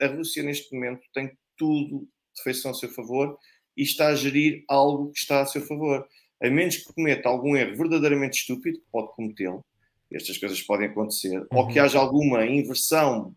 a, 0.00 0.06
a 0.06 0.08
Rússia 0.08 0.42
neste 0.42 0.74
momento 0.74 1.02
tem 1.12 1.30
tudo 1.56 2.08
de 2.34 2.42
feição 2.42 2.70
a 2.70 2.74
seu 2.74 2.88
favor 2.88 3.36
e 3.76 3.82
está 3.82 4.08
a 4.08 4.14
gerir 4.14 4.64
algo 4.68 5.10
que 5.10 5.18
está 5.18 5.40
a 5.40 5.46
seu 5.46 5.62
favor. 5.62 6.06
A 6.42 6.50
menos 6.50 6.76
que 6.76 6.92
cometa 6.92 7.28
algum 7.28 7.56
erro 7.56 7.76
verdadeiramente 7.76 8.40
estúpido, 8.40 8.78
que 8.78 8.86
pode 8.90 9.14
cometê-lo, 9.14 9.64
estas 10.12 10.36
coisas 10.38 10.60
podem 10.60 10.88
acontecer, 10.88 11.38
uhum. 11.38 11.46
ou 11.52 11.68
que 11.68 11.78
haja 11.78 11.98
alguma 11.98 12.44
inversão 12.44 13.34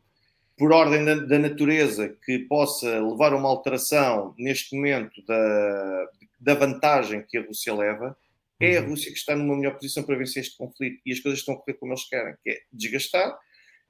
por 0.57 0.71
ordem 0.71 1.03
da, 1.03 1.15
da, 1.15 1.39
natureza 1.39 2.15
que 2.25 2.39
possa 2.39 2.99
levar 3.01 3.33
a 3.33 3.35
uma 3.35 3.49
alteração 3.49 4.33
neste 4.37 4.75
momento 4.75 5.21
da, 5.25 6.07
da 6.39 6.53
vantagem 6.53 7.25
que 7.27 7.37
a 7.37 7.41
Rússia 7.45 7.73
leva, 7.73 8.17
é 8.59 8.77
a 8.77 8.81
uhum. 8.81 8.89
Rússia 8.89 9.11
que 9.11 9.17
está 9.17 9.35
numa 9.35 9.55
melhor 9.55 9.73
posição 9.73 10.03
para 10.03 10.17
vencer 10.17 10.41
este 10.41 10.57
conflito 10.57 11.01
e 11.05 11.11
as 11.11 11.19
coisas 11.19 11.39
estão 11.39 11.55
a 11.55 11.57
correr 11.57 11.73
como 11.73 11.91
eles 11.91 12.07
querem, 12.07 12.35
que 12.41 12.51
é 12.51 12.61
desgastar 12.71 13.37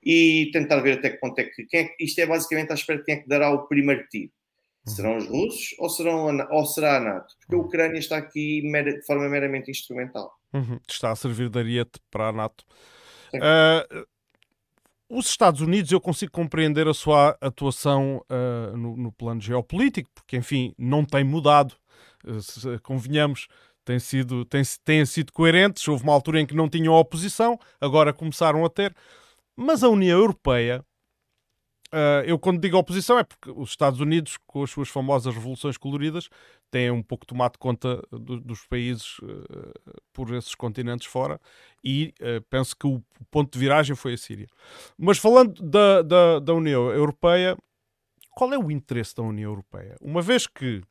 e 0.03 0.49
tentar 0.51 0.79
ver 0.81 0.97
até 0.97 1.11
que 1.11 1.17
ponto 1.17 1.37
é 1.39 1.43
que. 1.43 1.65
Quem 1.65 1.85
é, 1.85 1.95
isto 1.99 2.19
é 2.19 2.25
basicamente 2.25 2.71
à 2.71 2.73
espera 2.73 2.99
de 2.99 3.05
quem 3.05 3.15
é 3.15 3.17
que 3.19 3.27
dará 3.27 3.51
o 3.51 3.67
primeiro 3.67 4.07
tiro. 4.07 4.31
Uhum. 4.87 4.93
Serão 4.93 5.17
os 5.17 5.27
russos 5.27 5.75
ou, 5.79 5.89
serão 5.89 6.29
a, 6.29 6.47
ou 6.51 6.65
será 6.65 6.97
a 6.97 6.99
NATO? 6.99 7.35
Porque 7.39 7.55
a 7.55 7.57
uhum. 7.57 7.65
Ucrânia 7.65 7.99
está 7.99 8.17
aqui 8.17 8.61
mera, 8.63 8.91
de 8.91 9.05
forma 9.05 9.27
meramente 9.29 9.69
instrumental. 9.69 10.31
Uhum. 10.53 10.79
Está 10.87 11.11
a 11.11 11.15
servir 11.15 11.49
de 11.49 11.59
ariete 11.59 11.99
para 12.09 12.29
a 12.29 12.31
NATO. 12.31 12.63
Uh, 13.33 14.05
os 15.09 15.27
Estados 15.27 15.61
Unidos, 15.61 15.91
eu 15.91 16.01
consigo 16.01 16.31
compreender 16.31 16.87
a 16.87 16.93
sua 16.93 17.37
atuação 17.39 18.23
uh, 18.29 18.75
no, 18.75 18.97
no, 18.97 19.11
plano 19.11 19.39
geopolítico, 19.39 20.09
porque, 20.13 20.37
enfim, 20.37 20.73
não 20.77 21.05
tem 21.05 21.23
mudado. 21.23 21.75
Uh, 22.25 22.41
se, 22.41 22.79
convenhamos, 22.79 23.47
têm 23.83 23.99
sido, 23.99 24.43
têm, 24.45 24.63
têm 24.83 25.05
sido 25.05 25.31
coerentes. 25.31 25.87
Houve 25.87 26.03
uma 26.03 26.13
altura 26.13 26.41
em 26.41 26.45
que 26.45 26.55
não 26.55 26.67
tinham 26.67 26.93
oposição, 26.93 27.59
agora 27.79 28.11
começaram 28.13 28.65
a 28.65 28.69
ter. 28.69 28.95
Mas 29.55 29.83
a 29.83 29.89
União 29.89 30.17
Europeia 30.19 30.83
eu, 32.25 32.37
quando 32.39 32.59
digo 32.59 32.77
oposição, 32.77 33.17
é 33.17 33.23
porque 33.23 33.51
os 33.51 33.69
Estados 33.69 33.99
Unidos, 33.99 34.37
com 34.45 34.63
as 34.63 34.69
suas 34.69 34.89
famosas 34.89 35.33
revoluções 35.33 35.77
coloridas, 35.77 36.29
têm 36.69 36.91
um 36.91 37.01
pouco 37.01 37.25
tomado 37.25 37.57
conta 37.57 38.01
do, 38.11 38.39
dos 38.39 38.65
países 38.65 39.17
uh, 39.19 40.01
por 40.11 40.33
esses 40.33 40.55
continentes 40.55 41.07
fora 41.07 41.39
e 41.83 42.13
uh, 42.19 42.41
penso 42.49 42.75
que 42.75 42.85
o 42.87 43.01
ponto 43.31 43.53
de 43.53 43.59
viragem 43.59 43.95
foi 43.95 44.13
a 44.13 44.17
Síria. 44.17 44.47
Mas 44.97 45.17
falando 45.17 45.61
da, 45.61 46.01
da, 46.01 46.39
da 46.39 46.53
União 46.53 46.89
Europeia, 46.89 47.57
qual 48.31 48.53
é 48.53 48.57
o 48.57 48.69
interesse 48.69 49.15
da 49.15 49.23
União 49.23 49.51
Europeia? 49.51 49.95
Uma 50.01 50.21
vez 50.21 50.47
que 50.47 50.81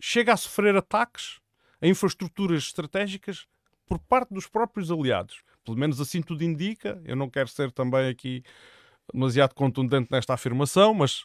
chega 0.00 0.32
a 0.32 0.36
sofrer 0.36 0.74
ataques 0.76 1.38
a 1.80 1.86
infraestruturas 1.86 2.62
estratégicas 2.62 3.46
por 3.86 3.98
parte 3.98 4.32
dos 4.32 4.46
próprios 4.46 4.90
aliados. 4.90 5.42
Pelo 5.64 5.76
menos 5.76 6.00
assim 6.00 6.22
tudo 6.22 6.42
indica. 6.42 7.00
Eu 7.04 7.16
não 7.16 7.28
quero 7.28 7.48
ser 7.48 7.70
também 7.72 8.08
aqui 8.08 8.42
demasiado 9.12 9.54
contundente 9.54 10.08
nesta 10.10 10.34
afirmação, 10.34 10.94
mas 10.94 11.22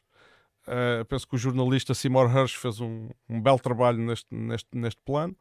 uh, 0.67 1.05
penso 1.07 1.27
que 1.27 1.35
o 1.35 1.37
jornalista 1.37 1.93
Seymour 1.93 2.35
Hersh 2.35 2.55
fez 2.55 2.79
um, 2.79 3.09
um 3.27 3.41
belo 3.41 3.59
trabalho 3.59 3.99
neste, 3.99 4.27
neste, 4.33 4.69
neste 4.73 5.01
plano. 5.03 5.35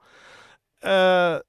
Uh, 0.83 1.43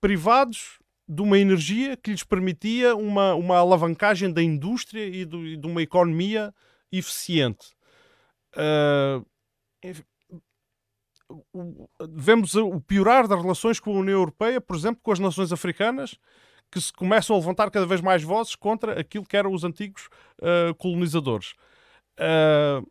privados 0.00 0.78
de 1.08 1.22
uma 1.22 1.38
energia 1.38 1.96
que 1.96 2.10
lhes 2.10 2.24
permitia 2.24 2.96
uma, 2.96 3.34
uma 3.34 3.58
alavancagem 3.58 4.32
da 4.32 4.42
indústria 4.42 5.06
e, 5.06 5.24
do, 5.24 5.46
e 5.46 5.56
de 5.56 5.66
uma 5.66 5.82
economia 5.82 6.52
eficiente. 6.90 7.72
Uh, 8.56 9.24
vemos 12.10 12.54
o 12.54 12.80
piorar 12.80 13.26
das 13.26 13.40
relações 13.40 13.80
com 13.80 13.96
a 13.96 14.00
União 14.00 14.18
Europeia, 14.18 14.60
por 14.60 14.76
exemplo, 14.76 15.00
com 15.02 15.12
as 15.12 15.18
nações 15.18 15.52
africanas, 15.52 16.18
que 16.70 16.80
se 16.80 16.92
começam 16.92 17.36
a 17.36 17.38
levantar 17.38 17.70
cada 17.70 17.86
vez 17.86 18.00
mais 18.00 18.22
vozes 18.22 18.54
contra 18.54 18.98
aquilo 18.98 19.24
que 19.24 19.36
eram 19.36 19.52
os 19.52 19.64
antigos 19.64 20.08
uh, 20.40 20.74
colonizadores. 20.76 21.54
Uh, 22.18 22.84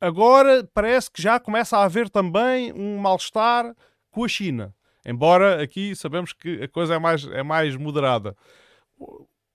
agora 0.00 0.68
parece 0.74 1.10
que 1.10 1.20
já 1.22 1.40
começa 1.40 1.76
a 1.78 1.84
haver 1.84 2.10
também 2.10 2.72
um 2.72 2.98
mal-estar 2.98 3.74
com 4.10 4.24
a 4.24 4.28
China. 4.28 4.74
Embora 5.06 5.62
aqui 5.62 5.96
sabemos 5.96 6.32
que 6.32 6.62
a 6.62 6.68
coisa 6.68 6.94
é 6.94 6.98
mais, 6.98 7.24
é 7.24 7.42
mais 7.42 7.76
moderada. 7.76 8.36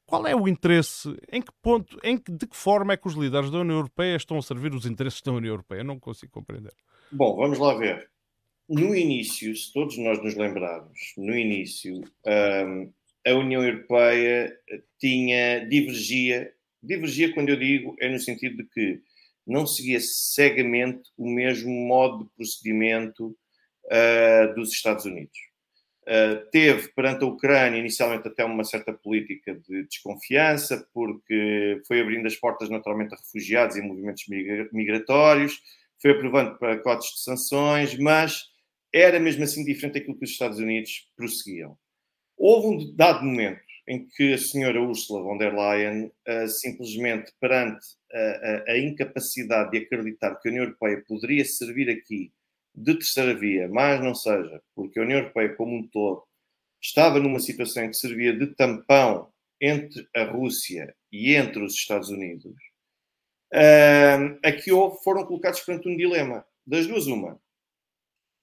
Qual 0.05 0.27
é 0.27 0.35
o 0.35 0.47
interesse? 0.47 1.15
Em 1.31 1.41
que 1.41 1.51
ponto, 1.61 1.97
em 2.03 2.17
que, 2.17 2.31
de 2.31 2.47
que 2.47 2.55
forma 2.55 2.93
é 2.93 2.97
que 2.97 3.07
os 3.07 3.15
líderes 3.15 3.49
da 3.49 3.59
União 3.59 3.77
Europeia 3.77 4.15
estão 4.15 4.37
a 4.37 4.41
servir 4.41 4.73
os 4.73 4.85
interesses 4.85 5.21
da 5.21 5.31
União 5.31 5.53
Europeia? 5.53 5.79
Eu 5.79 5.85
não 5.85 5.99
consigo 5.99 6.31
compreender. 6.31 6.73
Bom, 7.11 7.35
vamos 7.35 7.59
lá 7.59 7.73
ver. 7.75 8.09
No 8.67 8.95
início, 8.95 9.55
se 9.55 9.71
todos 9.73 9.97
nós 9.97 10.21
nos 10.23 10.35
lembrarmos, 10.35 11.13
no 11.17 11.35
início, 11.35 12.01
um, 12.25 12.91
a 13.25 13.33
União 13.33 13.63
Europeia 13.63 14.55
tinha, 14.99 15.65
divergia, 15.67 16.51
divergia 16.81 17.33
quando 17.33 17.49
eu 17.49 17.55
digo, 17.55 17.95
é 17.99 18.09
no 18.09 18.19
sentido 18.19 18.57
de 18.57 18.69
que 18.69 19.01
não 19.45 19.65
seguia 19.65 19.99
cegamente 19.99 21.09
o 21.17 21.29
mesmo 21.29 21.71
modo 21.71 22.25
de 22.25 22.29
procedimento 22.35 23.35
uh, 23.85 24.55
dos 24.55 24.71
Estados 24.71 25.05
Unidos. 25.05 25.37
Uh, 26.03 26.49
teve 26.51 26.89
perante 26.89 27.23
a 27.23 27.27
Ucrânia 27.27 27.79
inicialmente 27.79 28.27
até 28.27 28.43
uma 28.43 28.65
certa 28.65 28.91
política 28.91 29.55
de 29.55 29.83
desconfiança, 29.83 30.85
porque 30.93 31.81
foi 31.87 32.01
abrindo 32.01 32.27
as 32.27 32.35
portas 32.35 32.69
naturalmente 32.69 33.13
a 33.13 33.17
refugiados 33.17 33.77
e 33.77 33.81
movimentos 33.81 34.25
migratórios, 34.73 35.61
foi 36.01 36.11
aprovando 36.11 36.57
pacotes 36.57 37.13
de 37.13 37.23
sanções, 37.23 37.97
mas 37.97 38.43
era 38.93 39.19
mesmo 39.19 39.45
assim 39.45 39.63
diferente 39.63 39.93
daquilo 39.93 40.17
que 40.17 40.25
os 40.25 40.31
Estados 40.31 40.59
Unidos 40.59 41.09
prosseguiam. 41.15 41.77
Houve 42.45 42.67
um 42.67 42.95
dado 42.97 43.23
momento 43.23 43.61
em 43.87 44.05
que 44.05 44.33
a 44.33 44.37
senhora 44.37 44.81
Ursula 44.81 45.23
von 45.23 45.37
der 45.37 45.53
Leyen, 45.53 46.11
uh, 46.27 46.45
simplesmente 46.49 47.31
perante 47.39 47.85
a, 48.11 48.19
a, 48.19 48.71
a, 48.73 48.77
incapacidade 48.79 49.71
de 49.71 49.77
acreditar 49.77 50.35
que 50.35 50.49
a 50.49 50.51
União 50.51 50.65
Europeia 50.65 51.01
poderia 51.07 51.45
servir 51.45 51.89
aqui 51.89 52.33
de 52.75 52.95
terceira 52.95 53.33
via, 53.33 53.69
mas 53.69 54.03
não 54.03 54.13
seja, 54.13 54.61
porque 54.75 54.99
a 54.99 55.03
União 55.03 55.19
Europeia 55.19 55.55
como 55.55 55.73
um 55.73 55.87
todo 55.87 56.25
estava 56.81 57.17
numa 57.17 57.39
situação 57.39 57.85
em 57.85 57.91
que 57.91 57.95
servia 57.95 58.37
de 58.37 58.47
tampão 58.47 59.31
entre 59.61 60.05
a 60.13 60.25
Rússia 60.25 60.93
e 61.13 61.33
entre 61.35 61.63
os 61.63 61.75
Estados 61.75 62.09
Unidos, 62.09 62.57
uh, 63.53 64.37
aqui 64.43 64.69
foram 65.01 65.25
colocados 65.25 65.61
perante 65.61 65.87
um 65.87 65.95
dilema. 65.95 66.45
Das 66.67 66.87
duas, 66.87 67.07
uma. 67.07 67.39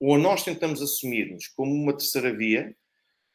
Ou 0.01 0.17
nós 0.17 0.43
tentamos 0.43 0.81
assumir-nos 0.81 1.49
como 1.49 1.71
uma 1.71 1.93
terceira 1.93 2.35
via, 2.35 2.75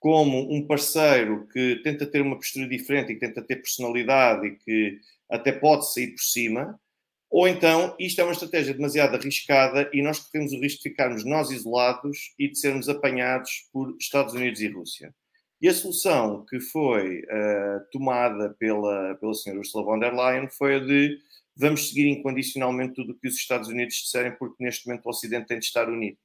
como 0.05 0.53
um 0.53 0.67
parceiro 0.67 1.47
que 1.47 1.77
tenta 1.77 2.05
ter 2.05 2.21
uma 2.21 2.35
postura 2.35 2.69
diferente 2.69 3.11
e 3.11 3.15
que 3.15 3.21
tenta 3.21 3.41
ter 3.41 3.55
personalidade 3.55 4.45
e 4.45 4.55
que 4.55 4.99
até 5.27 5.51
pode 5.51 5.91
sair 5.91 6.11
por 6.11 6.21
cima, 6.21 6.79
ou 7.27 7.47
então 7.47 7.95
isto 7.99 8.21
é 8.21 8.23
uma 8.23 8.33
estratégia 8.33 8.75
demasiado 8.75 9.15
arriscada 9.15 9.89
e 9.91 10.03
nós 10.03 10.19
corremos 10.19 10.53
o 10.53 10.59
risco 10.59 10.83
de 10.83 10.89
ficarmos 10.89 11.25
nós 11.25 11.49
isolados 11.49 12.35
e 12.37 12.47
de 12.47 12.55
sermos 12.55 12.87
apanhados 12.87 13.67
por 13.73 13.97
Estados 13.99 14.35
Unidos 14.35 14.61
e 14.61 14.67
Rússia. 14.67 15.11
E 15.59 15.67
a 15.67 15.73
solução 15.73 16.45
que 16.47 16.59
foi 16.59 17.21
uh, 17.21 17.89
tomada 17.91 18.55
pela, 18.59 19.15
pela 19.15 19.33
senhora 19.33 19.61
Ursula 19.61 19.85
von 19.85 19.97
der 19.97 20.13
Leyen 20.13 20.47
foi 20.51 20.75
a 20.75 20.79
de 20.81 21.17
vamos 21.55 21.89
seguir 21.89 22.05
incondicionalmente 22.09 22.93
tudo 22.93 23.13
o 23.13 23.19
que 23.19 23.27
os 23.27 23.33
Estados 23.33 23.69
Unidos 23.69 23.95
disserem, 23.95 24.37
porque 24.37 24.63
neste 24.63 24.85
momento 24.85 25.07
o 25.07 25.09
Ocidente 25.09 25.47
tem 25.47 25.57
de 25.57 25.65
estar 25.65 25.89
unido, 25.89 26.19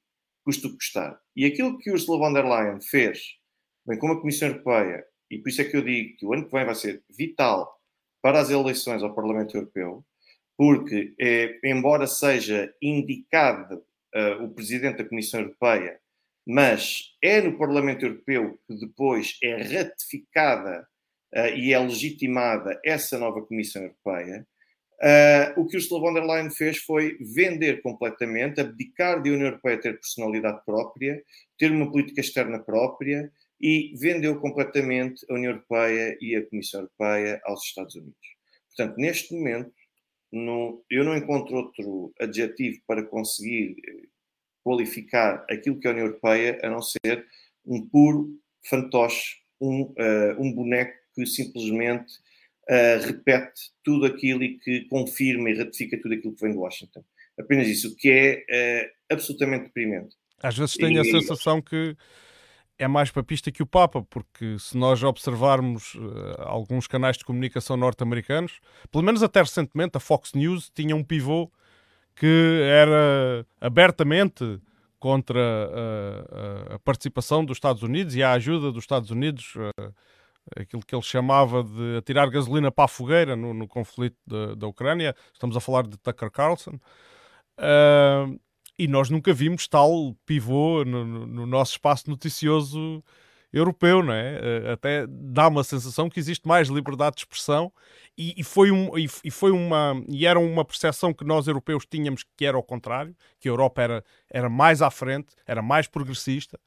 custo 0.44 0.70
custar. 0.70 1.18
E 1.34 1.46
aquilo 1.46 1.78
que 1.78 1.90
Ursula 1.90 2.18
von 2.18 2.34
der 2.34 2.44
Leyen 2.44 2.82
fez, 2.82 3.39
bem 3.86 3.98
como 3.98 4.14
a 4.14 4.20
Comissão 4.20 4.48
Europeia, 4.48 5.04
e 5.30 5.38
por 5.38 5.48
isso 5.48 5.62
é 5.62 5.64
que 5.64 5.76
eu 5.76 5.82
digo 5.82 6.16
que 6.16 6.26
o 6.26 6.32
ano 6.32 6.46
que 6.46 6.52
vem 6.52 6.64
vai 6.64 6.74
ser 6.74 7.02
vital 7.08 7.78
para 8.22 8.40
as 8.40 8.50
eleições 8.50 9.02
ao 9.02 9.14
Parlamento 9.14 9.56
Europeu, 9.56 10.04
porque, 10.56 11.14
é, 11.18 11.58
embora 11.64 12.06
seja 12.06 12.74
indicado 12.82 13.82
uh, 14.14 14.44
o 14.44 14.50
Presidente 14.50 14.98
da 14.98 15.08
Comissão 15.08 15.40
Europeia, 15.40 15.98
mas 16.46 17.14
é 17.22 17.40
no 17.40 17.56
Parlamento 17.56 18.04
Europeu 18.04 18.58
que 18.66 18.74
depois 18.74 19.38
é 19.42 19.62
ratificada 19.62 20.86
uh, 21.34 21.56
e 21.56 21.72
é 21.72 21.78
legitimada 21.78 22.78
essa 22.84 23.18
nova 23.18 23.42
Comissão 23.42 23.82
Europeia, 23.82 24.46
Uh, 25.02 25.58
o 25.58 25.66
que 25.66 25.78
Ursula 25.78 25.98
von 25.98 26.12
der 26.12 26.26
Leyen 26.26 26.50
fez 26.50 26.76
foi 26.76 27.16
vender 27.20 27.80
completamente, 27.80 28.60
abdicar 28.60 29.22
de 29.22 29.30
a 29.30 29.32
União 29.32 29.46
Europeia 29.46 29.80
ter 29.80 29.94
personalidade 29.94 30.62
própria, 30.66 31.22
ter 31.56 31.72
uma 31.72 31.90
política 31.90 32.20
externa 32.20 32.58
própria 32.58 33.32
e 33.60 33.92
vendeu 33.96 34.40
completamente 34.40 35.24
a 35.28 35.34
União 35.34 35.52
Europeia 35.52 36.16
e 36.20 36.34
a 36.34 36.46
Comissão 36.48 36.80
Europeia 36.80 37.40
aos 37.44 37.62
Estados 37.64 37.94
Unidos. 37.94 38.16
Portanto, 38.68 38.96
neste 38.96 39.34
momento, 39.34 39.72
no, 40.32 40.82
eu 40.88 41.04
não 41.04 41.16
encontro 41.16 41.56
outro 41.56 42.12
adjetivo 42.18 42.80
para 42.86 43.02
conseguir 43.02 43.76
eh, 43.86 44.06
qualificar 44.62 45.44
aquilo 45.50 45.78
que 45.78 45.86
é 45.86 45.90
a 45.90 45.92
União 45.92 46.06
Europeia 46.06 46.58
a 46.62 46.70
não 46.70 46.80
ser 46.80 47.26
um 47.66 47.86
puro 47.86 48.30
fantoche, 48.68 49.36
um, 49.60 49.82
uh, 49.82 50.38
um 50.38 50.52
boneco 50.52 50.94
que 51.14 51.26
simplesmente 51.26 52.14
uh, 52.68 53.04
repete 53.04 53.60
tudo 53.82 54.06
aquilo 54.06 54.42
e 54.42 54.58
que 54.58 54.86
confirma 54.86 55.50
e 55.50 55.58
ratifica 55.58 56.00
tudo 56.00 56.14
aquilo 56.14 56.34
que 56.34 56.42
vem 56.42 56.52
de 56.52 56.58
Washington. 56.58 57.04
Apenas 57.38 57.68
isso, 57.68 57.88
o 57.90 57.96
que 57.96 58.10
é 58.10 58.86
uh, 58.88 59.14
absolutamente 59.14 59.64
deprimente. 59.64 60.16
Às 60.42 60.56
vezes 60.56 60.76
tenho 60.76 60.96
e, 60.96 61.00
a 61.00 61.04
sensação 61.04 61.60
que 61.60 61.96
é 62.80 62.88
mais 62.88 63.10
papista 63.10 63.52
que 63.52 63.62
o 63.62 63.66
Papa, 63.66 64.02
porque 64.08 64.58
se 64.58 64.74
nós 64.74 65.02
observarmos 65.02 65.94
uh, 65.96 66.00
alguns 66.38 66.86
canais 66.86 67.18
de 67.18 67.24
comunicação 67.26 67.76
norte-americanos, 67.76 68.58
pelo 68.90 69.04
menos 69.04 69.22
até 69.22 69.40
recentemente, 69.40 69.98
a 69.98 70.00
Fox 70.00 70.32
News 70.32 70.70
tinha 70.70 70.96
um 70.96 71.04
pivô 71.04 71.52
que 72.16 72.60
era 72.64 73.46
abertamente 73.60 74.58
contra 74.98 75.38
a, 75.40 76.74
a, 76.74 76.78
participação 76.78 77.44
dos 77.44 77.58
Estados 77.58 77.82
Unidos 77.82 78.16
e 78.16 78.22
a 78.22 78.32
ajuda 78.32 78.72
dos 78.72 78.84
Estados 78.84 79.10
Unidos 79.10 79.54
uh, 79.56 79.94
aquilo 80.56 80.84
que 80.84 80.94
ele 80.94 81.02
chamava 81.02 81.62
de 81.62 81.98
atirar 81.98 82.30
gasolina 82.30 82.72
para 82.72 82.86
a 82.86 82.88
fogueira 82.88 83.36
no, 83.36 83.52
no 83.52 83.68
conflito 83.68 84.16
da 84.56 84.66
Ucrânia. 84.66 85.14
Estamos 85.34 85.54
a 85.54 85.60
falar 85.60 85.86
de 85.86 85.98
Tucker 85.98 86.30
Carlson. 86.30 86.80
Uh, 87.58 88.40
e 88.80 88.88
nós 88.88 89.10
nunca 89.10 89.32
vimos 89.32 89.68
tal 89.68 90.16
pivô 90.24 90.84
no, 90.84 91.04
no, 91.26 91.46
nosso 91.46 91.72
espaço 91.72 92.08
noticioso 92.08 93.04
europeu, 93.52 94.02
não 94.02 94.14
é? 94.14 94.40
Uh, 94.40 94.70
até 94.72 95.06
dá 95.06 95.48
uma 95.48 95.62
sensação 95.62 96.08
que 96.08 96.18
existe 96.18 96.48
mais 96.48 96.68
liberdade 96.68 97.16
de 97.16 97.22
expressão 97.22 97.70
e, 98.16 98.34
e 98.38 98.42
foi 98.42 98.70
um, 98.70 98.96
e, 98.96 99.06
e, 99.24 99.30
foi 99.30 99.50
uma 99.50 100.02
e 100.08 100.24
era 100.24 100.38
uma 100.38 100.64
percepção 100.64 101.12
que 101.12 101.24
nós 101.24 101.46
europeus 101.46 101.84
tínhamos 101.84 102.24
que 102.36 102.46
era 102.46 102.56
ao 102.56 102.62
contrário, 102.62 103.14
que 103.38 103.48
a 103.48 103.52
Europa 103.52 103.82
era, 103.82 104.04
era 104.30 104.48
mais 104.48 104.80
à 104.80 104.90
frente, 104.90 105.34
era 105.46 105.60
mais 105.60 105.86
progressista 105.86 106.58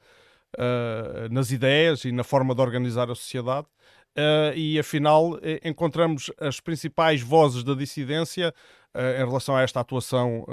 uh, 0.58 1.34
nas 1.34 1.52
ideias 1.52 2.06
e 2.06 2.12
na 2.12 2.24
forma 2.24 2.54
de 2.54 2.62
organizar 2.62 3.10
a 3.10 3.16
sociedade. 3.16 3.68
Uh, 4.16 4.54
e 4.56 4.78
afinal 4.78 5.40
eh, 5.42 5.60
encontramos 5.64 6.30
as 6.40 6.60
principais 6.60 7.20
vozes 7.24 7.64
da 7.64 7.74
dissidência 7.74 8.54
uh, 8.94 9.20
em 9.20 9.26
relação 9.26 9.56
a 9.56 9.64
esta 9.64 9.80
atuação 9.80 10.46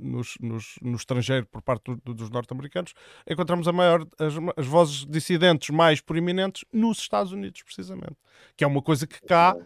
nos, 0.00 0.34
nos, 0.40 0.74
no 0.80 0.96
estrangeiro 0.96 1.46
por 1.46 1.62
parte 1.62 1.84
do, 2.04 2.14
dos 2.14 2.30
norte-americanos, 2.30 2.94
encontramos 3.28 3.68
a 3.68 3.72
maior, 3.72 4.06
as, 4.18 4.34
as, 4.56 4.66
vozes 4.66 5.06
dissidentes 5.06 5.70
mais 5.70 6.00
proeminentes 6.00 6.64
nos 6.72 6.98
Estados 6.98 7.32
Unidos, 7.32 7.62
precisamente. 7.62 8.16
Que 8.56 8.64
é 8.64 8.66
uma 8.66 8.82
coisa 8.82 9.06
que 9.06 9.20
cá 9.22 9.56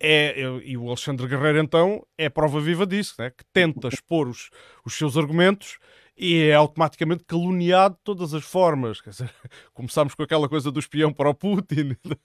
é, 0.00 0.34
e 0.64 0.76
o 0.76 0.88
Alexandre 0.88 1.28
Guerreiro 1.28 1.58
então 1.58 2.04
é 2.18 2.28
prova 2.28 2.60
viva 2.60 2.84
disso, 2.84 3.14
né? 3.18 3.30
que 3.30 3.44
tenta 3.52 3.86
expor 3.92 4.28
os, 4.28 4.50
os 4.84 4.94
seus 4.94 5.16
argumentos 5.16 5.78
e 6.22 6.44
é 6.44 6.54
automaticamente 6.54 7.24
caluniado 7.24 7.96
de 7.96 8.00
todas 8.04 8.32
as 8.32 8.44
formas. 8.44 9.00
Quer 9.00 9.10
dizer, 9.10 9.30
começámos 9.74 10.14
com 10.14 10.22
aquela 10.22 10.48
coisa 10.48 10.70
do 10.70 10.78
espião 10.78 11.12
para 11.12 11.28
o 11.28 11.34
Putin. 11.34 11.96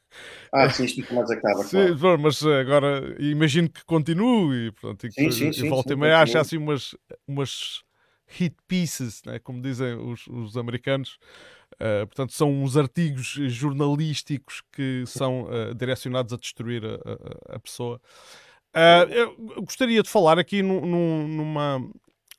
Ah, 0.52 0.70
sim, 0.70 0.86
isto 0.86 1.14
mais 1.14 1.30
acaba. 1.30 1.64
Sim, 1.64 1.96
claro. 1.98 2.20
mas 2.20 2.44
agora 2.44 3.16
imagino 3.20 3.70
que 3.70 3.84
continue. 3.86 4.68
E, 4.68 4.72
portanto, 4.72 5.06
e, 5.06 5.32
sim, 5.32 5.50
e 5.50 5.70
volta 5.70 5.90
sim, 5.90 5.96
e 5.96 5.98
meia 5.98 6.20
acha 6.20 6.40
assim 6.40 6.58
umas, 6.58 6.96
umas 7.28 7.84
hit 8.26 8.56
pieces, 8.68 9.22
né, 9.26 9.38
como 9.38 9.62
dizem 9.62 9.96
os, 9.96 10.26
os 10.28 10.58
americanos. 10.58 11.20
Uh, 11.74 12.08
portanto, 12.08 12.34
são 12.34 12.52
uns 12.52 12.78
artigos 12.78 13.28
jornalísticos 13.28 14.64
que 14.72 15.04
são 15.06 15.44
uh, 15.44 15.76
direcionados 15.76 16.34
a 16.34 16.38
destruir 16.38 16.84
a, 16.86 17.54
a, 17.54 17.56
a 17.56 17.60
pessoa. 17.60 18.02
Uh, 18.74 19.12
eu 19.12 19.64
gostaria 19.64 20.02
de 20.02 20.10
falar 20.10 20.40
aqui 20.40 20.64
numa, 20.64 21.80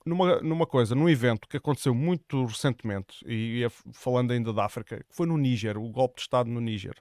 numa, 0.08 0.40
numa 0.40 0.66
coisa, 0.66 0.94
num 0.94 1.08
evento 1.08 1.46
que 1.46 1.56
aconteceu 1.56 1.94
muito 1.94 2.44
recentemente, 2.46 3.24
e, 3.26 3.64
e 3.64 3.68
falando 3.92 4.32
ainda 4.32 4.52
da 4.52 4.64
África, 4.64 4.98
que 4.98 5.14
foi 5.14 5.26
no 5.26 5.36
Níger, 5.36 5.76
o 5.76 5.88
golpe 5.90 6.16
de 6.16 6.22
Estado 6.22 6.50
no 6.50 6.60
Níger. 6.60 6.94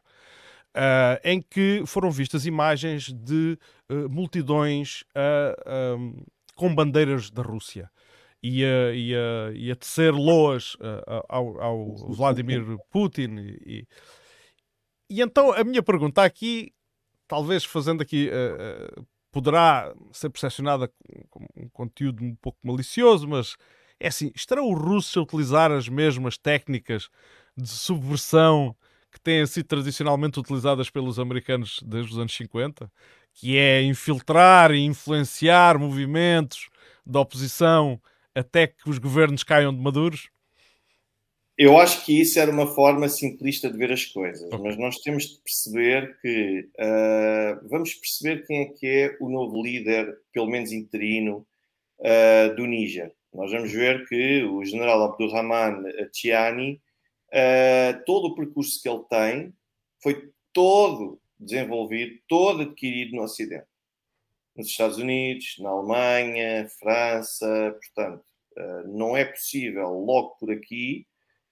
Uh, 0.75 1.17
em 1.23 1.41
que 1.41 1.81
foram 1.87 2.11
vistas 2.11 2.45
imagens 2.45 3.11
de 3.11 3.57
uh, 3.89 4.07
multidões 4.09 5.03
uh, 5.15 6.25
com 6.55 6.75
bandeiras 6.75 7.31
da 7.31 7.41
Rússia 7.41 7.89
e 8.43 8.63
a, 8.63 8.93
e 8.93 9.15
a, 9.15 9.51
e 9.55 9.71
a 9.71 9.75
tecer 9.75 10.13
loas 10.13 10.77
ao, 11.27 11.59
ao, 11.59 11.95
Vladimir 12.13 12.63
Putin. 12.91 13.37
E, 13.65 13.87
e, 15.09 15.21
então 15.21 15.51
a 15.51 15.63
minha 15.63 15.81
pergunta 15.81 16.23
aqui, 16.23 16.71
talvez 17.27 17.65
fazendo 17.65 18.03
aqui, 18.03 18.29
poderá 19.31 19.93
ser 20.11 20.29
percepcionada 20.29 20.91
como 21.29 21.47
um 21.55 21.69
conteúdo 21.69 22.23
um 22.23 22.35
pouco 22.35 22.59
malicioso, 22.63 23.27
mas 23.27 23.55
é 23.99 24.07
assim: 24.07 24.31
estarão 24.35 24.71
os 24.71 24.79
russos 24.79 25.17
a 25.17 25.21
utilizar 25.21 25.71
as 25.71 25.89
mesmas 25.89 26.37
técnicas 26.37 27.09
de 27.55 27.67
subversão? 27.69 28.75
que 29.17 29.19
têm 29.19 29.45
sido 29.45 29.65
tradicionalmente 29.65 30.39
utilizadas 30.39 30.89
pelos 30.89 31.19
americanos 31.19 31.81
desde 31.85 32.11
os 32.11 32.19
anos 32.19 32.35
50, 32.35 32.91
que 33.33 33.57
é 33.57 33.81
infiltrar 33.81 34.71
e 34.71 34.79
influenciar 34.79 35.77
movimentos 35.77 36.69
da 37.05 37.19
oposição 37.19 37.99
até 38.35 38.67
que 38.67 38.89
os 38.89 38.99
governos 38.99 39.43
caiam 39.43 39.73
de 39.73 39.81
maduros? 39.81 40.29
Eu 41.57 41.77
acho 41.77 42.05
que 42.05 42.21
isso 42.21 42.39
era 42.39 42.51
uma 42.51 42.67
forma 42.67 43.09
simplista 43.09 43.69
de 43.69 43.77
ver 43.77 43.91
as 43.91 44.05
coisas, 44.05 44.47
mas 44.61 44.77
nós 44.77 44.99
temos 44.99 45.23
de 45.23 45.41
perceber 45.41 46.15
que 46.21 46.69
uh, 46.79 47.67
vamos 47.67 47.95
perceber 47.95 48.45
quem 48.45 48.61
é 48.61 48.65
que 48.65 48.85
é 48.85 49.17
o 49.19 49.27
novo 49.27 49.63
líder, 49.63 50.19
pelo 50.31 50.45
menos 50.45 50.71
interino, 50.71 51.47
uh, 51.99 52.55
do 52.55 52.67
Níger. 52.67 53.11
Nós 53.33 53.51
vamos 53.51 53.71
ver 53.71 54.07
que 54.07 54.43
o 54.43 54.63
general 54.63 55.03
Abdurrahman 55.03 55.83
Tiani 56.11 56.79
Uh, 57.27 58.05
todo 58.05 58.27
o 58.27 58.35
percurso 58.35 58.81
que 58.81 58.87
ele 58.87 59.03
tem 59.09 59.53
foi 60.01 60.31
todo 60.53 61.19
desenvolvido, 61.37 62.17
todo 62.27 62.61
adquirido 62.61 63.15
no 63.15 63.23
Ocidente. 63.23 63.67
Nos 64.55 64.67
Estados 64.67 64.97
Unidos, 64.97 65.57
na 65.59 65.69
Alemanha, 65.69 66.69
França, 66.79 67.77
portanto, 67.79 68.23
não 68.85 69.15
é 69.15 69.23
possível 69.23 69.89
logo 69.99 70.29
por 70.39 70.49
aqui 70.51 71.05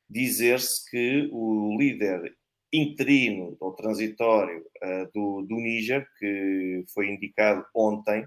dizer-se 0.09 0.89
que 0.89 1.29
o 1.31 1.77
líder 1.77 2.35
interino 2.71 3.55
ou 3.59 3.73
transitório 3.73 4.59
uh, 4.59 5.11
do, 5.13 5.41
do 5.43 5.55
Níger, 5.55 6.05
que 6.19 6.83
foi 6.93 7.09
indicado 7.09 7.65
ontem, 7.73 8.25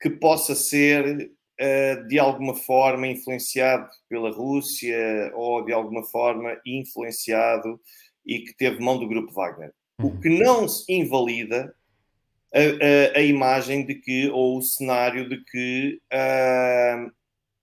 que 0.00 0.10
possa 0.10 0.54
ser 0.54 1.30
uh, 1.60 2.08
de 2.08 2.18
alguma 2.18 2.54
forma 2.54 3.06
influenciado 3.06 3.88
pela 4.08 4.30
Rússia 4.30 5.32
ou 5.34 5.64
de 5.64 5.72
alguma 5.72 6.04
forma 6.04 6.58
influenciado 6.64 7.80
e 8.24 8.40
que 8.40 8.56
teve 8.56 8.80
mão 8.80 8.98
do 8.98 9.08
grupo 9.08 9.32
Wagner. 9.32 9.72
O 10.00 10.06
uhum. 10.06 10.20
que 10.20 10.28
não 10.28 10.66
invalida 10.88 11.74
a, 12.54 12.58
a, 12.58 13.18
a, 13.18 13.22
imagem 13.22 13.84
de 13.84 13.96
que, 13.96 14.28
ou 14.30 14.58
o 14.58 14.62
cenário 14.62 15.28
de 15.28 15.42
que 15.44 16.00
uh, 16.12 17.10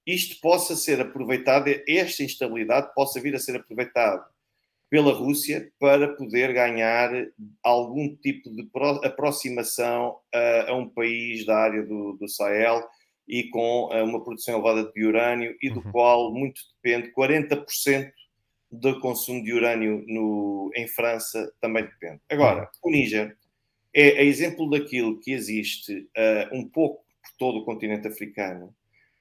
isto 0.06 0.40
possa 0.40 0.76
ser 0.76 1.02
aproveitado, 1.02 1.68
esta 1.88 2.24
instabilidade 2.24 2.94
possa 2.94 3.20
vir 3.20 3.36
a 3.36 3.40
ser 3.40 3.56
aproveitada 3.56 4.24
pela 4.90 5.12
Rússia 5.12 5.72
para 5.80 6.16
poder 6.16 6.54
ganhar 6.54 7.10
algum 7.64 8.16
tipo 8.16 8.50
de 8.50 8.70
aproximação 9.04 10.18
a, 10.34 10.72
a 10.72 10.76
um 10.76 10.88
país 10.88 11.46
da 11.46 11.58
área 11.58 11.84
do, 11.84 12.14
do 12.14 12.28
Sahel 12.28 12.84
e 13.28 13.50
com 13.50 13.90
uh, 13.92 14.04
uma 14.04 14.24
produção 14.24 14.56
elevada 14.56 14.92
de 14.92 15.04
urânio 15.04 15.56
e 15.62 15.70
do 15.70 15.80
uhum. 15.80 15.92
qual 15.92 16.32
muito 16.32 16.62
depende, 16.82 17.12
40% 17.12 18.12
do 18.72 19.00
consumo 19.00 19.44
de 19.44 19.54
urânio 19.54 20.04
no, 20.08 20.72
em 20.76 20.88
França 20.88 21.52
também 21.60 21.86
depende. 21.86 22.22
Agora, 22.30 22.62
uhum. 22.62 22.90
o 22.90 22.92
Níger 22.92 23.36
é, 23.94 24.22
é, 24.22 24.26
exemplo 24.26 24.70
daquilo 24.70 25.20
que 25.20 25.32
existe 25.32 26.08
uh, 26.18 26.56
um 26.56 26.68
pouco 26.68 27.04
por 27.24 27.32
todo 27.40 27.60
o 27.60 27.66
continente 27.66 28.08
africano, 28.08 28.76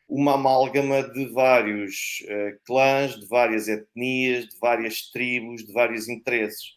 uma 0.08 0.34
amálgama 0.34 1.02
de 1.02 1.26
vários 1.26 2.22
uh, 2.24 2.58
clãs, 2.64 3.18
de 3.18 3.26
várias 3.26 3.68
etnias, 3.68 4.48
de 4.48 4.58
várias 4.58 5.10
tribos, 5.10 5.64
de 5.64 5.72
vários 5.72 6.08
interesses. 6.08 6.76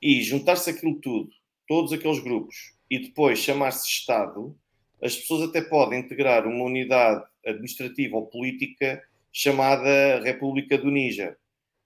E 0.00 0.22
juntar-se 0.22 0.70
aquilo 0.70 1.00
tudo, 1.00 1.30
todos 1.66 1.92
aqueles 1.92 2.18
grupos, 2.18 2.74
e 2.90 2.98
depois 2.98 3.38
chamar-se 3.38 3.88
Estado, 3.88 4.56
as 5.02 5.16
pessoas 5.16 5.48
até 5.48 5.60
podem 5.60 6.00
integrar 6.00 6.46
uma 6.46 6.64
unidade 6.64 7.24
administrativa 7.44 8.16
ou 8.16 8.26
política 8.26 9.02
chamada 9.32 10.20
República 10.22 10.78
do 10.78 10.90
Níger. 10.90 11.36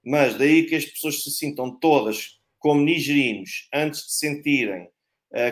Mas 0.05 0.37
daí 0.37 0.65
que 0.67 0.75
as 0.75 0.85
pessoas 0.85 1.23
se 1.23 1.31
sintam 1.31 1.79
todas 1.79 2.41
como 2.59 2.83
nigerinos 2.83 3.69
antes 3.73 4.03
de 4.03 4.13
se 4.13 4.19
sentirem 4.19 4.89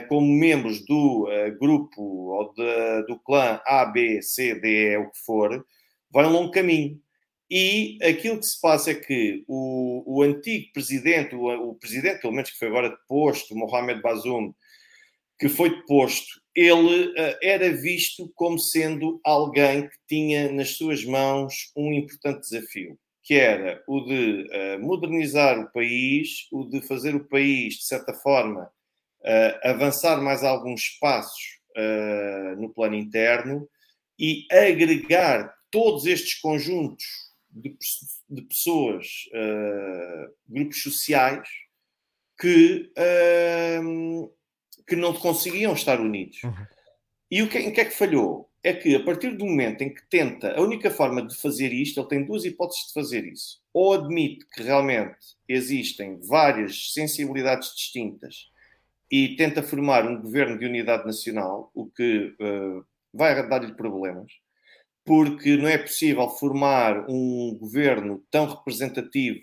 como 0.09 0.27
membros 0.27 0.85
do 0.85 1.29
uh, 1.29 1.59
grupo 1.59 2.03
ou 2.03 2.53
de, 2.53 3.07
do 3.07 3.19
clã 3.21 3.61
A, 3.65 3.85
B, 3.85 4.21
C, 4.23 4.55
D, 4.55 4.93
E, 4.93 4.97
o 4.97 5.11
que 5.11 5.19
for, 5.25 5.65
vai 6.11 6.27
um 6.27 6.33
longo 6.33 6.51
caminho. 6.51 7.01
E 7.51 7.99
aquilo 8.03 8.39
que 8.39 8.47
se 8.47 8.61
passa 8.61 8.91
é 8.91 8.95
que 8.95 9.45
o, 9.49 10.03
o 10.07 10.23
antigo 10.23 10.67
presidente, 10.73 11.35
o, 11.35 11.71
o, 11.71 11.75
presidente, 11.77 12.21
pelo 12.21 12.35
menos 12.35 12.51
que 12.51 12.59
foi 12.59 12.69
agora 12.69 12.91
deposto, 12.91 13.57
Mohamed 13.57 14.03
Bazoum, 14.03 14.53
que 15.39 15.49
foi 15.49 15.71
deposto, 15.71 16.41
ele 16.55 17.07
uh, 17.07 17.39
era 17.43 17.73
visto 17.73 18.31
como 18.35 18.59
sendo 18.59 19.21
alguém 19.25 19.89
que 19.89 19.97
tinha 20.07 20.51
nas 20.53 20.71
suas 20.71 21.05
mãos 21.05 21.73
um 21.77 21.93
importante 21.93 22.41
desafio, 22.41 22.99
que 23.23 23.35
era 23.35 23.83
o 23.87 24.01
de 24.01 24.43
uh, 24.43 24.81
modernizar 24.81 25.59
o 25.59 25.73
país, 25.73 26.49
o 26.53 26.65
de 26.65 26.83
fazer 26.83 27.15
o 27.15 27.25
país, 27.29 27.75
de 27.75 27.85
certa 27.85 28.13
forma, 28.13 28.69
avançar 29.63 30.21
mais 30.23 30.45
alguns 30.45 30.91
passos 31.01 31.59
no 32.59 32.71
plano 32.71 32.95
interno 32.95 33.69
e 34.19 34.47
agregar 34.51 35.55
todos 35.71 36.07
estes 36.07 36.41
conjuntos 36.41 37.05
de, 37.51 37.77
de 38.29 38.43
pessoas, 38.43 39.07
grupos 40.49 40.83
sociais, 40.83 41.49
que 42.41 42.91
que 44.89 44.97
não 44.97 45.13
conseguiam 45.13 45.75
estar 45.75 46.01
unidos. 46.01 46.43
Uhum. 46.43 46.67
E 47.31 47.43
o 47.43 47.49
que, 47.49 47.59
em 47.59 47.71
que 47.71 47.81
é 47.81 47.85
que 47.85 47.95
falhou? 47.95 48.49
É 48.65 48.73
que 48.73 48.95
a 48.97 49.05
partir 49.05 49.37
do 49.37 49.45
momento 49.45 49.83
em 49.83 49.93
que 49.93 50.05
tenta, 50.09 50.57
a 50.57 50.63
única 50.63 50.91
forma 50.91 51.25
de 51.25 51.37
fazer 51.37 51.73
isto, 51.73 52.01
ele 52.01 52.09
tem 52.09 52.25
duas 52.25 52.45
hipóteses 52.45 52.87
de 52.89 52.95
fazer 52.95 53.25
isso. 53.27 53.61
Ou 53.73 53.93
admite 53.93 54.47
que 54.47 54.63
realmente 54.63 55.37
existem 55.47 56.19
várias 56.21 56.93
sensibilidades 56.95 57.75
distintas 57.75 58.51
e 59.11 59.37
tenta 59.37 59.63
formar 59.63 60.07
um 60.07 60.21
governo 60.21 60.59
de 60.59 60.67
unidade 60.67 61.07
nacional, 61.07 61.71
o 61.75 61.87
que 61.87 62.35
uh, 62.41 62.85
vai 63.13 63.49
dar-lhe 63.49 63.75
problemas, 63.75 64.33
porque 65.05 65.57
não 65.57 65.69
é 65.69 65.79
possível 65.79 66.29
formar 66.29 67.07
um 67.09 67.57
governo 67.59 68.23
tão 68.31 68.47
representativo 68.47 69.41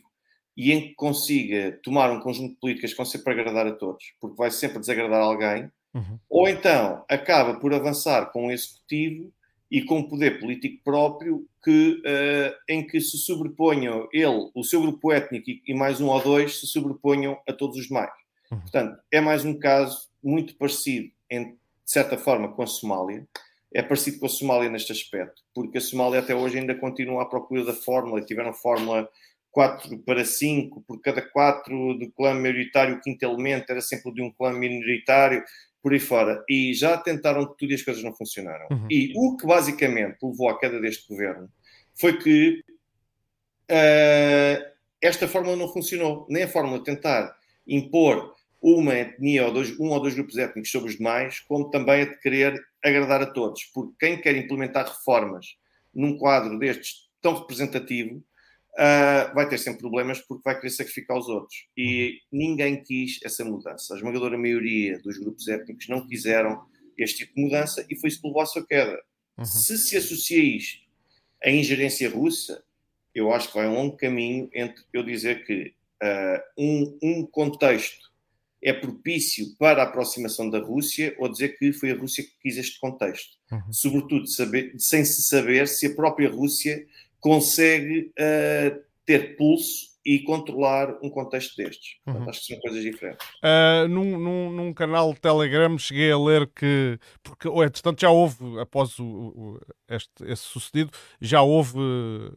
e 0.56 0.72
em 0.72 0.82
que 0.82 0.96
consiga 0.96 1.80
tomar 1.84 2.12
um 2.12 2.20
conjunto 2.20 2.54
de 2.54 2.60
políticas 2.60 2.92
que 2.92 2.98
vão 2.98 3.06
sempre 3.06 3.34
agradar 3.34 3.68
a 3.68 3.74
todos, 3.74 4.14
porque 4.22 4.38
vai 4.38 4.52
sempre 4.52 4.80
desagradar 4.80 5.22
alguém, 5.22 5.70
uhum. 5.94 6.20
ou 6.30 6.48
então 6.48 7.04
acaba 7.10 7.60
por 7.60 7.74
avançar 7.74 8.32
com 8.32 8.48
um 8.48 8.52
executivo 8.52 9.34
e 9.70 9.82
com 9.82 9.98
um 9.98 10.08
poder 10.08 10.40
político 10.40 10.82
próprio 10.84 11.46
que, 11.64 12.02
uh, 12.06 12.56
em 12.70 12.86
que 12.86 13.02
se 13.02 13.18
sobreponham 13.18 14.08
ele, 14.14 14.52
o 14.54 14.64
seu 14.64 14.82
grupo 14.82 15.12
étnico 15.12 15.50
e, 15.66 15.74
mais 15.74 16.00
um 16.00 16.08
ou 16.08 16.22
dois 16.22 16.60
se 16.60 16.68
sobreponham 16.68 17.38
a 17.48 17.52
todos 17.52 17.78
os 17.78 17.88
demais. 17.88 18.12
Uhum. 18.56 18.62
Portanto, 18.62 19.00
é 19.12 19.22
mais 19.22 19.46
um 19.46 19.58
caso 19.58 20.10
muito 20.24 20.56
parecido, 20.56 21.10
em, 21.30 21.52
de 21.52 21.58
certa 21.86 22.18
forma, 22.18 22.52
com 22.52 22.64
a 22.64 22.68
Somália. 22.68 23.28
É 23.74 23.82
parecido 23.82 24.20
com 24.20 24.26
a 24.26 24.30
Somália 24.30 24.70
neste 24.70 24.92
aspecto, 24.92 25.42
porque 25.54 25.78
a 25.78 25.82
Somália 25.82 26.20
até 26.20 26.34
hoje 26.34 26.58
ainda 26.58 26.74
continua 26.76 27.24
à 27.24 27.26
procura 27.26 27.66
da 27.66 27.74
fórmula, 27.74 28.22
tiveram 28.22 28.54
fórmula 28.54 29.10
4 29.52 29.98
para 30.00 30.24
5, 30.26 30.84
por 30.88 31.02
cada 31.02 31.22
4 31.22 31.94
do 31.96 32.12
clã 32.12 32.34
maioritário, 32.34 32.96
o 32.96 33.02
quinto 33.02 33.24
elemento 33.24 33.70
era 33.70 33.82
sempre 33.82 34.14
de 34.14 34.22
um 34.22 34.32
clã 34.32 34.52
minoritário, 34.52 35.44
por 35.82 35.94
aí 35.94 36.00
fora. 36.00 36.44
E 36.50 36.74
já 36.74 36.98
tentaram 36.98 37.46
tudo 37.46 37.72
e 37.72 37.76
as 37.76 37.82
coisas 37.82 38.04
não 38.04 38.14
funcionaram. 38.14 38.68
Uhum. 38.72 38.88
E 38.90 39.14
o 39.16 39.38
que 39.38 39.46
basicamente 39.46 40.18
levou 40.24 40.50
à 40.50 40.60
queda 40.60 40.82
deste 40.82 41.08
governo 41.08 41.50
foi 41.94 42.18
que 42.18 42.62
uh, 43.72 44.76
esta 45.02 45.28
fórmula 45.28 45.56
não 45.56 45.72
funcionou. 45.72 46.26
Nem 46.30 46.44
a 46.44 46.48
fórmula 46.48 46.80
de 46.80 46.86
tentar 46.86 47.34
impor 47.66 48.35
uma 48.68 48.96
etnia 48.96 49.46
ou 49.46 49.54
dois, 49.54 49.80
um 49.80 49.90
ou 49.90 50.00
dois 50.00 50.16
grupos 50.16 50.38
étnicos 50.38 50.72
sobre 50.72 50.90
os 50.90 50.98
demais, 50.98 51.40
como 51.42 51.70
também 51.70 52.02
a 52.02 52.06
de 52.06 52.20
querer 52.20 52.60
agradar 52.84 53.22
a 53.22 53.28
todos. 53.28 53.64
Porque 53.66 53.94
quem 54.00 54.20
quer 54.20 54.36
implementar 54.36 54.88
reformas 54.88 55.56
num 55.94 56.18
quadro 56.18 56.58
destes 56.58 57.08
tão 57.22 57.36
representativo 57.36 58.24
uh, 58.74 59.36
vai 59.36 59.48
ter 59.48 59.60
sempre 59.60 59.82
problemas 59.82 60.20
porque 60.20 60.42
vai 60.44 60.56
querer 60.56 60.72
sacrificar 60.72 61.16
os 61.16 61.28
outros. 61.28 61.68
E 61.78 62.22
ninguém 62.32 62.82
quis 62.82 63.20
essa 63.24 63.46
mudança. 63.46 63.94
A 63.94 63.98
esmagadora 63.98 64.36
maioria 64.36 65.00
dos 65.00 65.20
grupos 65.20 65.48
étnicos 65.48 65.88
não 65.88 66.08
quiseram 66.08 66.66
este 66.98 67.20
tipo 67.20 67.36
de 67.36 67.44
mudança 67.44 67.86
e 67.88 67.96
foi 68.00 68.10
isso 68.10 68.20
que 68.20 68.28
levou 68.28 68.42
à 68.42 68.48
sua 68.48 68.66
queda. 68.66 69.00
Uhum. 69.38 69.46
Se 69.46 69.78
se 69.78 69.96
associa 69.96 70.42
isto 70.42 70.84
à 71.44 71.52
ingerência 71.52 72.10
russa, 72.10 72.64
eu 73.14 73.32
acho 73.32 73.50
que 73.50 73.58
vai 73.58 73.68
um 73.68 73.76
longo 73.76 73.96
caminho 73.96 74.50
entre 74.56 74.84
eu 74.92 75.04
dizer 75.04 75.46
que 75.46 75.76
uh, 76.02 76.42
um, 76.58 76.98
um 77.04 77.26
contexto 77.28 78.15
é 78.66 78.74
propício 78.74 79.56
para 79.60 79.84
a 79.84 79.86
aproximação 79.86 80.50
da 80.50 80.58
Rússia 80.58 81.16
ou 81.20 81.30
dizer 81.30 81.56
que 81.60 81.72
foi 81.72 81.92
a 81.92 81.96
Rússia 81.96 82.24
que 82.24 82.32
quis 82.42 82.58
este 82.58 82.80
contexto. 82.80 83.38
Uhum. 83.52 83.72
Sobretudo 83.72 84.26
saber, 84.26 84.74
sem 84.80 85.06
se 85.06 85.22
saber 85.22 85.68
se 85.68 85.86
a 85.86 85.94
própria 85.94 86.32
Rússia 86.32 86.84
consegue 87.20 88.12
uh, 88.20 88.84
ter 89.06 89.38
pulso 89.38 89.94
e 90.04 90.20
controlar 90.20 90.98
um 91.04 91.12
contexto 91.12 91.56
destes. 91.56 91.98
Portanto, 92.04 92.24
uhum. 92.24 92.30
acho 92.30 92.40
que 92.40 92.46
são 92.48 92.60
coisas 92.60 92.82
diferentes. 92.82 93.28
Uh, 93.44 93.88
num, 93.88 94.20
num, 94.20 94.52
num, 94.52 94.74
canal 94.74 95.14
de 95.14 95.22
Telegram 95.22 95.78
cheguei 95.78 96.12
a 96.12 96.18
ler 96.18 96.48
que, 96.48 97.00
porque, 97.22 97.48
ou, 97.48 97.64
entretanto, 97.64 98.02
já 98.02 98.10
houve, 98.10 98.60
após 98.60 98.98
o, 98.98 99.06
o, 99.06 99.62
este, 99.88 100.24
esse 100.24 100.44
sucedido, 100.44 100.90
já 101.22 101.44
houve 101.44 101.78
uh, 101.78 102.36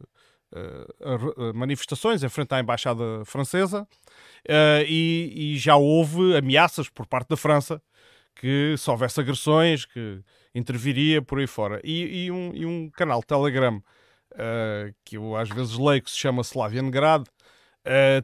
manifestações 1.53 2.23
em 2.23 2.29
frente 2.29 2.53
à 2.53 2.59
Embaixada 2.59 3.23
Francesa 3.25 3.83
uh, 3.83 4.83
e, 4.87 5.53
e, 5.53 5.57
já 5.57 5.75
houve 5.75 6.35
ameaças 6.35 6.89
por 6.89 7.05
parte 7.05 7.29
da 7.29 7.37
França 7.37 7.81
que 8.35 8.75
se 8.77 8.89
houvesse 8.89 9.19
agressões, 9.19 9.85
que 9.85 10.21
interviria 10.55 11.21
por 11.21 11.39
aí 11.39 11.47
fora. 11.47 11.81
E, 11.83 12.25
e, 12.25 12.31
um, 12.31 12.51
e 12.53 12.65
um, 12.65 12.89
canal 12.89 13.21
Telegram 13.21 13.81
que 15.03 15.17
eu 15.17 15.35
às 15.35 15.49
vezes 15.49 15.77
leio 15.77 16.01
que 16.01 16.09
se 16.09 16.17
chama 16.17 16.41
Slaviangrad 16.41 17.25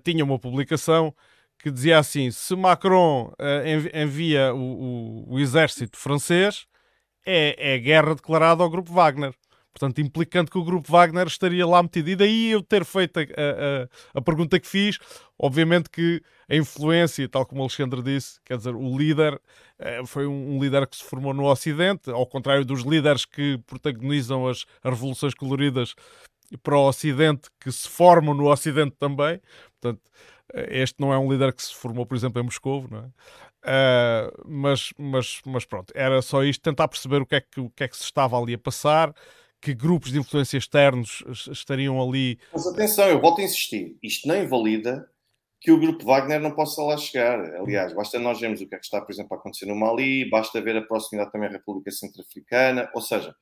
tinha 0.04 0.24
uma 0.24 0.40
publicação 0.40 1.14
que 1.60 1.72
dizia 1.72 1.98
assim: 2.00 2.30
se 2.32 2.56
Macron 2.56 3.34
envia 3.94 4.54
o, 4.54 4.60
o, 4.60 5.34
o, 5.34 5.40
exército 5.40 5.98
francês, 5.98 6.68
é, 7.26 7.74
é 7.76 7.80
guerra 7.80 8.16
declarada 8.16 8.64
ao 8.64 8.70
grupo 8.70 8.94
Wagner. 8.94 9.34
Portanto, 9.78 10.00
implicando 10.00 10.50
que 10.50 10.58
o 10.58 10.64
grupo 10.64 10.90
Wagner 10.90 11.28
estaria 11.28 11.68
lá 11.68 11.84
metido. 11.84 12.10
E 12.10 12.16
daí 12.16 12.52
eu 12.52 12.64
ter 12.64 12.86
feito 12.86 13.20
a, 13.20 13.24
a, 13.24 14.20
a, 14.20 14.22
pergunta 14.22 14.58
que 14.58 14.66
fiz, 14.66 14.98
obviamente 15.38 15.90
que 15.90 16.22
a 16.50 16.56
influência, 16.56 17.28
tal 17.28 17.46
como 17.46 17.60
o 17.60 17.64
Alexandre 17.66 18.02
disse, 18.02 18.40
quer 18.46 18.56
dizer, 18.56 18.74
o 18.74 18.98
líder 18.98 19.34
uh, 19.34 20.08
foi 20.08 20.28
um, 20.28 20.56
um, 20.56 20.64
líder 20.64 20.88
que 20.88 20.96
se 20.96 21.04
formou 21.04 21.34
no 21.34 21.44
Ocidente, 21.44 22.10
ao 22.10 22.26
contrário 22.26 22.64
dos 22.64 22.84
líderes 22.84 23.26
que 23.26 23.58
protagonizam 23.68 24.48
as, 24.48 24.66
as 24.82 24.94
revoluções 24.94 25.34
coloridas 25.34 25.94
para 26.64 26.78
o 26.78 26.88
Ocidente 26.88 27.50
que 27.60 27.70
se 27.70 27.90
formam 27.90 28.34
no 28.34 28.50
Ocidente 28.50 28.96
também. 28.98 29.42
Portanto, 29.82 30.10
eh, 30.54 30.84
este 30.84 31.02
não 31.02 31.12
é 31.12 31.20
um 31.20 31.30
líder 31.30 31.54
que 31.54 31.62
se 31.62 31.76
formou, 31.76 32.06
por 32.06 32.16
exemplo, 32.16 32.42
em 32.42 32.46
Moscou, 32.46 32.88
não 32.90 33.00
é? 33.00 33.10
Uh, 33.68 34.32
mas, 34.46 34.94
mas, 34.98 35.42
mas 35.44 35.66
pronto, 35.66 35.92
era 35.96 36.22
só 36.22 36.44
isto, 36.44 36.62
tentar 36.62 36.88
perceber 36.88 37.22
o 37.22 37.26
que, 37.26 37.36
é 37.36 37.42
que, 37.42 37.60
o 37.60 37.70
que 37.72 37.84
é 37.84 37.88
que 37.88 37.98
se 37.98 38.04
estava 38.04 38.40
ali 38.40 38.54
a 38.54 38.60
passar, 38.60 39.12
que 39.62 39.74
grupos 39.74 40.12
de 40.12 40.20
influência 40.20 40.58
externos 40.58 41.24
estariam 41.52 42.02
ali. 42.02 42.38
Mas 42.54 42.68
atenção, 42.68 43.08
eu 43.08 43.20
volto 43.20 43.42
a 43.42 43.44
insistir, 43.44 43.98
isto 44.02 44.28
não 44.28 44.42
invalida 44.42 45.10
que 45.60 45.72
o 45.72 45.80
grupo 45.80 46.06
Wagner 46.06 46.40
não 46.40 46.52
possa 46.52 46.82
lá 46.84 46.96
chegar. 46.96 47.40
Aliás, 47.56 47.92
basta 47.94 48.20
nós 48.20 48.40
vermos 48.40 48.62
o 48.62 48.68
que 48.68 48.76
é 48.76 48.78
que 48.78 48.86
está, 48.86 49.02
por 49.02 49.12
exemplo, 49.12 49.36
a 49.36 49.40
acontecer 49.40 49.66
no 49.66 49.76
Mali, 49.76 50.30
basta 50.30 50.62
ver 50.62 50.78
a 50.78 50.82
proximidade 50.84 51.32
também 51.32 51.50
à 51.50 51.52
República 51.52 51.90
Centro-Africana, 51.90 52.90
ou 52.94 53.02
seja, 53.02 53.36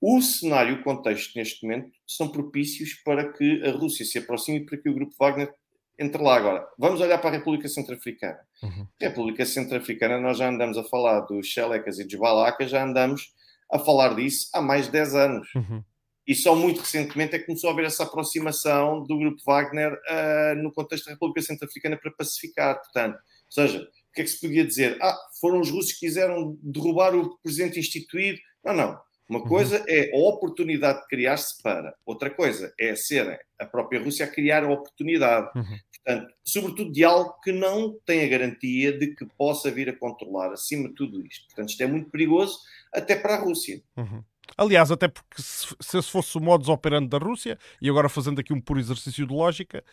o 0.00 0.20
cenário 0.20 0.76
o 0.76 0.82
contexto 0.82 1.36
neste 1.36 1.64
momento 1.64 1.90
são 2.06 2.28
propícios 2.28 2.94
para 3.04 3.32
que 3.32 3.62
a 3.64 3.70
Rússia 3.70 4.04
se 4.04 4.18
aproxime 4.18 4.58
e 4.58 4.66
para 4.66 4.78
que 4.78 4.88
o 4.88 4.94
grupo 4.94 5.14
Wagner 5.18 5.52
entre 5.98 6.22
lá 6.22 6.36
agora. 6.36 6.66
Vamos 6.78 7.00
olhar 7.00 7.18
para 7.18 7.30
a 7.30 7.38
República 7.38 7.68
Centro-Africana. 7.68 8.38
Uhum. 8.62 8.86
A 9.00 9.04
República 9.04 9.44
Centro-Africana, 9.44 10.20
nós 10.20 10.38
já 10.38 10.48
andamos 10.48 10.78
a 10.78 10.84
falar 10.84 11.20
dos 11.20 11.48
Xelecas 11.48 11.98
e 11.98 12.04
dos 12.04 12.14
Balacas, 12.14 12.70
já 12.70 12.84
andamos 12.84 13.32
a 13.70 13.78
falar 13.78 14.14
disso 14.14 14.48
há 14.54 14.60
mais 14.60 14.86
de 14.86 14.92
10 14.92 15.14
anos. 15.14 15.48
Uhum. 15.54 15.82
E 16.26 16.34
só 16.34 16.54
muito 16.54 16.80
recentemente 16.80 17.34
é 17.34 17.38
que 17.38 17.46
começou 17.46 17.70
a 17.70 17.72
haver 17.72 17.86
essa 17.86 18.02
aproximação 18.02 19.02
do 19.02 19.18
grupo 19.18 19.42
Wagner 19.46 19.94
uh, 19.94 20.62
no 20.62 20.70
contexto 20.72 21.06
da 21.06 21.12
República 21.12 21.40
Centro-Africana 21.40 21.96
para 21.96 22.12
pacificar. 22.12 22.78
Portanto, 22.78 23.14
ou 23.14 23.52
seja, 23.52 23.80
o 23.80 24.12
que 24.12 24.20
é 24.20 24.24
que 24.24 24.30
se 24.30 24.40
podia 24.40 24.66
dizer? 24.66 24.98
Ah, 25.00 25.16
foram 25.40 25.60
os 25.60 25.70
russos 25.70 25.92
que 25.92 26.00
quiseram 26.00 26.58
derrubar 26.62 27.14
o 27.14 27.38
presidente 27.38 27.80
instituído. 27.80 28.38
Não, 28.62 28.74
não. 28.74 29.00
Uma 29.28 29.42
coisa 29.42 29.78
uhum. 29.80 29.84
é 29.88 30.10
a 30.14 30.18
oportunidade 30.28 31.00
de 31.02 31.06
criar-se 31.06 31.62
para, 31.62 31.94
outra 32.06 32.30
coisa 32.30 32.72
é 32.80 32.94
ser 32.96 33.38
a 33.58 33.66
própria 33.66 34.02
Rússia 34.02 34.24
a 34.24 34.30
criar 34.30 34.64
a 34.64 34.72
oportunidade. 34.72 35.50
Uhum. 35.54 35.78
Portanto, 35.94 36.34
sobretudo 36.42 36.90
de 36.90 37.04
algo 37.04 37.38
que 37.42 37.52
não 37.52 37.98
tem 38.06 38.24
a 38.24 38.28
garantia 38.28 38.96
de 38.96 39.14
que 39.14 39.26
possa 39.36 39.70
vir 39.70 39.90
a 39.90 39.96
controlar 39.96 40.50
acima 40.52 40.88
de 40.88 40.94
tudo 40.94 41.24
isto. 41.26 41.46
Portanto, 41.48 41.68
isto 41.68 41.82
é 41.82 41.86
muito 41.86 42.10
perigoso 42.10 42.58
até 42.94 43.16
para 43.16 43.34
a 43.34 43.40
Rússia. 43.40 43.82
Uhum. 43.96 44.24
Aliás, 44.56 44.90
até 44.90 45.08
porque 45.08 45.42
se, 45.42 45.76
se 45.78 46.02
fosse 46.02 46.38
o 46.38 46.40
modus 46.40 46.70
operandi 46.70 47.08
da 47.08 47.18
Rússia, 47.18 47.58
e 47.82 47.90
agora 47.90 48.08
fazendo 48.08 48.40
aqui 48.40 48.54
um 48.54 48.60
puro 48.60 48.80
exercício 48.80 49.26
de 49.26 49.32
lógica, 49.32 49.84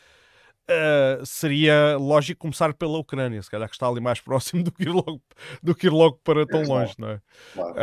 Uh, 0.68 1.24
seria 1.24 1.96
lógico 1.96 2.42
começar 2.42 2.74
pela 2.74 2.98
Ucrânia, 2.98 3.40
se 3.40 3.52
calhar 3.52 3.70
que 3.70 3.76
está 3.76 3.88
ali 3.88 4.02
mais 4.02 4.20
próximo 4.22 4.64
do 4.64 4.72
que 4.72 4.82
ir 4.82 4.90
logo, 4.90 5.22
do 5.62 5.76
que 5.76 5.86
ir 5.86 5.92
logo 5.92 6.20
para 6.24 6.44
tão 6.44 6.62
é 6.62 6.66
longe, 6.66 6.96
não 6.98 7.10
é? 7.10 7.22
Claro. 7.54 7.76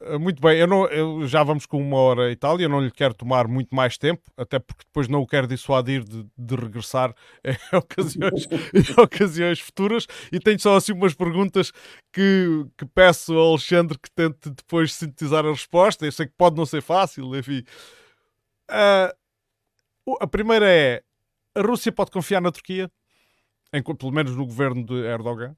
Uh, 0.00 0.18
muito 0.18 0.42
bem, 0.42 0.58
eu 0.58 0.66
não, 0.66 0.86
eu, 0.86 1.24
já 1.28 1.44
vamos 1.44 1.66
com 1.66 1.80
uma 1.80 1.98
hora 1.98 2.32
e 2.32 2.34
tal, 2.34 2.58
e 2.58 2.64
eu 2.64 2.68
não 2.68 2.80
lhe 2.80 2.90
quero 2.90 3.14
tomar 3.14 3.46
muito 3.46 3.72
mais 3.76 3.96
tempo, 3.96 4.22
até 4.36 4.58
porque 4.58 4.82
depois 4.84 5.06
não 5.06 5.20
o 5.20 5.26
quero 5.26 5.46
dissuadir 5.46 6.02
de, 6.02 6.26
de 6.36 6.56
regressar 6.56 7.14
em 7.44 7.56
ocasiões, 7.78 8.48
em 8.74 8.90
ocasiões 9.00 9.60
futuras, 9.60 10.08
e 10.32 10.40
tenho 10.40 10.58
só 10.58 10.74
assim 10.74 10.92
umas 10.92 11.14
perguntas 11.14 11.70
que, 12.12 12.66
que 12.76 12.86
peço 12.86 13.34
ao 13.34 13.50
Alexandre 13.50 13.96
que 13.96 14.10
tente 14.10 14.50
depois 14.50 14.94
sintetizar 14.94 15.46
a 15.46 15.50
resposta, 15.50 16.04
eu 16.04 16.10
sei 16.10 16.26
que 16.26 16.34
pode 16.36 16.56
não 16.56 16.66
ser 16.66 16.82
fácil, 16.82 17.36
enfim. 17.36 17.62
Uh, 18.68 20.16
a 20.20 20.26
primeira 20.26 20.66
é 20.68 21.02
a 21.60 21.62
Rússia 21.62 21.92
pode 21.92 22.10
confiar 22.10 22.40
na 22.40 22.50
Turquia? 22.50 22.90
Em, 23.72 23.82
pelo 23.82 24.10
menos 24.10 24.34
no 24.34 24.46
governo 24.46 24.84
de 24.84 24.94
Erdogan? 24.94 25.54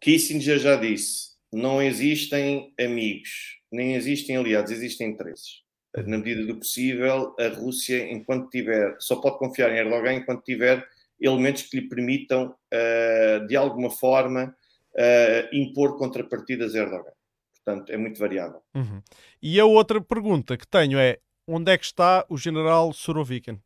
Kissinger 0.00 0.58
já 0.58 0.76
disse: 0.76 1.30
não 1.52 1.82
existem 1.82 2.72
amigos, 2.80 3.58
nem 3.70 3.94
existem 3.94 4.36
aliados, 4.36 4.70
existem 4.70 5.10
interesses. 5.10 5.62
Na 5.94 6.18
medida 6.18 6.46
do 6.46 6.56
possível, 6.56 7.34
a 7.38 7.48
Rússia, 7.48 8.10
enquanto 8.12 8.48
tiver, 8.48 8.96
só 9.00 9.20
pode 9.20 9.38
confiar 9.38 9.72
em 9.72 9.78
Erdogan 9.78 10.14
enquanto 10.14 10.44
tiver 10.44 10.86
elementos 11.20 11.64
que 11.64 11.80
lhe 11.80 11.88
permitam, 11.88 12.54
uh, 12.72 13.46
de 13.46 13.56
alguma 13.56 13.90
forma, 13.90 14.56
uh, 14.94 15.54
impor 15.54 15.98
contrapartidas 15.98 16.74
a 16.74 16.78
Erdogan. 16.78 17.12
Portanto, 17.52 17.90
é 17.90 17.96
muito 17.96 18.20
variável. 18.20 18.62
Uhum. 18.74 19.02
E 19.42 19.58
a 19.58 19.64
outra 19.64 20.00
pergunta 20.00 20.56
que 20.56 20.66
tenho 20.66 20.98
é: 20.98 21.18
onde 21.46 21.72
é 21.72 21.76
que 21.76 21.84
está 21.84 22.24
o 22.28 22.38
general 22.38 22.92
Surovikin? 22.92 23.60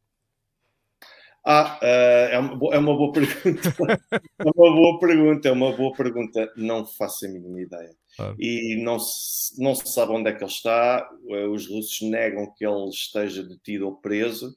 Ah, 1.46 1.78
uh, 1.82 1.84
é, 1.84 2.38
uma, 2.38 2.74
é 2.74 2.78
uma 2.78 2.96
boa 2.96 3.12
pergunta. 3.12 3.68
é 4.38 4.50
uma 4.56 4.74
boa 4.74 4.98
pergunta, 4.98 5.48
é 5.48 5.52
uma 5.52 5.76
boa 5.76 5.92
pergunta. 5.94 6.50
Não 6.56 6.86
faço 6.86 7.26
a 7.26 7.28
mínima 7.28 7.60
ideia. 7.60 7.94
E 8.38 8.76
não 8.82 8.98
se, 8.98 9.60
não 9.60 9.74
se 9.74 9.92
sabe 9.92 10.12
onde 10.12 10.30
é 10.30 10.32
que 10.32 10.42
ele 10.42 10.50
está. 10.50 11.06
Eh, 11.28 11.46
os 11.46 11.68
russos 11.68 12.00
negam 12.08 12.50
que 12.56 12.64
ele 12.64 12.88
esteja 12.88 13.42
detido 13.42 13.86
ou 13.86 13.96
preso. 13.96 14.56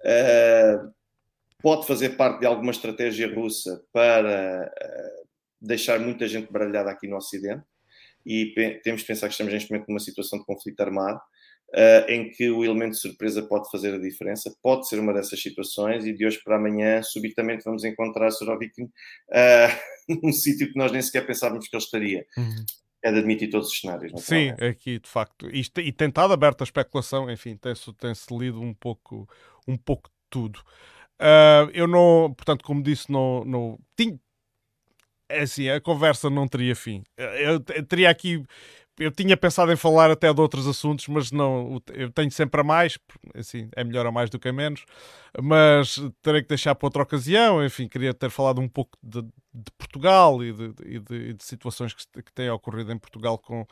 Uh, 0.00 0.92
pode 1.62 1.86
fazer 1.86 2.10
parte 2.10 2.40
de 2.40 2.46
alguma 2.46 2.70
estratégia 2.70 3.32
russa 3.34 3.82
para 3.90 4.70
uh, 4.70 5.26
deixar 5.60 5.98
muita 5.98 6.28
gente 6.28 6.52
baralhada 6.52 6.90
aqui 6.90 7.08
no 7.08 7.16
Ocidente. 7.16 7.64
E 8.26 8.80
temos 8.82 9.00
de 9.02 9.06
pensar 9.06 9.28
que 9.28 9.32
estamos 9.32 9.52
neste 9.52 9.70
momento 9.70 9.88
numa 9.88 10.00
situação 10.00 10.38
de 10.38 10.44
conflito 10.44 10.80
armado 10.80 11.20
uh, 11.74 12.10
em 12.10 12.30
que 12.30 12.50
o 12.50 12.64
elemento 12.64 12.92
de 12.92 13.00
surpresa 13.00 13.42
pode 13.42 13.70
fazer 13.70 13.94
a 13.94 13.98
diferença, 13.98 14.54
pode 14.62 14.88
ser 14.88 14.98
uma 14.98 15.12
dessas 15.12 15.40
situações, 15.40 16.04
e 16.04 16.12
de 16.12 16.26
hoje 16.26 16.40
para 16.42 16.56
amanhã, 16.56 17.02
subitamente, 17.02 17.64
vamos 17.64 17.84
encontrar 17.84 18.30
Sorovikin 18.30 18.84
uh, 18.84 19.70
num 20.22 20.32
sítio 20.32 20.72
que 20.72 20.78
nós 20.78 20.92
nem 20.92 21.02
sequer 21.02 21.26
pensávamos 21.26 21.68
que 21.68 21.76
ele 21.76 21.82
estaria. 21.82 22.26
Uhum. 22.36 22.64
É 23.02 23.12
de 23.12 23.18
admitir 23.18 23.50
todos 23.50 23.68
os 23.68 23.78
cenários. 23.78 24.12
Sim, 24.24 24.50
aqui 24.50 24.98
de 24.98 25.08
facto. 25.08 25.48
E, 25.50 25.60
e 25.60 25.92
tem 25.92 26.08
estado 26.08 26.32
aberta 26.32 26.64
a 26.64 26.66
especulação, 26.66 27.30
enfim, 27.30 27.56
tem-se 27.56 27.92
tem 27.92 28.12
lido 28.36 28.60
um 28.60 28.74
pouco, 28.74 29.28
um 29.68 29.76
pouco 29.76 30.08
de 30.08 30.14
tudo. 30.28 30.58
Uh, 31.20 31.70
eu 31.72 31.86
não, 31.86 32.34
portanto, 32.34 32.64
como 32.64 32.82
disse, 32.82 33.10
não, 33.10 33.44
não 33.44 33.78
tinha, 33.96 34.18
é 35.28 35.40
assim, 35.42 35.68
a 35.68 35.80
conversa 35.80 36.28
não 36.28 36.48
teria 36.48 36.74
fim. 36.74 37.02
Eu 37.16 37.60
teria 37.60 38.10
aqui 38.10 38.42
eu 38.98 39.10
tinha 39.10 39.36
pensado 39.36 39.72
em 39.72 39.76
falar 39.76 40.10
até 40.10 40.32
de 40.32 40.40
outros 40.40 40.66
assuntos, 40.66 41.06
mas 41.08 41.30
não, 41.30 41.80
eu 41.92 42.10
tenho 42.10 42.30
sempre 42.30 42.60
a 42.60 42.64
mais, 42.64 42.98
assim, 43.34 43.68
é 43.76 43.84
melhor 43.84 44.06
a 44.06 44.12
mais 44.12 44.30
do 44.30 44.38
que 44.38 44.48
a 44.48 44.52
menos, 44.52 44.84
mas 45.42 45.96
terei 46.22 46.42
que 46.42 46.48
deixar 46.48 46.74
para 46.74 46.86
outra 46.86 47.02
ocasião. 47.02 47.64
Enfim, 47.64 47.88
queria 47.88 48.14
ter 48.14 48.30
falado 48.30 48.60
um 48.60 48.68
pouco 48.68 48.96
de, 49.02 49.22
de 49.22 49.70
Portugal 49.76 50.42
e 50.42 50.52
de, 50.52 50.72
de, 50.72 51.34
de 51.34 51.44
situações 51.44 51.92
que, 51.94 52.22
que, 52.22 52.32
têm 52.32 52.50
ocorrido 52.50 52.92
em 52.92 52.98
Portugal 52.98 53.38
com, 53.38 53.66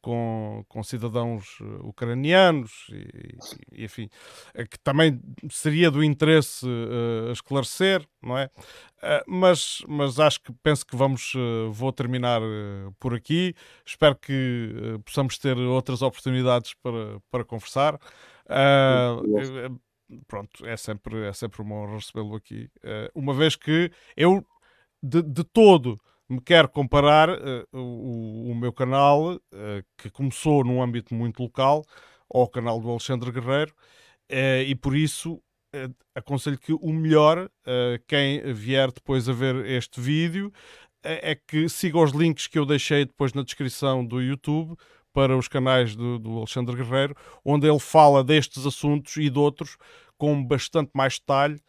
com, 0.00 0.64
com 0.68 0.82
cidadãos 0.82 1.60
uh, 1.60 1.86
ucranianos, 1.86 2.86
e, 2.90 3.36
e, 3.72 3.84
enfim, 3.84 4.08
eh, 4.54 4.64
que 4.64 4.78
também 4.78 5.20
seria 5.50 5.90
do 5.90 6.02
interesse 6.02 6.66
uh, 6.66 7.32
esclarecer, 7.32 8.06
não 8.22 8.38
é? 8.38 8.46
Uh, 8.46 9.24
mas, 9.26 9.82
mas 9.86 10.18
acho 10.18 10.40
que 10.40 10.52
penso 10.62 10.86
que 10.86 10.96
vamos, 10.96 11.32
vou 11.70 11.92
terminar 11.92 12.40
por 12.98 13.14
aqui. 13.14 13.54
Espero 13.84 14.16
que 14.16 14.98
possamos 15.04 15.38
ter 15.38 15.56
outras 15.56 16.02
oportunidades 16.02 16.74
para, 16.82 17.20
para 17.30 17.44
conversar. 17.44 17.98
pronto, 20.26 20.66
é 20.66 20.76
sempre, 20.76 21.26
é 21.26 21.32
sempre 21.32 21.62
uma 21.62 21.76
honra 21.76 21.94
recebê-lo 21.94 22.36
aqui. 22.36 22.68
uma 23.14 23.32
vez 23.32 23.56
que 23.56 23.90
eu, 24.16 24.44
de, 25.02 25.22
de 25.22 25.44
todo, 25.44 25.98
me 26.30 26.40
quero 26.40 26.68
comparar 26.68 27.28
uh, 27.28 27.66
o, 27.72 28.50
o, 28.52 28.54
meu 28.54 28.72
canal, 28.72 29.34
uh, 29.34 29.40
que 29.98 30.08
começou 30.10 30.64
num 30.64 30.80
âmbito 30.80 31.12
muito 31.12 31.42
local, 31.42 31.84
ao 32.32 32.48
canal 32.48 32.80
do 32.80 32.88
Alexandre 32.88 33.32
Guerreiro, 33.32 33.74
uh, 34.30 34.62
e 34.64 34.74
por 34.76 34.96
isso 34.96 35.42
aconselho 36.16 36.58
que 36.58 36.72
o 36.72 36.92
melhor, 36.92 37.48
quem 38.08 38.52
vier 38.52 38.90
depois 38.90 39.28
a 39.28 39.32
ver 39.32 39.64
este 39.66 40.00
vídeo, 40.00 40.52
é 41.00 41.36
que 41.36 41.68
siga 41.68 41.96
os 41.96 42.10
links 42.10 42.48
que 42.48 42.58
eu 42.58 42.66
deixei 42.66 43.04
depois 43.04 43.32
na 43.32 43.44
descrição 43.44 44.04
do 44.04 44.20
YouTube 44.20 44.76
para 45.12 45.36
os 45.36 45.46
canais 45.46 45.94
do, 45.94 46.18
do 46.18 46.38
Alexandre 46.38 46.74
Guerreiro, 46.74 47.14
onde 47.44 47.68
ele 47.68 47.78
fala 47.78 48.24
destes 48.24 48.66
assuntos 48.66 49.16
e 49.16 49.30
de 49.30 49.38
outros 49.38 49.76
com 50.18 50.44
bastante 50.44 50.90
mais 50.92 51.20
detalhe. 51.20 51.60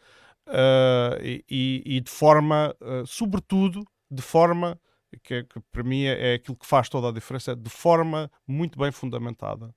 Uh, 0.48 1.16
e, 1.48 1.82
e, 1.86 2.00
de 2.00 2.10
forma, 2.10 2.74
uh, 2.80 3.06
sobretudo, 3.06 3.84
de 4.12 4.22
forma 4.22 4.78
que, 5.22 5.44
que 5.44 5.60
para 5.70 5.82
mim 5.82 6.04
é, 6.04 6.32
é 6.32 6.34
aquilo 6.34 6.56
que 6.56 6.66
faz 6.66 6.88
toda 6.88 7.08
a 7.08 7.12
diferença, 7.12 7.52
é 7.52 7.54
de 7.54 7.70
forma 7.70 8.30
muito 8.46 8.78
bem 8.78 8.90
fundamentada 8.92 9.74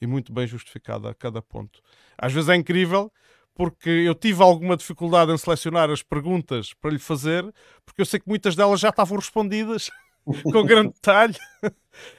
e 0.00 0.06
muito 0.06 0.32
bem 0.32 0.46
justificada 0.46 1.10
a 1.10 1.14
cada 1.14 1.40
ponto. 1.42 1.80
Às 2.18 2.32
vezes 2.32 2.48
é 2.48 2.54
incrível 2.54 3.12
porque 3.54 3.88
eu 3.88 4.14
tive 4.14 4.42
alguma 4.42 4.76
dificuldade 4.76 5.30
em 5.30 5.38
selecionar 5.38 5.88
as 5.88 6.02
perguntas 6.02 6.74
para 6.74 6.90
lhe 6.90 6.98
fazer, 6.98 7.44
porque 7.86 8.00
eu 8.02 8.06
sei 8.06 8.18
que 8.18 8.28
muitas 8.28 8.56
delas 8.56 8.80
já 8.80 8.88
estavam 8.88 9.16
respondidas 9.16 9.90
com 10.42 10.64
grande 10.64 10.92
detalhe. 10.92 11.36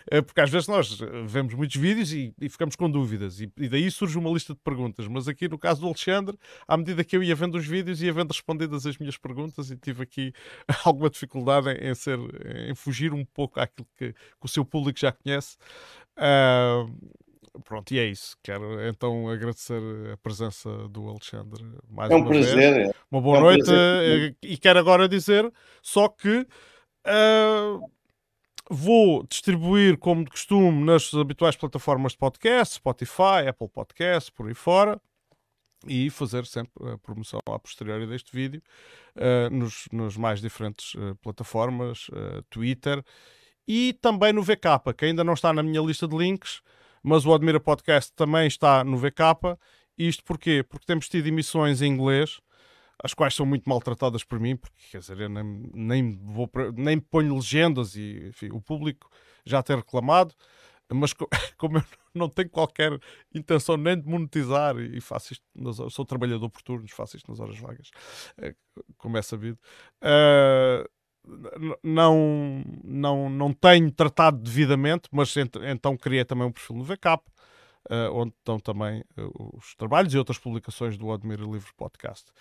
É, 0.10 0.22
porque 0.22 0.40
às 0.40 0.50
vezes 0.50 0.68
nós 0.68 0.98
vemos 1.26 1.54
muitos 1.54 1.76
vídeos 1.76 2.14
e, 2.14 2.34
e 2.40 2.48
ficamos 2.48 2.76
com 2.76 2.90
dúvidas, 2.90 3.42
e, 3.42 3.52
e, 3.58 3.68
daí 3.68 3.92
surge 3.92 4.18
uma 4.18 4.30
lista 4.30 4.54
de 4.54 4.60
perguntas. 4.62 5.08
Mas 5.08 5.28
aqui 5.28 5.50
no 5.50 5.58
caso 5.58 5.82
do 5.82 5.88
Alexandre, 5.88 6.38
à 6.68 6.78
medida 6.78 7.04
que 7.04 7.18
eu 7.18 7.22
ia 7.22 7.36
vendo 7.36 7.56
os 7.56 7.66
vídeos, 7.66 8.02
ia 8.02 8.14
vendo 8.14 8.32
respondidas 8.32 8.86
as 8.86 8.98
minhas 8.98 9.18
perguntas 9.18 9.70
e 9.70 9.76
tive 9.76 10.04
aqui 10.04 10.34
alguma 10.86 11.10
dificuldade 11.10 11.70
em, 11.72 11.90
em 11.90 11.96
ser, 11.96 12.20
em 12.70 12.76
fugir 12.76 13.14
um 13.14 13.26
pouco 13.26 13.60
àquilo 13.60 13.88
que, 13.98 14.14
que 14.14 14.46
o 14.46 14.48
seu 14.48 14.64
público 14.64 15.00
já 15.00 15.12
conhece. 15.12 15.58
Uh, 16.18 16.90
pronto, 17.64 17.94
e 17.94 18.00
é 18.00 18.06
isso. 18.06 18.38
Quero 18.42 18.82
então 18.88 19.28
agradecer 19.30 19.82
a 20.14 20.18
presença 20.18 20.70
do 20.90 21.10
Alexandre 21.10 21.66
mais 21.90 22.12
é 22.12 22.16
um 22.16 22.20
uma 22.20 22.28
prazer, 22.30 22.56
vez. 22.56 22.90
É. 22.90 22.96
Uma 23.12 23.22
boa 23.22 23.38
é 23.38 23.40
um 23.40 23.44
noite. 23.44 23.66
Prazer. 23.66 24.38
E 24.42 24.58
quero 24.58 24.80
agora 24.80 25.08
dizer 25.08 25.52
só 25.82 26.08
que. 26.08 26.48
Uh, 27.06 27.90
Vou 28.68 29.24
distribuir, 29.28 29.96
como 30.00 30.24
de 30.24 30.32
costume, 30.32 30.84
nas 30.84 31.14
habituais 31.14 31.56
plataformas 31.56 32.14
de 32.14 32.18
podcast, 32.18 32.76
Spotify, 32.76 33.48
Apple 33.48 33.70
Podcast, 33.70 34.32
por 34.32 34.48
aí 34.48 34.56
fora, 34.56 35.00
e 35.86 36.10
fazer 36.10 36.48
sempre 36.48 36.74
a 36.90 36.98
promoção 36.98 37.40
a 37.46 37.60
posteriori 37.60 38.08
deste 38.08 38.36
vídeo 38.36 38.64
uh, 39.18 39.54
nos, 39.54 39.88
nos, 39.92 40.18
mais 40.18 40.42
diferentes 40.42 40.96
uh, 40.96 41.16
plataformas, 41.22 42.08
Twitter 42.50 43.04
e 43.68 43.94
também 43.94 44.34
no 44.34 44.42
VK, 44.42 44.94
que 44.98 45.06
ainda 45.06 45.24
não 45.24 45.34
está 45.34 45.54
na 45.54 45.62
minha 45.62 45.82
lista 45.82 46.08
de 46.08 46.18
links, 46.18 46.62
mas 47.04 47.24
o 47.24 47.36
Admira 47.36 47.60
Podcast 47.60 48.12
também 48.14 48.48
está 48.48 48.84
no 48.84 48.98
VK. 48.98 49.60
Isto 49.96 50.24
porquê? 50.24 50.64
Porque 50.64 50.88
temos 50.88 51.08
tido 51.08 51.28
emissões 51.28 51.84
em 51.84 51.92
inglês 51.92 52.42
as 53.04 53.14
quais 53.14 53.36
são 53.36 53.46
muito 53.46 53.68
maltratadas 53.70 54.24
por 54.24 54.40
mim, 54.40 54.56
porque 54.56 54.76
quer 54.92 55.00
dizer, 55.00 55.20
eu 55.20 55.30
nem, 55.30 55.70
nem, 55.74 56.18
vou, 56.18 56.50
nem 56.76 57.00
ponho 57.00 57.36
legendas 57.36 57.96
e 57.96 58.28
enfim, 58.30 58.50
o 58.52 58.62
público 58.62 59.10
já 59.46 59.62
tem 59.62 59.76
reclamado, 59.76 60.34
mas 60.94 61.14
como 61.58 61.78
eu 61.78 61.84
não 62.14 62.30
tenho 62.30 62.50
qualquer 62.50 62.98
intenção 63.34 63.78
nem 63.78 64.00
de 64.00 64.08
monetizar 64.08 64.78
e 64.78 65.02
faço 65.02 65.34
isto, 65.34 65.46
nas, 65.54 65.78
sou 65.94 66.06
trabalhador 66.06 66.50
por 66.50 66.62
turnos, 66.62 66.92
faço 66.92 67.18
isto 67.18 67.30
nas 67.30 67.40
horas 67.40 67.58
vagas, 67.60 67.90
eh, 68.38 68.56
como 68.98 69.18
é 69.18 69.22
sabido. 69.22 69.60
Uh, 70.02 70.88
não, 71.84 72.64
não, 72.84 73.30
não 73.30 73.54
tenho 73.54 73.92
tratado 73.92 74.38
devidamente, 74.38 75.10
mas 75.12 75.36
ent 75.38 75.56
então 75.64 75.98
criei 75.98 76.24
também 76.24 76.48
um 76.48 76.52
perfil 76.52 76.76
no 76.76 76.84
VK, 76.84 77.16
uh, 77.90 78.14
onde 78.14 78.34
estão 78.38 78.60
também 78.60 79.04
uh, 79.18 79.58
os 79.58 79.76
trabalhos 79.76 80.14
e 80.14 80.18
outras 80.18 80.38
publicações 80.38 80.98
do 80.98 81.12
Admira 81.12 81.44
Livre 81.44 81.74
Podcast. 81.76 82.32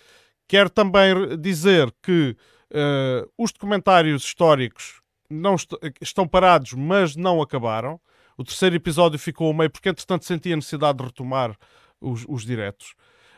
Quero 0.47 0.69
também 0.69 1.37
dizer 1.39 1.93
que 2.03 2.35
uh, 2.71 3.31
os 3.37 3.51
documentários 3.51 4.23
históricos 4.23 5.01
não 5.29 5.55
est 5.55 5.69
estão 6.01 6.27
parados, 6.27 6.73
mas 6.73 7.15
não 7.15 7.41
acabaram. 7.41 7.99
O 8.37 8.43
terceiro 8.43 8.75
episódio 8.75 9.17
ficou 9.17 9.47
ao 9.47 9.53
meio 9.53 9.69
porque, 9.69 9.89
entretanto, 9.89 10.25
senti 10.25 10.51
a 10.51 10.55
necessidade 10.55 10.97
de 10.97 11.05
retomar 11.05 11.55
os, 11.99 12.25
os 12.27 12.45
diretos. 12.45 12.93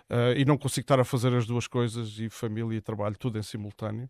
Uh, 0.10 0.32
e 0.38 0.46
não 0.46 0.58
consigo 0.58 0.86
estar 0.86 1.00
a 1.00 1.04
fazer 1.04 1.34
as 1.34 1.46
duas 1.46 1.68
coisas, 1.68 2.18
e 2.18 2.30
família 2.30 2.78
e 2.78 2.82
trabalho, 2.82 3.18
tudo 3.18 3.38
em 3.38 3.44
simultâneo. 3.44 4.10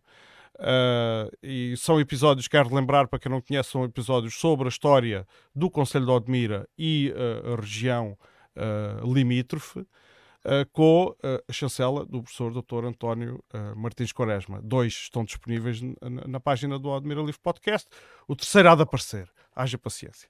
Uh, 0.54 1.30
e 1.42 1.76
são 1.76 2.00
episódios, 2.00 2.48
quero 2.48 2.74
lembrar 2.74 3.08
para 3.08 3.18
quem 3.18 3.30
não 3.30 3.40
conhece, 3.40 3.70
são 3.70 3.84
episódios 3.84 4.34
sobre 4.34 4.66
a 4.66 4.68
história 4.68 5.26
do 5.54 5.70
Conselho 5.70 6.06
de 6.06 6.10
Odmira 6.10 6.68
e 6.76 7.12
uh, 7.12 7.54
a 7.54 7.56
região 7.60 8.16
limítrofe. 9.04 9.86
Uh, 10.48 10.64
com 10.72 11.08
uh, 11.08 11.44
a 11.46 11.52
chancela 11.52 12.06
do 12.06 12.22
professor 12.22 12.50
Dr. 12.50 12.86
António 12.86 13.44
uh, 13.52 13.76
Martins 13.76 14.12
Quaresma. 14.12 14.62
Dois 14.62 14.94
estão 14.94 15.22
disponíveis 15.22 15.82
na, 15.82 16.26
na 16.26 16.40
página 16.40 16.78
do 16.78 16.90
Admira 16.90 17.20
Livre 17.20 17.38
Podcast. 17.38 17.86
O 18.26 18.34
terceiro 18.34 18.70
há 18.70 18.74
de 18.74 18.80
aparecer. 18.80 19.30
Haja 19.54 19.76
paciência. 19.76 20.26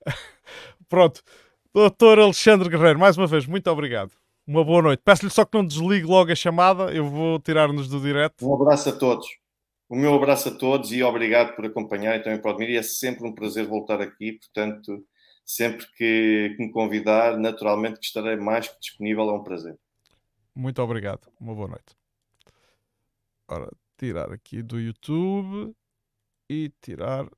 Pronto. 0.88 1.22
Doutor 1.74 2.18
Alexandre 2.18 2.70
Guerreiro, 2.70 2.98
mais 2.98 3.18
uma 3.18 3.26
vez, 3.26 3.44
muito 3.44 3.70
obrigado. 3.70 4.12
Uma 4.46 4.64
boa 4.64 4.80
noite. 4.80 5.02
Peço-lhe 5.04 5.30
só 5.30 5.44
que 5.44 5.58
não 5.58 5.66
desligue 5.66 6.06
logo 6.06 6.32
a 6.32 6.34
chamada, 6.34 6.84
eu 6.90 7.04
vou 7.04 7.38
tirar-nos 7.38 7.88
do 7.88 8.00
direto. 8.00 8.48
Um 8.48 8.54
abraço 8.54 8.88
a 8.88 8.92
todos. 8.92 9.26
O 9.88 9.94
meu 9.94 10.14
abraço 10.14 10.48
a 10.48 10.52
todos 10.52 10.90
e 10.90 11.02
obrigado 11.02 11.54
por 11.54 11.66
acompanhar 11.66 12.16
e 12.16 12.22
também 12.22 12.40
por 12.40 12.52
admirar. 12.52 12.76
É 12.76 12.82
sempre 12.82 13.28
um 13.28 13.34
prazer 13.34 13.66
voltar 13.66 14.00
aqui, 14.00 14.32
portanto, 14.32 15.04
sempre 15.46 15.86
que, 15.96 16.54
que 16.56 16.62
me 16.62 16.72
convidar, 16.72 17.38
naturalmente 17.38 18.00
que 18.00 18.06
estarei 18.06 18.36
mais 18.36 18.68
que 18.68 18.80
disponível, 18.80 19.30
é 19.30 19.32
um 19.32 19.44
prazer. 19.44 19.78
Muito 20.54 20.82
obrigado, 20.82 21.30
uma 21.40 21.54
boa 21.54 21.68
noite. 21.68 21.94
Ora, 23.48 23.70
tirar 23.96 24.32
aqui 24.32 24.60
do 24.60 24.80
YouTube 24.80 25.74
e 26.50 26.70
tirar 26.80 27.30